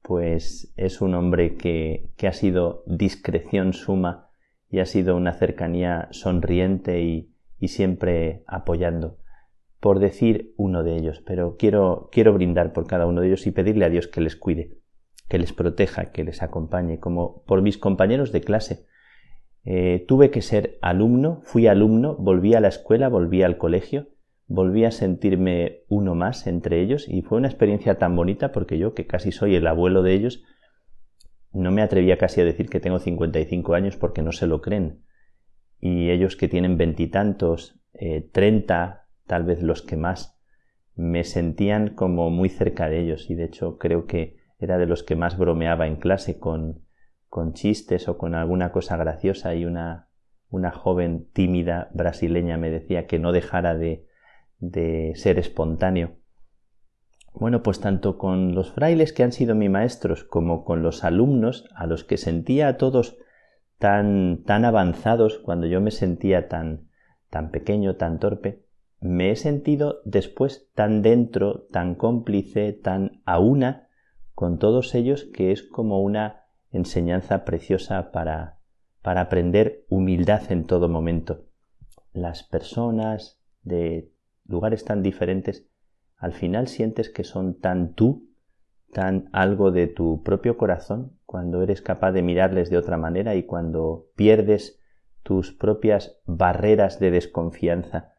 pues 0.00 0.72
es 0.78 1.02
un 1.02 1.14
hombre 1.14 1.56
que, 1.56 2.10
que 2.16 2.26
ha 2.26 2.32
sido 2.32 2.84
discreción 2.86 3.74
suma 3.74 4.30
y 4.70 4.78
ha 4.78 4.86
sido 4.86 5.14
una 5.14 5.34
cercanía 5.34 6.08
sonriente 6.10 7.02
y, 7.02 7.34
y 7.58 7.68
siempre 7.68 8.44
apoyando 8.46 9.18
por 9.84 9.98
decir 9.98 10.54
uno 10.56 10.82
de 10.82 10.96
ellos, 10.96 11.20
pero 11.26 11.58
quiero, 11.58 12.08
quiero 12.10 12.32
brindar 12.32 12.72
por 12.72 12.86
cada 12.86 13.04
uno 13.04 13.20
de 13.20 13.26
ellos 13.26 13.46
y 13.46 13.50
pedirle 13.50 13.84
a 13.84 13.90
Dios 13.90 14.08
que 14.08 14.22
les 14.22 14.34
cuide, 14.34 14.78
que 15.28 15.36
les 15.36 15.52
proteja, 15.52 16.06
que 16.10 16.24
les 16.24 16.42
acompañe, 16.42 17.00
como 17.00 17.44
por 17.44 17.60
mis 17.60 17.76
compañeros 17.76 18.32
de 18.32 18.40
clase. 18.40 18.86
Eh, 19.66 20.02
tuve 20.08 20.30
que 20.30 20.40
ser 20.40 20.78
alumno, 20.80 21.42
fui 21.44 21.66
alumno, 21.66 22.16
volví 22.16 22.54
a 22.54 22.60
la 22.60 22.68
escuela, 22.68 23.10
volví 23.10 23.42
al 23.42 23.58
colegio, 23.58 24.08
volví 24.46 24.86
a 24.86 24.90
sentirme 24.90 25.82
uno 25.90 26.14
más 26.14 26.46
entre 26.46 26.80
ellos 26.80 27.06
y 27.06 27.20
fue 27.20 27.36
una 27.36 27.48
experiencia 27.48 27.98
tan 27.98 28.16
bonita 28.16 28.52
porque 28.52 28.78
yo, 28.78 28.94
que 28.94 29.06
casi 29.06 29.32
soy 29.32 29.54
el 29.54 29.66
abuelo 29.66 30.02
de 30.02 30.14
ellos, 30.14 30.44
no 31.52 31.72
me 31.72 31.82
atrevía 31.82 32.16
casi 32.16 32.40
a 32.40 32.46
decir 32.46 32.70
que 32.70 32.80
tengo 32.80 33.00
55 33.00 33.74
años 33.74 33.98
porque 33.98 34.22
no 34.22 34.32
se 34.32 34.46
lo 34.46 34.62
creen. 34.62 35.04
Y 35.78 36.08
ellos 36.08 36.36
que 36.36 36.48
tienen 36.48 36.78
veintitantos, 36.78 37.78
eh, 37.92 38.26
treinta, 38.32 39.03
tal 39.26 39.44
vez 39.44 39.62
los 39.62 39.82
que 39.82 39.96
más, 39.96 40.38
me 40.96 41.24
sentían 41.24 41.90
como 41.90 42.30
muy 42.30 42.48
cerca 42.48 42.88
de 42.88 43.00
ellos 43.00 43.30
y 43.30 43.34
de 43.34 43.44
hecho 43.44 43.78
creo 43.78 44.06
que 44.06 44.36
era 44.58 44.78
de 44.78 44.86
los 44.86 45.02
que 45.02 45.16
más 45.16 45.36
bromeaba 45.36 45.86
en 45.86 45.96
clase 45.96 46.38
con, 46.38 46.84
con 47.28 47.52
chistes 47.52 48.08
o 48.08 48.16
con 48.16 48.34
alguna 48.34 48.70
cosa 48.70 48.96
graciosa 48.96 49.54
y 49.54 49.64
una, 49.64 50.08
una 50.50 50.70
joven 50.70 51.28
tímida 51.32 51.90
brasileña 51.92 52.56
me 52.56 52.70
decía 52.70 53.06
que 53.06 53.18
no 53.18 53.32
dejara 53.32 53.74
de, 53.74 54.06
de 54.58 55.12
ser 55.16 55.38
espontáneo. 55.38 56.16
Bueno, 57.32 57.64
pues 57.64 57.80
tanto 57.80 58.16
con 58.16 58.54
los 58.54 58.72
frailes 58.72 59.12
que 59.12 59.24
han 59.24 59.32
sido 59.32 59.56
mis 59.56 59.68
maestros 59.68 60.22
como 60.22 60.64
con 60.64 60.82
los 60.82 61.02
alumnos 61.02 61.68
a 61.74 61.86
los 61.86 62.04
que 62.04 62.16
sentía 62.16 62.68
a 62.68 62.76
todos 62.76 63.18
tan, 63.78 64.44
tan 64.44 64.64
avanzados 64.64 65.40
cuando 65.40 65.66
yo 65.66 65.80
me 65.80 65.90
sentía 65.90 66.48
tan, 66.48 66.88
tan 67.30 67.50
pequeño, 67.50 67.96
tan 67.96 68.20
torpe, 68.20 68.63
me 69.04 69.30
he 69.30 69.36
sentido 69.36 70.00
después 70.06 70.70
tan 70.74 71.02
dentro, 71.02 71.66
tan 71.70 71.94
cómplice, 71.94 72.72
tan 72.72 73.20
a 73.26 73.38
una 73.38 73.88
con 74.34 74.58
todos 74.58 74.94
ellos 74.94 75.24
que 75.24 75.52
es 75.52 75.62
como 75.62 76.00
una 76.00 76.46
enseñanza 76.70 77.44
preciosa 77.44 78.12
para, 78.12 78.60
para 79.02 79.20
aprender 79.20 79.84
humildad 79.90 80.50
en 80.50 80.64
todo 80.64 80.88
momento. 80.88 81.44
Las 82.14 82.44
personas 82.44 83.42
de 83.62 84.10
lugares 84.46 84.86
tan 84.86 85.02
diferentes 85.02 85.68
al 86.16 86.32
final 86.32 86.66
sientes 86.66 87.10
que 87.10 87.24
son 87.24 87.60
tan 87.60 87.92
tú, 87.92 88.30
tan 88.90 89.28
algo 89.32 89.70
de 89.70 89.86
tu 89.86 90.22
propio 90.22 90.56
corazón, 90.56 91.18
cuando 91.26 91.62
eres 91.62 91.82
capaz 91.82 92.12
de 92.12 92.22
mirarles 92.22 92.70
de 92.70 92.78
otra 92.78 92.96
manera 92.96 93.34
y 93.34 93.42
cuando 93.42 94.06
pierdes 94.16 94.80
tus 95.22 95.52
propias 95.52 96.22
barreras 96.24 96.98
de 97.00 97.10
desconfianza. 97.10 98.13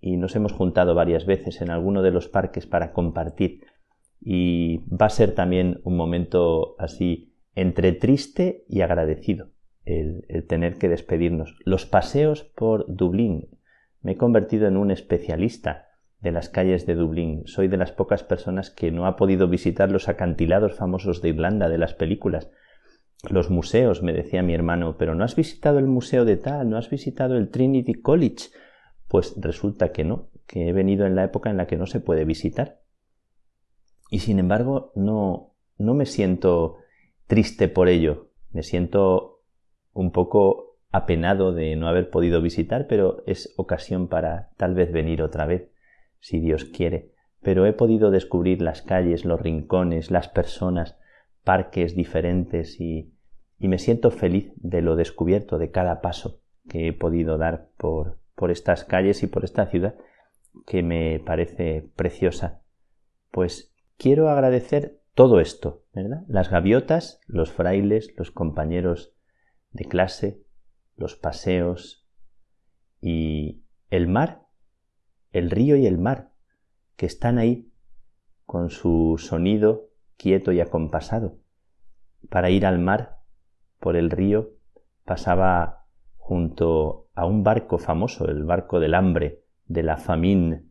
Y 0.00 0.16
nos 0.16 0.36
hemos 0.36 0.52
juntado 0.52 0.94
varias 0.94 1.26
veces 1.26 1.60
en 1.60 1.70
alguno 1.70 2.02
de 2.02 2.10
los 2.10 2.28
parques 2.28 2.66
para 2.66 2.92
compartir. 2.92 3.64
Y 4.20 4.78
va 4.88 5.06
a 5.06 5.10
ser 5.10 5.34
también 5.34 5.80
un 5.84 5.96
momento 5.96 6.76
así 6.78 7.34
entre 7.54 7.92
triste 7.92 8.64
y 8.68 8.82
agradecido 8.82 9.50
el, 9.84 10.24
el 10.28 10.46
tener 10.46 10.78
que 10.78 10.88
despedirnos. 10.88 11.56
Los 11.64 11.86
paseos 11.86 12.44
por 12.44 12.84
Dublín. 12.88 13.48
Me 14.00 14.12
he 14.12 14.16
convertido 14.16 14.66
en 14.68 14.76
un 14.76 14.90
especialista 14.90 15.88
de 16.20 16.32
las 16.32 16.48
calles 16.48 16.86
de 16.86 16.94
Dublín. 16.94 17.42
Soy 17.46 17.68
de 17.68 17.76
las 17.76 17.92
pocas 17.92 18.22
personas 18.22 18.70
que 18.70 18.90
no 18.90 19.06
ha 19.06 19.16
podido 19.16 19.48
visitar 19.48 19.90
los 19.90 20.08
acantilados 20.08 20.74
famosos 20.74 21.22
de 21.22 21.30
Irlanda 21.30 21.68
de 21.68 21.78
las 21.78 21.94
películas. 21.94 22.50
Los 23.28 23.50
museos, 23.50 24.02
me 24.02 24.12
decía 24.12 24.42
mi 24.42 24.54
hermano, 24.54 24.96
pero 24.96 25.14
no 25.14 25.24
has 25.24 25.34
visitado 25.34 25.78
el 25.78 25.86
museo 25.86 26.24
de 26.24 26.36
tal, 26.36 26.70
no 26.70 26.76
has 26.76 26.88
visitado 26.88 27.36
el 27.36 27.50
Trinity 27.50 27.94
College. 27.94 28.50
Pues 29.08 29.34
resulta 29.38 29.92
que 29.92 30.04
no, 30.04 30.28
que 30.46 30.68
he 30.68 30.72
venido 30.72 31.06
en 31.06 31.16
la 31.16 31.24
época 31.24 31.50
en 31.50 31.56
la 31.56 31.66
que 31.66 31.76
no 31.76 31.86
se 31.86 32.00
puede 32.00 32.24
visitar. 32.24 32.80
Y 34.10 34.20
sin 34.20 34.38
embargo, 34.38 34.92
no, 34.94 35.54
no 35.76 35.94
me 35.94 36.06
siento 36.06 36.76
triste 37.26 37.68
por 37.68 37.88
ello. 37.88 38.30
Me 38.50 38.62
siento 38.62 39.42
un 39.92 40.12
poco 40.12 40.78
apenado 40.90 41.52
de 41.52 41.76
no 41.76 41.88
haber 41.88 42.10
podido 42.10 42.40
visitar, 42.40 42.86
pero 42.86 43.22
es 43.26 43.54
ocasión 43.56 44.08
para 44.08 44.50
tal 44.56 44.74
vez 44.74 44.92
venir 44.92 45.22
otra 45.22 45.46
vez 45.46 45.70
si 46.20 46.40
Dios 46.40 46.64
quiere, 46.64 47.12
pero 47.42 47.66
he 47.66 47.72
podido 47.72 48.10
descubrir 48.10 48.62
las 48.62 48.82
calles, 48.82 49.24
los 49.24 49.40
rincones, 49.40 50.10
las 50.10 50.28
personas, 50.28 50.98
parques 51.44 51.94
diferentes 51.94 52.80
y, 52.80 53.14
y 53.58 53.68
me 53.68 53.78
siento 53.78 54.10
feliz 54.10 54.52
de 54.56 54.82
lo 54.82 54.96
descubierto, 54.96 55.58
de 55.58 55.70
cada 55.70 56.00
paso 56.00 56.40
que 56.68 56.88
he 56.88 56.92
podido 56.92 57.38
dar 57.38 57.70
por, 57.76 58.18
por 58.38 58.50
estas 58.50 58.84
calles 58.84 59.22
y 59.22 59.26
por 59.26 59.44
esta 59.44 59.66
ciudad 59.66 59.96
que 60.66 60.82
me 60.82 61.20
parece 61.20 61.90
preciosa. 61.94 62.62
Pues 63.30 63.74
quiero 63.98 64.30
agradecer 64.30 65.02
todo 65.12 65.40
esto, 65.40 65.84
¿verdad? 65.92 66.22
Las 66.28 66.48
gaviotas, 66.48 67.20
los 67.26 67.52
frailes, 67.52 68.14
los 68.16 68.30
compañeros 68.30 69.14
de 69.72 69.84
clase, 69.84 70.42
los 70.96 71.16
paseos 71.16 72.08
y 73.02 73.64
el 73.90 74.08
mar 74.08 74.48
el 75.32 75.50
río 75.50 75.76
y 75.76 75.86
el 75.86 75.98
mar, 75.98 76.32
que 76.96 77.06
están 77.06 77.38
ahí 77.38 77.70
con 78.44 78.70
su 78.70 79.16
sonido 79.18 79.90
quieto 80.16 80.52
y 80.52 80.60
acompasado. 80.60 81.38
Para 82.28 82.50
ir 82.50 82.66
al 82.66 82.78
mar, 82.78 83.20
por 83.78 83.96
el 83.96 84.10
río, 84.10 84.50
pasaba 85.04 85.86
junto 86.16 87.07
a 87.18 87.26
un 87.26 87.42
barco 87.42 87.78
famoso, 87.78 88.28
el 88.28 88.44
barco 88.44 88.78
del 88.78 88.94
hambre, 88.94 89.42
de 89.66 89.82
la 89.82 89.96
famine, 89.96 90.66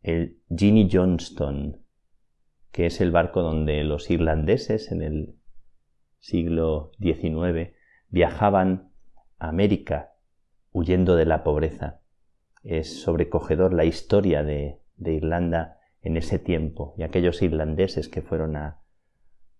el 0.00 0.38
Ginny 0.48 0.88
Johnston, 0.88 1.82
que 2.70 2.86
es 2.86 3.00
el 3.00 3.10
barco 3.10 3.42
donde 3.42 3.82
los 3.82 4.08
irlandeses 4.08 4.92
en 4.92 5.02
el 5.02 5.34
siglo 6.20 6.92
XIX 7.00 7.74
viajaban 8.10 8.92
a 9.40 9.48
América 9.48 10.12
huyendo 10.70 11.16
de 11.16 11.26
la 11.26 11.42
pobreza. 11.42 12.00
Es 12.62 13.02
sobrecogedor 13.02 13.74
la 13.74 13.84
historia 13.84 14.44
de, 14.44 14.80
Irlanda 15.04 15.80
en 16.00 16.16
ese 16.16 16.38
tiempo 16.38 16.94
y 16.96 17.02
aquellos 17.02 17.42
irlandeses 17.42 18.08
que 18.08 18.22
fueron 18.22 18.54
a, 18.54 18.82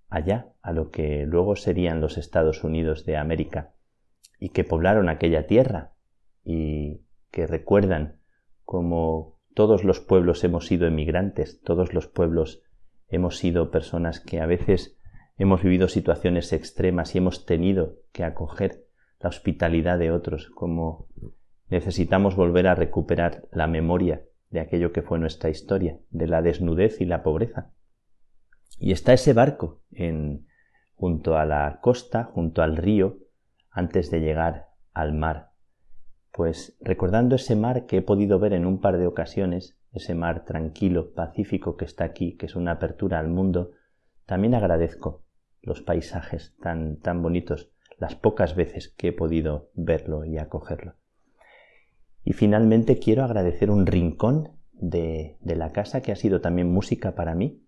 allá, 0.08 0.52
a 0.62 0.70
lo 0.70 0.92
que 0.92 1.26
luego 1.26 1.56
serían 1.56 2.00
los 2.00 2.16
Estados 2.16 2.62
Unidos 2.62 3.04
de 3.06 3.16
América, 3.16 3.74
y 4.38 4.50
que 4.50 4.62
poblaron 4.62 5.08
aquella 5.08 5.48
tierra 5.48 5.97
y 6.48 7.02
que 7.30 7.46
recuerdan 7.46 8.22
como 8.64 9.38
todos 9.52 9.84
los 9.84 10.00
pueblos 10.00 10.42
hemos 10.44 10.66
sido 10.66 10.86
emigrantes, 10.86 11.60
todos 11.60 11.92
los 11.92 12.06
pueblos 12.06 12.62
hemos 13.08 13.36
sido 13.36 13.70
personas 13.70 14.18
que 14.18 14.40
a 14.40 14.46
veces 14.46 14.96
hemos 15.36 15.62
vivido 15.62 15.88
situaciones 15.88 16.54
extremas 16.54 17.14
y 17.14 17.18
hemos 17.18 17.44
tenido 17.44 17.98
que 18.12 18.24
acoger 18.24 18.86
la 19.20 19.28
hospitalidad 19.28 19.98
de 19.98 20.10
otros 20.10 20.48
como 20.48 21.08
necesitamos 21.68 22.34
volver 22.34 22.66
a 22.66 22.74
recuperar 22.74 23.46
la 23.52 23.66
memoria 23.66 24.22
de 24.48 24.60
aquello 24.60 24.90
que 24.90 25.02
fue 25.02 25.18
nuestra 25.18 25.50
historia, 25.50 25.98
de 26.08 26.28
la 26.28 26.40
desnudez 26.40 27.02
y 27.02 27.04
la 27.04 27.22
pobreza. 27.22 27.72
Y 28.78 28.92
está 28.92 29.12
ese 29.12 29.34
barco 29.34 29.82
en, 29.90 30.46
junto 30.94 31.36
a 31.36 31.44
la 31.44 31.80
costa, 31.82 32.24
junto 32.24 32.62
al 32.62 32.78
río, 32.78 33.18
antes 33.70 34.10
de 34.10 34.20
llegar 34.20 34.68
al 34.94 35.12
mar. 35.12 35.47
Pues 36.32 36.76
recordando 36.80 37.36
ese 37.36 37.56
mar 37.56 37.86
que 37.86 37.98
he 37.98 38.02
podido 38.02 38.38
ver 38.38 38.52
en 38.52 38.66
un 38.66 38.80
par 38.80 38.98
de 38.98 39.06
ocasiones, 39.06 39.78
ese 39.92 40.14
mar 40.14 40.44
tranquilo, 40.44 41.12
pacífico 41.14 41.76
que 41.76 41.84
está 41.84 42.04
aquí, 42.04 42.36
que 42.36 42.46
es 42.46 42.56
una 42.56 42.72
apertura 42.72 43.18
al 43.18 43.28
mundo, 43.28 43.72
también 44.26 44.54
agradezco 44.54 45.24
los 45.62 45.82
paisajes 45.82 46.54
tan, 46.60 46.98
tan 46.98 47.22
bonitos, 47.22 47.72
las 47.98 48.14
pocas 48.14 48.54
veces 48.54 48.88
que 48.96 49.08
he 49.08 49.12
podido 49.12 49.70
verlo 49.74 50.24
y 50.24 50.38
acogerlo. 50.38 50.94
Y 52.24 52.34
finalmente 52.34 52.98
quiero 52.98 53.24
agradecer 53.24 53.70
un 53.70 53.86
rincón 53.86 54.58
de, 54.72 55.38
la 55.42 55.72
casa 55.72 56.00
que 56.00 56.12
ha 56.12 56.16
sido 56.16 56.40
también 56.40 56.70
música 56.70 57.14
para 57.14 57.34
mí, 57.34 57.64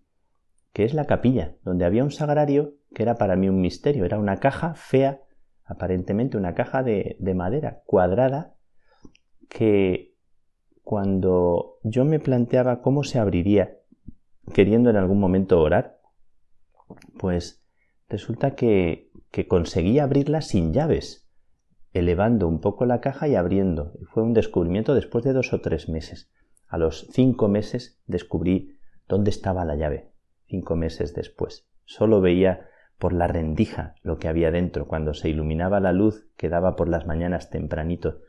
que 0.73 0.85
es 0.85 0.93
la 0.93 1.05
capilla, 1.05 1.55
donde 1.63 1.85
había 1.85 2.03
un 2.03 2.11
sagrario 2.11 2.75
que 2.93 3.03
era 3.03 3.15
para 3.15 3.35
mí 3.35 3.49
un 3.49 3.59
misterio. 3.59 4.05
Era 4.05 4.19
una 4.19 4.37
caja 4.37 4.73
fea, 4.75 5.21
aparentemente 5.65 6.37
una 6.37 6.53
caja 6.55 6.83
de, 6.83 7.15
de 7.19 7.33
madera 7.33 7.83
cuadrada, 7.85 8.55
que 9.49 10.15
cuando 10.83 11.77
yo 11.83 12.05
me 12.05 12.19
planteaba 12.19 12.81
cómo 12.81 13.03
se 13.03 13.19
abriría, 13.19 13.77
queriendo 14.53 14.89
en 14.89 14.97
algún 14.97 15.19
momento 15.19 15.61
orar, 15.61 15.99
pues 17.17 17.63
resulta 18.09 18.55
que, 18.55 19.11
que 19.31 19.47
conseguí 19.47 19.99
abrirla 19.99 20.41
sin 20.41 20.73
llaves 20.73 21.21
elevando 21.93 22.47
un 22.47 22.61
poco 22.61 22.85
la 22.85 23.01
caja 23.01 23.27
y 23.27 23.35
abriendo. 23.35 23.93
Fue 24.13 24.23
un 24.23 24.33
descubrimiento 24.33 24.95
después 24.95 25.23
de 25.23 25.33
dos 25.33 25.53
o 25.53 25.61
tres 25.61 25.89
meses. 25.89 26.31
A 26.67 26.77
los 26.77 27.07
cinco 27.11 27.47
meses 27.47 28.01
descubrí 28.07 28.77
dónde 29.07 29.29
estaba 29.29 29.65
la 29.65 29.75
llave. 29.75 30.11
Cinco 30.47 30.75
meses 30.75 31.13
después. 31.13 31.67
Solo 31.85 32.21
veía 32.21 32.69
por 33.01 33.13
la 33.13 33.25
rendija 33.25 33.95
lo 34.03 34.19
que 34.19 34.27
había 34.27 34.51
dentro. 34.51 34.85
Cuando 34.85 35.15
se 35.15 35.27
iluminaba 35.27 35.79
la 35.79 35.91
luz 35.91 36.27
que 36.37 36.49
daba 36.49 36.75
por 36.75 36.87
las 36.87 37.07
mañanas 37.07 37.49
tempranito, 37.49 38.19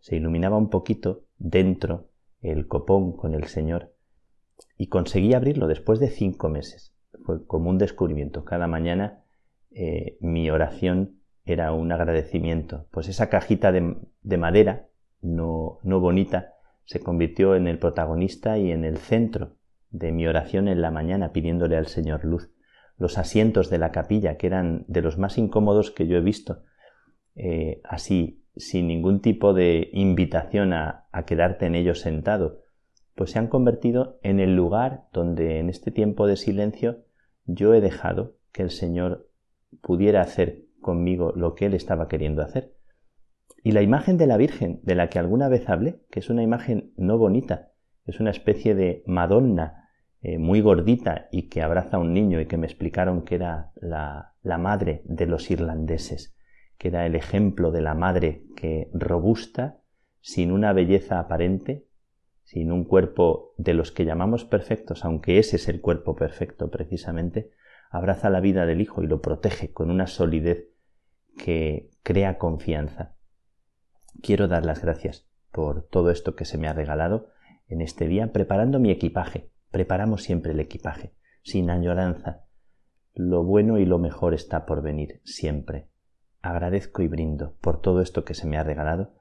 se 0.00 0.14
iluminaba 0.14 0.58
un 0.58 0.68
poquito 0.68 1.24
dentro 1.38 2.10
el 2.42 2.68
copón 2.68 3.16
con 3.16 3.32
el 3.32 3.44
Señor 3.44 3.94
y 4.76 4.88
conseguí 4.88 5.32
abrirlo 5.32 5.68
después 5.68 6.00
de 6.00 6.08
cinco 6.08 6.50
meses. 6.50 6.94
Fue 7.24 7.46
como 7.46 7.70
un 7.70 7.78
descubrimiento. 7.78 8.44
Cada 8.44 8.66
mañana 8.66 9.24
eh, 9.70 10.18
mi 10.20 10.50
oración 10.50 11.22
era 11.46 11.72
un 11.72 11.90
agradecimiento. 11.90 12.88
Pues 12.90 13.08
esa 13.08 13.30
cajita 13.30 13.72
de, 13.72 13.96
de 14.20 14.36
madera, 14.36 14.88
no, 15.22 15.78
no 15.82 15.98
bonita, 15.98 16.56
se 16.84 17.00
convirtió 17.00 17.56
en 17.56 17.66
el 17.66 17.78
protagonista 17.78 18.58
y 18.58 18.70
en 18.70 18.84
el 18.84 18.98
centro 18.98 19.56
de 19.88 20.12
mi 20.12 20.26
oración 20.26 20.68
en 20.68 20.82
la 20.82 20.90
mañana 20.90 21.32
pidiéndole 21.32 21.78
al 21.78 21.86
Señor 21.86 22.26
luz 22.26 22.50
los 23.00 23.16
asientos 23.16 23.70
de 23.70 23.78
la 23.78 23.92
capilla, 23.92 24.36
que 24.36 24.46
eran 24.46 24.84
de 24.86 25.00
los 25.00 25.16
más 25.16 25.38
incómodos 25.38 25.90
que 25.90 26.06
yo 26.06 26.18
he 26.18 26.20
visto, 26.20 26.62
eh, 27.34 27.80
así, 27.82 28.44
sin 28.56 28.88
ningún 28.88 29.22
tipo 29.22 29.54
de 29.54 29.88
invitación 29.94 30.74
a, 30.74 31.06
a 31.10 31.24
quedarte 31.24 31.64
en 31.64 31.76
ellos 31.76 32.00
sentado, 32.00 32.60
pues 33.14 33.30
se 33.30 33.38
han 33.38 33.48
convertido 33.48 34.18
en 34.22 34.38
el 34.38 34.54
lugar 34.54 35.08
donde 35.14 35.60
en 35.60 35.70
este 35.70 35.90
tiempo 35.90 36.26
de 36.26 36.36
silencio 36.36 36.98
yo 37.46 37.72
he 37.72 37.80
dejado 37.80 38.36
que 38.52 38.62
el 38.62 38.70
Señor 38.70 39.30
pudiera 39.80 40.20
hacer 40.20 40.66
conmigo 40.82 41.32
lo 41.34 41.54
que 41.54 41.66
Él 41.66 41.74
estaba 41.74 42.06
queriendo 42.06 42.42
hacer. 42.42 42.74
Y 43.64 43.72
la 43.72 43.80
imagen 43.80 44.18
de 44.18 44.26
la 44.26 44.36
Virgen, 44.36 44.80
de 44.82 44.94
la 44.94 45.08
que 45.08 45.18
alguna 45.18 45.48
vez 45.48 45.70
hablé, 45.70 46.02
que 46.10 46.20
es 46.20 46.28
una 46.28 46.42
imagen 46.42 46.92
no 46.98 47.16
bonita, 47.16 47.70
es 48.04 48.20
una 48.20 48.30
especie 48.30 48.74
de 48.74 49.02
Madonna 49.06 49.79
eh, 50.22 50.38
muy 50.38 50.60
gordita 50.60 51.28
y 51.32 51.48
que 51.48 51.62
abraza 51.62 51.96
a 51.96 52.00
un 52.00 52.12
niño 52.12 52.40
y 52.40 52.46
que 52.46 52.58
me 52.58 52.66
explicaron 52.66 53.22
que 53.22 53.36
era 53.36 53.72
la, 53.76 54.34
la 54.42 54.58
madre 54.58 55.00
de 55.06 55.24
los 55.24 55.50
irlandeses, 55.50 56.36
que 56.76 56.88
era 56.88 57.06
el 57.06 57.14
ejemplo 57.14 57.70
de 57.70 57.80
la 57.80 57.94
madre 57.94 58.44
que 58.54 58.90
robusta, 58.92 59.78
sin 60.20 60.52
una 60.52 60.74
belleza 60.74 61.18
aparente, 61.18 61.86
sin 62.42 62.70
un 62.70 62.84
cuerpo 62.84 63.54
de 63.56 63.72
los 63.72 63.92
que 63.92 64.04
llamamos 64.04 64.44
perfectos, 64.44 65.06
aunque 65.06 65.38
ese 65.38 65.56
es 65.56 65.68
el 65.68 65.80
cuerpo 65.80 66.14
perfecto 66.16 66.70
precisamente, 66.70 67.52
abraza 67.90 68.28
la 68.28 68.40
vida 68.40 68.66
del 68.66 68.82
hijo 68.82 69.02
y 69.02 69.06
lo 69.06 69.22
protege 69.22 69.72
con 69.72 69.90
una 69.90 70.06
solidez 70.06 70.68
que 71.38 71.90
crea 72.02 72.36
confianza. 72.36 73.14
Quiero 74.20 74.48
dar 74.48 74.66
las 74.66 74.82
gracias 74.82 75.26
por 75.50 75.82
todo 75.82 76.10
esto 76.10 76.36
que 76.36 76.44
se 76.44 76.58
me 76.58 76.68
ha 76.68 76.74
regalado 76.74 77.28
en 77.68 77.80
este 77.80 78.06
día 78.06 78.32
preparando 78.32 78.80
mi 78.80 78.90
equipaje 78.90 79.49
Preparamos 79.70 80.22
siempre 80.22 80.52
el 80.52 80.60
equipaje, 80.60 81.14
sin 81.42 81.70
añoranza. 81.70 82.44
Lo 83.14 83.44
bueno 83.44 83.78
y 83.78 83.86
lo 83.86 83.98
mejor 83.98 84.34
está 84.34 84.66
por 84.66 84.82
venir, 84.82 85.20
siempre. 85.24 85.88
Agradezco 86.42 87.02
y 87.02 87.08
brindo 87.08 87.56
por 87.60 87.80
todo 87.80 88.00
esto 88.00 88.24
que 88.24 88.34
se 88.34 88.46
me 88.46 88.56
ha 88.56 88.64
regalado 88.64 89.14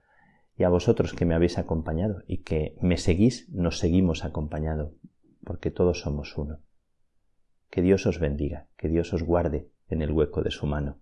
y 0.57 0.63
a 0.63 0.69
vosotros 0.69 1.13
que 1.13 1.25
me 1.25 1.35
habéis 1.35 1.57
acompañado 1.57 2.23
y 2.27 2.39
que 2.39 2.75
me 2.81 2.97
seguís, 2.97 3.47
nos 3.49 3.79
seguimos 3.79 4.25
acompañado, 4.25 4.93
porque 5.43 5.71
todos 5.71 6.01
somos 6.01 6.37
uno. 6.37 6.59
Que 7.69 7.81
Dios 7.81 8.05
os 8.05 8.19
bendiga, 8.19 8.67
que 8.75 8.89
Dios 8.89 9.13
os 9.13 9.23
guarde 9.23 9.69
en 9.87 10.01
el 10.01 10.11
hueco 10.11 10.43
de 10.43 10.51
su 10.51 10.65
mano. 10.65 10.99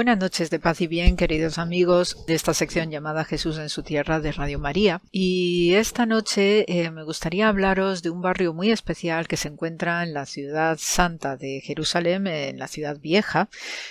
Buenas 0.00 0.18
noches 0.18 0.48
de 0.48 0.58
paz 0.58 0.80
y 0.80 0.86
bien, 0.86 1.14
queridos 1.14 1.58
amigos 1.58 2.24
de 2.26 2.34
esta 2.34 2.54
sección 2.54 2.90
llamada 2.90 3.26
Jesús 3.26 3.58
en 3.58 3.68
su 3.68 3.82
tierra 3.82 4.18
de 4.18 4.32
Radio 4.32 4.58
María. 4.58 5.02
Y 5.12 5.74
esta 5.74 6.06
noche 6.06 6.64
me 6.90 6.99
gustaría 7.10 7.48
hablaros 7.48 8.04
de 8.04 8.10
un 8.10 8.22
barrio 8.22 8.54
muy 8.54 8.70
especial 8.70 9.26
que 9.26 9.36
se 9.36 9.48
encuentra 9.48 10.04
en 10.04 10.14
la 10.14 10.26
ciudad 10.26 10.78
santa 10.78 11.36
de 11.36 11.60
Jerusalén, 11.60 12.28
en 12.28 12.56
la 12.56 12.68
ciudad 12.68 13.00
vieja, 13.00 13.48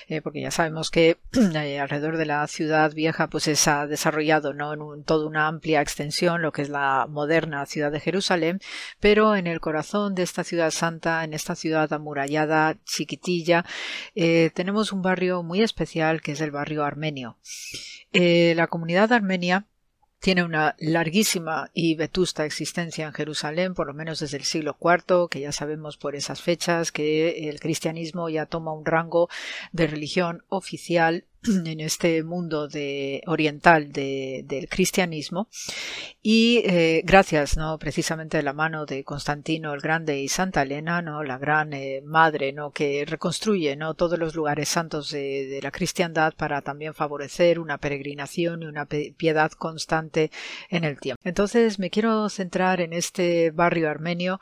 eh, 0.07 0.21
porque 0.21 0.39
ya 0.39 0.51
sabemos 0.51 0.89
que 0.89 1.17
eh, 1.33 1.79
alrededor 1.81 2.15
de 2.15 2.25
la 2.25 2.47
ciudad 2.47 2.93
vieja 2.93 3.27
pues 3.27 3.43
se 3.43 3.69
ha 3.69 3.87
desarrollado 3.87 4.53
¿no? 4.53 4.93
en 4.93 5.03
toda 5.03 5.27
una 5.27 5.47
amplia 5.47 5.81
extensión 5.81 6.41
lo 6.41 6.53
que 6.53 6.61
es 6.61 6.69
la 6.69 7.07
moderna 7.09 7.65
ciudad 7.65 7.91
de 7.91 7.99
Jerusalén, 7.99 8.61
pero 9.01 9.35
en 9.35 9.47
el 9.47 9.59
corazón 9.59 10.15
de 10.15 10.23
esta 10.23 10.45
ciudad 10.45 10.71
santa, 10.71 11.25
en 11.25 11.33
esta 11.33 11.55
ciudad 11.55 11.91
amurallada, 11.91 12.77
chiquitilla, 12.85 13.65
tenemos 14.15 14.93
un 14.93 15.01
barrio 15.01 15.43
muy 15.43 15.61
especial 15.61 16.21
que 16.21 16.31
es 16.31 16.39
el 16.39 16.51
barrio 16.51 16.85
armenio. 16.85 17.37
Eh, 18.13 18.53
la 18.55 18.67
comunidad 18.67 19.11
armenia 19.11 19.65
tiene 20.19 20.43
una 20.43 20.75
larguísima 20.79 21.69
y 21.73 21.95
vetusta 21.95 22.45
existencia 22.45 23.05
en 23.05 23.13
Jerusalén, 23.13 23.73
por 23.73 23.87
lo 23.87 23.93
menos 23.93 24.19
desde 24.19 24.37
el 24.37 24.43
siglo 24.43 24.77
IV, 24.79 25.29
que 25.29 25.39
ya 25.39 25.51
sabemos 25.51 25.97
por 25.97 26.15
esas 26.15 26.41
fechas 26.41 26.91
que 26.91 27.49
el 27.49 27.59
cristianismo 27.59 28.29
ya 28.29 28.45
toma 28.45 28.73
un 28.73 28.85
rango 28.85 29.29
de 29.71 29.87
religión 29.87 30.43
oficial 30.49 31.25
en 31.65 31.79
este 31.79 32.23
mundo 32.23 32.67
de, 32.67 33.21
oriental 33.27 33.91
del 33.91 34.67
cristianismo. 34.69 35.47
Y 36.21 36.61
eh, 36.65 37.01
gracias 37.05 37.55
no 37.55 37.77
precisamente 37.77 38.37
de 38.37 38.43
la 38.43 38.53
mano 38.53 38.85
de 38.85 39.03
Constantino 39.03 39.73
el 39.73 39.79
Grande 39.79 40.19
y 40.19 40.27
Santa 40.27 40.63
Elena 40.63 41.01
no 41.01 41.23
la 41.23 41.37
gran 41.37 41.73
eh, 41.73 42.01
madre 42.03 42.51
no 42.51 42.71
que 42.71 43.05
reconstruye 43.05 43.75
no 43.77 43.93
todos 43.93 44.19
los 44.19 44.35
lugares 44.35 44.67
santos 44.67 45.11
de, 45.11 45.59
la 45.63 45.71
cristiandad 45.71 46.33
para 46.35 46.61
también 46.61 46.93
favorecer 46.93 47.59
una 47.59 47.77
peregrinación 47.77 48.63
y 48.63 48.65
una 48.65 48.85
piedad 48.85 49.51
constante 49.51 50.31
en 50.69 50.83
el 50.83 50.99
tiempo. 50.99 51.21
Entonces 51.23 51.79
me 51.79 51.89
quiero 51.89 52.27
centrar 52.29 52.81
en 52.81 52.93
este 52.93 53.51
barrio 53.51 53.89
armenio 53.89 54.39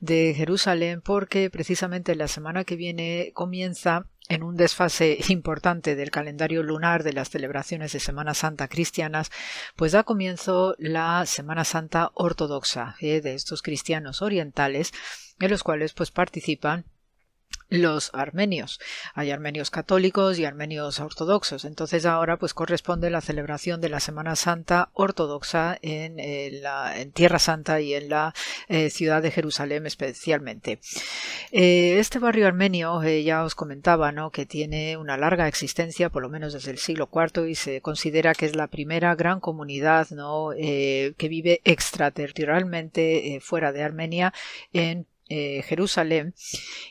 de 0.00 0.34
Jerusalén 0.36 1.00
porque 1.00 1.50
precisamente 1.50 2.14
la 2.16 2.28
semana 2.28 2.64
que 2.64 2.76
viene 2.76 3.30
comienza 3.34 4.06
en 4.30 4.42
un 4.42 4.56
desfase 4.56 5.18
importante 5.28 5.96
del 5.96 6.10
calendario 6.10 6.62
lunar 6.62 7.02
de 7.02 7.12
las 7.12 7.28
celebraciones 7.28 7.92
de 7.92 8.00
Semana 8.00 8.32
Santa 8.32 8.68
cristianas, 8.68 9.30
pues 9.76 9.92
da 9.92 10.04
comienzo 10.04 10.74
la 10.78 11.26
Semana 11.26 11.64
Santa 11.64 12.12
ortodoxa 12.14 12.96
eh, 13.00 13.20
de 13.20 13.34
estos 13.34 13.60
cristianos 13.60 14.22
orientales, 14.22 14.92
en 15.38 15.50
los 15.50 15.62
cuales 15.62 15.92
pues 15.92 16.10
participan 16.10 16.86
los 17.70 18.10
armenios. 18.12 18.80
Hay 19.14 19.30
armenios 19.30 19.70
católicos 19.70 20.38
y 20.38 20.44
armenios 20.44 21.00
ortodoxos. 21.00 21.64
Entonces 21.64 22.04
ahora 22.04 22.36
pues 22.36 22.52
corresponde 22.52 23.10
la 23.10 23.20
celebración 23.20 23.80
de 23.80 23.88
la 23.88 24.00
Semana 24.00 24.36
Santa 24.36 24.90
ortodoxa 24.92 25.78
en, 25.80 26.18
eh, 26.18 26.50
la, 26.60 27.00
en 27.00 27.12
Tierra 27.12 27.38
Santa 27.38 27.80
y 27.80 27.94
en 27.94 28.08
la 28.08 28.34
eh, 28.68 28.90
ciudad 28.90 29.22
de 29.22 29.30
Jerusalén 29.30 29.86
especialmente. 29.86 30.80
Eh, 31.52 31.98
este 31.98 32.18
barrio 32.18 32.46
armenio 32.46 33.02
ya 33.02 33.44
os 33.44 33.54
comentaba 33.54 34.12
¿no? 34.12 34.30
que 34.30 34.46
tiene 34.46 34.96
una 34.96 35.16
larga 35.16 35.46
existencia 35.46 36.10
por 36.10 36.22
lo 36.22 36.28
menos 36.28 36.52
desde 36.52 36.72
el 36.72 36.78
siglo 36.78 37.08
IV 37.12 37.48
y 37.48 37.54
se 37.54 37.80
considera 37.80 38.34
que 38.34 38.46
es 38.46 38.56
la 38.56 38.66
primera 38.66 39.14
gran 39.14 39.38
comunidad 39.38 40.10
¿no? 40.10 40.50
que 40.50 41.28
vive 41.28 41.60
extraterritorialmente 41.64 43.38
fuera 43.40 43.72
de 43.72 43.84
Armenia 43.84 44.34
en 44.72 45.06
eh, 45.30 45.62
Jerusalén. 45.62 46.34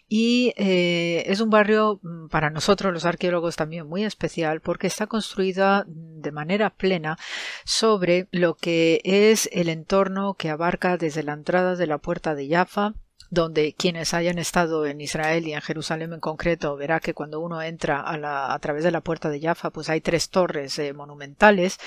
Y 0.07 0.53
eh, 0.57 1.23
es 1.27 1.41
un 1.41 1.49
barrio 1.49 1.99
mm, 2.01 2.29
para 2.29 2.49
nosotros 2.49 2.93
los 2.93 3.05
arqueólogos 3.05 3.57
también 3.57 3.85
muy 3.87 4.03
especial 4.05 4.61
porque 4.61 4.87
está 4.87 5.07
construida 5.07 5.85
de 5.87 6.31
manera 6.31 6.69
plena 6.69 7.17
sobre 7.65 8.27
lo 8.31 8.55
que 8.55 9.01
es 9.03 9.49
el 9.51 9.69
entorno 9.69 10.35
que 10.35 10.49
abarca 10.49 10.97
desde 10.97 11.21
la 11.21 11.33
entrada 11.33 11.75
de 11.75 11.87
la 11.87 11.97
puerta 11.97 12.33
de 12.33 12.47
Jaffa 12.47 12.95
donde 13.29 13.73
quienes 13.73 14.13
hayan 14.13 14.39
estado 14.39 14.85
en 14.85 15.01
Israel 15.01 15.47
y 15.47 15.53
en 15.53 15.61
Jerusalén 15.61 16.13
en 16.13 16.19
concreto 16.19 16.75
verá 16.75 16.99
que 16.99 17.13
cuando 17.13 17.39
uno 17.39 17.61
entra 17.61 18.01
a, 18.01 18.17
la, 18.17 18.53
a 18.53 18.59
través 18.59 18.83
de 18.83 18.91
la 18.91 19.01
puerta 19.01 19.29
de 19.29 19.39
Jaffa 19.39 19.69
pues 19.69 19.89
hay 19.89 20.01
tres 20.01 20.29
torres 20.29 20.77
eh, 20.79 20.93
monumentales 20.93 21.77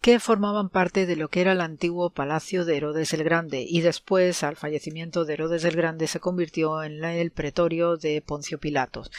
que 0.00 0.20
formaban 0.20 0.68
parte 0.68 1.06
de 1.06 1.16
lo 1.16 1.28
que 1.28 1.40
era 1.40 1.52
el 1.52 1.60
antiguo 1.60 2.10
palacio 2.10 2.64
de 2.64 2.76
Herodes 2.76 3.12
el 3.14 3.24
Grande 3.24 3.64
y 3.68 3.80
después 3.80 4.42
al 4.42 4.56
fallecimiento 4.56 5.24
de 5.24 5.34
Herodes 5.34 5.64
el 5.64 5.76
Grande 5.76 6.06
se 6.06 6.20
convirtió 6.20 6.82
en 6.82 7.04
el 7.04 7.30
pretorio 7.30 7.96
de 7.96 8.22
Poncio 8.22 8.58
Pilatos. 8.58 9.10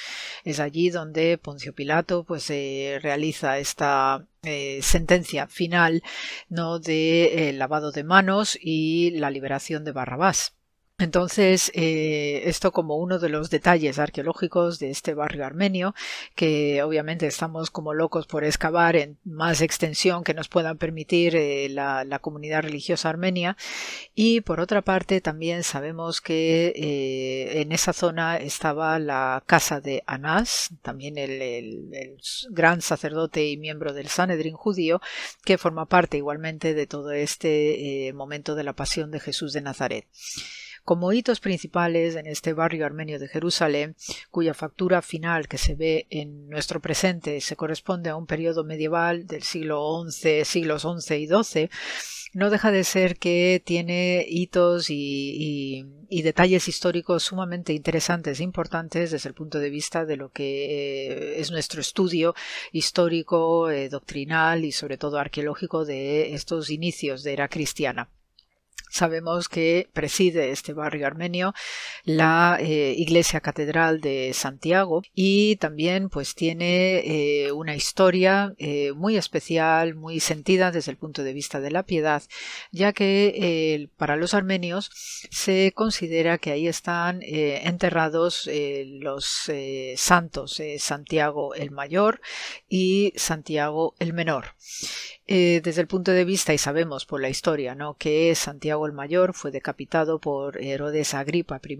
Es 0.44 0.60
allí 0.60 0.90
donde 0.90 1.38
Poncio 1.38 1.74
Pilato 1.74 2.24
pues 2.24 2.50
realiza 2.50 3.58
esta 3.58 4.26
eh, 4.44 4.80
sentencia 4.84 5.48
final 5.48 6.04
no 6.50 6.80
de 6.80 7.50
eh, 7.50 7.54
lavado 7.54 7.92
de 7.92 8.04
manos 8.04 8.58
y 8.62 9.12
la 9.12 9.32
liberación 9.32 9.84
de 9.84 9.92
Barrabás. 9.92 10.54
Entonces, 10.98 11.72
eh, 11.76 12.44
esto 12.46 12.72
como 12.72 12.96
uno 12.96 13.20
de 13.20 13.28
los 13.28 13.50
detalles 13.50 14.00
arqueológicos 14.00 14.80
de 14.80 14.92
este 14.92 15.14
barrio 15.14 15.46
armenio, 15.46 15.94
que 16.36 16.82
obviamente 16.84 17.28
estamos 17.28 17.70
como 17.70 17.94
locos 17.94 18.28
por 18.28 18.46
excavar 18.46 18.96
en 18.96 19.18
más 19.26 19.60
extensión 19.60 20.24
que 20.24 20.34
nos 20.34 20.48
puedan 20.48 20.78
permitir 20.78 21.36
eh, 21.36 21.68
la, 21.70 22.20
comunidad 22.22 22.62
religiosa 22.64 23.10
armenia. 23.10 23.58
Y 24.16 24.40
por 24.40 24.62
otra 24.62 24.82
parte, 24.84 25.20
también 25.20 25.64
sabemos 25.64 26.22
que 26.22 26.68
eh, 26.68 27.62
en 27.62 27.74
esa 27.74 27.92
zona 27.92 28.38
estaba 28.38 28.98
la 28.98 29.44
casa 29.46 29.82
de 29.82 30.02
Anás, 30.08 30.70
también 30.82 31.18
el, 31.18 31.90
gran 32.52 32.82
sacerdote 32.82 33.46
y 33.46 33.58
miembro 33.58 33.92
del 33.92 34.08
Sanedrín 34.08 34.56
judío, 34.56 35.02
que 35.44 35.58
forma 35.58 35.88
parte 35.88 36.16
igualmente 36.16 36.74
de 36.74 36.88
todo 36.88 37.12
este 37.12 38.14
momento 38.16 38.56
de 38.56 38.64
la 38.64 38.74
pasión 38.74 39.12
de 39.12 39.20
Jesús 39.20 39.52
de 39.52 39.62
Nazaret 39.62 40.06
como 40.86 41.12
hitos 41.12 41.40
principales 41.40 42.16
en 42.16 42.28
este 42.28 42.54
barrio 42.54 42.86
armenio 42.86 43.18
de 43.18 43.28
Jerusalén, 43.28 43.96
cuya 44.30 44.54
factura 44.54 45.02
final 45.02 45.48
que 45.48 45.58
se 45.58 45.74
ve 45.74 46.06
en 46.12 46.48
nuestro 46.48 46.80
presente 46.80 47.42
se 47.42 47.56
corresponde 47.56 48.12
a 48.12 48.16
un 48.16 48.28
periodo 48.28 48.64
medieval 48.64 49.26
del 49.26 49.42
siglo 49.42 50.06
XI, 50.08 50.46
siglos 50.46 50.84
XI 50.84 51.16
y 51.16 51.28
XII, 51.28 51.70
no 52.34 52.50
deja 52.50 52.70
de 52.70 52.84
ser 52.84 53.18
que 53.18 53.62
tiene 53.66 54.26
hitos 54.28 54.88
y, 54.90 55.86
detalles 56.10 56.68
históricos 56.68 57.24
sumamente 57.24 57.72
interesantes 57.72 58.40
e 58.40 58.44
importantes 58.44 59.12
desde 59.12 59.30
el 59.30 59.36
punto 59.36 59.60
de 59.60 59.70
vista 59.70 60.06
de 60.06 60.18
lo 60.18 60.32
que 60.32 60.66
eh, 60.66 61.40
es 61.40 61.52
nuestro 61.52 61.82
estudio 61.82 62.34
histórico, 62.72 63.70
eh, 63.70 63.90
doctrinal 63.90 64.66
y 64.66 64.72
sobre 64.72 64.98
todo 64.98 65.18
arqueológico 65.18 65.86
de 65.86 66.34
estos 66.34 66.70
inicios 66.70 67.24
de 67.24 67.34
era 67.34 67.48
cristiana. 67.48 68.10
Sabemos 68.96 69.50
que 69.50 69.90
preside 69.92 70.52
este 70.52 70.72
barrio 70.72 71.06
armenio 71.06 71.54
la 72.06 72.58
eh, 72.62 72.96
iglesia 72.98 73.42
catedral 73.42 74.00
de 74.00 74.32
Santiago 74.34 75.02
y 75.14 75.58
también 75.58 76.08
pues 76.08 76.34
tiene 76.34 77.00
eh, 77.00 77.52
una 77.52 77.76
historia 77.76 78.54
eh, 78.58 78.94
muy 78.94 79.18
especial, 79.18 79.96
muy 79.96 80.22
sentida 80.22 80.72
desde 80.72 80.92
el 80.92 80.98
punto 80.98 81.24
de 81.24 81.34
vista 81.34 81.60
de 81.60 81.72
la 81.72 81.84
piedad, 81.84 82.24
ya 82.72 82.94
que 82.94 83.90
para 83.98 84.16
los 84.16 84.34
armenios 84.34 84.90
se 85.30 85.74
considera 85.76 86.38
que 86.38 86.52
ahí 86.52 86.70
están 86.70 87.20
enterrados 87.22 88.50
los 89.02 89.52
santos 89.98 90.62
Santiago 90.80 91.54
el 91.54 91.72
Mayor 91.72 92.22
y 92.70 93.12
Santiago 93.18 93.94
el 94.00 94.14
Menor. 94.14 94.56
Eh, 95.28 95.62
desde 95.64 95.82
el 95.82 95.88
punto 95.88 96.12
de 96.12 96.24
vista, 96.24 96.54
y 96.54 96.60
sabemos 96.60 97.08
por 97.08 97.20
la 97.20 97.30
historia, 97.30 97.74
¿no? 97.74 97.96
que 97.96 98.36
Santiago 98.36 98.86
el 98.86 98.94
Mayor 98.94 99.34
fue 99.34 99.50
decapitado 99.50 100.20
por 100.20 100.62
Herodes 100.62 101.16
Agripa 101.16 101.60
I, 101.68 101.78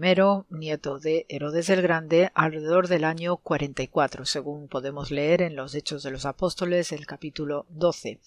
nieto 0.50 0.98
de 0.98 1.26
Herodes 1.28 1.70
el 1.70 1.80
Grande, 1.80 2.32
alrededor 2.34 2.88
del 2.88 3.04
año 3.04 3.36
44, 3.36 4.24
según 4.24 4.66
podemos 4.66 5.12
leer 5.12 5.42
en 5.42 5.54
los 5.54 5.76
Hechos 5.76 6.02
de 6.02 6.10
los 6.10 6.26
Apóstoles, 6.26 6.90
el 6.90 7.06
capítulo 7.06 7.66
12. 7.68 8.18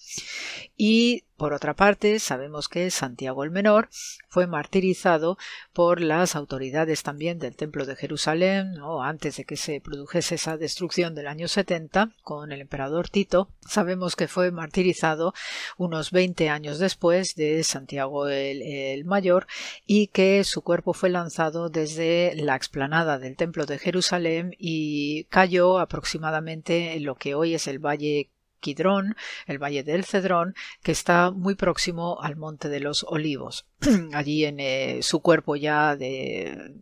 Y 0.78 1.24
por 1.40 1.54
otra 1.54 1.72
parte, 1.72 2.18
sabemos 2.18 2.68
que 2.68 2.90
Santiago 2.90 3.44
el 3.44 3.50
Menor 3.50 3.88
fue 4.28 4.46
martirizado 4.46 5.38
por 5.72 6.02
las 6.02 6.36
autoridades 6.36 7.02
también 7.02 7.38
del 7.38 7.56
Templo 7.56 7.86
de 7.86 7.96
Jerusalén, 7.96 8.72
¿no? 8.72 9.02
antes 9.02 9.38
de 9.38 9.46
que 9.46 9.56
se 9.56 9.80
produjese 9.80 10.34
esa 10.34 10.58
destrucción 10.58 11.14
del 11.14 11.26
año 11.26 11.48
70 11.48 12.10
con 12.24 12.52
el 12.52 12.60
emperador 12.60 13.08
Tito. 13.08 13.48
Sabemos 13.66 14.16
que 14.16 14.28
fue 14.28 14.50
martirizado 14.50 15.32
unos 15.78 16.10
20 16.10 16.50
años 16.50 16.78
después 16.78 17.34
de 17.36 17.64
Santiago 17.64 18.28
el, 18.28 19.06
Mayor 19.06 19.46
y 19.86 20.08
que 20.08 20.44
su 20.44 20.60
cuerpo 20.60 20.92
fue 20.92 21.08
lanzado 21.08 21.70
desde 21.70 22.34
la 22.36 22.54
explanada 22.54 23.18
del 23.18 23.36
Templo 23.36 23.64
de 23.64 23.78
Jerusalén 23.78 24.54
y 24.58 25.24
cayó 25.30 25.78
aproximadamente 25.78 26.96
en 26.96 27.04
lo 27.04 27.14
que 27.14 27.34
hoy 27.34 27.54
es 27.54 27.66
el 27.66 27.78
Valle 27.78 28.28
El 29.46 29.58
valle 29.58 29.82
del 29.82 30.04
Cedrón, 30.04 30.54
que 30.82 30.92
está 30.92 31.30
muy 31.30 31.54
próximo 31.54 32.20
al 32.20 32.36
Monte 32.36 32.68
de 32.68 32.80
los 32.80 33.04
Olivos. 33.08 33.66
Allí 34.12 34.44
en 34.44 34.60
eh, 34.60 35.00
su 35.02 35.20
cuerpo 35.20 35.56
ya 35.56 35.96
de, 35.96 36.74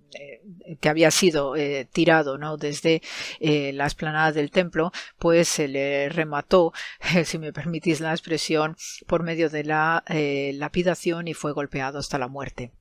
que 0.80 0.88
había 0.88 1.10
sido 1.10 1.56
eh, 1.56 1.88
tirado 1.90 2.36
desde 2.56 3.02
eh, 3.40 3.72
la 3.72 3.86
esplanada 3.86 4.32
del 4.32 4.50
templo, 4.50 4.92
pues 5.18 5.48
se 5.48 5.68
le 5.68 6.09
remató, 6.09 6.72
si 7.24 7.38
me 7.38 7.52
permitís 7.52 8.00
la 8.00 8.12
expresión, 8.12 8.76
por 9.06 9.22
medio 9.22 9.48
de 9.50 9.64
la 9.64 10.05
lapidación 10.09 11.28
y 11.28 11.34
fue 11.34 11.52
golpeado 11.52 11.98
hasta 11.98 12.18
la 12.18 12.28
muerte 12.28 12.72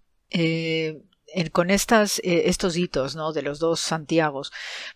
con 1.51 1.69
estas, 1.69 2.19
eh, 2.19 2.43
estos 2.45 2.77
hitos 2.77 3.15
¿no? 3.15 3.33
de 3.33 3.41
los 3.41 3.59
dos 3.59 3.79
Santiagos, 3.79 4.51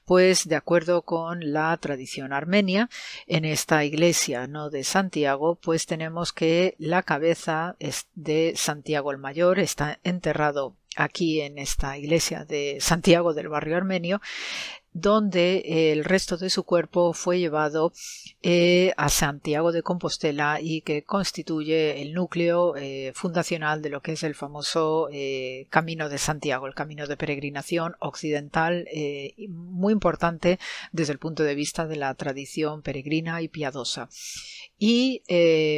pues 0.05 0.47
de 0.47 0.55
acuerdo 0.55 1.03
con 1.03 1.53
la 1.53 1.75
tradición 1.77 2.33
armenia, 2.33 2.89
en 3.27 3.45
esta 3.45 3.83
iglesia 3.83 4.47
¿no? 4.47 4.69
de 4.69 4.83
Santiago, 4.83 5.55
pues 5.55 5.85
tenemos 5.85 6.33
que 6.33 6.75
la 6.77 7.03
cabeza 7.03 7.75
de 8.15 8.53
Santiago 8.55 9.11
el 9.11 9.17
Mayor 9.17 9.59
está 9.59 9.99
enterrado 10.03 10.75
aquí 10.95 11.41
en 11.41 11.57
esta 11.57 11.97
iglesia 11.97 12.45
de 12.45 12.77
Santiago 12.81 13.33
del 13.33 13.49
barrio 13.49 13.77
armenio 13.77 14.21
donde 14.93 15.91
el 15.93 16.03
resto 16.03 16.37
de 16.37 16.49
su 16.49 16.63
cuerpo 16.63 17.13
fue 17.13 17.39
llevado 17.39 17.93
eh, 18.43 18.91
a 18.97 19.09
Santiago 19.09 19.71
de 19.71 19.83
Compostela 19.83 20.59
y 20.61 20.81
que 20.81 21.03
constituye 21.03 22.01
el 22.01 22.13
núcleo 22.13 22.75
eh, 22.75 23.11
fundacional 23.15 23.81
de 23.81 23.89
lo 23.89 24.01
que 24.01 24.13
es 24.13 24.23
el 24.23 24.35
famoso 24.35 25.07
eh, 25.11 25.67
Camino 25.69 26.09
de 26.09 26.17
Santiago, 26.17 26.67
el 26.67 26.75
camino 26.75 27.07
de 27.07 27.17
peregrinación 27.17 27.95
occidental 27.99 28.87
muy 29.47 29.93
importante 29.93 30.59
desde 30.91 31.13
el 31.13 31.19
punto 31.19 31.43
de 31.43 31.55
vista 31.55 31.87
de 31.87 31.95
la 31.95 32.13
tradición 32.15 32.81
peregrina 32.81 33.41
y 33.41 33.47
piadosa. 33.47 34.09
Y 34.77 35.21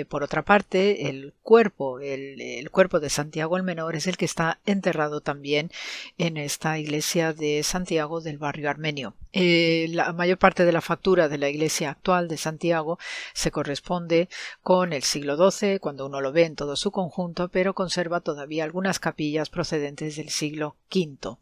por 0.10 0.24
otra 0.24 0.44
parte, 0.44 1.10
el 1.10 1.34
cuerpo, 1.44 2.00
el, 2.00 2.70
cuerpo 2.72 3.02
de 3.02 3.10
Santiago 3.10 3.58
el 3.58 3.64
Menor 3.64 3.96
es 3.96 4.08
el 4.08 4.16
que 4.16 4.26
está 4.26 4.60
enterrado 4.66 5.22
también 5.22 5.70
en 6.18 6.38
esta 6.38 6.80
iglesia 6.80 7.34
de 7.34 7.62
Santiago 7.64 8.22
del 8.22 8.38
barrio 8.38 8.70
armenio. 8.70 9.03
Eh, 9.36 9.88
la 9.90 10.14
mayor 10.14 10.38
parte 10.38 10.64
de 10.64 10.72
la 10.72 10.82
factura 10.82 11.28
de 11.28 11.40
la 11.40 11.50
iglesia 11.50 11.90
actual 11.90 12.28
de 12.28 12.38
Santiago 12.38 13.00
se 13.34 13.50
corresponde 13.50 14.30
con 14.62 14.94
el 14.94 15.02
siglo 15.02 15.36
XII, 15.52 15.80
cuando 15.80 16.06
uno 16.06 16.22
lo 16.22 16.32
ve 16.32 16.46
en 16.46 16.56
todo 16.56 16.76
su 16.76 16.92
conjunto, 16.92 17.50
pero 17.50 17.74
conserva 17.74 18.22
todavía 18.22 18.64
algunas 18.64 19.00
capillas 19.00 19.50
procedentes 19.50 20.18
del 20.18 20.30
siglo 20.30 20.76
V. 20.94 21.38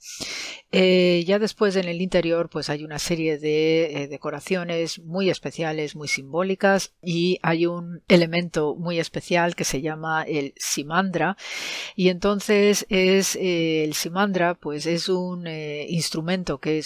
Eh, 0.71 1.25
ya 1.27 1.37
después 1.37 1.75
en 1.75 1.89
el 1.89 2.01
interior 2.01 2.49
pues 2.49 2.69
hay 2.69 2.85
una 2.85 2.97
serie 2.97 3.37
de 3.37 4.03
eh, 4.03 4.07
decoraciones 4.07 4.99
muy 4.99 5.29
especiales, 5.29 5.97
muy 5.97 6.07
simbólicas 6.07 6.93
y 7.03 7.39
hay 7.41 7.65
un 7.65 8.03
elemento 8.07 8.75
muy 8.75 8.99
especial 8.99 9.53
que 9.53 9.65
se 9.65 9.81
llama 9.81 10.23
el 10.23 10.53
simandra 10.55 11.35
y 11.97 12.07
entonces 12.07 12.85
es 12.87 13.35
el 13.35 13.93
simandra 13.95 14.53
pues 14.53 14.85
es 14.85 15.09
un 15.09 15.45
instrumento 15.47 16.59
que 16.59 16.83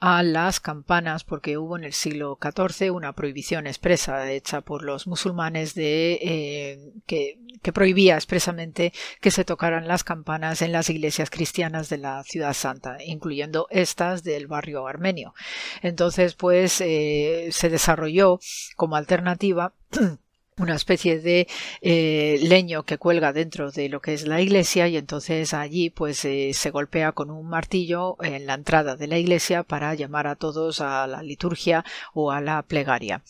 a 0.00 0.22
las 0.22 0.60
campanas 0.60 1.24
porque 1.24 1.58
hubo 1.58 1.76
en 1.76 1.84
el 1.84 1.92
siglo 1.92 2.38
XIV 2.40 2.92
una 2.92 3.12
prohibición 3.12 3.66
expresa 3.66 4.30
hecha 4.30 4.60
por 4.60 4.82
los 4.82 5.06
musulmanes 5.06 5.74
de 5.74 6.18
eh, 6.22 6.92
que, 7.06 7.38
que 7.62 7.72
prohibía 7.72 8.14
expresamente 8.14 8.92
que 9.20 9.30
se 9.30 9.44
tocaran 9.44 9.88
las 9.88 10.04
campanas 10.04 10.62
en 10.62 10.72
las 10.72 10.90
iglesias 10.90 11.30
cristianas 11.30 11.88
de 11.88 11.98
la 11.98 12.22
ciudad 12.24 12.52
santa, 12.52 12.98
incluyendo 13.04 13.66
estas 13.70 14.22
del 14.22 14.46
barrio 14.46 14.86
armenio. 14.86 15.34
Entonces, 15.82 16.34
pues 16.34 16.80
eh, 16.80 17.48
se 17.50 17.70
desarrolló 17.70 18.40
como 18.76 18.96
alternativa 18.96 19.72
una 20.58 20.76
especie 20.76 21.18
de 21.18 21.48
eh, 21.80 22.38
leño 22.42 22.84
que 22.84 22.98
cuelga 22.98 23.32
dentro 23.32 23.72
de 23.72 23.88
lo 23.88 24.00
que 24.00 24.14
es 24.14 24.26
la 24.26 24.40
iglesia 24.40 24.86
y 24.86 24.96
entonces 24.96 25.52
allí 25.52 25.90
pues 25.90 26.24
eh, 26.24 26.52
se 26.54 26.70
golpea 26.70 27.12
con 27.12 27.30
un 27.30 27.48
martillo 27.48 28.16
en 28.22 28.46
la 28.46 28.54
entrada 28.54 28.94
de 28.94 29.08
la 29.08 29.18
iglesia 29.18 29.64
para 29.64 29.94
llamar 29.94 30.28
a 30.28 30.36
todos 30.36 30.80
a 30.80 31.06
la 31.08 31.22
liturgia 31.22 31.84
o 32.12 32.30
a 32.30 32.40
la 32.40 32.62
plegaria. 32.62 33.22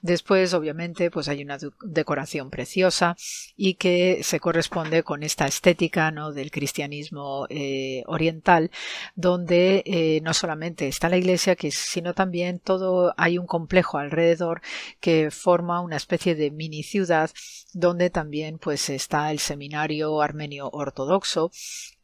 Después 0.00 0.54
obviamente 0.54 1.10
pues 1.10 1.28
hay 1.28 1.42
una 1.42 1.58
decoración 1.82 2.48
preciosa 2.48 3.16
y 3.54 3.74
que 3.74 4.20
se 4.22 4.40
corresponde 4.40 5.02
con 5.02 5.22
esta 5.22 5.46
estética 5.46 6.10
¿no? 6.10 6.32
del 6.32 6.50
cristianismo 6.50 7.46
eh, 7.50 8.02
oriental 8.06 8.70
donde 9.14 10.20
no 10.24 10.32
solamente 10.32 10.88
está 10.88 11.08
la 11.08 11.16
iglesia 11.18 11.56
sino 11.70 12.14
también 12.14 12.58
todo 12.58 13.14
hay 13.16 13.38
un 13.38 13.46
complejo 13.46 13.98
alrededor 13.98 14.62
que 15.00 15.30
forma 15.30 15.80
una 15.80 15.96
especie 15.96 16.34
de 16.34 16.50
mini 16.62 16.82
ciudad 16.82 17.30
donde 17.72 18.10
también 18.10 18.58
pues 18.58 18.90
está 18.90 19.30
el 19.30 19.38
seminario 19.38 20.20
armenio 20.20 20.68
ortodoxo 20.70 21.50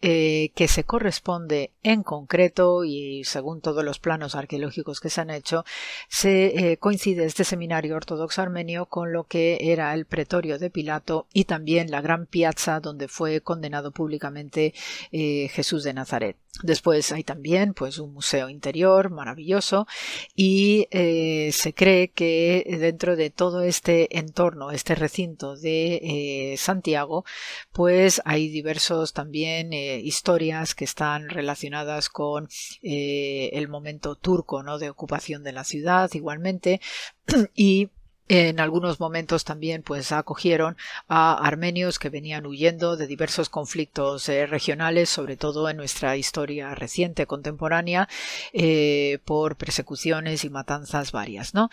eh, 0.01 0.53
que 0.55 0.69
se 0.69 0.85
corresponde 0.85 1.73
en 1.83 2.05
concreto 2.05 2.85
y 2.85 3.25
según 3.25 3.61
todos 3.61 3.83
los 3.83 3.99
planos 3.99 4.37
arqueológicos 4.37 5.01
que 5.01 5.11
se 5.11 5.21
han 5.21 5.31
hecho, 5.31 5.65
se 6.09 6.71
eh, 6.71 6.77
coincide 6.77 7.25
este 7.25 7.43
seminario 7.43 7.97
ortodoxo 7.97 8.41
armenio 8.41 8.87
con 8.87 9.13
lo 9.13 9.25
que 9.25 9.59
era 9.61 9.93
el 9.95 10.07
pretorio 10.07 10.61
de 10.61 10.71
Pilato 10.71 11.27
y 11.33 11.47
también 11.47 11.91
la 11.91 12.01
gran 12.01 12.27
piazza 12.27 12.79
donde 12.79 13.09
fue 13.09 13.41
condenado 13.41 13.91
públicamente 13.91 14.73
eh, 15.11 15.49
Jesús 15.49 15.83
de 15.83 15.95
Nazaret. 15.95 16.37
Después 16.63 17.11
hay 17.11 17.25
también 17.25 17.75
pues 17.75 17.99
un 17.99 18.13
museo 18.13 18.49
interior 18.49 19.11
maravilloso 19.11 19.87
y 20.35 20.89
se 20.91 21.73
cree 21.73 22.09
que 22.09 22.65
dentro 22.81 23.15
de 23.15 23.31
todo 23.31 23.63
este 23.63 24.19
entorno, 24.19 24.73
este 24.73 24.97
recinto 24.97 25.55
de 25.63 26.55
Santiago, 26.59 27.25
pues 27.73 28.21
hay 28.25 28.49
diversos 28.49 29.13
también 29.13 29.73
historias 29.73 30.75
que 30.75 30.85
están 30.85 31.29
relacionadas 31.29 32.09
con 32.09 32.49
eh, 32.83 33.51
el 33.53 33.69
momento 33.69 34.17
turco 34.17 34.63
¿no? 34.63 34.79
de 34.79 34.91
ocupación 34.91 35.43
de 35.43 35.53
la 35.53 35.65
ciudad 35.65 36.11
igualmente 36.15 36.81
y 37.55 37.91
en 38.29 38.61
algunos 38.61 39.01
momentos 39.01 39.45
también 39.45 39.83
pues 39.83 40.13
acogieron 40.13 40.77
a 41.09 41.35
armenios 41.35 41.99
que 41.99 42.11
venían 42.11 42.47
huyendo 42.47 42.97
de 42.97 43.07
diversos 43.07 43.49
conflictos 43.49 44.29
eh, 44.29 44.47
regionales, 44.47 45.09
sobre 45.09 45.37
todo 45.37 45.69
en 45.69 45.77
nuestra 45.77 46.17
historia 46.17 46.75
reciente 46.75 47.27
contemporánea, 47.27 48.09
eh, 48.53 49.19
por 49.25 49.57
persecuciones 49.57 50.45
y 50.45 50.51
matanzas 50.51 51.13
varias. 51.13 51.55
¿no? 51.55 51.71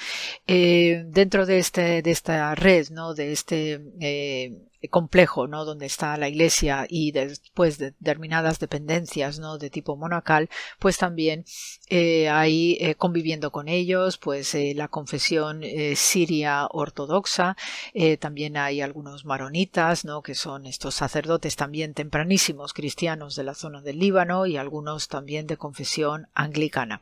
dentro 0.48 1.46
de, 1.46 1.58
este, 1.60 2.02
de 2.02 2.12
esta 2.12 2.56
red, 2.56 2.90
¿no? 2.90 3.14
de 3.14 3.32
este 3.32 3.82
complejo, 4.90 5.48
¿no? 5.48 5.66
Donde 5.66 5.86
está 5.86 6.18
la 6.18 6.30
iglesia 6.30 6.86
y 6.90 7.12
después 7.12 7.78
de 7.78 7.92
determinadas 7.92 8.60
dependencias, 8.60 9.40
¿no? 9.40 9.58
De 9.58 9.70
tipo 9.70 9.96
monacal, 9.96 10.50
pues 10.80 10.98
también 10.98 11.46
eh, 11.90 12.30
hay 12.30 12.78
eh, 12.80 12.96
conviviendo 12.96 13.52
con 13.52 13.68
ellos, 13.68 14.18
pues 14.18 14.54
eh, 14.56 14.74
la 14.76 14.88
confesión 14.88 15.64
siria 15.96 16.68
ortodoxa, 16.72 17.56
también 18.20 18.58
hay 18.58 18.82
algunos 18.82 19.26
maronitas, 19.26 20.06
¿no? 20.06 20.22
Que 20.22 20.36
son 20.36 20.66
estos 20.66 20.96
sacerdotes 20.96 21.56
también 21.56 21.94
tempranísimos 21.94 22.74
cristianos 22.74 23.36
de 23.36 23.44
la 23.44 23.54
zona 23.54 23.82
del 23.82 24.00
Líbano 24.00 24.46
y 24.46 24.58
algunos 24.58 25.08
también 25.08 25.48
de 25.48 25.58
confesión 25.58 26.28
anglicana. 26.34 27.02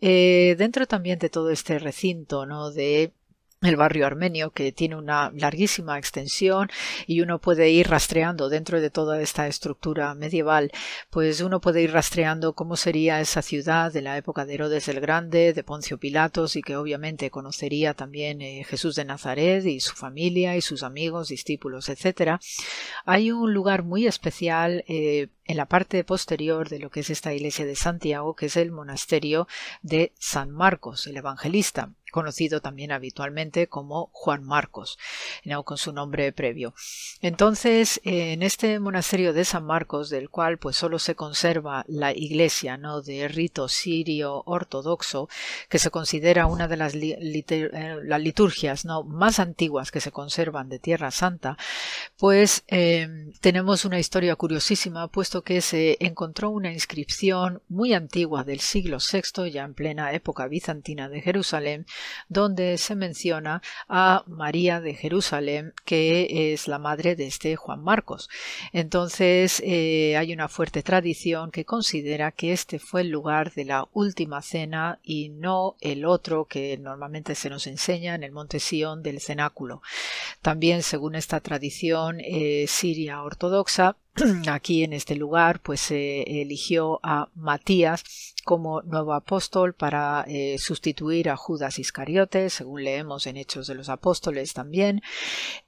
dentro 0.00 0.86
también 0.86 1.18
de 1.18 1.30
todo 1.30 1.50
este 1.50 1.78
recinto, 1.78 2.46
¿no? 2.46 2.70
De 2.70 3.12
el 3.62 3.76
barrio 3.76 4.06
armenio 4.06 4.50
que 4.50 4.70
tiene 4.70 4.96
una 4.96 5.32
larguísima 5.34 5.98
extensión 5.98 6.70
y 7.06 7.20
uno 7.22 7.40
puede 7.40 7.70
ir 7.70 7.88
rastreando 7.88 8.48
dentro 8.48 8.80
de 8.80 8.90
toda 8.90 9.20
esta 9.20 9.48
estructura 9.48 10.14
medieval 10.14 10.70
pues 11.10 11.40
uno 11.40 11.60
puede 11.60 11.82
ir 11.82 11.92
rastreando 11.92 12.52
cómo 12.52 12.76
sería 12.76 13.20
esa 13.20 13.42
ciudad 13.42 13.92
de 13.92 14.02
la 14.02 14.16
época 14.16 14.46
de 14.46 14.54
Herodes 14.54 14.88
el 14.88 15.00
Grande 15.00 15.52
de 15.52 15.64
Poncio 15.64 15.98
Pilatos 15.98 16.54
y 16.54 16.62
que 16.62 16.76
obviamente 16.76 17.30
conocería 17.30 17.94
también 17.94 18.42
eh, 18.42 18.64
Jesús 18.64 18.94
de 18.94 19.04
Nazaret 19.04 19.64
y 19.66 19.80
su 19.80 19.94
familia 19.94 20.56
y 20.56 20.60
sus 20.60 20.82
amigos 20.82 21.28
discípulos 21.28 21.88
etcétera. 21.88 22.40
Hay 23.04 23.30
un 23.30 23.52
lugar 23.52 23.82
muy 23.82 24.06
especial 24.06 24.84
eh, 24.88 25.28
en 25.44 25.56
la 25.56 25.66
parte 25.66 26.04
posterior 26.04 26.68
de 26.68 26.78
lo 26.78 26.90
que 26.90 27.00
es 27.00 27.10
esta 27.10 27.32
iglesia 27.32 27.64
de 27.64 27.74
Santiago, 27.74 28.36
que 28.36 28.46
es 28.46 28.56
el 28.56 28.70
monasterio 28.70 29.48
de 29.82 30.12
San 30.18 30.50
Marcos, 30.50 31.06
el 31.06 31.16
evangelista, 31.16 31.90
conocido 32.10 32.60
también 32.60 32.92
habitualmente 32.92 33.68
como 33.68 34.10
Juan 34.12 34.44
Marcos, 34.44 34.98
¿no? 35.44 35.64
con 35.64 35.78
su 35.78 35.92
nombre 35.92 36.32
previo. 36.32 36.74
Entonces, 37.20 38.00
en 38.04 38.42
este 38.42 38.78
monasterio 38.80 39.32
de 39.32 39.44
San 39.44 39.64
Marcos, 39.64 40.10
del 40.10 40.30
cual 40.30 40.58
pues 40.58 40.76
solo 40.76 40.98
se 40.98 41.14
conserva 41.14 41.84
la 41.88 42.12
iglesia 42.12 42.76
¿no? 42.76 43.02
de 43.02 43.28
rito 43.28 43.68
sirio 43.68 44.42
ortodoxo, 44.46 45.28
que 45.68 45.78
se 45.78 45.90
considera 45.90 46.46
una 46.46 46.68
de 46.68 46.76
las, 46.76 46.94
eh, 46.94 48.18
liturgias 48.18 48.84
¿no? 48.84 49.02
más 49.02 49.38
antiguas 49.38 49.90
que 49.90 50.00
se 50.00 50.12
conservan 50.12 50.68
de 50.68 50.78
Tierra 50.78 51.10
Santa, 51.10 51.56
pues 52.16 52.64
eh, 52.68 53.08
tenemos 53.40 53.84
una 53.84 53.98
historia 53.98 54.36
curiosísima, 54.36 55.08
puesto 55.08 55.42
que 55.42 55.60
se 55.60 55.96
encontró 56.00 56.50
una 56.50 56.72
inscripción 56.72 57.62
muy 57.68 57.92
antigua 57.94 58.44
del 58.44 58.60
siglo 58.60 58.98
VI, 58.98 59.50
ya 59.50 59.64
en 59.64 59.74
plena 59.74 60.12
época 60.12 60.46
bizantina 60.46 61.08
de 61.08 61.20
Jerusalén, 61.20 61.86
donde 62.28 62.78
se 62.78 62.94
menciona 62.94 63.62
a 63.88 64.24
María 64.26 64.80
de 64.80 64.94
Jerusalén, 64.94 65.74
que 65.84 66.52
es 66.52 66.68
la 66.68 66.78
madre 66.78 67.16
de 67.16 67.26
este 67.26 67.56
Juan 67.56 67.82
Marcos. 67.82 68.28
Entonces 68.72 69.62
eh, 69.64 70.16
hay 70.16 70.32
una 70.32 70.48
fuerte 70.48 70.82
tradición 70.82 71.50
que 71.50 71.64
considera 71.64 72.32
que 72.32 72.52
este 72.52 72.78
fue 72.78 73.02
el 73.02 73.10
lugar 73.10 73.52
de 73.52 73.64
la 73.64 73.88
última 73.92 74.42
cena 74.42 75.00
y 75.02 75.28
no 75.28 75.76
el 75.80 76.04
otro 76.04 76.46
que 76.46 76.76
normalmente 76.78 77.34
se 77.34 77.50
nos 77.50 77.66
enseña 77.66 78.14
en 78.14 78.22
el 78.22 78.32
monte 78.32 78.60
Sión 78.60 79.02
del 79.02 79.20
cenáculo. 79.20 79.82
También, 80.42 80.82
según 80.82 81.14
esta 81.14 81.40
tradición 81.40 82.20
eh, 82.20 82.66
siria 82.68 83.22
ortodoxa, 83.22 83.96
aquí 84.50 84.84
en 84.84 84.92
este 84.92 85.14
lugar 85.14 85.60
pues 85.60 85.80
se 85.80 86.22
eligió 86.42 87.00
a 87.02 87.28
Matías 87.34 88.02
como 88.44 88.82
nuevo 88.82 89.12
apóstol 89.12 89.74
para 89.74 90.24
eh, 90.26 90.56
sustituir 90.58 91.28
a 91.30 91.36
Judas 91.36 91.78
Iscariote, 91.78 92.50
según 92.50 92.84
leemos 92.84 93.26
en 93.26 93.36
Hechos 93.36 93.66
de 93.66 93.74
los 93.74 93.88
Apóstoles 93.88 94.54
también. 94.54 95.02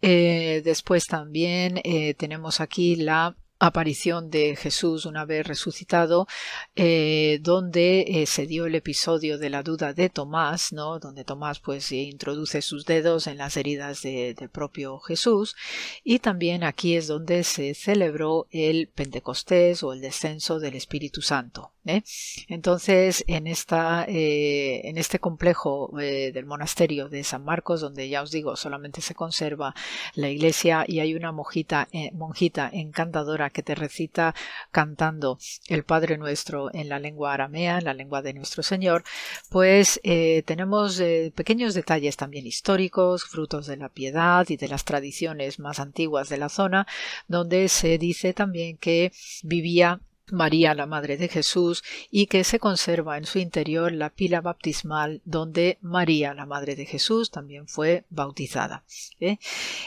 Eh, 0.03 0.63
después 0.65 1.07
también 1.07 1.81
tenemos 2.17 2.61
aquí 2.61 2.97
la 2.97 3.37
aparición 3.61 4.31
de 4.31 4.57
Jesús 4.57 5.05
una 5.05 5.27
vez 5.27 5.47
resucitado, 5.47 6.27
eh, 6.75 7.39
donde 7.43 8.07
eh, 8.09 8.27
se 8.27 8.47
dio 8.47 8.65
el 8.65 8.75
episodio 8.75 9.39
de 9.39 9.51
la 9.51 9.63
duda 9.63 9.93
de 9.93 10.09
Tomás, 10.09 10.73
¿no? 10.73 10.99
donde 10.99 11.25
Tomás 11.25 11.61
pues 11.61 11.93
introduce 11.93 12.63
sus 12.63 12.87
dedos 12.87 13.27
en 13.27 13.37
las 13.37 13.59
heridas 13.59 14.03
del 14.03 14.49
propio 14.51 14.99
Jesús, 14.99 15.55
y 16.03 16.21
también 16.21 16.65
aquí 16.65 16.97
es 16.97 17.07
donde 17.07 17.45
se 17.45 17.75
celebró 17.75 18.49
el 18.51 18.89
Pentecostés 18.89 19.83
o 19.83 19.93
el 19.93 20.01
descenso 20.01 20.59
del 20.59 20.75
Espíritu 20.75 21.21
Santo. 21.21 21.73
¿eh? 21.85 22.03
Entonces, 22.49 23.25
en, 23.27 23.47
esta, 23.47 24.07
en 24.09 24.97
este 24.97 25.19
complejo 25.19 25.91
del 25.95 26.47
monasterio 26.47 27.11
de 27.11 27.25
San 27.25 27.45
Marcos, 27.45 27.83
donde 27.83 28.09
ya 28.09 28.23
os 28.23 28.31
digo, 28.31 28.57
solamente 28.57 29.03
se 29.03 29.15
conserva 29.15 29.75
la 30.15 30.31
iglesia 30.31 30.85
y 30.89 31.01
hay 31.01 31.15
una 31.15 31.31
monjita, 31.31 31.89
monjita 32.15 32.71
encantadora 32.73 33.50
que 33.51 33.63
te 33.63 33.75
recita 33.75 34.35
cantando 34.71 35.39
el 35.69 35.85
Padre 35.85 36.19
Nuestro 36.19 36.75
en 36.75 36.89
la 36.89 36.99
lengua 36.99 37.35
aramea, 37.35 37.79
en 37.79 37.85
la 37.85 37.95
lengua 37.95 38.23
de 38.23 38.35
nuestro 38.35 38.63
Señor, 38.63 39.05
pues 39.51 40.01
eh, 40.03 40.43
tenemos 40.47 40.99
eh, 41.01 41.33
pequeños 41.35 41.75
detalles 41.75 42.17
también 42.17 42.47
históricos, 42.47 43.25
frutos 43.25 43.67
de 43.67 43.77
la 43.77 43.89
piedad 43.89 44.47
y 44.49 44.57
de 44.57 44.69
las 44.69 44.85
tradiciones 44.85 45.59
más 45.59 45.81
antiguas 45.81 46.29
de 46.29 46.39
la 46.39 46.49
zona, 46.49 46.87
donde 47.29 47.69
se 47.69 47.99
dice 47.99 48.33
también 48.33 48.77
que 48.77 49.13
vivía 49.43 50.01
María, 50.33 50.75
la 50.75 50.87
Madre 50.87 51.17
de 51.17 51.29
Jesús, 51.29 51.83
y 52.11 52.27
que 52.27 52.45
se 52.45 52.59
conserva 52.59 53.19
en 53.19 53.27
su 53.27 53.39
interior 53.39 53.93
la 53.93 54.11
pila 54.11 54.41
baptismal 54.41 55.21
donde 55.25 55.79
María, 55.81 56.35
la 56.35 56.47
Madre 56.47 56.77
de 56.77 56.87
Jesús, 56.87 57.31
también 57.31 57.67
fue 57.69 58.05
bautizada. 58.11 58.85
¿eh? 59.21 59.39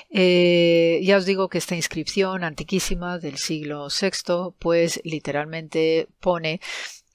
Eh, 0.09 1.01
ya 1.03 1.17
os 1.17 1.25
digo 1.25 1.49
que 1.49 1.57
esta 1.57 1.75
inscripción 1.75 2.43
antiquísima 2.43 3.19
del 3.19 3.37
siglo 3.37 3.87
VI, 3.87 4.53
pues 4.59 5.01
literalmente 5.03 6.07
pone 6.19 6.59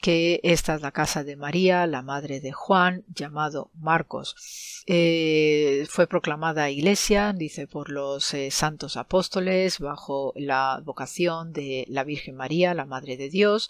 que 0.00 0.40
esta 0.44 0.74
es 0.74 0.82
la 0.82 0.92
casa 0.92 1.24
de 1.24 1.36
María, 1.36 1.86
la 1.86 2.02
madre 2.02 2.40
de 2.40 2.52
Juan, 2.52 3.04
llamado 3.08 3.70
Marcos. 3.74 4.84
Eh, 4.86 5.86
fue 5.90 6.06
proclamada 6.06 6.70
iglesia, 6.70 7.34
dice, 7.34 7.66
por 7.66 7.90
los 7.90 8.32
eh, 8.32 8.50
santos 8.50 8.96
apóstoles 8.96 9.80
bajo 9.80 10.32
la 10.36 10.80
vocación 10.84 11.52
de 11.52 11.84
la 11.88 12.04
Virgen 12.04 12.36
María, 12.36 12.74
la 12.74 12.86
Madre 12.86 13.16
de 13.16 13.28
Dios, 13.28 13.68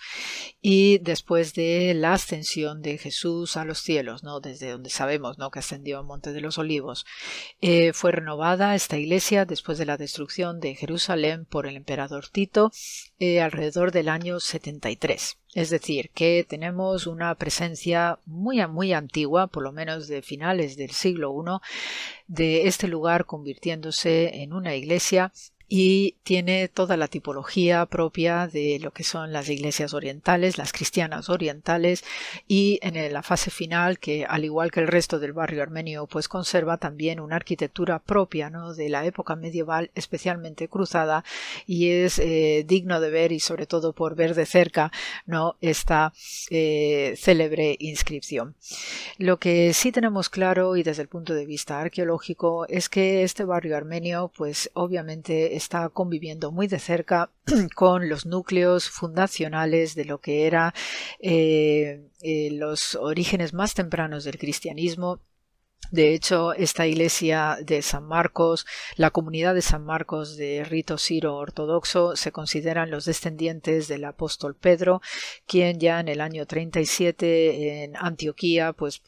y 0.61 0.99
después 0.99 1.55
de 1.55 1.95
la 1.95 2.13
ascensión 2.13 2.83
de 2.83 2.99
Jesús 2.99 3.57
a 3.57 3.65
los 3.65 3.79
cielos, 3.79 4.23
¿no? 4.23 4.41
desde 4.41 4.71
donde 4.71 4.91
sabemos 4.91 5.39
¿no? 5.39 5.51
que 5.51 5.59
ascendió 5.59 5.99
al 5.99 6.05
Monte 6.05 6.33
de 6.33 6.41
los 6.41 6.59
Olivos. 6.59 7.07
Eh, 7.61 7.93
fue 7.95 8.13
renovada 8.13 8.75
esta 8.75 8.99
iglesia 8.99 9.45
después 9.45 9.79
de 9.79 9.87
la 9.87 9.97
destrucción 9.97 10.61
de 10.61 10.75
Jerusalén 10.75 11.47
por 11.47 11.67
el 11.67 11.77
emperador 11.77 12.29
Tito 12.29 12.71
alrededor 13.19 13.91
del 13.91 14.09
año 14.09 14.39
73. 14.39 15.39
Es 15.59 15.71
decir, 15.71 16.11
que 16.11 16.47
tenemos 16.49 17.09
una 17.09 17.35
presencia 17.35 18.21
muy, 18.27 18.65
muy 18.69 18.93
antigua, 18.93 19.49
por 19.49 19.65
lo 19.65 19.73
menos 19.73 20.07
de 20.07 20.23
finales 20.23 20.77
del 20.77 20.93
siglo 20.93 21.35
I, 21.37 21.59
de 22.29 22.69
este 22.69 22.87
lugar 22.87 23.25
convirtiéndose 23.27 24.43
en 24.45 24.53
una 24.53 24.77
iglesia 24.77 25.33
y 25.69 26.17
tiene 26.23 26.69
toda 26.69 26.97
la 26.97 27.09
tipología 27.09 27.85
propia 27.87 28.47
de 28.47 28.79
lo 28.81 28.91
que 28.93 29.05
son 29.05 29.33
las 29.33 29.49
iglesias 29.51 29.93
orientales, 29.93 30.57
las 30.57 30.73
cristianas 30.73 31.29
orientales 31.29 32.05
y 32.47 32.79
en 32.83 33.13
la 33.13 33.23
fase 33.23 33.51
final 33.51 33.99
que 33.99 34.25
al 34.25 34.45
igual 34.45 34.71
que 34.71 34.81
el 34.81 34.89
resto 34.89 35.19
del 35.19 35.35
barrio 35.35 35.63
armenio 35.63 36.07
pues 36.07 36.29
conserva 36.29 36.79
también 36.79 37.21
una 37.21 37.37
arquitectura 37.37 37.99
propia 37.99 38.49
¿no? 38.49 38.75
de 38.75 38.89
la 38.89 39.05
época 39.05 39.37
medieval 39.37 39.91
especialmente 39.95 40.69
cruzada 40.69 41.25
y 41.67 41.91
es 41.91 42.19
eh, 42.19 42.65
digno 42.67 43.01
de 43.01 43.11
ver 43.11 43.33
y 43.33 43.41
sobre 43.41 43.67
todo 43.67 43.93
por 43.93 44.15
ver 44.15 44.35
de 44.35 44.47
cerca 44.47 44.91
no 45.27 45.57
esta 45.61 46.15
eh, 46.51 47.15
célebre 47.19 47.77
inscripción. 47.79 48.55
Lo 49.19 49.39
que 49.39 49.75
sí 49.75 49.93
tenemos 49.93 50.31
claro 50.31 50.77
y 50.77 50.83
desde 50.83 51.03
el 51.03 51.09
punto 51.09 51.35
de 51.35 51.45
vista 51.45 51.81
arqueológico 51.81 52.67
es 52.69 52.89
que 52.89 53.23
este 53.23 53.45
barrio 53.45 53.77
armenio 53.77 54.33
pues 54.35 54.71
obviamente 54.73 55.58
está 55.59 55.89
conviviendo 55.91 56.51
muy 56.51 56.67
de 56.67 56.79
cerca 56.79 57.31
con 57.75 58.09
los 58.09 58.25
núcleos 58.27 58.89
fundacionales 58.89 59.95
de 59.95 60.05
lo 60.05 60.21
que 60.21 60.47
era 60.47 60.75
eh, 61.21 62.09
eh, 62.23 62.51
los 62.53 62.95
orígenes 62.95 63.53
más 63.53 63.75
tempranos 63.75 64.25
del 64.25 64.39
cristianismo. 64.39 65.21
De 65.91 66.13
hecho, 66.13 66.53
esta 66.53 66.87
iglesia 66.87 67.57
de 67.63 67.81
San 67.81 68.05
Marcos, 68.05 68.67
la 68.97 69.11
comunidad 69.11 69.55
de 69.55 69.63
San 69.63 69.85
Marcos 69.85 70.37
de 70.37 70.63
rito 70.65 70.99
siro 70.99 71.37
ortodoxo, 71.37 72.15
se 72.15 72.31
consideran 72.31 72.91
los 72.91 73.07
descendientes 73.07 73.89
del 73.89 74.05
apóstol 74.05 74.55
Pedro, 74.55 75.01
quien 75.47 75.81
ya 75.81 75.99
en 76.01 76.09
el 76.09 76.21
año 76.21 76.45
37 76.47 77.85
en 77.85 77.97
Antioquía, 77.97 78.75
pues 78.75 79.01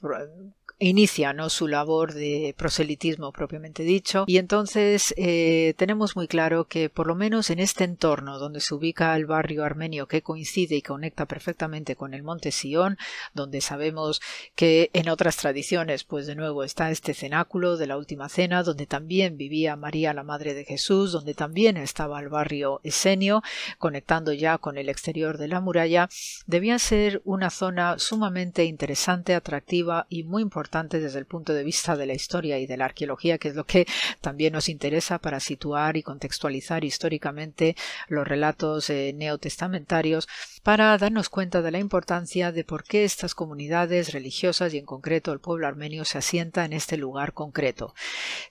inicia 0.80 1.34
su 1.48 1.68
labor 1.68 2.14
de 2.14 2.54
proselitismo 2.56 3.32
propiamente 3.32 3.82
dicho. 3.82 4.24
Y 4.26 4.38
entonces 4.38 5.14
eh, 5.16 5.74
tenemos 5.76 6.16
muy 6.16 6.26
claro 6.26 6.64
que 6.64 6.88
por 6.88 7.06
lo 7.06 7.14
menos 7.14 7.50
en 7.50 7.58
este 7.58 7.84
entorno 7.84 8.38
donde 8.38 8.60
se 8.60 8.74
ubica 8.74 9.14
el 9.16 9.26
barrio 9.26 9.64
armenio 9.64 10.06
que 10.06 10.22
coincide 10.22 10.76
y 10.76 10.82
conecta 10.82 11.26
perfectamente 11.26 11.96
con 11.96 12.14
el 12.14 12.22
monte 12.22 12.50
Sion 12.50 12.98
donde 13.34 13.60
sabemos 13.60 14.20
que 14.54 14.90
en 14.92 15.08
otras 15.08 15.36
tradiciones 15.36 16.04
pues 16.04 16.26
de 16.26 16.34
nuevo 16.34 16.64
está 16.64 16.90
este 16.90 17.14
cenáculo 17.14 17.76
de 17.76 17.86
la 17.86 17.96
última 17.96 18.28
cena 18.28 18.62
donde 18.62 18.86
también 18.86 19.36
vivía 19.36 19.76
María 19.76 20.12
la 20.14 20.24
madre 20.24 20.54
de 20.54 20.64
Jesús 20.64 21.12
donde 21.12 21.34
también 21.34 21.76
estaba 21.76 22.20
el 22.20 22.28
barrio 22.28 22.80
Esenio 22.82 23.42
conectando 23.78 24.32
ya 24.32 24.58
con 24.58 24.78
el 24.78 24.88
exterior 24.88 25.38
de 25.38 25.48
la 25.48 25.60
muralla 25.60 26.08
debía 26.46 26.78
ser 26.78 27.22
una 27.24 27.50
zona 27.50 27.98
sumamente 27.98 28.64
interesante 28.64 29.34
atractiva 29.34 30.06
y 30.08 30.24
muy 30.24 30.42
importante 30.42 30.69
desde 30.70 31.18
el 31.18 31.26
punto 31.26 31.52
de 31.52 31.64
vista 31.64 31.96
de 31.96 32.06
la 32.06 32.14
historia 32.14 32.58
y 32.58 32.66
de 32.66 32.76
la 32.76 32.84
arqueología, 32.84 33.38
que 33.38 33.48
es 33.48 33.56
lo 33.56 33.64
que 33.64 33.86
también 34.20 34.52
nos 34.52 34.68
interesa 34.68 35.18
para 35.18 35.40
situar 35.40 35.96
y 35.96 36.02
contextualizar 36.02 36.84
históricamente 36.84 37.76
los 38.08 38.26
relatos 38.26 38.88
eh, 38.88 39.12
neotestamentarios, 39.14 40.28
para 40.62 40.96
darnos 40.96 41.28
cuenta 41.28 41.60
de 41.60 41.72
la 41.72 41.78
importancia 41.78 42.52
de 42.52 42.64
por 42.64 42.84
qué 42.84 43.04
estas 43.04 43.34
comunidades 43.34 44.12
religiosas 44.12 44.72
y 44.72 44.78
en 44.78 44.86
concreto 44.86 45.32
el 45.32 45.40
pueblo 45.40 45.66
armenio 45.66 46.04
se 46.04 46.18
asienta 46.18 46.64
en 46.64 46.72
este 46.72 46.96
lugar 46.96 47.32
concreto. 47.32 47.94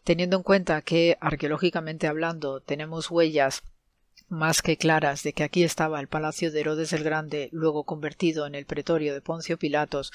Teniendo 0.03 0.35
en 0.35 0.43
cuenta 0.43 0.81
que 0.81 1.17
arqueológicamente 1.21 2.07
hablando 2.07 2.59
tenemos 2.59 3.09
huellas 3.09 3.63
más 4.29 4.61
que 4.61 4.77
claras 4.77 5.23
de 5.23 5.33
que 5.33 5.43
aquí 5.43 5.63
estaba 5.63 5.99
el 5.99 6.07
palacio 6.07 6.51
de 6.51 6.61
Herodes 6.61 6.93
el 6.93 7.03
Grande, 7.03 7.49
luego 7.51 7.83
convertido 7.83 8.45
en 8.45 8.55
el 8.55 8.65
pretorio 8.65 9.13
de 9.13 9.21
Poncio 9.21 9.57
Pilatos. 9.57 10.11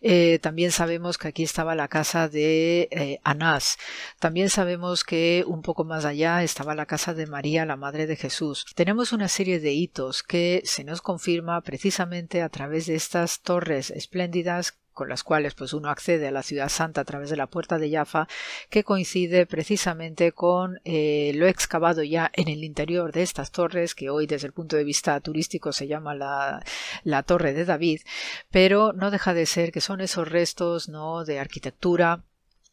Eh, 0.00 0.38
también 0.40 0.70
sabemos 0.70 1.18
que 1.18 1.28
aquí 1.28 1.42
estaba 1.42 1.74
la 1.74 1.88
casa 1.88 2.28
de 2.28 2.88
eh, 2.90 3.20
Anás. 3.24 3.78
También 4.18 4.50
sabemos 4.50 5.04
que 5.04 5.44
un 5.46 5.62
poco 5.62 5.84
más 5.84 6.04
allá 6.04 6.42
estaba 6.42 6.74
la 6.74 6.86
casa 6.86 7.14
de 7.14 7.26
María, 7.26 7.66
la 7.66 7.76
Madre 7.76 8.06
de 8.06 8.16
Jesús. 8.16 8.64
Tenemos 8.74 9.12
una 9.12 9.28
serie 9.28 9.60
de 9.60 9.72
hitos 9.72 10.22
que 10.22 10.62
se 10.64 10.84
nos 10.84 11.02
confirma 11.02 11.60
precisamente 11.60 12.42
a 12.42 12.48
través 12.48 12.86
de 12.86 12.94
estas 12.94 13.40
torres 13.42 13.90
espléndidas 13.90 14.78
con 14.96 15.10
las 15.10 15.22
cuales 15.22 15.54
pues 15.54 15.74
uno 15.74 15.90
accede 15.90 16.26
a 16.26 16.30
la 16.30 16.42
ciudad 16.42 16.70
santa 16.70 17.02
a 17.02 17.04
través 17.04 17.28
de 17.28 17.36
la 17.36 17.46
puerta 17.46 17.78
de 17.78 17.90
Jaffa, 17.90 18.26
que 18.70 18.82
coincide 18.82 19.44
precisamente 19.44 20.32
con 20.32 20.80
eh, 20.84 21.32
lo 21.34 21.46
excavado 21.46 22.02
ya 22.02 22.30
en 22.32 22.48
el 22.48 22.64
interior 22.64 23.12
de 23.12 23.22
estas 23.22 23.52
torres, 23.52 23.94
que 23.94 24.08
hoy 24.08 24.26
desde 24.26 24.46
el 24.46 24.54
punto 24.54 24.74
de 24.74 24.84
vista 24.84 25.20
turístico 25.20 25.72
se 25.72 25.86
llama 25.86 26.14
la, 26.14 26.64
la 27.04 27.22
Torre 27.22 27.52
de 27.52 27.66
David, 27.66 28.00
pero 28.50 28.94
no 28.94 29.10
deja 29.10 29.34
de 29.34 29.44
ser 29.44 29.70
que 29.70 29.82
son 29.82 30.00
esos 30.00 30.28
restos 30.28 30.88
no 30.88 31.26
de 31.26 31.40
arquitectura 31.40 32.24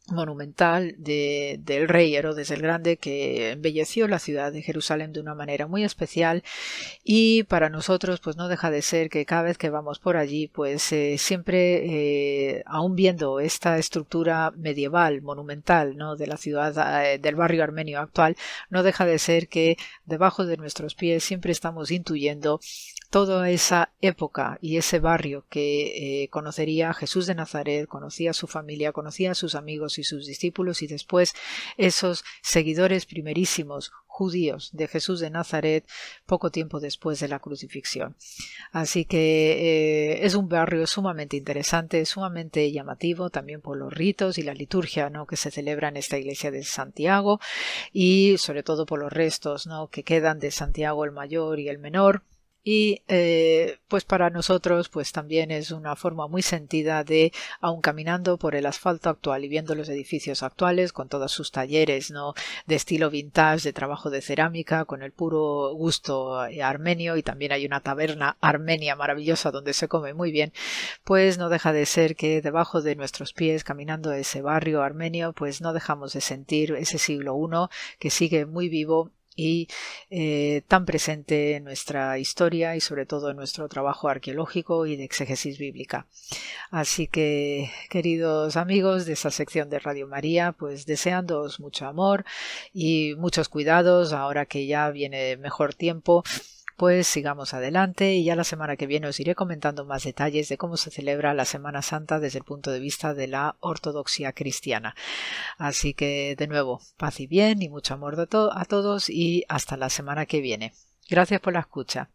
monumental 0.08 0.94
de, 0.98 1.58
del 1.62 1.88
rey 1.88 2.14
Herodes 2.14 2.50
el 2.50 2.60
Grande 2.60 2.98
que 2.98 3.52
embelleció 3.52 4.06
la 4.06 4.18
ciudad 4.18 4.52
de 4.52 4.62
Jerusalén 4.62 5.12
de 5.12 5.20
una 5.20 5.34
manera 5.34 5.66
muy 5.66 5.82
especial 5.82 6.42
y 7.02 7.44
para 7.44 7.70
nosotros 7.70 8.20
pues 8.20 8.36
no 8.36 8.48
deja 8.48 8.70
de 8.70 8.82
ser 8.82 9.08
que 9.08 9.24
cada 9.24 9.42
vez 9.42 9.56
que 9.56 9.70
vamos 9.70 9.98
por 9.98 10.16
allí 10.16 10.48
pues 10.48 10.92
eh, 10.92 11.16
siempre 11.18 12.56
eh, 12.56 12.62
aún 12.66 12.94
viendo 12.94 13.40
esta 13.40 13.78
estructura 13.78 14.52
medieval 14.56 15.22
monumental 15.22 15.96
¿no? 15.96 16.16
de 16.16 16.26
la 16.26 16.36
ciudad 16.36 17.04
eh, 17.06 17.18
del 17.18 17.34
barrio 17.34 17.64
armenio 17.64 18.00
actual 18.00 18.36
no 18.68 18.82
deja 18.82 19.06
de 19.06 19.18
ser 19.18 19.48
que 19.48 19.78
debajo 20.04 20.44
de 20.44 20.58
nuestros 20.58 20.94
pies 20.94 21.24
siempre 21.24 21.52
estamos 21.52 21.90
intuyendo 21.90 22.60
toda 23.14 23.48
esa 23.48 23.92
época 24.00 24.58
y 24.60 24.76
ese 24.76 24.98
barrio 24.98 25.44
que 25.48 26.26
conocería 26.32 26.92
Jesús 26.94 27.28
de 27.28 27.36
Nazaret, 27.36 27.86
conocía 27.86 28.32
a 28.32 28.34
su 28.34 28.48
familia, 28.48 28.90
conocía 28.90 29.30
a 29.30 29.34
sus 29.36 29.54
amigos 29.54 30.00
y 30.00 30.02
sus 30.02 30.26
discípulos 30.26 30.82
y 30.82 30.88
después 30.88 31.32
esos 31.76 32.24
seguidores 32.42 33.06
primerísimos 33.06 33.92
judíos 34.08 34.70
de 34.72 34.88
Jesús 34.88 35.20
de 35.20 35.30
Nazaret 35.30 35.86
poco 36.26 36.50
tiempo 36.50 36.80
después 36.80 37.20
de 37.20 37.28
la 37.28 37.38
crucifixión. 37.38 38.16
Así 38.72 39.04
que 39.04 40.14
eh, 40.16 40.26
es 40.26 40.34
un 40.34 40.48
barrio 40.48 40.84
sumamente 40.88 41.36
interesante, 41.36 42.04
sumamente 42.06 42.72
llamativo 42.72 43.30
también 43.30 43.60
por 43.60 43.76
los 43.76 43.94
ritos 43.94 44.38
y 44.38 44.42
la 44.42 44.54
liturgia 44.54 45.08
¿no? 45.08 45.28
que 45.28 45.36
se 45.36 45.52
celebra 45.52 45.88
en 45.88 45.98
esta 45.98 46.18
iglesia 46.18 46.50
de 46.50 46.64
Santiago 46.64 47.38
y 47.92 48.38
sobre 48.38 48.64
todo 48.64 48.86
por 48.86 48.98
los 48.98 49.12
restos 49.12 49.68
¿no? 49.68 49.86
que 49.86 50.02
quedan 50.02 50.40
de 50.40 50.50
Santiago 50.50 51.04
el 51.04 51.12
mayor 51.12 51.60
y 51.60 51.68
el 51.68 51.78
menor 51.78 52.24
y 52.64 53.02
eh, 53.08 53.78
pues 53.88 54.04
para 54.04 54.30
nosotros 54.30 54.88
pues 54.88 55.12
también 55.12 55.50
es 55.50 55.70
una 55.70 55.96
forma 55.96 56.26
muy 56.28 56.40
sentida 56.40 57.04
de 57.04 57.30
aun 57.60 57.82
caminando 57.82 58.38
por 58.38 58.54
el 58.54 58.64
asfalto 58.64 59.10
actual 59.10 59.44
y 59.44 59.48
viendo 59.48 59.74
los 59.74 59.90
edificios 59.90 60.42
actuales 60.42 60.92
con 60.94 61.10
todos 61.10 61.30
sus 61.30 61.52
talleres 61.52 62.10
no 62.10 62.32
de 62.66 62.74
estilo 62.76 63.10
vintage 63.10 63.64
de 63.64 63.72
trabajo 63.74 64.08
de 64.08 64.22
cerámica 64.22 64.86
con 64.86 65.02
el 65.02 65.12
puro 65.12 65.74
gusto 65.74 66.46
eh, 66.46 66.62
armenio 66.62 67.18
y 67.18 67.22
también 67.22 67.52
hay 67.52 67.66
una 67.66 67.80
taberna 67.80 68.38
armenia 68.40 68.96
maravillosa 68.96 69.50
donde 69.50 69.74
se 69.74 69.86
come 69.86 70.14
muy 70.14 70.32
bien 70.32 70.52
pues 71.04 71.36
no 71.36 71.50
deja 71.50 71.74
de 71.74 71.84
ser 71.84 72.16
que 72.16 72.40
debajo 72.40 72.80
de 72.80 72.96
nuestros 72.96 73.34
pies 73.34 73.62
caminando 73.62 74.10
ese 74.12 74.40
barrio 74.40 74.82
armenio 74.82 75.34
pues 75.34 75.60
no 75.60 75.74
dejamos 75.74 76.14
de 76.14 76.22
sentir 76.22 76.72
ese 76.72 76.96
siglo 76.96 77.34
I 77.36 77.68
que 77.98 78.08
sigue 78.08 78.46
muy 78.46 78.70
vivo 78.70 79.10
y 79.36 79.68
eh, 80.10 80.62
tan 80.68 80.84
presente 80.84 81.56
en 81.56 81.64
nuestra 81.64 82.18
historia 82.18 82.76
y 82.76 82.80
sobre 82.80 83.06
todo 83.06 83.30
en 83.30 83.36
nuestro 83.36 83.68
trabajo 83.68 84.08
arqueológico 84.08 84.86
y 84.86 84.96
de 84.96 85.04
exégesis 85.04 85.58
bíblica. 85.58 86.06
Así 86.70 87.06
que, 87.06 87.70
queridos 87.90 88.56
amigos 88.56 89.06
de 89.06 89.12
esta 89.14 89.30
sección 89.30 89.70
de 89.70 89.78
Radio 89.78 90.06
María, 90.06 90.52
pues 90.52 90.86
deseándoos 90.86 91.60
mucho 91.60 91.86
amor 91.86 92.24
y 92.72 93.14
muchos 93.16 93.48
cuidados 93.48 94.12
ahora 94.12 94.46
que 94.46 94.66
ya 94.66 94.90
viene 94.90 95.36
mejor 95.36 95.74
tiempo 95.74 96.24
pues 96.76 97.06
sigamos 97.06 97.54
adelante 97.54 98.14
y 98.14 98.24
ya 98.24 98.36
la 98.36 98.44
semana 98.44 98.76
que 98.76 98.86
viene 98.86 99.06
os 99.06 99.20
iré 99.20 99.34
comentando 99.34 99.84
más 99.84 100.04
detalles 100.04 100.48
de 100.48 100.58
cómo 100.58 100.76
se 100.76 100.90
celebra 100.90 101.34
la 101.34 101.44
Semana 101.44 101.82
Santa 101.82 102.20
desde 102.20 102.38
el 102.38 102.44
punto 102.44 102.70
de 102.70 102.80
vista 102.80 103.14
de 103.14 103.28
la 103.28 103.56
ortodoxia 103.60 104.32
cristiana. 104.32 104.94
Así 105.58 105.94
que 105.94 106.34
de 106.36 106.46
nuevo, 106.46 106.80
paz 106.96 107.20
y 107.20 107.26
bien 107.26 107.62
y 107.62 107.68
mucho 107.68 107.94
amor 107.94 108.18
a 108.18 108.64
todos 108.64 109.10
y 109.10 109.44
hasta 109.48 109.76
la 109.76 109.90
semana 109.90 110.26
que 110.26 110.40
viene. 110.40 110.72
Gracias 111.08 111.40
por 111.40 111.52
la 111.52 111.60
escucha. 111.60 112.10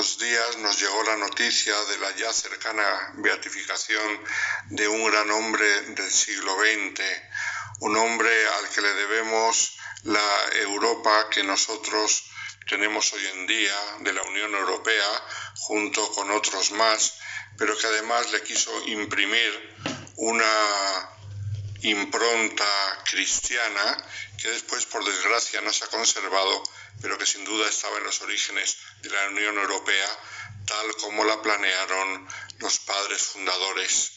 Días 0.00 0.56
nos 0.58 0.80
llegó 0.80 1.02
la 1.02 1.16
noticia 1.16 1.74
de 1.84 1.98
la 1.98 2.16
ya 2.16 2.32
cercana 2.32 3.12
beatificación 3.16 4.24
de 4.70 4.88
un 4.88 5.04
gran 5.10 5.30
hombre 5.30 5.68
del 5.88 6.10
siglo 6.10 6.56
XX, 6.56 7.02
un 7.80 7.96
hombre 7.98 8.30
al 8.48 8.70
que 8.70 8.80
le 8.80 8.94
debemos 8.94 9.76
la 10.04 10.48
Europa 10.54 11.28
que 11.28 11.42
nosotros 11.42 12.24
tenemos 12.66 13.12
hoy 13.12 13.26
en 13.26 13.46
día, 13.46 13.76
de 14.00 14.14
la 14.14 14.22
Unión 14.22 14.54
Europea, 14.54 15.22
junto 15.56 16.10
con 16.12 16.30
otros 16.30 16.72
más, 16.72 17.18
pero 17.58 17.76
que 17.76 17.86
además 17.86 18.32
le 18.32 18.42
quiso 18.42 18.72
imprimir 18.86 19.76
una 20.16 21.10
impronta 21.82 23.02
cristiana 23.04 23.98
que 24.40 24.48
después, 24.48 24.86
por 24.86 25.04
desgracia, 25.04 25.60
no 25.60 25.70
se 25.74 25.84
ha 25.84 25.88
conservado 25.88 26.62
pero 27.00 27.18
que 27.18 27.26
sin 27.26 27.44
duda 27.44 27.68
estaba 27.68 27.98
en 27.98 28.04
los 28.04 28.20
orígenes 28.20 28.76
de 29.02 29.10
la 29.10 29.28
Unión 29.28 29.58
Europea 29.58 30.08
tal 30.70 30.96
como 30.96 31.24
la 31.24 31.42
planearon 31.42 32.28
los 32.58 32.78
padres 32.80 33.22
fundadores. 33.22 34.12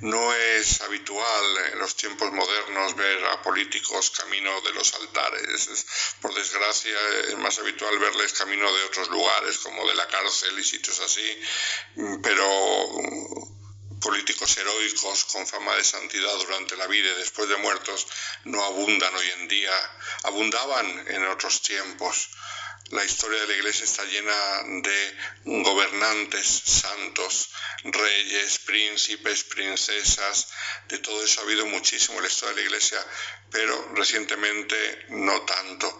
No 0.00 0.32
es 0.32 0.80
habitual 0.80 1.44
en 1.72 1.78
los 1.78 1.94
tiempos 1.96 2.32
modernos 2.32 2.96
ver 2.96 3.24
a 3.26 3.42
políticos 3.42 4.10
camino 4.10 4.60
de 4.62 4.72
los 4.72 4.94
altares. 4.94 5.84
por 6.22 6.34
desgracia 6.34 6.96
es 7.28 7.36
más 7.36 7.58
habitual 7.58 7.98
verles 7.98 8.32
camino 8.32 8.72
de 8.72 8.84
otros 8.84 9.08
lugares, 9.08 9.58
como 9.58 9.86
de 9.86 9.94
la 9.94 10.08
cárcel 10.08 10.58
y 10.58 10.64
sitios 10.64 10.98
así. 11.00 11.40
Pero 12.22 13.57
políticos 14.00 14.56
heroicos 14.56 15.24
con 15.26 15.46
fama 15.46 15.74
de 15.76 15.84
santidad 15.84 16.34
durante 16.36 16.76
la 16.76 16.86
vida 16.86 17.10
y 17.10 17.18
después 17.18 17.48
de 17.48 17.56
muertos 17.56 18.06
no 18.44 18.62
abundan 18.64 19.14
hoy 19.14 19.30
en 19.40 19.48
día, 19.48 19.72
abundaban 20.24 21.06
en 21.08 21.26
otros 21.26 21.62
tiempos. 21.62 22.28
La 22.90 23.04
historia 23.04 23.40
de 23.40 23.48
la 23.48 23.54
Iglesia 23.54 23.84
está 23.84 24.04
llena 24.04 24.62
de 24.64 25.16
gobernantes 25.44 26.46
santos, 26.46 27.50
reyes, 27.84 28.60
príncipes, 28.60 29.44
princesas, 29.44 30.48
de 30.88 30.98
todo 30.98 31.22
eso 31.22 31.40
ha 31.40 31.44
habido 31.44 31.66
muchísimo 31.66 32.16
en 32.16 32.22
la 32.22 32.28
historia 32.28 32.54
de 32.54 32.62
la 32.62 32.66
Iglesia, 32.66 33.06
pero 33.50 33.92
recientemente 33.94 35.06
no 35.10 35.42
tanto. 35.42 35.98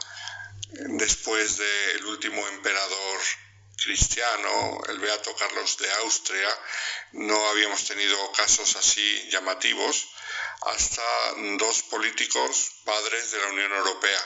Después 0.70 1.58
del 1.58 2.06
último 2.06 2.46
emperador 2.48 3.20
cristiano, 3.82 4.80
el 4.88 4.98
Beato 4.98 5.34
Carlos 5.36 5.78
de 5.78 5.90
Austria, 5.94 6.48
no 7.12 7.48
habíamos 7.48 7.84
tenido 7.84 8.32
casos 8.32 8.76
así 8.76 9.28
llamativos 9.30 10.08
hasta 10.62 11.02
dos 11.58 11.82
políticos 11.84 12.72
padres 12.84 13.30
de 13.30 13.38
la 13.38 13.48
Unión 13.48 13.72
Europea. 13.72 14.20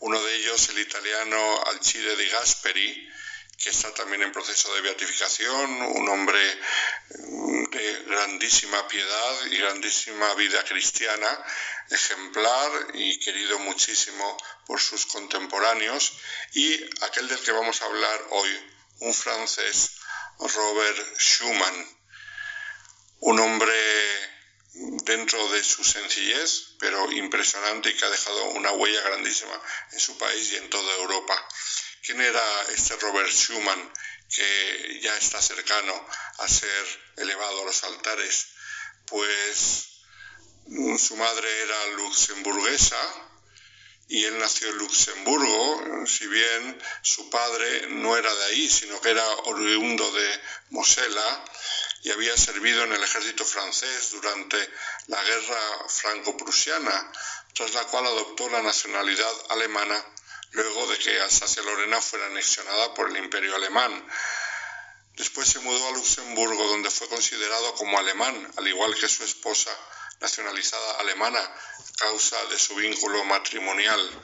Uno 0.00 0.22
de 0.22 0.34
ellos, 0.36 0.68
el 0.68 0.78
italiano 0.78 1.64
Alcide 1.66 2.16
di 2.16 2.28
Gasperi, 2.28 3.10
que 3.58 3.70
está 3.70 3.92
también 3.94 4.22
en 4.22 4.32
proceso 4.32 4.74
de 4.74 4.82
beatificación, 4.82 5.70
un 5.70 6.08
hombre 6.08 6.60
mm, 7.18 7.64
de 7.70 8.02
grandísima 8.06 8.86
piedad 8.88 9.46
y 9.46 9.56
grandísima 9.58 10.34
vida 10.34 10.62
cristiana, 10.64 11.44
ejemplar 11.90 12.88
y 12.94 13.18
querido 13.20 13.58
muchísimo 13.60 14.36
por 14.66 14.80
sus 14.80 15.06
contemporáneos, 15.06 16.12
y 16.52 16.74
aquel 17.04 17.28
del 17.28 17.40
que 17.40 17.52
vamos 17.52 17.80
a 17.80 17.86
hablar 17.86 18.26
hoy, 18.30 18.73
un 19.00 19.14
francés, 19.14 19.90
Robert 20.38 21.18
Schumann, 21.18 21.98
un 23.20 23.38
hombre 23.40 23.74
dentro 25.04 25.48
de 25.52 25.62
su 25.62 25.84
sencillez, 25.84 26.74
pero 26.78 27.10
impresionante 27.12 27.90
y 27.90 27.96
que 27.96 28.04
ha 28.04 28.10
dejado 28.10 28.44
una 28.50 28.72
huella 28.72 29.00
grandísima 29.02 29.60
en 29.92 30.00
su 30.00 30.18
país 30.18 30.52
y 30.52 30.56
en 30.56 30.68
toda 30.70 30.94
Europa. 30.96 31.48
¿Quién 32.04 32.20
era 32.20 32.62
este 32.74 32.96
Robert 32.96 33.30
Schumann 33.30 33.92
que 34.28 35.00
ya 35.00 35.16
está 35.16 35.40
cercano 35.40 36.06
a 36.38 36.48
ser 36.48 36.86
elevado 37.16 37.62
a 37.62 37.64
los 37.64 37.84
altares? 37.84 38.48
Pues 39.06 40.02
mm, 40.66 40.96
su 40.96 41.16
madre 41.16 41.62
era 41.62 41.86
luxemburguesa 41.96 43.33
y 44.08 44.24
él 44.24 44.38
nació 44.38 44.68
en 44.68 44.78
Luxemburgo, 44.78 46.06
si 46.06 46.26
bien 46.26 46.82
su 47.02 47.30
padre 47.30 47.88
no 47.88 48.16
era 48.16 48.34
de 48.34 48.44
ahí, 48.46 48.68
sino 48.68 49.00
que 49.00 49.10
era 49.10 49.26
oriundo 49.44 50.10
de 50.12 50.40
Mosela, 50.70 51.44
y 52.02 52.10
había 52.10 52.36
servido 52.36 52.84
en 52.84 52.92
el 52.92 53.02
ejército 53.02 53.44
francés 53.44 54.10
durante 54.10 54.58
la 55.06 55.22
guerra 55.22 55.88
franco-prusiana, 55.88 57.12
tras 57.54 57.72
la 57.72 57.84
cual 57.84 58.06
adoptó 58.06 58.48
la 58.50 58.62
nacionalidad 58.62 59.32
alemana 59.50 60.04
luego 60.50 60.86
de 60.86 60.98
que 60.98 61.20
Alsacia-Lorena 61.20 62.00
fuera 62.00 62.26
anexionada 62.26 62.94
por 62.94 63.10
el 63.10 63.16
imperio 63.16 63.56
alemán. 63.56 64.06
Después 65.16 65.48
se 65.48 65.60
mudó 65.60 65.88
a 65.88 65.92
Luxemburgo, 65.92 66.66
donde 66.66 66.90
fue 66.90 67.08
considerado 67.08 67.74
como 67.74 67.98
alemán, 67.98 68.52
al 68.56 68.68
igual 68.68 68.94
que 68.96 69.08
su 69.08 69.24
esposa 69.24 69.70
nacionalizada 70.20 71.00
alemana, 71.00 71.40
causa 71.96 72.44
de 72.46 72.58
su 72.58 72.74
vínculo 72.74 73.24
matrimonial. 73.24 74.22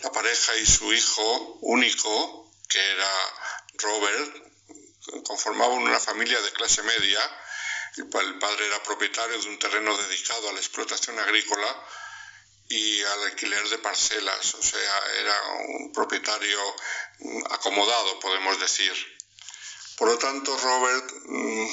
La 0.00 0.10
pareja 0.10 0.56
y 0.56 0.66
su 0.66 0.92
hijo 0.92 1.58
único, 1.62 2.50
que 2.68 2.78
era 2.78 3.10
Robert, 3.74 4.52
conformaban 5.24 5.78
una 5.78 6.00
familia 6.00 6.40
de 6.40 6.52
clase 6.52 6.82
media. 6.82 7.20
El 7.96 8.38
padre 8.38 8.66
era 8.66 8.82
propietario 8.82 9.38
de 9.40 9.48
un 9.48 9.58
terreno 9.58 9.96
dedicado 9.96 10.48
a 10.48 10.52
la 10.52 10.58
explotación 10.58 11.18
agrícola 11.18 11.86
y 12.68 13.02
al 13.02 13.24
alquiler 13.24 13.68
de 13.68 13.78
parcelas, 13.78 14.54
o 14.54 14.62
sea, 14.62 15.02
era 15.20 15.42
un 15.68 15.92
propietario 15.92 16.58
mm, 17.18 17.42
acomodado, 17.50 18.18
podemos 18.20 18.58
decir. 18.60 18.92
Por 19.98 20.08
lo 20.08 20.18
tanto, 20.18 20.56
Robert 20.56 21.12
mm, 21.26 21.66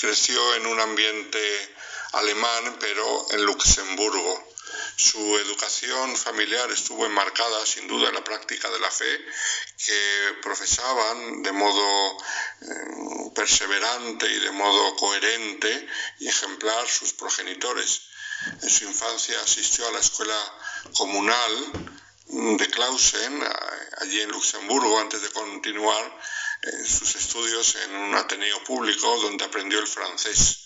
creció 0.00 0.54
en 0.56 0.66
un 0.66 0.80
ambiente 0.80 1.75
alemán, 2.12 2.76
pero 2.80 3.26
en 3.30 3.44
Luxemburgo. 3.44 4.56
Su 4.96 5.38
educación 5.38 6.16
familiar 6.16 6.70
estuvo 6.70 7.04
enmarcada 7.04 7.66
sin 7.66 7.86
duda 7.86 8.08
en 8.08 8.14
la 8.14 8.24
práctica 8.24 8.70
de 8.70 8.80
la 8.80 8.90
fe 8.90 9.24
que 9.84 10.38
profesaban 10.42 11.42
de 11.42 11.52
modo 11.52 12.18
eh, 12.62 13.30
perseverante 13.34 14.26
y 14.26 14.38
de 14.40 14.50
modo 14.52 14.96
coherente 14.96 15.88
y 16.20 16.28
ejemplar 16.28 16.88
sus 16.88 17.12
progenitores. 17.12 18.02
En 18.62 18.70
su 18.70 18.84
infancia 18.84 19.40
asistió 19.40 19.86
a 19.86 19.92
la 19.92 20.00
escuela 20.00 20.38
comunal 20.96 21.72
de 22.28 22.70
Clausen, 22.70 23.44
allí 23.98 24.20
en 24.20 24.30
Luxemburgo, 24.30 24.98
antes 24.98 25.22
de 25.22 25.30
continuar 25.30 26.20
eh, 26.62 26.84
sus 26.86 27.14
estudios 27.14 27.76
en 27.84 27.94
un 27.94 28.14
ateneo 28.14 28.64
público 28.64 29.16
donde 29.20 29.44
aprendió 29.44 29.78
el 29.78 29.86
francés. 29.86 30.65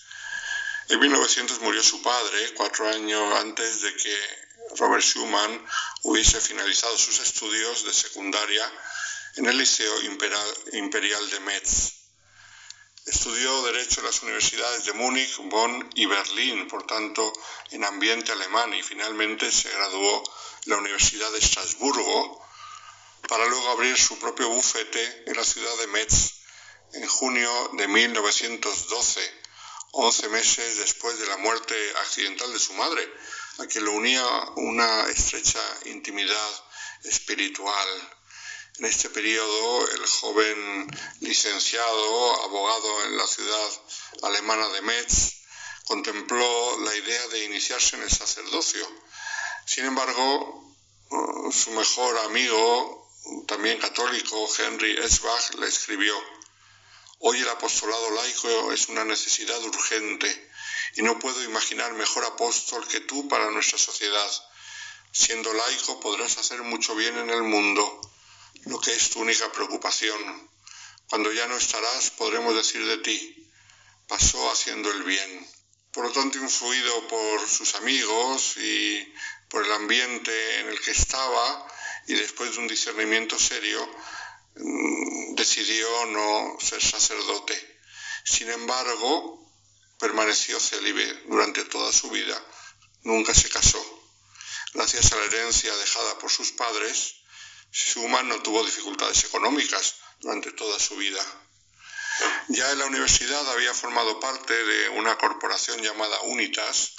En 0.90 0.98
1900 0.98 1.60
murió 1.60 1.84
su 1.84 2.02
padre, 2.02 2.52
cuatro 2.54 2.88
años 2.88 3.38
antes 3.38 3.80
de 3.82 3.94
que 3.94 4.18
Robert 4.76 5.04
Schumann 5.04 5.64
hubiese 6.02 6.40
finalizado 6.40 6.98
sus 6.98 7.20
estudios 7.20 7.84
de 7.84 7.92
secundaria 7.92 8.68
en 9.36 9.46
el 9.46 9.56
Liceo 9.56 10.02
Imperial 10.72 11.30
de 11.30 11.40
Metz. 11.40 11.92
Estudió 13.06 13.62
Derecho 13.62 14.00
en 14.00 14.06
las 14.06 14.20
universidades 14.24 14.84
de 14.84 14.92
Múnich, 14.94 15.36
Bonn 15.44 15.88
y 15.94 16.06
Berlín, 16.06 16.66
por 16.66 16.84
tanto, 16.88 17.32
en 17.70 17.84
ambiente 17.84 18.32
alemán, 18.32 18.74
y 18.74 18.82
finalmente 18.82 19.52
se 19.52 19.70
graduó 19.70 20.24
en 20.66 20.72
la 20.72 20.78
Universidad 20.78 21.30
de 21.30 21.38
Estrasburgo 21.38 22.44
para 23.28 23.46
luego 23.46 23.68
abrir 23.68 23.96
su 23.96 24.18
propio 24.18 24.48
bufete 24.48 25.22
en 25.26 25.36
la 25.36 25.44
ciudad 25.44 25.76
de 25.78 25.86
Metz 25.86 26.32
en 26.94 27.06
junio 27.06 27.70
de 27.74 27.86
1912 27.86 29.40
11 29.92 30.28
meses 30.28 30.78
después 30.78 31.18
de 31.18 31.26
la 31.26 31.36
muerte 31.38 31.74
accidental 32.02 32.52
de 32.52 32.58
su 32.58 32.72
madre, 32.74 33.08
a 33.58 33.66
quien 33.66 33.84
lo 33.84 33.92
unía 33.92 34.24
una 34.56 35.08
estrecha 35.08 35.60
intimidad 35.86 36.64
espiritual. 37.04 37.88
En 38.78 38.84
este 38.86 39.10
periodo, 39.10 39.88
el 39.88 40.06
joven 40.06 40.86
licenciado, 41.20 42.42
abogado 42.44 43.04
en 43.04 43.16
la 43.18 43.26
ciudad 43.26 43.70
alemana 44.22 44.68
de 44.68 44.82
Metz, 44.82 45.40
contempló 45.84 46.78
la 46.80 46.94
idea 46.94 47.28
de 47.28 47.44
iniciarse 47.44 47.96
en 47.96 48.02
el 48.02 48.10
sacerdocio. 48.10 48.86
Sin 49.66 49.84
embargo, 49.84 50.76
su 51.52 51.72
mejor 51.72 52.16
amigo, 52.18 53.10
también 53.46 53.78
católico, 53.78 54.48
Henry 54.58 54.96
Eschbach, 54.98 55.54
le 55.56 55.66
escribió, 55.66 56.16
Hoy 57.22 57.38
el 57.38 57.48
apostolado 57.50 58.12
laico 58.12 58.72
es 58.72 58.88
una 58.88 59.04
necesidad 59.04 59.62
urgente 59.62 60.50
y 60.94 61.02
no 61.02 61.18
puedo 61.18 61.44
imaginar 61.44 61.92
mejor 61.92 62.24
apóstol 62.24 62.88
que 62.88 63.00
tú 63.00 63.28
para 63.28 63.50
nuestra 63.50 63.76
sociedad. 63.76 64.30
Siendo 65.12 65.52
laico 65.52 66.00
podrás 66.00 66.38
hacer 66.38 66.62
mucho 66.62 66.94
bien 66.94 67.18
en 67.18 67.28
el 67.28 67.42
mundo, 67.42 68.00
lo 68.64 68.80
que 68.80 68.94
es 68.94 69.10
tu 69.10 69.20
única 69.20 69.52
preocupación. 69.52 70.50
Cuando 71.10 71.30
ya 71.30 71.46
no 71.46 71.58
estarás 71.58 72.08
podremos 72.12 72.54
decir 72.54 72.86
de 72.86 72.96
ti, 72.96 73.46
pasó 74.08 74.50
haciendo 74.50 74.90
el 74.90 75.02
bien. 75.02 75.46
Por 75.92 76.06
lo 76.06 76.12
tanto, 76.12 76.38
influido 76.38 77.06
por 77.06 77.46
sus 77.46 77.74
amigos 77.74 78.56
y 78.56 79.12
por 79.50 79.66
el 79.66 79.72
ambiente 79.72 80.60
en 80.60 80.68
el 80.68 80.80
que 80.80 80.92
estaba, 80.92 81.66
y 82.06 82.14
después 82.14 82.52
de 82.52 82.60
un 82.60 82.68
discernimiento 82.68 83.38
serio, 83.38 83.86
decidió 85.34 86.06
no 86.06 86.56
ser 86.60 86.82
sacerdote. 86.82 87.80
Sin 88.24 88.50
embargo, 88.50 89.40
permaneció 89.98 90.58
célibe 90.60 91.22
durante 91.26 91.64
toda 91.64 91.92
su 91.92 92.10
vida, 92.10 92.40
nunca 93.02 93.34
se 93.34 93.48
casó. 93.48 93.82
Gracias 94.74 95.12
a 95.12 95.16
la 95.16 95.24
herencia 95.24 95.74
dejada 95.76 96.18
por 96.18 96.30
sus 96.30 96.52
padres, 96.52 97.16
Schumann 97.72 98.28
no 98.28 98.42
tuvo 98.42 98.64
dificultades 98.64 99.24
económicas 99.24 99.96
durante 100.20 100.52
toda 100.52 100.78
su 100.78 100.96
vida. 100.96 101.24
Ya 102.48 102.70
en 102.72 102.78
la 102.78 102.86
universidad 102.86 103.48
había 103.50 103.72
formado 103.74 104.20
parte 104.20 104.52
de 104.52 104.88
una 104.90 105.16
corporación 105.16 105.80
llamada 105.80 106.20
Unitas, 106.22 106.92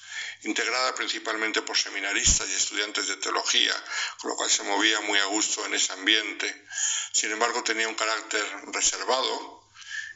integrada 0.43 0.95
principalmente 0.95 1.61
por 1.61 1.77
seminaristas 1.77 2.49
y 2.49 2.53
estudiantes 2.53 3.07
de 3.07 3.17
teología, 3.17 3.73
con 4.19 4.31
lo 4.31 4.35
cual 4.35 4.49
se 4.49 4.63
movía 4.63 4.99
muy 5.01 5.19
a 5.19 5.25
gusto 5.25 5.65
en 5.65 5.73
ese 5.73 5.93
ambiente. 5.93 6.65
Sin 7.11 7.31
embargo, 7.31 7.63
tenía 7.63 7.87
un 7.87 7.95
carácter 7.95 8.45
reservado 8.67 9.61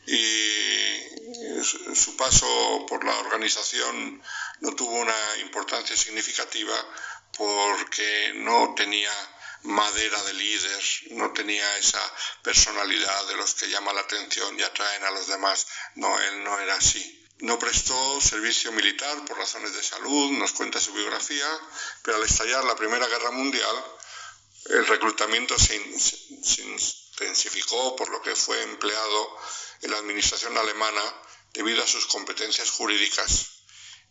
y 0.07 1.65
su 1.95 2.15
paso 2.15 2.85
por 2.87 3.03
la 3.03 3.17
organización 3.19 4.21
no 4.61 4.75
tuvo 4.75 4.91
una 4.91 5.37
importancia 5.41 5.97
significativa 5.97 6.75
porque 7.37 8.33
no 8.35 8.73
tenía 8.75 9.11
madera 9.63 10.21
de 10.23 10.33
líder, 10.33 10.83
no 11.11 11.33
tenía 11.33 11.77
esa 11.77 12.01
personalidad 12.43 13.27
de 13.27 13.35
los 13.35 13.55
que 13.55 13.67
llaman 13.67 13.95
la 13.95 14.01
atención 14.01 14.57
y 14.59 14.63
atraen 14.63 15.03
a 15.03 15.11
los 15.11 15.27
demás. 15.27 15.67
No, 15.95 16.19
él 16.19 16.43
no 16.43 16.59
era 16.59 16.75
así. 16.75 17.24
No 17.39 17.59
prestó 17.59 18.21
servicio 18.21 18.71
militar 18.71 19.25
por 19.25 19.37
razones 19.37 19.73
de 19.73 19.83
salud, 19.83 20.31
nos 20.31 20.53
cuenta 20.53 20.79
su 20.79 20.93
biografía, 20.93 21.45
pero 22.01 22.15
al 22.17 22.23
estallar 22.23 22.63
la 22.63 22.77
Primera 22.77 23.07
Guerra 23.07 23.31
Mundial, 23.31 23.85
el 24.65 24.87
reclutamiento 24.87 25.57
se, 25.59 25.75
intensificó 25.75 27.95
por 27.95 28.09
lo 28.09 28.21
que 28.21 28.35
fue 28.35 28.61
empleado 28.63 29.37
en 29.81 29.91
la 29.91 29.97
administración 29.97 30.57
alemana 30.57 31.01
debido 31.53 31.83
a 31.83 31.87
sus 31.87 32.07
competencias 32.07 32.71
jurídicas. 32.71 33.47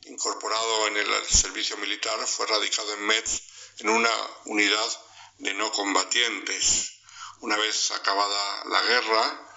Incorporado 0.02 0.86
en 0.88 0.98
el 0.98 1.26
servicio 1.26 1.78
militar, 1.78 2.18
fue 2.26 2.46
radicado 2.46 2.92
en 2.92 3.06
Metz 3.06 3.40
en 3.78 3.88
una 3.88 4.12
unidad 4.44 5.00
de 5.38 5.54
no 5.54 5.72
combatientes. 5.72 6.98
Una 7.40 7.56
vez 7.56 7.90
acabada 7.90 8.64
la 8.66 8.82
guerra, 8.82 9.48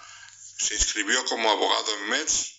se 0.58 0.74
inscribió 0.74 1.22
como 1.26 1.50
abogado 1.50 1.94
en 1.94 2.08
Metz, 2.08 2.57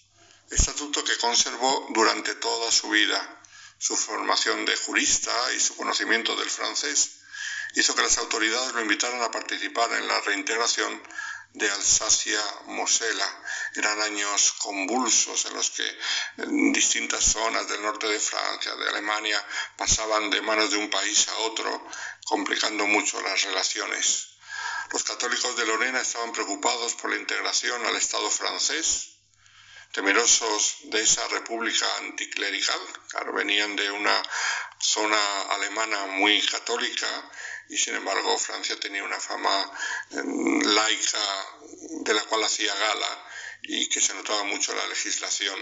estatuto 0.50 1.04
que 1.04 1.18
conservó 1.18 1.88
durante 1.90 2.36
toda 2.36 2.72
su 2.72 2.90
vida. 2.90 3.42
Su 3.78 3.96
formación 3.96 4.66
de 4.66 4.76
jurista 4.76 5.32
y 5.54 5.60
su 5.60 5.76
conocimiento 5.76 6.36
del 6.36 6.50
francés 6.50 7.20
hizo 7.76 7.96
que 7.96 8.02
las 8.02 8.18
autoridades 8.18 8.74
lo 8.74 8.82
invitaran 8.82 9.22
a 9.22 9.32
participar 9.32 9.92
en 9.94 10.08
la 10.08 10.20
reintegración 10.22 11.02
de 11.54 11.70
Alsacia-Mosela. 11.70 13.44
Eran 13.76 14.02
años 14.02 14.54
convulsos 14.60 15.46
en 15.46 15.54
los 15.54 15.72
que 15.72 15.98
distintas 16.72 17.24
zonas 17.24 17.68
del 17.68 17.82
norte 17.82 18.08
de 18.08 18.20
Francia, 18.20 18.76
de 18.76 18.90
Alemania, 18.90 19.44
pasaban 19.78 20.30
de 20.30 20.42
manos 20.42 20.72
de 20.72 20.78
un 20.78 20.90
país 20.90 21.28
a 21.30 21.38
otro, 21.40 21.88
complicando 22.26 22.86
mucho 22.86 23.22
las 23.22 23.42
relaciones. 23.44 24.28
Los 24.92 25.04
católicos 25.04 25.56
de 25.56 25.66
Lorena 25.66 26.02
estaban 26.02 26.32
preocupados 26.32 26.96
por 26.96 27.12
la 27.12 27.18
integración 27.18 27.86
al 27.86 27.96
Estado 27.96 28.30
francés, 28.30 29.19
temerosos 29.92 30.78
de 30.84 31.02
esa 31.02 31.28
república 31.30 31.86
anticlerical, 31.98 32.80
claro, 33.10 33.34
venían 33.34 33.76
de 33.76 33.90
una 33.92 34.22
zona 34.80 35.42
alemana 35.50 36.06
muy 36.08 36.42
católica 36.46 37.08
y 37.70 37.78
sin 37.78 37.96
embargo 37.96 38.38
Francia 38.38 38.80
tenía 38.80 39.04
una 39.04 39.20
fama 39.20 39.72
em, 40.12 40.62
laica 40.62 41.46
de 42.02 42.14
la 42.14 42.24
cual 42.24 42.44
hacía 42.44 42.74
gala 42.74 43.26
y 43.64 43.90
que 43.90 44.02
se 44.02 44.14
notaba 44.14 44.44
mucho 44.44 44.72
en 44.72 44.78
la 44.78 44.88
legislación. 44.88 45.60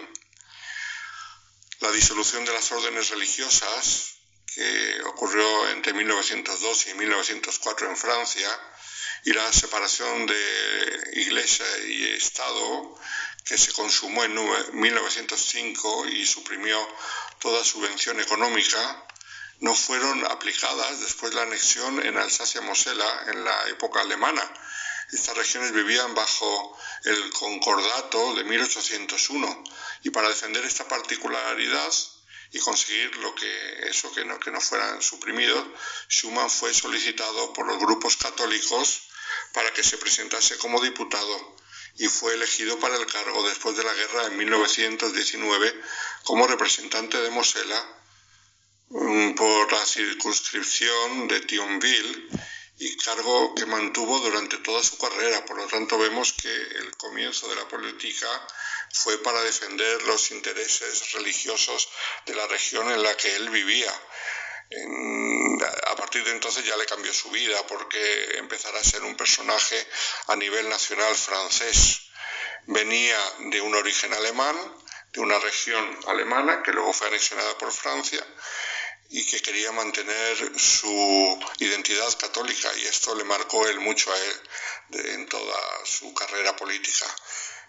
La 1.80 1.92
disolución 1.92 2.46
de 2.46 2.54
las 2.54 2.72
órdenes 2.72 3.10
religiosas, 3.10 4.16
que 4.54 5.02
ocurrió 5.06 5.70
entre 5.70 5.94
1902 5.94 6.88
y 6.88 6.94
1904 6.96 7.90
en 7.90 7.98
Francia, 7.98 8.50
y 9.26 9.34
la 9.34 9.52
separación 9.52 10.26
de 10.26 11.12
Iglesia 11.14 11.66
y 11.86 12.14
Estado, 12.14 12.98
que 13.48 13.58
se 13.58 13.72
consumó 13.72 14.26
en 14.26 14.36
1905 14.74 16.08
y 16.08 16.26
suprimió 16.26 16.78
toda 17.40 17.64
subvención 17.64 18.20
económica, 18.20 19.06
no 19.60 19.74
fueron 19.74 20.26
aplicadas 20.26 21.00
después 21.00 21.32
de 21.32 21.38
la 21.38 21.44
anexión 21.44 22.06
en 22.06 22.18
Alsacia-Mosela 22.18 23.24
en 23.28 23.46
la 23.46 23.70
época 23.70 24.02
alemana. 24.02 24.44
Estas 25.14 25.38
regiones 25.38 25.72
vivían 25.72 26.14
bajo 26.14 26.78
el 27.06 27.30
concordato 27.32 28.36
de 28.36 28.44
1801 28.44 29.64
y 30.04 30.10
para 30.10 30.28
defender 30.28 30.66
esta 30.66 30.88
particularidad 30.88 31.94
y 32.52 32.60
conseguir 32.60 33.16
lo 33.18 33.34
que 33.34 33.88
eso 33.90 34.12
que 34.12 34.26
no, 34.26 34.40
que 34.40 34.52
no 34.52 34.60
fueran 34.60 35.02
suprimidos, 35.02 35.66
Schumann 36.10 36.50
fue 36.50 36.74
solicitado 36.74 37.54
por 37.54 37.66
los 37.66 37.80
grupos 37.80 38.18
católicos 38.18 39.04
para 39.54 39.72
que 39.74 39.84
se 39.84 39.98
presentase 39.98 40.58
como 40.58 40.82
diputado 40.82 41.57
y 41.98 42.08
fue 42.08 42.34
elegido 42.34 42.80
para 42.80 42.96
el 42.98 43.06
cargo 43.06 43.48
después 43.48 43.76
de 43.76 43.84
la 43.84 43.94
guerra 43.94 44.26
en 44.28 44.38
1919 44.38 45.82
como 46.24 46.48
representante 46.48 47.22
de 47.22 47.30
Mosela 47.30 47.98
Mm, 48.90 49.36
por 49.36 49.70
la 49.74 49.86
circunscripción 49.86 51.28
de 51.28 51.42
Thionville 51.42 52.30
y 52.78 52.96
cargo 52.96 53.54
que 53.54 53.66
mantuvo 53.66 54.20
durante 54.20 54.58
toda 54.60 54.82
su 54.82 54.98
carrera. 54.98 55.44
Por 55.44 55.58
lo 55.58 55.68
tanto, 55.68 55.98
vemos 55.98 56.32
que 56.32 56.50
el 56.50 56.96
comienzo 56.96 57.50
de 57.50 57.58
la 57.58 57.68
política 57.68 58.30
fue 58.94 59.22
para 59.22 59.44
defender 59.44 60.04
los 60.04 60.32
intereses 60.32 61.12
religiosos 61.12 61.90
de 62.26 62.36
la 62.36 62.48
región 62.48 62.90
en 62.90 63.04
la 63.04 63.18
que 63.18 63.36
él 63.36 63.50
vivía. 63.50 63.94
A 64.70 65.96
partir 65.96 66.24
de 66.26 66.32
entonces 66.32 66.66
ya 66.66 66.76
le 66.76 66.86
cambió 66.86 67.14
su 67.14 67.30
vida 67.30 67.66
porque 67.68 68.38
empezará 68.38 68.80
a 68.80 68.84
ser 68.84 69.04
un 69.04 69.16
personaje 69.16 69.88
a 70.28 70.36
nivel 70.36 70.68
nacional 70.70 71.16
francés. 71.16 72.02
Venía 72.66 73.18
de 73.52 73.62
un 73.62 73.76
origen 73.76 74.14
alemán, 74.14 74.56
de 75.14 75.22
una 75.22 75.40
región 75.40 76.00
alemana 76.08 76.64
que 76.64 76.74
luego 76.74 76.92
fue 76.92 77.08
anexionada 77.08 77.58
por 77.58 77.72
Francia 77.72 78.26
y 79.10 79.26
que 79.26 79.42
quería 79.42 79.72
mantener 79.72 80.60
su 80.60 81.40
identidad 81.60 82.18
católica 82.18 82.70
y 82.78 82.88
esto 82.88 83.16
le 83.16 83.24
marcó 83.24 83.66
él 83.68 83.80
mucho 83.80 84.12
a 84.12 84.18
él 84.18 84.42
en 85.06 85.28
toda 85.28 85.58
su 85.86 86.14
carrera 86.14 86.56
política. 86.56 87.06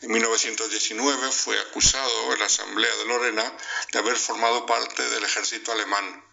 En 0.01 0.11
1919 0.13 1.33
fue 1.33 1.59
acusado 1.61 2.33
en 2.33 2.39
la 2.41 2.47
Asamblea 2.47 2.95
de 2.97 3.05
Lorena 3.05 3.57
de 3.93 3.99
haber 3.99 4.17
formado 4.17 4.67
parte 4.67 5.09
del 5.11 5.25
ejército 5.25 5.73
alemán. 5.73 6.25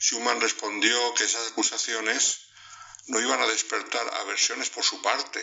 Schumann 0.00 0.40
respondió 0.40 1.14
que 1.14 1.24
esas 1.24 1.52
acusaciones 1.52 2.40
no 3.06 3.20
iban 3.20 3.40
a 3.40 3.46
despertar 3.46 4.14
aversiones 4.14 4.70
por 4.70 4.82
su 4.82 5.00
parte 5.02 5.40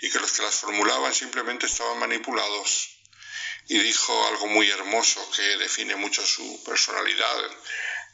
y 0.00 0.10
que 0.10 0.18
los 0.18 0.32
que 0.32 0.42
las 0.42 0.54
formulaban 0.54 1.14
simplemente 1.14 1.66
estaban 1.66 1.98
manipulados. 1.98 2.96
Y 3.66 3.78
dijo 3.78 4.26
algo 4.28 4.46
muy 4.46 4.70
hermoso 4.70 5.30
que 5.36 5.42
define 5.58 5.94
mucho 5.96 6.24
su 6.26 6.64
personalidad 6.64 7.50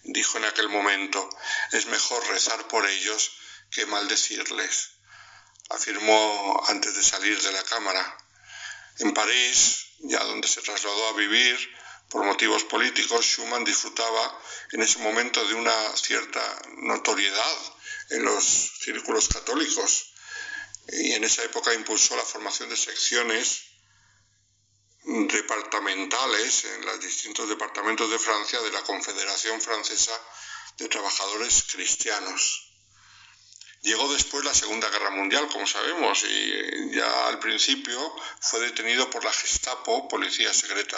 dijo 0.04 0.38
en 0.38 0.44
aquel 0.44 0.68
momento, 0.68 1.28
es 1.72 1.86
mejor 1.86 2.26
rezar 2.28 2.68
por 2.68 2.86
ellos 2.86 3.32
que 3.70 3.86
maldecirles, 3.86 4.90
afirmó 5.70 6.62
antes 6.68 6.94
de 6.94 7.02
salir 7.02 7.40
de 7.40 7.52
la 7.52 7.64
cámara. 7.64 8.18
En 8.98 9.12
París, 9.14 9.86
ya 10.00 10.22
donde 10.24 10.46
se 10.46 10.60
trasladó 10.60 11.08
a 11.08 11.12
vivir 11.14 11.76
por 12.08 12.24
motivos 12.24 12.64
políticos, 12.64 13.24
Schumann 13.24 13.64
disfrutaba 13.64 14.40
en 14.72 14.82
ese 14.82 14.98
momento 15.00 15.44
de 15.46 15.54
una 15.54 15.96
cierta 15.96 16.62
notoriedad 16.78 17.58
en 18.10 18.24
los 18.24 18.44
círculos 18.44 19.28
católicos 19.28 20.12
y 20.88 21.12
en 21.12 21.24
esa 21.24 21.42
época 21.44 21.74
impulsó 21.74 22.16
la 22.16 22.24
formación 22.24 22.68
de 22.68 22.76
secciones 22.76 23.62
departamentales 25.04 26.64
en 26.64 26.86
los 26.86 27.00
distintos 27.00 27.48
departamentos 27.48 28.10
de 28.10 28.18
Francia 28.18 28.60
de 28.60 28.72
la 28.72 28.82
Confederación 28.82 29.60
Francesa 29.60 30.18
de 30.78 30.88
Trabajadores 30.88 31.64
Cristianos. 31.72 32.70
Llegó 33.82 34.10
después 34.14 34.44
la 34.44 34.54
Segunda 34.54 34.88
Guerra 34.88 35.10
Mundial, 35.10 35.46
como 35.52 35.66
sabemos, 35.66 36.24
y 36.24 36.90
ya 36.96 37.28
al 37.28 37.38
principio 37.38 38.16
fue 38.40 38.60
detenido 38.60 39.10
por 39.10 39.22
la 39.24 39.32
Gestapo, 39.32 40.08
policía 40.08 40.54
secreta 40.54 40.96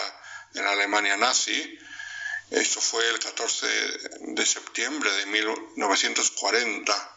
la 0.53 0.71
Alemania 0.71 1.17
nazi. 1.17 1.79
Esto 2.49 2.79
fue 2.81 3.07
el 3.09 3.19
14 3.19 3.67
de 4.19 4.45
septiembre 4.45 5.11
de 5.11 5.25
1940, 5.25 7.15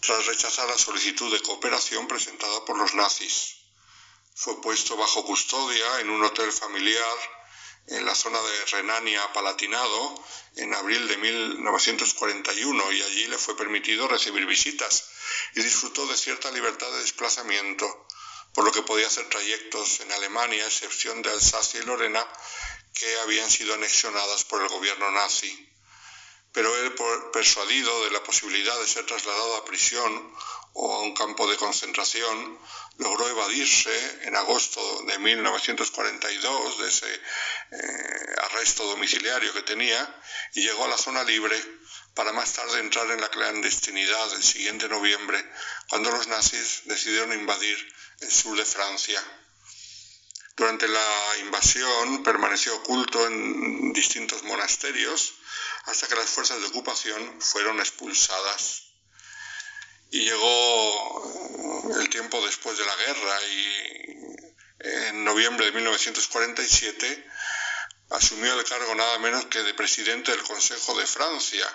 tras 0.00 0.26
rechazar 0.26 0.68
la 0.68 0.78
solicitud 0.78 1.32
de 1.32 1.42
cooperación 1.42 2.06
presentada 2.06 2.64
por 2.64 2.76
los 2.76 2.94
nazis 2.94 3.58
fue 4.38 4.60
puesto 4.60 4.96
bajo 4.96 5.24
custodia 5.24 5.98
en 5.98 6.10
un 6.10 6.22
hotel 6.22 6.52
familiar 6.52 7.18
en 7.88 8.06
la 8.06 8.14
zona 8.14 8.40
de 8.40 8.64
Renania-Palatinado 8.66 10.24
en 10.54 10.72
abril 10.74 11.08
de 11.08 11.16
1941 11.16 12.92
y 12.92 13.02
allí 13.02 13.26
le 13.26 13.36
fue 13.36 13.56
permitido 13.56 14.06
recibir 14.06 14.46
visitas 14.46 15.10
y 15.56 15.62
disfrutó 15.62 16.06
de 16.06 16.16
cierta 16.16 16.52
libertad 16.52 16.88
de 16.88 17.00
desplazamiento, 17.00 18.06
por 18.58 18.64
lo 18.64 18.72
que 18.72 18.82
podía 18.82 19.06
hacer 19.06 19.24
trayectos 19.28 20.00
en 20.00 20.10
Alemania, 20.10 20.64
a 20.64 20.66
excepción 20.66 21.22
de 21.22 21.30
Alsacia 21.30 21.80
y 21.80 21.84
Lorena, 21.84 22.26
que 22.92 23.20
habían 23.20 23.48
sido 23.48 23.72
anexionadas 23.74 24.42
por 24.42 24.60
el 24.60 24.68
gobierno 24.68 25.12
nazi 25.12 25.70
pero 26.58 26.76
él, 26.76 26.92
persuadido 27.32 28.02
de 28.02 28.10
la 28.10 28.24
posibilidad 28.24 28.76
de 28.80 28.88
ser 28.88 29.06
trasladado 29.06 29.58
a 29.58 29.64
prisión 29.64 30.34
o 30.72 30.92
a 30.92 31.02
un 31.02 31.14
campo 31.14 31.48
de 31.48 31.56
concentración, 31.56 32.58
logró 32.96 33.28
evadirse 33.28 34.26
en 34.26 34.34
agosto 34.34 34.80
de 35.04 35.20
1942 35.20 36.78
de 36.80 36.88
ese 36.88 37.14
eh, 37.14 38.34
arresto 38.42 38.82
domiciliario 38.86 39.52
que 39.52 39.62
tenía 39.62 40.20
y 40.54 40.62
llegó 40.62 40.86
a 40.86 40.88
la 40.88 40.98
zona 40.98 41.22
libre 41.22 41.56
para 42.14 42.32
más 42.32 42.52
tarde 42.54 42.80
entrar 42.80 43.08
en 43.12 43.20
la 43.20 43.28
clandestinidad 43.28 44.34
el 44.34 44.42
siguiente 44.42 44.88
noviembre, 44.88 45.38
cuando 45.88 46.10
los 46.10 46.26
nazis 46.26 46.82
decidieron 46.86 47.34
invadir 47.34 47.94
el 48.18 48.32
sur 48.32 48.58
de 48.58 48.64
Francia. 48.64 49.22
Durante 50.56 50.88
la 50.88 51.36
invasión 51.38 52.24
permaneció 52.24 52.74
oculto 52.74 53.24
en 53.28 53.92
distintos 53.92 54.42
monasterios 54.42 55.37
hasta 55.88 56.06
que 56.06 56.16
las 56.16 56.28
fuerzas 56.28 56.60
de 56.60 56.66
ocupación 56.66 57.40
fueron 57.40 57.80
expulsadas. 57.80 58.82
Y 60.10 60.20
llegó 60.20 61.92
el 61.98 62.08
tiempo 62.10 62.44
después 62.44 62.76
de 62.78 62.84
la 62.84 62.96
guerra 62.96 63.42
y 63.44 64.08
en 64.80 65.24
noviembre 65.24 65.66
de 65.66 65.72
1947 65.72 67.26
asumió 68.10 68.58
el 68.58 68.64
cargo 68.64 68.94
nada 68.94 69.18
menos 69.18 69.46
que 69.46 69.62
de 69.62 69.74
presidente 69.74 70.30
del 70.30 70.42
Consejo 70.42 70.98
de 70.98 71.06
Francia, 71.06 71.66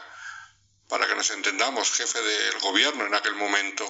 para 0.87 1.07
que 1.07 1.15
nos 1.15 1.29
entendamos, 1.31 1.91
jefe 1.91 2.21
del 2.21 2.59
gobierno 2.59 3.05
en 3.05 3.15
aquel 3.15 3.35
momento, 3.35 3.85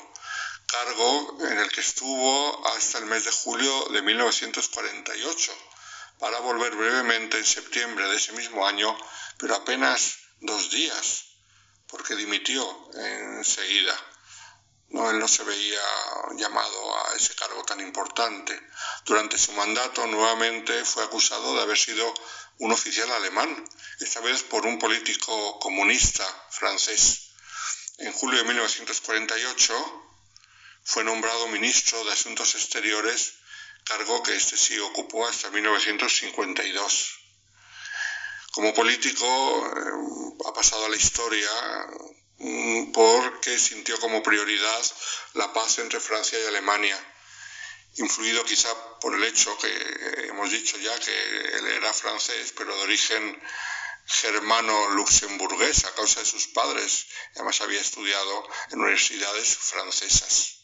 cargo 0.68 1.38
en 1.50 1.60
el 1.60 1.70
que 1.70 1.82
estuvo 1.82 2.68
hasta 2.68 2.98
el 3.00 3.06
mes 3.06 3.26
de 3.26 3.32
julio 3.32 3.86
de 3.92 4.02
1948, 4.02 5.54
para 6.24 6.40
volver 6.40 6.74
brevemente 6.74 7.38
en 7.38 7.44
septiembre 7.44 8.08
de 8.08 8.16
ese 8.16 8.32
mismo 8.32 8.66
año, 8.66 8.98
pero 9.38 9.56
apenas 9.56 10.20
dos 10.40 10.72
días, 10.72 11.26
porque 11.88 12.16
dimitió 12.16 12.64
enseguida. 12.94 13.94
No, 14.92 15.10
él 15.10 15.20
no 15.20 15.28
se 15.28 15.44
veía 15.44 15.82
llamado 16.38 16.98
a 16.98 17.16
ese 17.18 17.36
cargo 17.36 17.62
tan 17.66 17.82
importante. 17.82 18.58
Durante 19.04 19.38
su 19.38 19.52
mandato 19.52 20.08
nuevamente 20.08 20.86
fue 20.86 21.04
acusado 21.04 21.56
de 21.56 21.64
haber 21.64 21.78
sido 21.78 22.14
un 22.60 22.72
oficial 22.72 23.12
alemán, 23.12 23.62
esta 24.00 24.22
vez 24.22 24.44
por 24.44 24.66
un 24.66 24.80
político 24.80 25.60
comunista 25.60 26.26
francés. 26.52 27.32
En 27.98 28.14
julio 28.14 28.38
de 28.38 28.46
1948 28.46 30.04
fue 30.86 31.04
nombrado 31.04 31.50
ministro 31.50 32.02
de 32.06 32.14
Asuntos 32.14 32.56
Exteriores, 32.56 33.43
cargo 33.84 34.24
que 34.24 34.36
este 34.36 34.58
sí 34.58 34.78
ocupó 34.80 35.28
hasta 35.28 35.50
1952. 35.50 37.20
Como 38.52 38.74
político 38.74 39.26
eh, 39.26 40.48
ha 40.48 40.54
pasado 40.54 40.86
a 40.86 40.90
la 40.90 40.96
historia 40.96 41.50
Mm, 42.44 42.92
porque 42.92 43.58
sintió 43.58 43.98
como 44.02 44.22
prioridad 44.22 44.84
la 45.36 45.54
paz 45.54 45.80
entre 45.80 46.02
Francia 46.02 46.38
y 46.38 46.46
Alemania, 46.46 46.98
influido 47.96 48.44
quizá 48.44 48.70
por 49.00 49.16
el 49.16 49.24
hecho 49.24 49.58
que 49.60 50.28
hemos 50.28 50.52
dicho 50.52 50.78
ya 50.78 51.00
que 51.00 51.12
él 51.58 51.68
era 51.68 51.94
francés, 51.94 52.54
pero 52.58 52.76
de 52.76 52.84
origen 52.84 53.42
germano-luxemburgués 54.08 55.86
a 55.86 55.96
causa 55.96 56.20
de 56.20 56.26
sus 56.26 56.48
padres, 56.48 57.06
además 57.36 57.62
había 57.62 57.80
estudiado 57.80 58.50
en 58.72 58.82
universidades 58.82 59.56
francesas. 59.56 60.63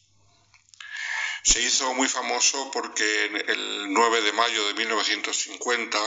Se 1.52 1.60
hizo 1.64 1.92
muy 1.96 2.08
famoso 2.08 2.70
porque 2.70 3.26
el 3.48 3.92
9 3.92 4.22
de 4.22 4.34
mayo 4.34 4.68
de 4.68 4.76
1950, 4.76 5.98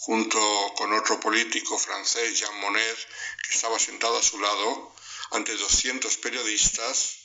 junto 0.00 0.38
con 0.76 0.92
otro 0.92 1.18
político 1.20 1.78
francés, 1.78 2.38
Jean 2.38 2.60
Monnet, 2.60 2.98
que 3.42 3.54
estaba 3.54 3.78
sentado 3.78 4.18
a 4.18 4.22
su 4.22 4.38
lado, 4.38 4.94
ante 5.30 5.56
200 5.56 6.18
periodistas, 6.18 7.16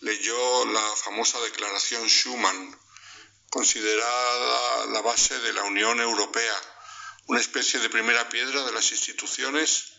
leyó 0.00 0.64
la 0.64 0.96
famosa 0.96 1.38
Declaración 1.42 2.08
Schuman, 2.08 2.76
considerada 3.50 4.86
la 4.86 5.00
base 5.00 5.38
de 5.38 5.52
la 5.52 5.62
Unión 5.62 6.00
Europea, 6.00 6.56
una 7.28 7.38
especie 7.38 7.78
de 7.78 7.88
primera 7.88 8.28
piedra 8.28 8.64
de 8.64 8.72
las 8.72 8.90
instituciones 8.90 9.92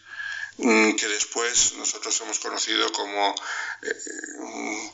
mm, 0.57 0.97
que 0.97 1.07
después 1.07 1.71
nosotros 1.75 2.19
hemos 2.19 2.39
conocido 2.39 2.91
como 2.91 3.33
eh, 3.81 4.91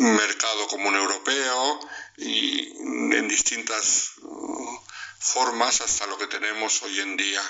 mercado 0.00 0.66
común 0.68 0.94
europeo 0.96 1.80
y 2.16 2.72
en 3.14 3.28
distintas 3.28 4.12
mm, 4.22 4.76
formas 5.18 5.82
hasta 5.82 6.06
lo 6.06 6.16
que 6.16 6.26
tenemos 6.26 6.82
hoy 6.82 7.00
en 7.00 7.16
día. 7.16 7.42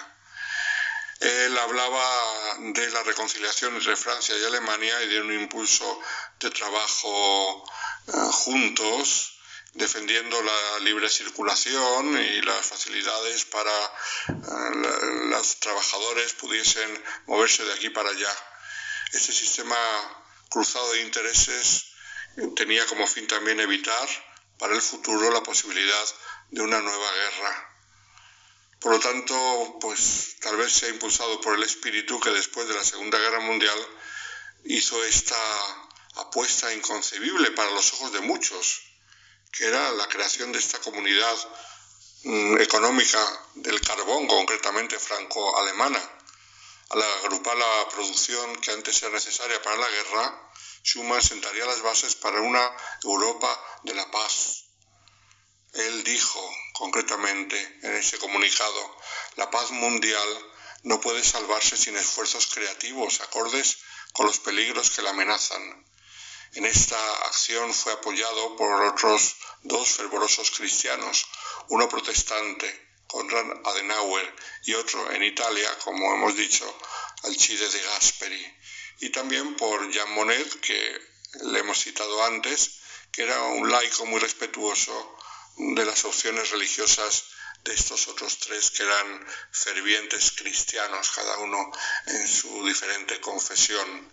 Él 1.20 1.56
hablaba 1.58 2.02
de 2.58 2.90
la 2.90 3.02
reconciliación 3.02 3.74
entre 3.74 3.94
Francia 3.94 4.36
y 4.36 4.44
Alemania 4.44 5.02
y 5.02 5.08
de 5.08 5.20
un 5.20 5.32
impulso 5.32 6.00
de 6.40 6.50
trabajo 6.50 7.64
eh, 8.08 8.12
juntos, 8.32 9.38
defendiendo 9.74 10.42
la 10.42 10.78
libre 10.80 11.08
circulación 11.08 12.18
y 12.18 12.42
las 12.42 12.66
facilidades 12.66 13.44
para 13.44 13.70
eh, 14.28 15.28
los 15.30 15.60
trabajadores 15.60 16.32
pudiesen 16.32 17.04
moverse 17.26 17.64
de 17.64 17.74
aquí 17.74 17.90
para 17.90 18.10
allá. 18.10 18.34
Este 19.12 19.32
sistema 19.32 19.76
cruzado 20.48 20.90
de 20.92 21.02
intereses 21.02 21.89
tenía 22.56 22.86
como 22.86 23.06
fin 23.06 23.26
también 23.26 23.60
evitar 23.60 24.08
para 24.58 24.74
el 24.74 24.82
futuro 24.82 25.30
la 25.30 25.42
posibilidad 25.42 26.06
de 26.50 26.60
una 26.62 26.80
nueva 26.80 27.12
guerra. 27.12 27.70
Por 28.80 28.92
lo 28.92 29.00
tanto, 29.00 29.78
pues 29.80 30.36
tal 30.40 30.56
vez 30.56 30.72
sea 30.72 30.88
impulsado 30.88 31.40
por 31.40 31.54
el 31.54 31.62
espíritu 31.62 32.18
que 32.18 32.30
después 32.30 32.66
de 32.66 32.74
la 32.74 32.84
Segunda 32.84 33.18
Guerra 33.18 33.40
Mundial 33.40 33.78
hizo 34.64 35.02
esta 35.04 35.36
apuesta 36.16 36.72
inconcebible 36.72 37.50
para 37.52 37.70
los 37.72 37.92
ojos 37.94 38.12
de 38.12 38.20
muchos, 38.20 38.82
que 39.52 39.66
era 39.66 39.90
la 39.92 40.08
creación 40.08 40.52
de 40.52 40.58
esta 40.58 40.78
comunidad 40.80 41.36
mm, 42.24 42.58
económica 42.58 43.48
del 43.54 43.80
carbón, 43.80 44.26
concretamente 44.26 44.98
franco-alemana. 44.98 46.00
Al 46.90 47.02
agrupar 47.02 47.56
la 47.56 47.88
producción 47.90 48.56
que 48.56 48.72
antes 48.72 49.02
era 49.02 49.12
necesaria 49.12 49.60
para 49.62 49.76
la 49.76 49.88
guerra, 49.88 50.50
Schumann 50.82 51.22
sentaría 51.22 51.66
las 51.66 51.82
bases 51.82 52.14
para 52.14 52.40
una 52.40 52.76
Europa 53.02 53.80
de 53.84 53.94
la 53.94 54.10
paz, 54.10 54.64
él 55.74 56.02
dijo 56.02 56.40
concretamente 56.72 57.78
en 57.82 57.94
ese 57.94 58.18
comunicado, 58.18 58.96
la 59.36 59.50
paz 59.50 59.70
mundial 59.70 60.28
no 60.82 61.00
puede 61.00 61.22
salvarse 61.22 61.76
sin 61.76 61.96
esfuerzos 61.96 62.48
creativos 62.48 63.20
acordes 63.20 63.78
con 64.12 64.26
los 64.26 64.40
peligros 64.40 64.90
que 64.90 65.02
la 65.02 65.10
amenazan. 65.10 65.86
En 66.54 66.66
esta 66.66 66.98
acción 67.26 67.72
fue 67.72 67.92
apoyado 67.92 68.56
por 68.56 68.82
otros 68.82 69.36
dos 69.62 69.90
fervorosos 69.90 70.50
cristianos, 70.50 71.26
uno 71.68 71.88
protestante, 71.88 72.88
Konrad 73.06 73.46
Adenauer, 73.64 74.34
y 74.64 74.74
otro 74.74 75.12
en 75.12 75.22
Italia, 75.22 75.78
como 75.84 76.12
hemos 76.14 76.34
dicho, 76.34 76.66
Alcide 77.22 77.68
de 77.68 77.82
Gasperi, 77.82 78.58
y 79.00 79.10
también 79.10 79.56
por 79.56 79.90
Jean 79.90 80.12
Monnet, 80.12 80.60
que 80.60 81.00
le 81.42 81.58
hemos 81.60 81.78
citado 81.78 82.24
antes, 82.24 82.80
que 83.12 83.22
era 83.22 83.42
un 83.42 83.70
laico 83.70 84.06
muy 84.06 84.20
respetuoso 84.20 85.16
de 85.56 85.84
las 85.84 86.04
opciones 86.04 86.50
religiosas 86.50 87.24
de 87.64 87.74
estos 87.74 88.08
otros 88.08 88.38
tres 88.38 88.70
que 88.70 88.82
eran 88.82 89.26
fervientes 89.52 90.32
cristianos, 90.32 91.10
cada 91.14 91.38
uno 91.38 91.70
en 92.06 92.28
su 92.28 92.64
diferente 92.66 93.20
confesión. 93.20 94.12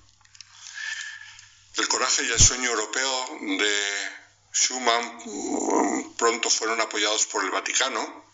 El 1.75 1.87
coraje 1.87 2.23
y 2.23 2.31
el 2.31 2.39
sueño 2.39 2.69
europeo 2.69 3.39
de 3.41 4.09
Schumann 4.53 5.21
mm, 5.25 6.15
pronto 6.15 6.49
fueron 6.49 6.81
apoyados 6.81 7.25
por 7.27 7.43
el 7.43 7.51
Vaticano 7.51 8.25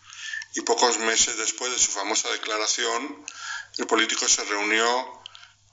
y 0.54 0.62
pocos 0.62 0.98
meses 0.98 1.36
después 1.36 1.70
de 1.72 1.78
su 1.78 1.90
famosa 1.90 2.30
declaración, 2.30 3.26
el 3.78 3.86
político 3.86 4.28
se 4.28 4.44
reunió 4.44 5.23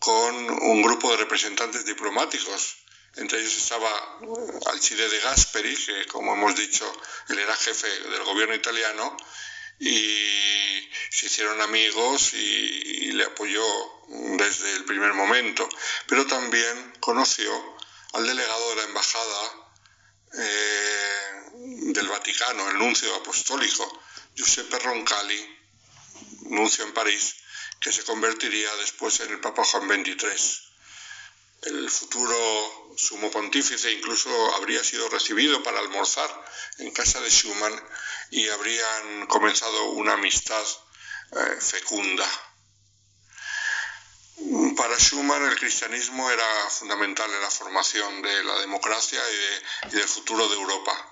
con 0.01 0.35
un 0.49 0.81
grupo 0.81 1.11
de 1.11 1.17
representantes 1.17 1.85
diplomáticos 1.85 2.81
entre 3.17 3.39
ellos 3.39 3.57
estaba 3.57 3.89
Alcide 4.67 5.09
de 5.09 5.19
Gasperi, 5.19 5.75
que 5.75 6.05
como 6.05 6.33
hemos 6.33 6.55
dicho, 6.55 6.89
él 7.29 7.39
era 7.39 7.55
jefe 7.55 7.87
del 8.09 8.23
gobierno 8.23 8.55
italiano, 8.55 9.17
y 9.79 10.89
se 11.09 11.25
hicieron 11.25 11.59
amigos 11.61 12.33
y, 12.33 13.11
le 13.11 13.25
apoyó 13.25 13.63
desde 14.37 14.71
el 14.77 14.85
primer 14.85 15.13
momento. 15.13 15.67
Pero 16.07 16.25
también 16.25 16.93
conoció 17.01 17.51
al 18.13 18.25
delegado 18.25 18.69
de 18.69 18.75
la 18.77 18.83
embajada 18.83 19.51
eh, 20.33 21.41
del 21.93 22.07
Vaticano, 22.07 22.69
el 22.69 22.77
nuncio 22.77 23.13
apostólico, 23.15 24.01
Giuseppe 24.35 24.79
Roncalli, 24.79 25.59
nuncio 26.43 26.85
en 26.85 26.93
París, 26.93 27.35
que 27.81 27.91
se 27.91 28.03
convertiría 28.03 28.73
después 28.77 29.19
en 29.19 29.31
el 29.31 29.39
Papa 29.41 29.65
Juan 29.65 29.89
XXIII 29.89 30.71
el 31.61 31.91
futuro 31.91 32.95
sumo 32.97 33.29
pontífice 33.29 33.91
incluso 33.91 34.29
habría 34.55 34.83
sido 34.83 35.07
recibido 35.09 35.61
para 35.61 35.79
almorzar 35.79 36.45
en 36.79 36.91
casa 36.91 37.21
de 37.21 37.29
Schumann 37.29 37.83
y 38.31 38.47
habrían 38.49 39.27
comenzado 39.27 39.91
una 39.91 40.13
amistad 40.13 40.65
eh, 41.31 41.61
fecunda. 41.61 42.25
Para 44.75 44.97
Schumann 44.97 45.43
el 45.43 45.59
cristianismo 45.59 46.31
era 46.31 46.69
fundamental 46.71 47.31
en 47.31 47.41
la 47.41 47.51
formación 47.51 48.23
de 48.23 48.43
la 48.43 48.57
democracia 48.59 49.21
y, 49.87 49.95
del 49.95 50.07
futuro 50.07 50.47
de 50.47 50.55
Europa. 50.55 51.10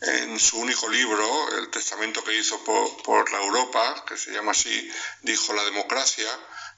En 0.00 0.38
su 0.38 0.58
único 0.58 0.88
libro, 0.88 1.58
el 1.58 1.70
testamento 1.70 2.22
que 2.24 2.36
hizo 2.36 2.62
por, 2.64 3.30
la 3.30 3.38
Europa, 3.38 4.04
que 4.06 4.16
se 4.16 4.32
llama 4.32 4.52
así, 4.52 4.90
dijo 5.22 5.52
la 5.52 5.64
democracia, 5.64 6.28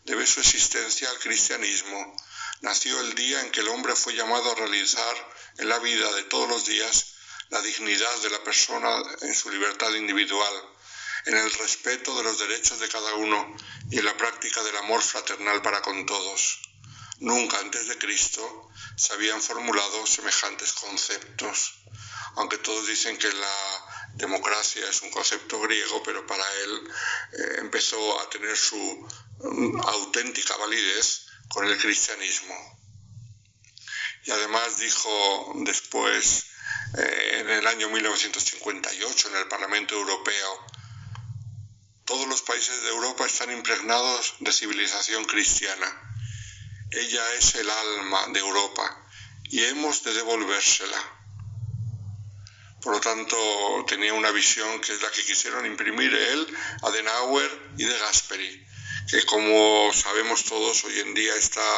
debe 0.05 0.26
su 0.26 0.40
existencia 0.40 1.10
al 1.10 1.18
cristianismo 1.18 2.16
nació 2.60 3.01
el 3.01 3.14
día 3.14 3.40
en 3.40 3.51
que 3.51 3.60
el 3.60 3.68
hombre 3.68 3.94
fue 3.94 4.14
llamado 4.14 4.51
a 4.51 4.55
realizar 4.55 5.32
en 5.59 5.68
la 5.68 5.78
vida 5.78 6.10
de 6.12 6.24
todos 6.24 6.48
los 6.48 6.64
días 6.66 7.14
la 7.51 7.60
dignidad 7.60 8.16
de 8.22 8.30
la 8.30 8.43
persona 8.43 8.88
en 9.20 9.34
su 9.34 9.51
libertad 9.51 9.93
individual, 9.94 10.55
en 11.26 11.36
el 11.36 11.52
respeto 11.52 12.16
de 12.16 12.24
los 12.24 12.38
derechos 12.38 12.80
de 12.80 12.88
cada 12.88 13.14
uno 13.14 13.56
y 13.90 13.98
en 13.98 14.05
la 14.05 14.16
práctica 14.16 14.62
del 14.62 14.76
amor 14.78 15.02
fraternal 15.02 15.62
para 15.62 15.82
con 15.82 16.06
todos. 16.06 16.60
Nunca 17.18 17.59
antes 17.59 17.88
de 17.88 17.98
Cristo 17.98 18.68
se 18.97 19.14
habían 19.14 19.40
formulado 19.40 20.06
semejantes 20.06 20.72
conceptos, 20.72 21.74
aunque 22.36 22.58
todos 22.58 22.86
dicen 22.86 23.16
que 23.16 23.32
la 23.32 23.86
democracia 24.14 24.88
es 24.88 25.02
un 25.02 25.10
concepto 25.10 25.60
griego, 25.60 26.02
pero 26.02 26.26
para 26.26 26.44
él 26.64 26.90
eh, 27.32 27.56
empezó 27.58 28.20
a 28.20 28.30
tener 28.30 28.56
su 28.56 28.76
mm, 29.40 29.80
auténtica 29.80 30.56
validez 30.56 31.26
con 31.48 31.66
el 31.66 31.76
cristianismo. 31.78 32.54
Y 34.24 34.30
además 34.30 34.78
dijo 34.78 35.52
después, 35.56 36.46
eh, 36.98 37.38
en 37.40 37.50
el 37.50 37.66
año 37.66 37.88
1958, 37.90 39.28
en 39.28 39.36
el 39.36 39.48
Parlamento 39.48 39.94
Europeo, 39.94 40.66
todos 42.04 42.26
los 42.28 42.42
países 42.42 42.82
de 42.82 42.88
Europa 42.88 43.26
están 43.26 43.50
impregnados 43.50 44.34
de 44.40 44.52
civilización 44.52 45.24
cristiana. 45.24 45.86
Ella 46.90 47.34
es 47.34 47.54
el 47.56 47.68
alma 47.68 48.26
de 48.28 48.38
Europa 48.40 49.04
y 49.44 49.64
hemos 49.64 50.02
de 50.04 50.14
devolvérsela. 50.14 51.25
Por 52.86 52.94
lo 52.94 53.00
tanto, 53.00 53.36
tenía 53.88 54.14
una 54.14 54.30
visión 54.30 54.80
que 54.80 54.92
es 54.92 55.02
la 55.02 55.10
que 55.10 55.24
quisieron 55.24 55.66
imprimir 55.66 56.14
él, 56.14 56.46
Adenauer 56.82 57.72
y 57.76 57.84
de 57.84 57.98
Gasperi, 57.98 58.64
que 59.10 59.24
como 59.24 59.92
sabemos 59.92 60.44
todos 60.44 60.84
hoy 60.84 61.00
en 61.00 61.12
día 61.12 61.34
está 61.34 61.68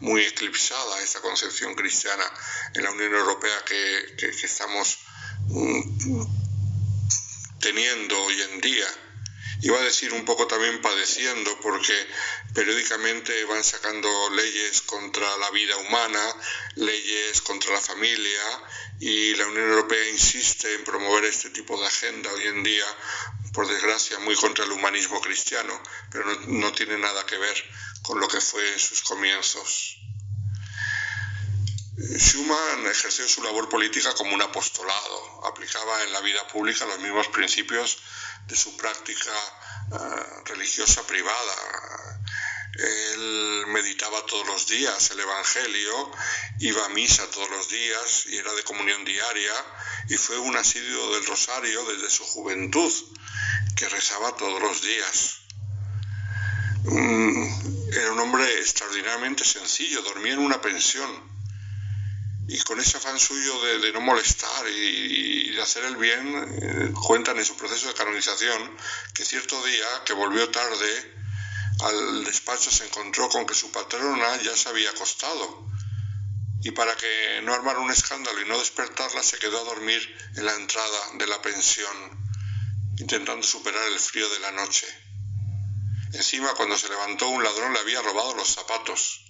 muy 0.00 0.22
eclipsada 0.22 1.00
esta 1.00 1.20
concepción 1.20 1.76
cristiana 1.76 2.24
en 2.74 2.82
la 2.82 2.90
Unión 2.90 3.14
Europea 3.14 3.64
que, 3.64 4.26
estamos 4.42 4.98
mm, 5.50 6.24
teniendo 7.60 8.20
hoy 8.24 8.42
en 8.42 8.60
día 8.60 8.88
iba 9.62 9.78
a 9.78 9.82
decir 9.82 10.12
un 10.12 10.24
poco 10.24 10.46
también 10.46 10.80
padeciendo, 10.80 11.58
porque 11.60 11.94
periódicamente 12.54 13.44
van 13.44 13.64
sacando 13.64 14.08
leyes 14.30 14.82
contra 14.82 15.36
la 15.38 15.50
vida 15.50 15.76
humana, 15.76 16.36
leyes 16.74 17.40
contra 17.42 17.72
la 17.72 17.80
familia, 17.80 18.42
y 19.00 19.34
la 19.34 19.46
Unión 19.46 19.68
Europea 19.70 20.08
insiste 20.08 20.72
en 20.74 20.84
promover 20.84 21.24
este 21.24 21.50
tipo 21.50 21.78
de 21.78 21.86
agenda 21.86 22.32
hoy 22.32 22.44
en 22.44 22.62
día, 22.62 22.84
por 23.52 23.68
desgracia, 23.68 24.18
muy 24.20 24.34
contra 24.36 24.64
el 24.64 24.72
humanismo 24.72 25.20
cristiano, 25.20 25.80
pero 26.10 26.24
no, 26.46 26.72
tiene 26.72 26.98
nada 26.98 27.24
que 27.26 27.36
ver 27.36 27.64
con 28.02 28.20
lo 28.20 28.28
que 28.28 28.40
fue 28.40 28.72
en 28.72 28.78
sus 28.78 29.02
comienzos. 29.02 29.98
Schumann 32.18 32.86
ejerció 32.86 33.26
su 33.26 33.42
labor 33.42 33.68
política 33.68 34.14
como 34.14 34.34
un 34.34 34.42
apostolado, 34.42 35.46
aplicaba 35.46 36.02
en 36.04 36.12
la 36.12 36.20
vida 36.20 36.46
pública 36.48 36.84
los 36.84 36.98
mismos 37.00 37.28
principios 37.28 37.98
de 38.46 38.56
su 38.56 38.76
práctica 38.76 39.32
eh, 39.92 40.42
religiosa 40.46 41.06
privada. 41.06 41.54
Él 42.78 43.64
meditaba 43.68 44.24
todos 44.26 44.46
los 44.46 44.66
días 44.66 45.10
el 45.10 45.20
Evangelio, 45.20 46.10
iba 46.60 46.84
a 46.84 46.88
misa 46.90 47.26
todos 47.30 47.48
los 47.50 47.68
días 47.70 48.26
y 48.26 48.36
era 48.36 48.52
de 48.52 48.64
comunión 48.64 49.04
diaria 49.04 49.52
y 50.08 50.16
fue 50.16 50.38
un 50.38 50.56
asiduo 50.56 51.14
del 51.14 51.26
rosario 51.26 51.84
desde 51.86 52.10
su 52.10 52.24
juventud, 52.24 52.92
que 53.76 53.88
rezaba 53.88 54.36
todos 54.36 54.60
los 54.60 54.82
días. 54.82 55.40
Mm, 56.84 57.92
era 57.92 58.12
un 58.12 58.20
hombre 58.20 58.58
extraordinariamente 58.58 59.44
sencillo, 59.44 60.02
dormía 60.02 60.34
en 60.34 60.40
una 60.40 60.60
pensión 60.60 61.35
y 62.48 62.58
con 62.60 62.78
ese 62.78 62.96
afán 62.96 63.18
suyo 63.18 63.60
de, 63.80 63.92
no 63.92 64.00
molestar 64.00 64.68
y, 64.68 65.50
de 65.50 65.62
hacer 65.62 65.84
el 65.84 65.96
bien, 65.96 66.58
eh, 66.62 66.92
cuentan 67.06 67.38
en 67.38 67.44
su 67.44 67.56
proceso 67.56 67.88
de 67.88 67.94
canonización 67.94 68.76
que 69.12 69.24
cierto 69.24 69.62
día, 69.64 69.86
que 70.04 70.12
volvió 70.12 70.48
tarde, 70.50 71.14
al 71.80 72.24
despacho 72.24 72.70
se 72.70 72.86
encontró 72.86 73.28
con 73.28 73.46
que 73.46 73.54
su 73.54 73.70
patrona 73.72 74.36
ya 74.42 74.56
se 74.56 74.68
había 74.68 74.90
acostado 74.90 75.66
y 76.62 76.70
para 76.70 76.96
que 76.96 77.40
no 77.42 77.52
armara 77.52 77.80
un 77.80 77.90
escándalo 77.90 78.40
y 78.40 78.48
no 78.48 78.58
despertarla 78.58 79.22
se 79.22 79.38
quedó 79.38 79.60
a 79.60 79.64
dormir 79.64 80.00
en 80.36 80.46
la 80.46 80.54
entrada 80.54 80.98
de 81.18 81.26
la 81.26 81.40
pensión, 81.42 81.96
intentando 82.98 83.46
superar 83.46 83.86
el 83.88 84.00
frío 84.00 84.28
de 84.28 84.40
la 84.40 84.52
noche. 84.52 84.86
Encima, 86.12 86.54
cuando 86.54 86.78
se 86.78 86.88
levantó, 86.88 87.28
un 87.28 87.44
ladrón 87.44 87.72
le 87.72 87.80
había 87.80 88.02
robado 88.02 88.34
los 88.34 88.48
zapatos. 88.48 89.24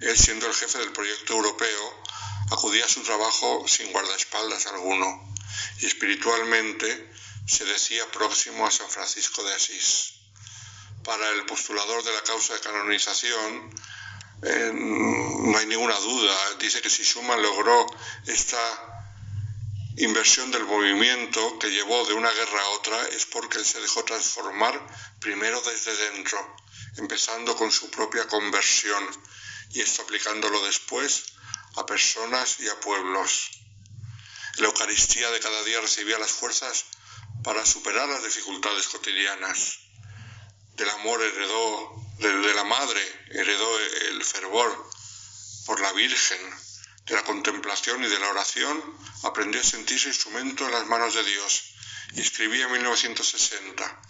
Él, 0.00 0.16
siendo 0.16 0.46
el 0.46 0.54
jefe 0.54 0.78
del 0.78 0.92
proyecto 0.92 1.34
europeo, 1.34 2.02
acudía 2.50 2.84
a 2.84 2.88
su 2.88 3.02
trabajo 3.02 3.66
sin 3.66 3.90
guardaespaldas 3.92 4.66
alguno 4.66 5.34
y 5.80 5.86
espiritualmente 5.86 7.12
se 7.46 7.64
decía 7.64 8.10
próximo 8.10 8.66
a 8.66 8.70
San 8.70 8.88
Francisco 8.88 9.42
de 9.44 9.54
Asís. 9.54 10.14
Para 11.04 11.28
el 11.30 11.44
postulador 11.44 12.02
de 12.02 12.12
la 12.12 12.22
causa 12.22 12.54
de 12.54 12.60
canonización, 12.60 13.74
eh, 14.42 14.70
no 14.72 15.58
hay 15.58 15.66
ninguna 15.66 15.98
duda. 15.98 16.34
Dice 16.58 16.80
que 16.80 16.88
si 16.88 17.02
Schumann 17.04 17.42
logró 17.42 17.86
esta 18.26 18.94
inversión 19.96 20.50
del 20.50 20.64
movimiento 20.64 21.58
que 21.58 21.70
llevó 21.70 22.04
de 22.06 22.14
una 22.14 22.30
guerra 22.30 22.60
a 22.60 22.68
otra 22.70 23.08
es 23.08 23.26
porque 23.26 23.58
él 23.58 23.64
se 23.64 23.80
dejó 23.80 24.02
transformar 24.04 24.80
primero 25.20 25.60
desde 25.60 25.96
dentro, 26.10 26.56
empezando 26.96 27.54
con 27.54 27.70
su 27.70 27.90
propia 27.90 28.26
conversión 28.26 29.04
y 29.70 29.82
esto 29.82 30.02
aplicándolo 30.02 30.64
después 30.64 31.24
a 31.76 31.86
personas 31.86 32.60
y 32.60 32.68
a 32.68 32.80
pueblos. 32.80 33.50
La 34.56 34.66
Eucaristía 34.66 35.30
de 35.30 35.40
cada 35.40 35.62
día 35.64 35.80
recibía 35.80 36.18
las 36.18 36.30
fuerzas 36.30 36.84
para 37.42 37.66
superar 37.66 38.08
las 38.08 38.22
dificultades 38.22 38.88
cotidianas. 38.88 39.78
Del 40.76 40.90
amor 40.90 41.22
heredó, 41.22 41.94
de, 42.18 42.54
la 42.54 42.64
madre 42.64 43.00
heredó 43.30 43.78
el 44.10 44.24
fervor 44.24 44.90
por 45.66 45.80
la 45.80 45.92
Virgen, 45.92 46.40
de 47.06 47.14
la 47.14 47.24
contemplación 47.24 48.02
y 48.02 48.08
de 48.08 48.18
la 48.18 48.30
oración 48.30 48.82
aprendió 49.24 49.60
a 49.60 49.64
sentirse 49.64 50.08
instrumento 50.08 50.64
en 50.64 50.72
las 50.72 50.86
manos 50.86 51.14
de 51.14 51.24
Dios 51.24 51.74
y 52.14 52.20
escribía 52.20 52.64
en 52.64 52.72
1960, 52.72 54.02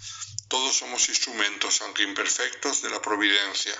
todos 0.48 0.76
somos 0.76 1.08
instrumentos, 1.08 1.80
aunque 1.80 2.02
imperfectos, 2.02 2.82
de 2.82 2.90
la 2.90 3.00
providencia, 3.00 3.74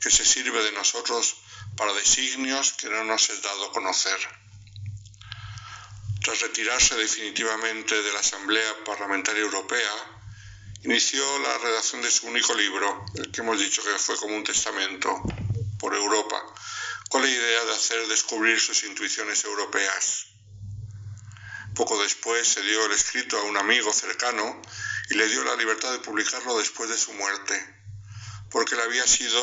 que 0.00 0.10
se 0.10 0.24
sirve 0.24 0.62
de 0.64 0.72
nosotros 0.72 1.36
para 1.80 1.94
designios 1.94 2.74
que 2.74 2.90
no 2.90 3.04
nos 3.04 3.30
es 3.30 3.40
dado 3.40 3.72
conocer. 3.72 4.18
Tras 6.22 6.42
retirarse 6.42 6.94
definitivamente 6.94 8.02
de 8.02 8.12
la 8.12 8.20
Asamblea 8.20 8.84
Parlamentaria 8.84 9.40
Europea, 9.40 9.94
inició 10.82 11.38
la 11.38 11.56
redacción 11.56 12.02
de 12.02 12.10
su 12.10 12.26
único 12.26 12.52
libro, 12.52 13.06
el 13.14 13.30
que 13.30 13.40
hemos 13.40 13.58
dicho 13.58 13.82
que 13.82 13.98
fue 13.98 14.14
como 14.18 14.36
un 14.36 14.44
testamento 14.44 15.22
por 15.78 15.94
Europa, 15.94 16.36
con 17.08 17.22
la 17.22 17.30
idea 17.30 17.64
de 17.64 17.72
hacer 17.72 18.06
descubrir 18.08 18.60
sus 18.60 18.84
intuiciones 18.84 19.42
europeas. 19.44 20.26
Poco 21.74 22.02
después 22.02 22.46
se 22.46 22.60
dio 22.60 22.84
el 22.84 22.92
escrito 22.92 23.38
a 23.38 23.44
un 23.44 23.56
amigo 23.56 23.90
cercano 23.90 24.60
y 25.08 25.14
le 25.14 25.26
dio 25.28 25.42
la 25.44 25.56
libertad 25.56 25.92
de 25.92 26.00
publicarlo 26.00 26.58
después 26.58 26.90
de 26.90 26.98
su 26.98 27.14
muerte 27.14 27.79
porque 28.50 28.76
le 28.76 28.82
había 28.82 29.06
sido 29.06 29.42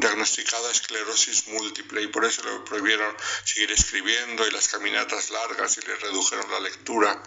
diagnosticada 0.00 0.70
esclerosis 0.70 1.48
múltiple 1.48 2.02
y 2.02 2.08
por 2.08 2.24
eso 2.24 2.42
le 2.42 2.60
prohibieron 2.60 3.14
seguir 3.44 3.70
escribiendo 3.70 4.46
y 4.46 4.50
las 4.50 4.68
caminatas 4.68 5.30
largas 5.30 5.78
y 5.78 5.86
le 5.86 5.94
redujeron 5.96 6.50
la 6.50 6.60
lectura. 6.60 7.22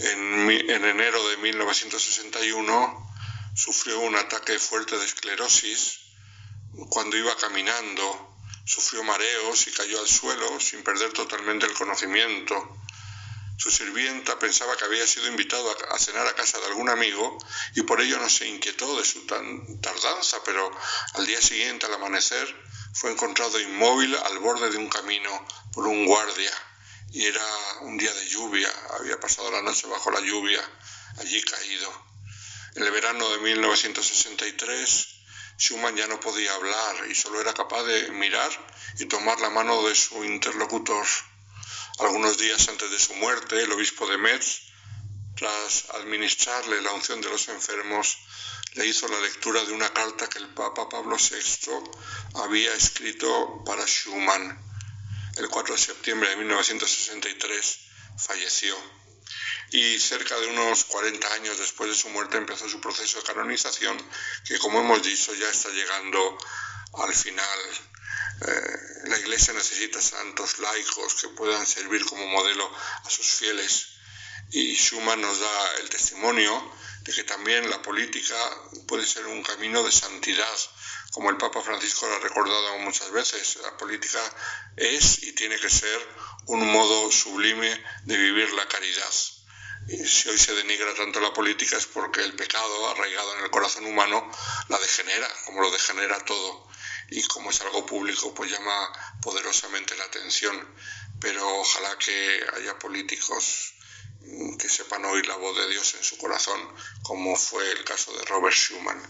En, 0.00 0.50
en 0.50 0.84
enero 0.84 1.28
de 1.28 1.36
1961 1.36 3.12
sufrió 3.54 4.00
un 4.00 4.16
ataque 4.16 4.58
fuerte 4.58 4.98
de 4.98 5.04
esclerosis. 5.04 6.00
Cuando 6.88 7.16
iba 7.16 7.36
caminando, 7.36 8.36
sufrió 8.64 9.04
mareos 9.04 9.66
y 9.66 9.72
cayó 9.72 10.00
al 10.00 10.08
suelo 10.08 10.58
sin 10.58 10.82
perder 10.82 11.12
totalmente 11.12 11.66
el 11.66 11.74
conocimiento. 11.74 12.78
Su 13.62 13.70
sirvienta 13.70 14.40
pensaba 14.40 14.76
que 14.76 14.86
había 14.86 15.06
sido 15.06 15.28
invitado 15.28 15.72
a, 15.92 15.96
cenar 15.96 16.26
a 16.26 16.34
casa 16.34 16.58
de 16.58 16.66
algún 16.66 16.88
amigo 16.88 17.38
y 17.76 17.82
por 17.82 18.00
ello 18.00 18.18
no 18.18 18.28
se 18.28 18.48
inquietó 18.48 18.98
de 18.98 19.04
su 19.04 19.24
tardanza, 19.24 20.42
pero 20.44 20.68
al 21.14 21.26
día 21.26 21.40
siguiente, 21.40 21.86
al 21.86 21.94
amanecer, 21.94 22.44
fue 22.92 23.12
encontrado 23.12 23.60
inmóvil 23.60 24.16
al 24.16 24.40
borde 24.40 24.68
de 24.68 24.78
un 24.78 24.88
camino 24.88 25.30
por 25.72 25.86
un 25.86 26.06
guardia 26.06 26.50
y 27.12 27.24
era 27.24 27.46
un 27.82 27.96
día 27.98 28.12
de 28.12 28.26
lluvia, 28.30 28.68
había 28.98 29.20
pasado 29.20 29.48
la 29.52 29.62
noche 29.62 29.86
bajo 29.86 30.10
la 30.10 30.18
lluvia, 30.22 30.60
allí 31.18 31.40
caído. 31.42 31.88
En 32.74 32.82
el 32.82 32.90
verano 32.90 33.30
de 33.30 33.38
1963, 33.38 35.08
Schumann 35.56 35.94
ya 35.94 36.08
no 36.08 36.18
podía 36.18 36.52
hablar 36.52 37.06
y 37.08 37.14
solo 37.14 37.40
era 37.40 37.54
capaz 37.54 37.84
de 37.84 38.10
mirar 38.10 38.50
y 38.98 39.04
tomar 39.04 39.38
la 39.38 39.50
mano 39.50 39.86
de 39.86 39.94
su 39.94 40.24
interlocutor. 40.24 41.06
Algunos 41.98 42.38
días 42.38 42.68
antes 42.68 42.90
de 42.90 42.98
su 42.98 43.14
muerte, 43.14 43.62
el 43.62 43.72
obispo 43.72 44.06
de 44.06 44.16
Metz, 44.16 44.62
tras 45.36 45.90
administrarle 45.90 46.80
la 46.80 46.92
unción 46.92 47.20
de 47.20 47.28
los 47.28 47.48
enfermos, 47.48 48.18
le 48.74 48.86
hizo 48.86 49.06
la 49.08 49.20
lectura 49.20 49.62
de 49.64 49.72
una 49.72 49.92
carta 49.92 50.28
que 50.28 50.38
el 50.38 50.48
Papa 50.54 50.88
Pablo 50.88 51.16
VI 51.16 51.72
había 52.42 52.74
escrito 52.74 53.62
para 53.66 53.84
Schumann. 53.86 54.58
El 55.36 55.48
4 55.48 55.74
de 55.74 55.80
septiembre 55.80 56.30
de 56.30 56.36
1963 56.36 57.78
falleció 58.18 58.74
y 59.70 59.98
cerca 59.98 60.38
de 60.38 60.48
unos 60.48 60.84
40 60.84 61.34
años 61.34 61.58
después 61.58 61.90
de 61.90 61.96
su 61.96 62.08
muerte 62.10 62.36
empezó 62.36 62.68
su 62.68 62.80
proceso 62.80 63.18
de 63.18 63.24
canonización 63.24 63.96
que 64.44 64.58
como 64.58 64.80
hemos 64.80 65.02
dicho 65.02 65.34
ya 65.34 65.48
está 65.48 65.70
llegando 65.70 66.38
al 66.94 67.14
final 67.14 67.58
eh, 68.46 69.08
la 69.08 69.18
Iglesia 69.18 69.52
necesita 69.52 70.00
santos 70.00 70.58
laicos 70.58 71.14
que 71.14 71.28
puedan 71.28 71.66
servir 71.66 72.04
como 72.06 72.26
modelo 72.26 72.70
a 73.04 73.10
sus 73.10 73.26
fieles 73.26 73.88
Y 74.50 74.74
Schumann 74.74 75.20
nos 75.20 75.38
da 75.38 75.76
el 75.80 75.88
testimonio 75.88 76.52
de 77.02 77.12
que 77.12 77.24
también 77.24 77.68
la 77.70 77.80
política 77.82 78.36
puede 78.86 79.06
ser 79.06 79.26
un 79.26 79.42
camino 79.42 79.82
de 79.82 79.90
santidad, 79.90 80.58
como 81.12 81.30
el 81.30 81.36
Papa 81.36 81.60
Francisco 81.62 82.06
lo 82.06 82.16
ha 82.16 82.20
recordado 82.20 82.78
muchas 82.78 83.10
veces, 83.10 83.58
la 83.62 83.76
política 83.76 84.20
es 84.76 85.22
y 85.22 85.32
tiene 85.32 85.58
que 85.58 85.70
ser 85.70 85.98
un 86.46 86.70
modo 86.70 87.10
sublime 87.10 87.70
de 88.04 88.16
vivir 88.16 88.52
la 88.52 88.68
caridad. 88.68 89.12
Y 89.88 90.06
si 90.06 90.28
hoy 90.28 90.38
se 90.38 90.54
denigra 90.54 90.94
tanto 90.94 91.20
la 91.20 91.32
política 91.32 91.76
es 91.76 91.86
porque 91.86 92.22
el 92.22 92.34
pecado 92.34 92.90
arraigado 92.90 93.36
en 93.38 93.44
el 93.44 93.50
corazón 93.50 93.84
humano 93.86 94.30
la 94.68 94.78
degenera, 94.78 95.28
como 95.46 95.60
lo 95.60 95.70
degenera 95.70 96.24
todo. 96.24 96.71
Y 97.14 97.22
como 97.24 97.50
es 97.50 97.60
algo 97.60 97.84
público, 97.84 98.32
pues 98.34 98.50
llama 98.50 98.92
poderosamente 99.20 99.96
la 99.96 100.04
atención. 100.04 100.56
Pero 101.20 101.46
ojalá 101.60 101.96
que 101.98 102.40
haya 102.56 102.78
políticos 102.78 103.74
que 104.58 104.68
sepan 104.68 105.04
oír 105.04 105.26
la 105.26 105.36
voz 105.36 105.56
de 105.56 105.68
Dios 105.68 105.94
en 105.94 106.04
su 106.04 106.16
corazón, 106.16 106.60
como 107.02 107.36
fue 107.36 107.70
el 107.72 107.84
caso 107.84 108.12
de 108.16 108.24
Robert 108.24 108.54
Schumann. 108.54 109.00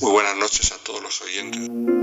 Muy 0.00 0.10
buenas 0.10 0.36
noches 0.36 0.72
a 0.72 0.78
todos 0.78 1.02
los 1.02 1.20
oyentes. 1.22 1.95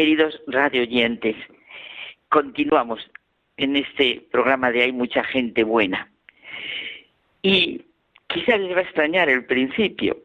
Queridos 0.00 0.40
radio 0.46 0.80
oyentes. 0.80 1.36
Continuamos 2.30 3.06
en 3.58 3.76
este 3.76 4.26
programa 4.32 4.72
de 4.72 4.84
Hay 4.84 4.92
mucha 4.92 5.22
gente 5.24 5.62
buena. 5.62 6.10
Y 7.42 7.84
quizá 8.26 8.56
les 8.56 8.74
va 8.74 8.78
a 8.78 8.84
extrañar 8.84 9.28
el 9.28 9.44
principio, 9.44 10.16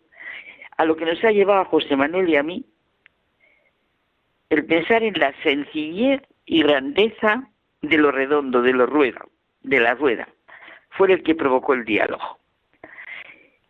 a 0.78 0.86
lo 0.86 0.96
que 0.96 1.04
nos 1.04 1.22
ha 1.26 1.32
llevado 1.34 1.60
a 1.60 1.66
José 1.66 1.98
Manuel 1.98 2.30
y 2.30 2.38
a 2.38 2.44
mí, 2.44 2.64
el 4.50 4.66
pensar 4.66 5.04
en 5.04 5.20
la 5.20 5.34
sencillez 5.44 6.22
y 6.46 6.64
grandeza 6.64 7.50
de 7.82 7.98
lo 7.98 8.14
redondo, 8.14 8.62
de 8.62 8.72
lo 8.72 8.86
rueda, 8.86 9.26
de 9.62 9.82
la 9.82 9.94
rueda. 9.94 10.30
Fue 10.92 11.12
el 11.12 11.22
que 11.22 11.36
provocó 11.36 11.74
el 11.74 11.84
diálogo. 11.84 12.40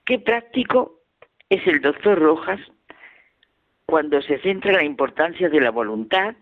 Qué 0.06 0.19
práctico 0.19 0.99
es 1.49 1.65
el 1.65 1.82
doctor 1.82 2.19
Rojas 2.19 2.60
cuando 3.86 4.22
se 4.22 4.40
centra 4.40 4.72
la 4.74 4.84
importancia 4.84 5.49
de 5.49 5.62
la 5.62 5.72
voluntad 5.72 6.36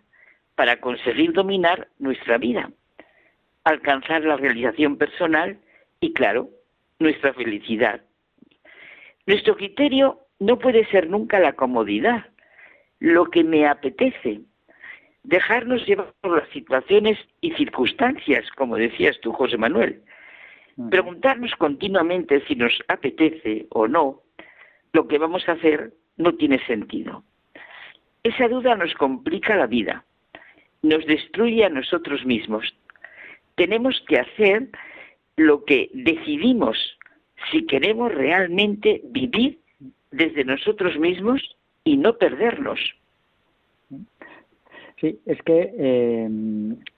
para 0.56 0.80
conseguir 0.80 1.34
dominar 1.34 1.88
nuestra 2.00 2.38
vida, 2.38 2.72
alcanzar 3.64 4.24
la 4.24 4.38
realización 4.38 4.98
personal 4.98 5.58
y, 6.00 6.14
claro, 6.14 6.50
nuestra 7.00 7.34
felicidad. 7.34 8.02
Nuestro 9.26 9.56
criterio 9.56 10.20
no 10.40 10.60
puede 10.60 10.86
ser 10.88 11.10
nunca 11.10 11.40
la 11.40 11.54
comodidad, 11.54 12.26
lo 13.00 13.26
que 13.26 13.44
me 13.44 13.68
apetece, 13.68 14.42
dejarnos 15.24 15.86
llevar 15.86 16.14
por 16.22 16.38
las 16.40 16.50
situaciones 16.50 17.18
y 17.42 17.52
circunstancias, 17.52 18.50
como 18.52 18.78
decías 18.78 19.20
tú, 19.22 19.32
José 19.32 19.58
Manuel. 19.58 20.02
Preguntarnos 20.90 21.52
continuamente 21.58 22.44
si 22.48 22.56
nos 22.56 22.74
apetece 22.88 23.68
o 23.70 23.88
no, 23.88 24.22
lo 24.92 25.08
que 25.08 25.18
vamos 25.18 25.48
a 25.48 25.54
hacer 25.54 25.94
no 26.18 26.36
tiene 26.36 26.60
sentido. 26.66 27.24
Esa 28.24 28.48
duda 28.48 28.76
nos 28.76 28.94
complica 28.94 29.56
la 29.56 29.68
vida, 29.68 30.06
nos 30.82 31.06
destruye 31.06 31.66
a 31.66 31.70
nosotros 31.70 32.26
mismos. 32.26 32.74
Tenemos 33.56 34.02
que 34.08 34.20
hacer 34.20 34.70
lo 35.36 35.66
que 35.66 35.90
decidimos 35.94 36.78
si 37.52 37.66
queremos 37.66 38.14
realmente 38.14 39.02
vivir 39.06 39.60
desde 40.12 40.46
nosotros 40.46 40.98
mismos 40.98 41.42
y 41.84 41.98
no 41.98 42.18
perdernos. 42.18 42.80
Sí, 45.02 45.20
es 45.26 45.42
que 45.42 45.74
eh, 45.78 46.30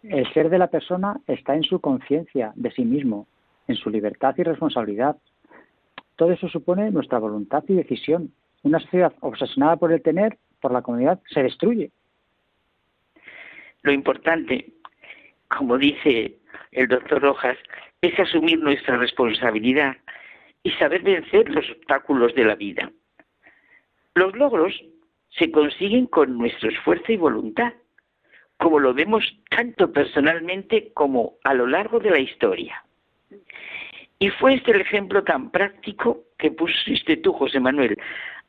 el 0.04 0.34
ser 0.34 0.50
de 0.50 0.60
la 0.60 0.68
persona 0.68 1.20
está 1.26 1.56
en 1.56 1.64
su 1.64 1.80
conciencia 1.80 2.52
de 2.56 2.70
sí 2.72 2.86
mismo, 2.86 3.26
en 3.68 3.76
su 3.76 3.90
libertad 3.90 4.36
y 4.38 4.44
responsabilidad. 4.44 5.18
Todo 6.16 6.32
eso 6.32 6.48
supone 6.50 6.92
nuestra 6.92 7.18
voluntad 7.18 7.64
y 7.68 7.74
decisión. 7.74 8.32
Una 8.62 8.80
sociedad 8.80 9.14
obsesionada 9.22 9.78
por 9.78 9.92
el 9.92 10.04
tener 10.04 10.38
por 10.66 10.74
la 10.74 10.82
comunidad 10.82 11.20
se 11.30 11.44
destruye. 11.44 11.92
Lo 13.84 13.92
importante, 13.92 14.74
como 15.48 15.78
dice 15.78 16.40
el 16.72 16.88
doctor 16.88 17.22
Rojas, 17.22 17.56
es 18.02 18.20
asumir 18.20 18.58
nuestra 18.58 18.98
responsabilidad 18.98 19.96
y 20.64 20.72
saber 20.72 21.04
vencer 21.04 21.48
los 21.52 21.70
obstáculos 21.70 22.34
de 22.34 22.46
la 22.46 22.56
vida. 22.56 22.92
Los 24.16 24.36
logros 24.36 24.74
se 25.38 25.52
consiguen 25.52 26.08
con 26.08 26.36
nuestro 26.36 26.72
esfuerzo 26.72 27.12
y 27.12 27.18
voluntad, 27.18 27.74
como 28.58 28.80
lo 28.80 28.92
vemos 28.96 29.24
tanto 29.52 29.92
personalmente 29.92 30.92
como 30.96 31.36
a 31.44 31.54
lo 31.54 31.68
largo 31.68 32.00
de 32.00 32.10
la 32.10 32.20
historia. 32.20 32.84
Y 34.18 34.30
fue 34.30 34.56
este 34.56 34.72
el 34.72 34.82
ejemplo 34.82 35.24
tan 35.24 35.52
práctico 35.52 36.24
que 36.40 36.50
pusiste 36.50 37.18
tú, 37.18 37.34
José 37.34 37.60
Manuel, 37.60 38.00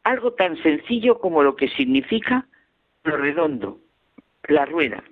algo 0.07 0.35
tan 0.35 0.57
sencillo 0.63 1.19
como 1.19 1.43
lo 1.43 1.57
que 1.57 1.69
significa 1.69 2.47
lo 3.03 3.17
redondo, 3.17 3.81
la 4.47 4.65
rueda, 4.65 5.03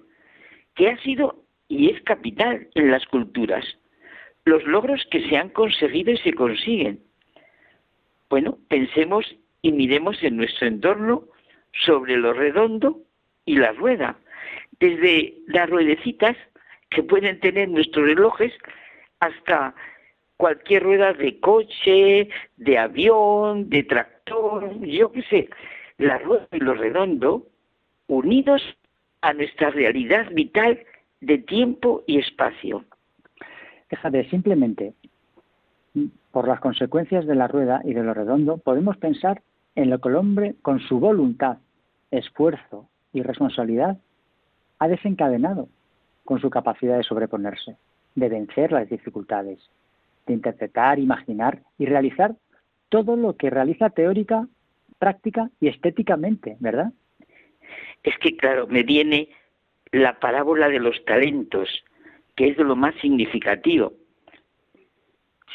que 0.76 0.88
ha 0.88 0.96
sido 0.98 1.42
y 1.66 1.90
es 1.90 2.00
capital 2.02 2.68
en 2.76 2.92
las 2.92 3.04
culturas, 3.06 3.64
los 4.44 4.62
logros 4.64 5.04
que 5.10 5.28
se 5.28 5.36
han 5.36 5.48
conseguido 5.48 6.12
y 6.12 6.18
se 6.18 6.32
consiguen. 6.32 7.00
Bueno, 8.30 8.56
pensemos 8.68 9.26
y 9.62 9.72
miremos 9.72 10.22
en 10.22 10.36
nuestro 10.36 10.68
entorno 10.68 11.24
sobre 11.72 12.16
lo 12.16 12.32
redondo 12.32 13.00
y 13.46 13.56
la 13.56 13.72
rueda, 13.72 14.16
desde 14.78 15.34
las 15.48 15.68
ruedecitas 15.70 16.36
que 16.90 17.02
pueden 17.02 17.40
tener 17.40 17.68
nuestros 17.68 18.06
relojes 18.06 18.52
hasta 19.18 19.74
cualquier 20.36 20.84
rueda 20.84 21.12
de 21.14 21.40
coche, 21.40 22.28
de 22.56 22.78
avión, 22.78 23.68
de 23.68 23.82
tractor, 23.82 24.13
yo 24.26 25.12
qué 25.12 25.22
sé, 25.22 25.48
la 25.98 26.18
rueda 26.18 26.48
y 26.52 26.58
lo 26.58 26.74
redondo, 26.74 27.46
unidos 28.06 28.62
a 29.20 29.32
nuestra 29.32 29.70
realidad 29.70 30.26
vital 30.32 30.78
de 31.20 31.38
tiempo 31.38 32.02
y 32.06 32.18
espacio. 32.18 32.84
Fíjate, 33.88 34.28
simplemente 34.30 34.94
por 36.32 36.48
las 36.48 36.60
consecuencias 36.60 37.26
de 37.26 37.34
la 37.34 37.46
rueda 37.46 37.80
y 37.84 37.94
de 37.94 38.02
lo 38.02 38.12
redondo, 38.12 38.58
podemos 38.58 38.96
pensar 38.96 39.42
en 39.76 39.90
lo 39.90 40.00
que 40.00 40.08
el 40.08 40.16
hombre, 40.16 40.54
con 40.62 40.80
su 40.80 40.98
voluntad, 40.98 41.58
esfuerzo 42.10 42.88
y 43.12 43.22
responsabilidad, 43.22 43.98
ha 44.78 44.88
desencadenado 44.88 45.68
con 46.24 46.40
su 46.40 46.50
capacidad 46.50 46.96
de 46.96 47.04
sobreponerse, 47.04 47.76
de 48.14 48.28
vencer 48.28 48.72
las 48.72 48.88
dificultades, 48.88 49.60
de 50.26 50.34
interpretar, 50.34 50.98
imaginar 50.98 51.60
y 51.78 51.86
realizar 51.86 52.34
todo 52.94 53.16
lo 53.16 53.36
que 53.36 53.50
realiza 53.50 53.90
teórica, 53.90 54.46
práctica 55.00 55.50
y 55.58 55.66
estéticamente, 55.66 56.56
¿verdad? 56.60 56.92
Es 58.04 58.16
que, 58.18 58.36
claro, 58.36 58.68
me 58.68 58.84
viene 58.84 59.30
la 59.90 60.20
parábola 60.20 60.68
de 60.68 60.78
los 60.78 61.04
talentos, 61.04 61.68
que 62.36 62.50
es 62.50 62.56
de 62.56 62.62
lo 62.62 62.76
más 62.76 62.94
significativo. 63.00 63.94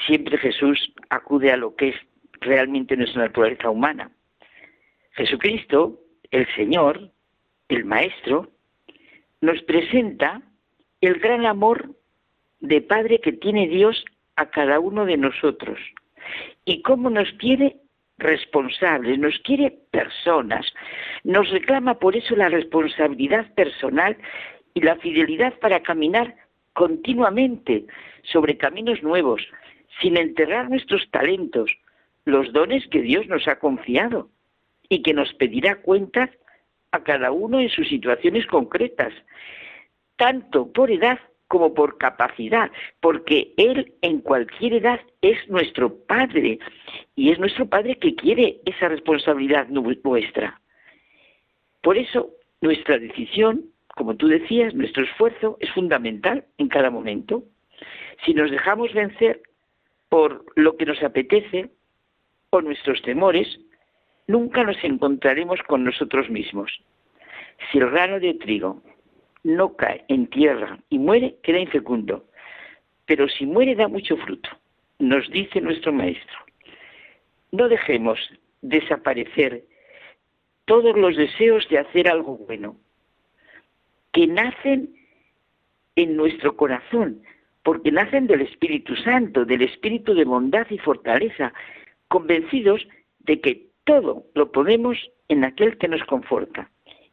Siempre 0.06 0.38
Jesús 0.38 0.94
acude 1.10 1.54
a 1.54 1.56
lo 1.56 1.78
que 1.78 1.90
es 1.90 1.96
realmente 2.42 2.98
nuestra 2.98 3.22
naturaleza 3.22 3.70
humana. 3.70 4.12
Jesucristo, 5.12 5.98
el 6.32 6.46
Señor, 6.56 7.10
el 7.70 7.86
Maestro, 7.86 8.50
nos 9.40 9.62
presenta 9.62 10.42
el 11.00 11.22
gran 11.22 11.46
amor 11.46 11.96
de 12.60 12.82
Padre 12.82 13.22
que 13.22 13.32
tiene 13.32 13.70
Dios 13.70 14.04
a 14.36 14.48
cada 14.48 14.82
uno 14.82 15.06
de 15.06 15.16
nosotros 15.16 15.80
y 16.66 16.82
cómo 16.82 17.10
nos 17.10 17.32
quiere 17.34 17.78
responsables, 18.18 19.18
nos 19.18 19.40
quiere 19.40 19.72
personas, 19.92 20.66
nos 21.24 21.50
reclama 21.50 22.00
por 22.00 22.16
eso 22.16 22.36
la 22.36 22.50
responsabilidad 22.50 23.54
personal 23.54 24.18
y 24.74 24.82
la 24.82 24.98
fidelidad 24.98 25.58
para 25.60 25.82
caminar 25.82 26.36
continuamente 26.74 27.86
sobre 28.24 28.58
caminos 28.58 29.02
nuevos, 29.04 29.42
sin 30.02 30.18
enterrar 30.18 30.70
nuestros 30.70 31.10
talentos, 31.12 31.72
los 32.26 32.52
dones 32.54 32.88
que 32.88 33.02
Dios 33.02 33.28
nos 33.28 33.48
ha 33.48 33.58
confiado 33.60 34.30
y 34.90 35.02
que 35.02 35.14
nos 35.14 35.34
pedirá 35.34 35.76
cuentas 35.76 36.30
a 36.92 37.04
cada 37.04 37.32
uno 37.32 37.60
en 37.60 37.70
sus 37.70 37.88
situaciones 37.88 38.46
concretas, 38.48 39.14
tanto 40.18 40.72
por 40.72 40.92
edad 40.92 41.20
como 41.50 41.74
por 41.74 41.98
capacidad, 41.98 42.72
porque 43.02 43.54
Él 43.58 43.94
en 44.02 44.22
cualquier 44.22 44.76
edad 44.76 45.02
es 45.22 45.38
nuestro 45.50 45.94
Padre 46.06 46.60
y 47.16 47.32
es 47.32 47.40
nuestro 47.40 47.68
Padre 47.68 47.98
que 47.98 48.16
quiere 48.16 48.62
esa 48.66 48.88
responsabilidad 48.88 49.68
nuestra. 49.68 50.62
Por 51.82 51.98
eso 51.98 52.30
nuestra 52.62 53.00
decisión, 53.00 53.66
como 53.96 54.16
tú 54.16 54.28
decías, 54.28 54.76
nuestro 54.76 55.04
esfuerzo 55.04 55.58
es 55.60 55.72
fundamental 55.72 56.46
en 56.60 56.68
cada 56.70 56.92
momento. 56.92 57.44
Si 58.26 58.34
nos 58.36 58.52
dejamos 58.52 58.94
vencer 58.94 59.42
por 60.08 60.46
lo 60.56 60.78
que 60.78 60.86
nos 60.86 61.02
apetece 61.02 61.72
o 62.52 62.62
nuestros 62.62 63.02
temores, 63.02 63.60
nunca 64.28 64.64
nos 64.64 64.78
encontraremos 64.84 65.60
con 65.64 65.84
nosotros 65.84 66.30
mismos. 66.30 66.72
Si 67.72 67.80
el 67.80 67.90
grano 67.90 68.20
de 68.20 68.36
trigo 68.36 68.84
no 69.44 69.76
cae 69.76 70.04
en 70.08 70.28
tierra 70.28 70.80
y 70.90 71.00
muere, 71.00 71.38
queda 71.44 71.60
infecundo. 71.60 72.26
Pero 73.06 73.28
si 73.28 73.46
muere 73.46 73.76
da 73.76 73.88
mucho 73.88 74.18
fruto, 74.18 74.50
nos 75.00 75.30
dice 75.32 75.62
nuestro 75.62 75.92
Maestro. 75.92 76.38
No 77.52 77.68
dejemos 77.68 78.20
desaparecer 78.62 79.64
todos 80.66 80.96
los 80.96 81.16
deseos 81.18 81.68
de 81.70 81.80
hacer 81.80 82.08
algo 82.08 82.38
bueno, 82.38 82.78
que 84.12 84.28
nacen 84.28 84.94
en 85.96 86.16
nuestro 86.16 86.56
corazón, 86.56 87.24
porque 87.64 87.92
nacen 87.92 88.28
del 88.28 88.42
Espíritu 88.42 88.96
Santo, 88.98 89.46
del 89.46 89.64
Espíritu 89.64 90.14
de 90.14 90.26
bondad 90.26 90.68
y 90.70 90.78
fortaleza, 90.78 91.54
convencidos 92.08 92.88
de 93.20 93.42
que 93.42 93.68
todo 93.84 94.26
lo 94.36 94.52
podemos 94.52 94.98
en 95.28 95.44
aquel 95.44 95.78
que 95.78 95.88
nos 95.88 96.04
conforta, 96.04 96.70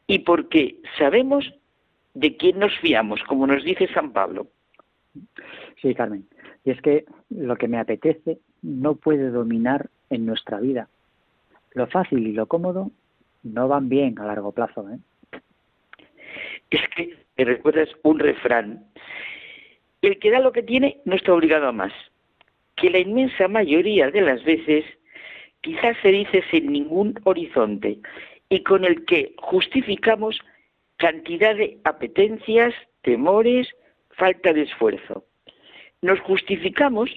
y 0.06 0.20
porque 0.20 0.76
sabemos 0.98 1.52
de 2.16 2.34
quién 2.34 2.58
nos 2.58 2.74
fiamos, 2.78 3.22
como 3.24 3.46
nos 3.46 3.62
dice 3.62 3.88
San 3.92 4.12
Pablo. 4.12 4.46
Sí, 5.82 5.94
Carmen. 5.94 6.26
Y 6.64 6.70
es 6.70 6.80
que 6.80 7.04
lo 7.28 7.56
que 7.56 7.68
me 7.68 7.78
apetece 7.78 8.38
no 8.62 8.94
puede 8.94 9.30
dominar 9.30 9.90
en 10.08 10.24
nuestra 10.24 10.58
vida. 10.58 10.88
Lo 11.72 11.86
fácil 11.86 12.26
y 12.26 12.32
lo 12.32 12.46
cómodo 12.46 12.90
no 13.42 13.68
van 13.68 13.90
bien 13.90 14.18
a 14.18 14.24
largo 14.24 14.52
plazo. 14.52 14.88
¿eh? 14.90 14.98
Es 16.70 16.80
que 16.96 17.18
me 17.36 17.44
recuerdas 17.44 17.90
un 18.02 18.18
refrán. 18.18 18.86
El 20.00 20.18
que 20.18 20.30
da 20.30 20.40
lo 20.40 20.52
que 20.52 20.62
tiene 20.62 21.00
no 21.04 21.16
está 21.16 21.34
obligado 21.34 21.68
a 21.68 21.72
más. 21.72 21.92
Que 22.76 22.88
la 22.88 22.98
inmensa 22.98 23.46
mayoría 23.46 24.10
de 24.10 24.22
las 24.22 24.42
veces 24.42 24.86
quizás 25.60 25.98
se 26.00 26.08
dice 26.08 26.42
sin 26.50 26.72
ningún 26.72 27.20
horizonte 27.24 27.98
y 28.48 28.62
con 28.62 28.86
el 28.86 29.04
que 29.04 29.34
justificamos 29.36 30.40
cantidad 30.96 31.54
de 31.54 31.78
apetencias, 31.84 32.74
temores, 33.02 33.68
falta 34.10 34.52
de 34.52 34.62
esfuerzo. 34.62 35.24
Nos 36.02 36.20
justificamos 36.20 37.10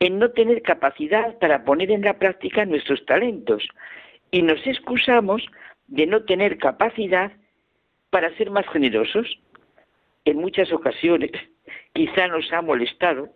en 0.00 0.18
no 0.18 0.30
tener 0.30 0.62
capacidad 0.62 1.38
para 1.38 1.64
poner 1.64 1.90
en 1.90 2.02
la 2.02 2.18
práctica 2.18 2.64
nuestros 2.64 3.04
talentos 3.06 3.68
y 4.30 4.42
nos 4.42 4.64
excusamos 4.66 5.46
de 5.88 6.06
no 6.06 6.24
tener 6.24 6.58
capacidad 6.58 7.32
para 8.10 8.34
ser 8.36 8.50
más 8.50 8.66
generosos. 8.68 9.38
En 10.24 10.38
muchas 10.38 10.72
ocasiones 10.72 11.32
quizá 11.92 12.28
nos 12.28 12.52
ha 12.52 12.62
molestado 12.62 13.28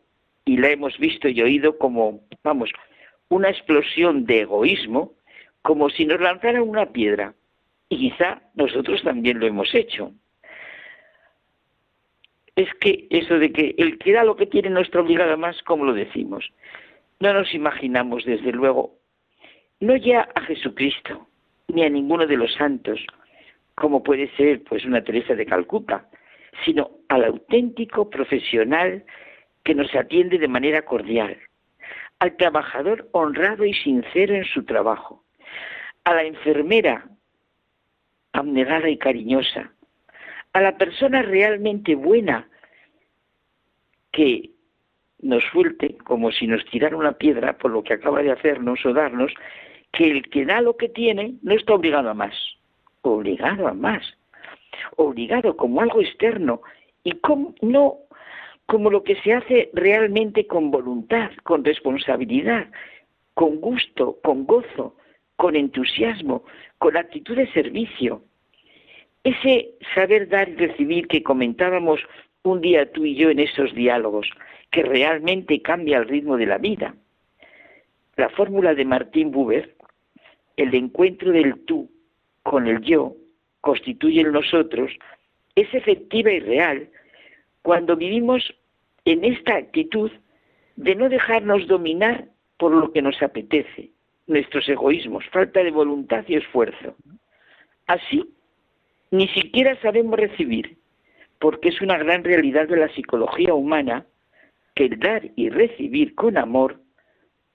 y 0.45 0.57
la 0.57 0.71
hemos 0.71 0.99
visto 0.99 1.29
y 1.29 1.41
oído 1.43 1.79
como, 1.79 2.21
vamos, 2.43 2.71
una 3.29 3.49
explosión 3.49 4.27
de 4.27 4.41
egoísmo, 4.41 5.15
como 5.63 5.89
si 5.89 6.05
nos 6.05 6.21
lanzaran 6.21 6.63
una 6.63 6.87
piedra 6.87 7.35
y 7.93 7.99
quizá 7.99 8.41
nosotros 8.55 9.03
también 9.03 9.39
lo 9.39 9.47
hemos 9.47 9.75
hecho. 9.75 10.13
Es 12.57 12.73
que 12.81 13.07
eso 13.11 13.39
de 13.39 13.53
que 13.53 13.75
el 13.77 13.99
que 13.99 14.13
da 14.13 14.25
lo 14.25 14.35
que 14.35 14.47
tiene 14.47 14.71
no 14.71 14.81
está 14.81 15.01
obligado 15.01 15.37
más, 15.37 15.63
como 15.63 15.85
lo 15.85 15.93
decimos. 15.93 16.51
No 17.21 17.35
nos 17.35 17.53
imaginamos, 17.53 18.25
desde 18.25 18.51
luego, 18.51 18.95
no 19.81 19.95
ya 19.97 20.27
a 20.35 20.41
Jesucristo, 20.41 21.29
ni 21.69 21.85
a 21.85 21.91
ninguno 21.91 22.27
de 22.27 22.39
los 22.39 22.55
santos, 22.55 22.99
como 23.75 24.03
puede 24.03 24.35
ser 24.37 24.63
pues 24.65 24.87
una 24.87 25.05
Teresa 25.05 25.35
de 25.35 25.45
Calcuta, 25.45 26.09
sino 26.65 26.93
al 27.11 27.25
auténtico 27.25 28.09
profesional 28.09 29.05
que 29.65 29.75
nos 29.75 29.95
atiende 29.95 30.39
de 30.39 30.49
manera 30.49 30.81
cordial, 30.87 31.37
al 32.21 32.37
trabajador 32.39 33.11
honrado 33.13 33.67
y 33.67 33.75
sincero 33.75 34.35
en 34.35 34.45
su 34.45 34.65
trabajo, 34.65 35.25
a 36.05 36.15
la 36.15 36.25
enfermera 36.25 37.07
abnegada 38.33 38.89
y 38.89 38.99
cariñosa, 38.99 39.73
a 40.53 40.61
la 40.61 40.77
persona 40.77 41.23
realmente 41.23 41.95
buena 41.95 42.49
que 44.11 44.51
nos 45.21 45.43
suelte 45.45 45.97
como 45.99 46.31
si 46.33 46.47
nos 46.47 46.65
tirara 46.67 46.97
una 46.97 47.13
piedra 47.13 47.57
por 47.57 47.71
lo 47.71 47.83
que 47.83 47.95
acaba 47.95 48.23
de 48.23 48.33
hacernos 48.33 48.85
o 48.85 48.93
darnos, 48.93 49.33
que 49.93 50.11
el 50.11 50.29
que 50.31 50.45
da 50.45 50.61
lo 50.61 50.77
que 50.77 50.89
tiene 50.89 51.35
no 51.43 51.55
está 51.55 51.75
obligado 51.75 52.11
a 52.11 52.15
más. 52.15 52.35
obligado 53.03 53.67
a 53.67 53.75
más, 53.75 54.03
obligado 54.97 55.57
como 55.57 55.81
algo 55.81 56.01
externo. 56.01 56.63
Y 57.05 57.13
como, 57.13 57.55
no 57.61 57.97
como 58.67 58.91
lo 58.91 59.03
que 59.03 59.17
se 59.17 59.33
hace 59.33 59.71
realmente 59.75 60.47
con 60.47 60.71
voluntad, 60.71 61.31
con 61.43 61.65
responsabilidad, 61.65 62.69
con 63.35 63.61
gusto, 63.61 64.19
con 64.23 64.47
gozo, 64.47 64.97
con 65.43 65.57
entusiasmo, 65.57 66.45
con 66.79 66.97
actitud 66.97 67.35
de 67.35 67.51
servicio. 67.51 68.23
Ese 69.25 69.75
saber 69.93 70.29
dar 70.29 70.49
y 70.49 70.55
recibir 70.55 71.09
que 71.09 71.25
comentábamos 71.25 71.99
un 72.45 72.61
día 72.61 72.93
tú 72.93 73.05
y 73.05 73.17
yo 73.17 73.29
en 73.29 73.41
esos 73.41 73.75
diálogos, 73.75 74.31
que 74.71 74.85
realmente 74.85 75.61
cambia 75.61 75.99
el 75.99 76.07
ritmo 76.07 76.37
de 76.37 76.47
la 76.47 76.59
vida. 76.59 76.95
La 78.15 78.29
fórmula 78.29 78.73
de 78.77 78.85
Martín 78.85 79.33
Buber, 79.33 79.75
el 80.57 80.73
encuentro 80.77 81.33
del 81.33 81.65
tú 81.65 81.91
con 82.45 82.69
el 82.69 82.81
yo, 82.81 83.17
constituye 83.63 84.21
el 84.21 84.31
nosotros, 84.31 84.93
es 85.57 85.75
efectiva 85.75 86.31
y 86.31 86.39
real 86.39 86.89
cuando 87.63 87.97
vivimos 87.97 88.55
en 89.05 89.25
esta 89.25 89.57
actitud 89.57 90.13
de 90.77 90.95
no 90.95 91.09
dejarnos 91.09 91.67
dominar 91.67 92.29
por 92.59 92.71
lo 92.71 92.93
que 92.93 93.03
nos 93.03 93.21
apetece, 93.21 93.92
nuestros 94.27 94.69
egoísmos, 94.69 95.25
falta 95.31 95.63
de 95.63 95.71
voluntad 95.71 96.25
y 96.29 96.37
esfuerzo. 96.37 96.97
Así, 97.87 98.25
ni 99.11 99.29
siquiera 99.29 99.81
sabemos 99.83 100.19
recibir, 100.19 100.79
porque 101.39 101.69
es 101.69 101.81
una 101.81 101.99
gran 101.99 102.25
realidad 102.25 102.69
de 102.69 102.77
la 102.77 102.89
psicología 102.89 103.55
humana 103.55 104.07
que 104.75 104.87
el 104.87 104.99
dar 104.99 105.23
y 105.37 105.51
recibir 105.51 106.15
con 106.15 106.39
amor 106.39 106.81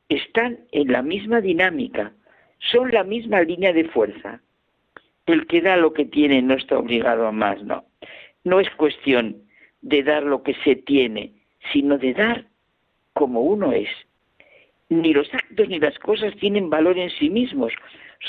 están 0.10 0.60
en 0.72 0.92
la 0.92 1.02
misma 1.02 1.42
dinámica, 1.42 2.14
son 2.60 2.92
la 2.92 3.04
misma 3.04 3.42
línea 3.42 3.74
de 3.74 3.86
fuerza. 3.86 4.42
El 5.26 5.48
que 5.48 5.62
da 5.62 5.76
lo 5.76 5.94
que 5.94 6.06
tiene 6.06 6.42
no 6.42 6.54
está 6.54 6.78
obligado 6.78 7.28
a 7.28 7.32
más, 7.32 7.62
no. 7.64 7.86
No 8.44 8.60
es 8.60 8.70
cuestión 8.76 9.44
de 9.82 10.04
dar 10.04 10.24
lo 10.24 10.44
que 10.44 10.54
se 10.64 10.76
tiene, 10.76 11.34
sino 11.74 11.98
de 11.98 12.14
dar 12.14 12.46
como 13.14 13.42
uno 13.42 13.74
es. 13.74 13.90
Ni 14.90 15.14
los 15.14 15.34
actos 15.34 15.68
ni 15.68 15.80
las 15.80 15.98
cosas 16.00 16.34
tienen 16.38 16.70
valor 16.70 16.98
en 16.98 17.10
sí 17.10 17.30
mismos, 17.30 17.74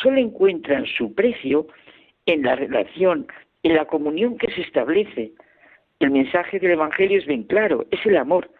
solo 0.02 0.18
encuentran 0.18 0.86
su 0.86 1.14
precio 1.14 1.66
en 2.26 2.42
la 2.42 2.56
relación, 2.56 3.26
en 3.62 3.74
la 3.74 3.84
comunión 3.84 4.36
que 4.38 4.50
se 4.52 4.62
establece. 4.62 5.32
El 6.00 6.10
mensaje 6.10 6.58
del 6.58 6.72
Evangelio 6.72 7.18
es 7.18 7.26
bien 7.26 7.44
claro, 7.44 7.86
es 7.90 8.04
el 8.04 8.16
amor. 8.16 8.50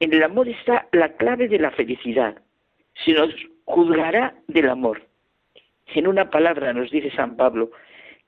En 0.00 0.12
el 0.12 0.22
amor 0.22 0.48
está 0.48 0.88
la 0.92 1.14
clave 1.16 1.48
de 1.48 1.58
la 1.58 1.70
felicidad. 1.70 2.36
Se 3.04 3.12
nos 3.12 3.34
juzgará 3.64 4.34
del 4.48 4.68
amor. 4.68 5.02
En 5.94 6.06
una 6.06 6.30
palabra 6.30 6.72
nos 6.72 6.90
dice 6.90 7.10
San 7.12 7.36
Pablo, 7.36 7.70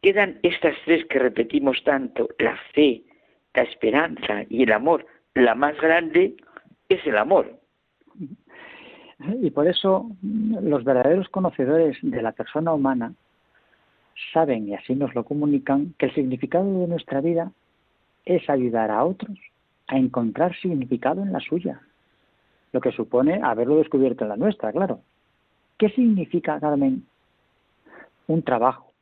quedan 0.03 0.39
estas 0.43 0.77
tres 0.85 1.05
que 1.07 1.19
repetimos 1.19 1.83
tanto, 1.85 2.29
la 2.39 2.57
fe, 2.73 3.03
la 3.55 3.63
esperanza 3.63 4.45
y 4.49 4.63
el 4.63 4.73
amor. 4.73 5.07
La 5.35 5.55
más 5.55 5.79
grande 5.81 6.37
es 6.89 7.05
el 7.07 7.19
amor. 7.19 7.59
Y 9.21 9.51
por 9.51 9.67
eso 9.67 10.11
los 10.23 10.85
verdaderos 10.85 11.29
conocedores 11.29 11.97
de 12.03 12.23
la 12.23 12.33
persona 12.33 12.73
humana 12.73 13.13
saben, 14.33 14.69
y 14.69 14.75
así 14.75 14.95
nos 14.95 15.15
lo 15.15 15.25
comunican, 15.25 15.95
que 15.99 16.07
el 16.07 16.15
significado 16.15 16.81
de 16.81 16.87
nuestra 16.87 17.21
vida 17.21 17.53
es 18.25 18.49
ayudar 18.49 18.91
a 18.91 19.05
otros 19.05 19.37
a 19.89 19.97
encontrar 19.97 20.55
significado 20.57 21.23
en 21.23 21.33
la 21.33 21.41
suya, 21.41 21.81
lo 22.73 22.81
que 22.81 22.93
supone 22.93 23.41
haberlo 23.43 23.77
descubierto 23.77 24.25
en 24.25 24.31
la 24.31 24.37
nuestra, 24.37 24.71
claro. 24.71 25.01
¿Qué 25.79 25.89
significa, 25.91 26.61
Carmen, 26.61 27.07
un 28.27 28.43
trabajo? 28.43 28.93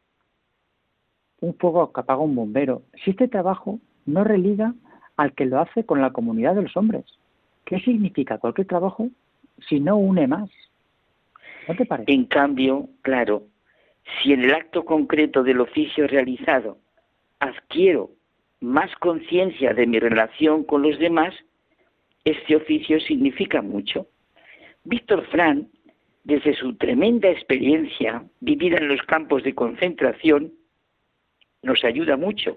Un 1.40 1.54
fuego 1.54 1.92
que 1.92 2.00
apaga 2.00 2.20
un 2.20 2.36
bombero. 2.36 2.82
Si 3.04 3.10
este 3.10 3.28
trabajo 3.28 3.80
no 4.04 4.22
religa 4.22 4.74
al 5.16 5.32
que 5.32 5.46
lo 5.46 5.60
hace 5.60 5.84
con 5.84 6.00
la 6.00 6.12
comunidad 6.12 6.54
de 6.54 6.62
los 6.62 6.76
hombres. 6.76 7.04
¿Qué 7.64 7.80
significa 7.80 8.38
cualquier 8.38 8.66
trabajo 8.66 9.08
si 9.68 9.80
no 9.80 9.96
une 9.96 10.26
más? 10.26 10.50
¿No 11.68 11.74
te 11.74 11.86
parece? 11.86 12.12
En 12.12 12.24
cambio, 12.24 12.88
claro, 13.02 13.44
si 14.22 14.32
en 14.32 14.44
el 14.44 14.54
acto 14.54 14.84
concreto 14.84 15.42
del 15.42 15.60
oficio 15.60 16.06
realizado 16.06 16.78
adquiero 17.40 18.10
más 18.60 18.94
conciencia 18.96 19.74
de 19.74 19.86
mi 19.86 19.98
relación 19.98 20.64
con 20.64 20.82
los 20.82 20.98
demás, 20.98 21.34
este 22.24 22.56
oficio 22.56 22.98
significa 23.00 23.62
mucho. 23.62 24.06
Víctor 24.84 25.26
Frank, 25.26 25.68
desde 26.24 26.54
su 26.54 26.74
tremenda 26.76 27.28
experiencia 27.28 28.24
vivida 28.40 28.78
en 28.78 28.88
los 28.88 29.02
campos 29.02 29.42
de 29.44 29.54
concentración, 29.54 30.52
nos 31.62 31.84
ayuda 31.84 32.16
mucho. 32.16 32.56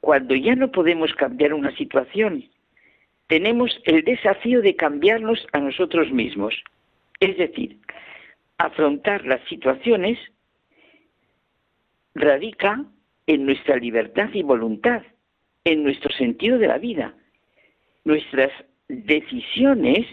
Cuando 0.00 0.34
ya 0.34 0.54
no 0.54 0.70
podemos 0.70 1.12
cambiar 1.14 1.52
una 1.52 1.74
situación, 1.76 2.44
tenemos 3.28 3.80
el 3.84 4.04
desafío 4.04 4.62
de 4.62 4.76
cambiarnos 4.76 5.46
a 5.52 5.58
nosotros 5.58 6.10
mismos. 6.12 6.54
Es 7.20 7.36
decir, 7.36 7.78
afrontar 8.58 9.24
las 9.24 9.40
situaciones 9.48 10.18
radica 12.14 12.84
en 13.26 13.46
nuestra 13.46 13.76
libertad 13.76 14.30
y 14.32 14.42
voluntad, 14.42 15.02
en 15.64 15.82
nuestro 15.82 16.14
sentido 16.14 16.58
de 16.58 16.68
la 16.68 16.78
vida. 16.78 17.14
Nuestras 18.04 18.52
decisiones 18.88 20.06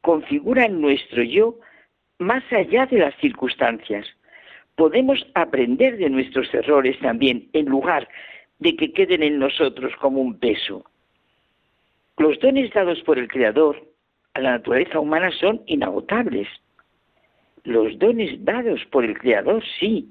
configuran 0.00 0.80
nuestro 0.80 1.22
yo 1.24 1.58
más 2.18 2.44
allá 2.52 2.86
de 2.86 2.98
las 2.98 3.14
circunstancias. 3.16 4.06
Podemos 4.76 5.26
aprender 5.34 5.96
de 5.96 6.08
nuestros 6.08 6.52
errores 6.54 6.98
también, 7.00 7.48
en 7.52 7.66
lugar 7.66 8.08
de 8.58 8.76
que 8.76 8.92
queden 8.92 9.22
en 9.22 9.38
nosotros 9.38 9.92
como 10.00 10.20
un 10.20 10.38
peso. 10.38 10.84
Los 12.18 12.40
dones 12.40 12.72
dados 12.72 13.02
por 13.02 13.18
el 13.18 13.28
Creador 13.28 13.76
a 14.32 14.40
la 14.40 14.52
naturaleza 14.52 15.00
humana 15.00 15.30
son 15.32 15.62
inagotables. 15.66 16.48
Los 17.64 17.98
dones 17.98 18.42
dados 18.42 18.80
por 18.90 19.04
el 19.04 19.18
Creador 19.18 19.62
sí, 19.78 20.08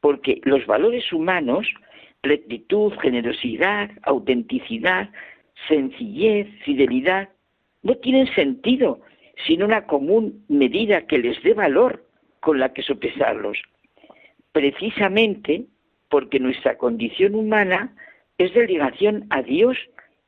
porque 0.00 0.40
los 0.44 0.64
valores 0.66 1.12
humanos, 1.12 1.66
rectitud, 2.22 2.92
generosidad, 3.00 3.90
autenticidad, 4.02 5.10
sencillez, 5.66 6.46
fidelidad, 6.64 7.28
no 7.82 7.96
tienen 7.96 8.32
sentido 8.34 9.00
sin 9.46 9.64
una 9.64 9.86
común 9.86 10.44
medida 10.48 11.06
que 11.06 11.18
les 11.18 11.42
dé 11.42 11.54
valor 11.54 12.04
con 12.40 12.60
la 12.60 12.72
que 12.72 12.82
sopesarlos. 12.82 13.58
Precisamente 14.52 15.64
porque 16.08 16.38
nuestra 16.38 16.78
condición 16.78 17.34
humana 17.34 17.94
es 18.38 18.54
de 18.54 18.66
ligación 18.66 19.26
a 19.30 19.42
Dios 19.42 19.76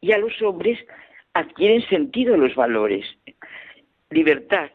y 0.00 0.12
a 0.12 0.18
los 0.18 0.40
hombres 0.42 0.78
adquieren 1.34 1.82
sentido 1.88 2.36
los 2.36 2.54
valores. 2.54 3.06
Libertad, 4.10 4.70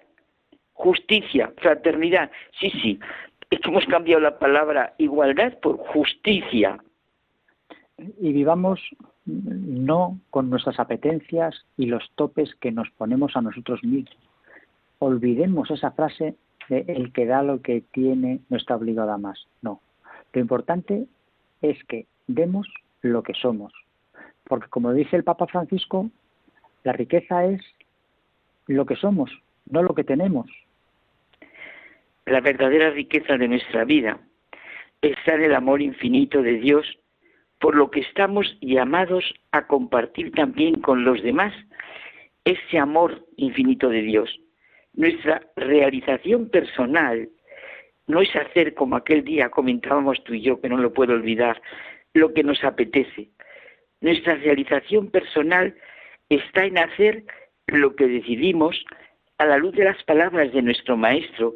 justicia, 0.74 1.52
fraternidad. 1.58 2.32
Sí, 2.60 2.72
sí, 2.82 3.00
hemos 3.50 3.86
cambiado 3.86 4.22
la 4.22 4.40
palabra 4.40 4.94
igualdad 4.98 5.58
por 5.60 5.78
justicia. 5.78 6.78
Y 8.20 8.32
vivamos 8.32 8.80
no 9.26 10.20
con 10.30 10.50
nuestras 10.50 10.80
apetencias 10.80 11.66
y 11.78 11.88
los 11.88 12.10
topes 12.16 12.54
que 12.56 12.72
nos 12.72 12.90
ponemos 12.92 13.36
a 13.36 13.42
nosotros 13.42 13.84
mismos. 13.84 14.16
Olvidemos 15.00 15.70
esa 15.72 15.92
frase 15.92 16.36
de 16.70 16.86
el 16.88 17.12
que 17.12 17.26
da 17.26 17.44
lo 17.44 17.62
que 17.62 17.82
tiene 17.92 18.40
no 18.50 18.58
está 18.58 18.76
obligado 18.76 19.12
a 19.12 19.18
más. 19.18 19.48
No. 19.62 19.82
Lo 20.34 20.42
importante 20.42 21.08
es 21.62 21.84
que 21.86 22.06
demos 22.28 22.68
lo 23.02 23.24
que 23.24 23.34
somos. 23.34 23.74
Porque 24.44 24.70
como 24.70 24.94
dice 24.94 25.16
el 25.16 25.24
Papa 25.24 25.48
Francisco, 25.48 26.10
la 26.88 26.94
riqueza 26.94 27.46
es 27.46 27.62
lo 28.66 28.86
que 28.86 28.96
somos, 28.96 29.30
no 29.70 29.84
lo 29.84 29.94
que 29.94 30.04
tenemos 30.04 30.48
la 32.28 32.42
verdadera 32.42 32.92
riqueza 32.92 33.38
de 33.38 33.48
nuestra 33.48 33.86
vida 33.86 34.20
está 35.02 35.36
en 35.36 35.44
el 35.44 35.56
amor 35.56 35.82
infinito 35.82 36.42
de 36.42 36.58
Dios, 36.58 37.00
por 37.60 37.76
lo 37.76 37.90
que 37.90 38.02
estamos 38.02 38.58
llamados 38.62 39.24
a 39.52 39.66
compartir 39.66 40.32
también 40.34 40.82
con 40.82 41.06
los 41.06 41.24
demás 41.24 41.54
ese 42.44 42.78
amor 42.78 43.26
infinito 43.38 43.90
de 43.90 44.02
Dios. 44.02 44.40
Nuestra 44.94 45.42
realización 45.56 46.50
personal 46.50 47.30
no 48.08 48.22
es 48.22 48.36
hacer 48.36 48.74
como 48.74 48.96
aquel 48.96 49.24
día 49.24 49.50
comentábamos 49.50 50.24
tú 50.24 50.34
y 50.34 50.42
yo, 50.42 50.60
que 50.60 50.70
no 50.70 50.78
lo 50.78 50.94
puedo 50.94 51.14
olvidar, 51.14 51.62
lo 52.14 52.34
que 52.34 52.44
nos 52.44 52.64
apetece. 52.64 53.30
Nuestra 54.02 54.36
realización 54.36 55.10
personal 55.10 55.76
está 56.30 56.66
en 56.66 56.78
hacer 56.78 57.24
lo 57.68 57.96
que 57.96 58.08
decidimos 58.08 58.84
a 59.38 59.46
la 59.46 59.58
luz 59.58 59.76
de 59.76 59.86
las 59.86 60.02
palabras 60.04 60.52
de 60.52 60.62
nuestro 60.62 60.98
Maestro, 60.98 61.56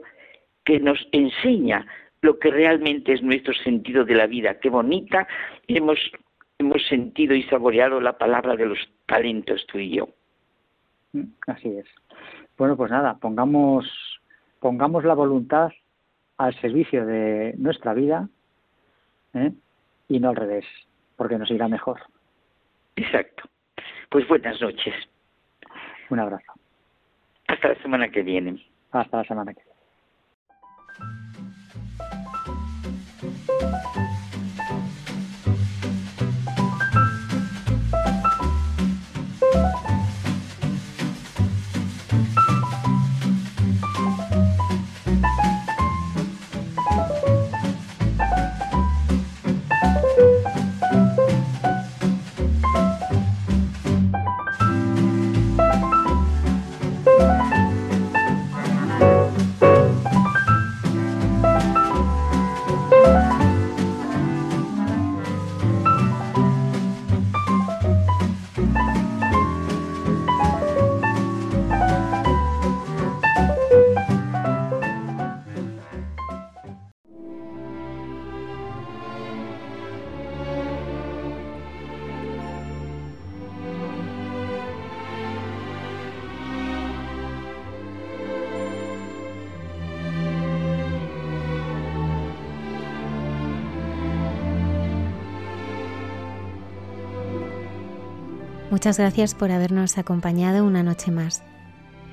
que 0.66 0.80
nos 0.80 1.08
enseña 1.12 1.86
lo 2.22 2.38
que 2.38 2.52
realmente 2.52 3.14
es 3.14 3.24
nuestro 3.24 3.54
sentido 3.54 4.06
de 4.06 4.16
la 4.16 4.28
vida. 4.28 4.60
Qué 4.60 4.70
bonita 4.70 5.28
hemos, 5.68 6.00
hemos 6.60 6.86
sentido 6.88 7.34
y 7.34 7.44
saboreado 7.44 8.00
la 8.00 8.18
palabra 8.18 8.56
de 8.56 8.68
los 8.68 8.80
talentos 9.08 9.66
tú 9.68 9.80
y 9.80 9.96
yo. 9.98 10.10
Mm, 11.14 11.24
así 11.48 11.70
es. 11.70 11.88
Bueno, 12.58 12.78
pues 12.78 12.92
nada, 12.92 13.18
pongamos, 13.18 13.86
pongamos 14.60 15.04
la 15.04 15.16
voluntad 15.16 15.72
al 16.38 16.60
servicio 16.62 17.06
de 17.06 17.56
nuestra 17.58 17.94
vida 17.94 18.30
¿eh? 19.34 19.52
y 20.08 20.20
no 20.20 20.30
al 20.30 20.36
revés, 20.36 20.66
porque 21.16 21.38
nos 21.38 21.50
irá 21.50 21.68
mejor. 21.68 22.00
Exacto. 22.96 23.44
Pues 24.12 24.28
buenas 24.28 24.60
noches. 24.60 24.94
Un 26.10 26.20
abrazo. 26.20 26.52
Hasta 27.48 27.70
la 27.70 27.76
semana 27.82 28.10
que 28.10 28.22
viene. 28.24 28.62
Hasta 28.92 29.18
la 29.18 29.24
semana 29.24 29.54
que 29.54 29.62
viene. 29.62 29.71
Muchas 98.82 98.98
gracias 98.98 99.36
por 99.36 99.52
habernos 99.52 100.00
acompañado 100.00 100.66
una 100.66 100.82
noche 100.82 101.12
más. 101.12 101.44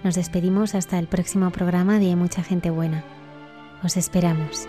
Nos 0.05 0.17
despedimos 0.17 0.75
hasta 0.75 0.99
el 0.99 1.07
próximo 1.07 1.51
programa 1.51 1.99
de 1.99 2.15
Mucha 2.15 2.43
Gente 2.43 2.69
Buena. 2.69 3.07
Os 3.83 3.97
esperamos. 3.97 4.69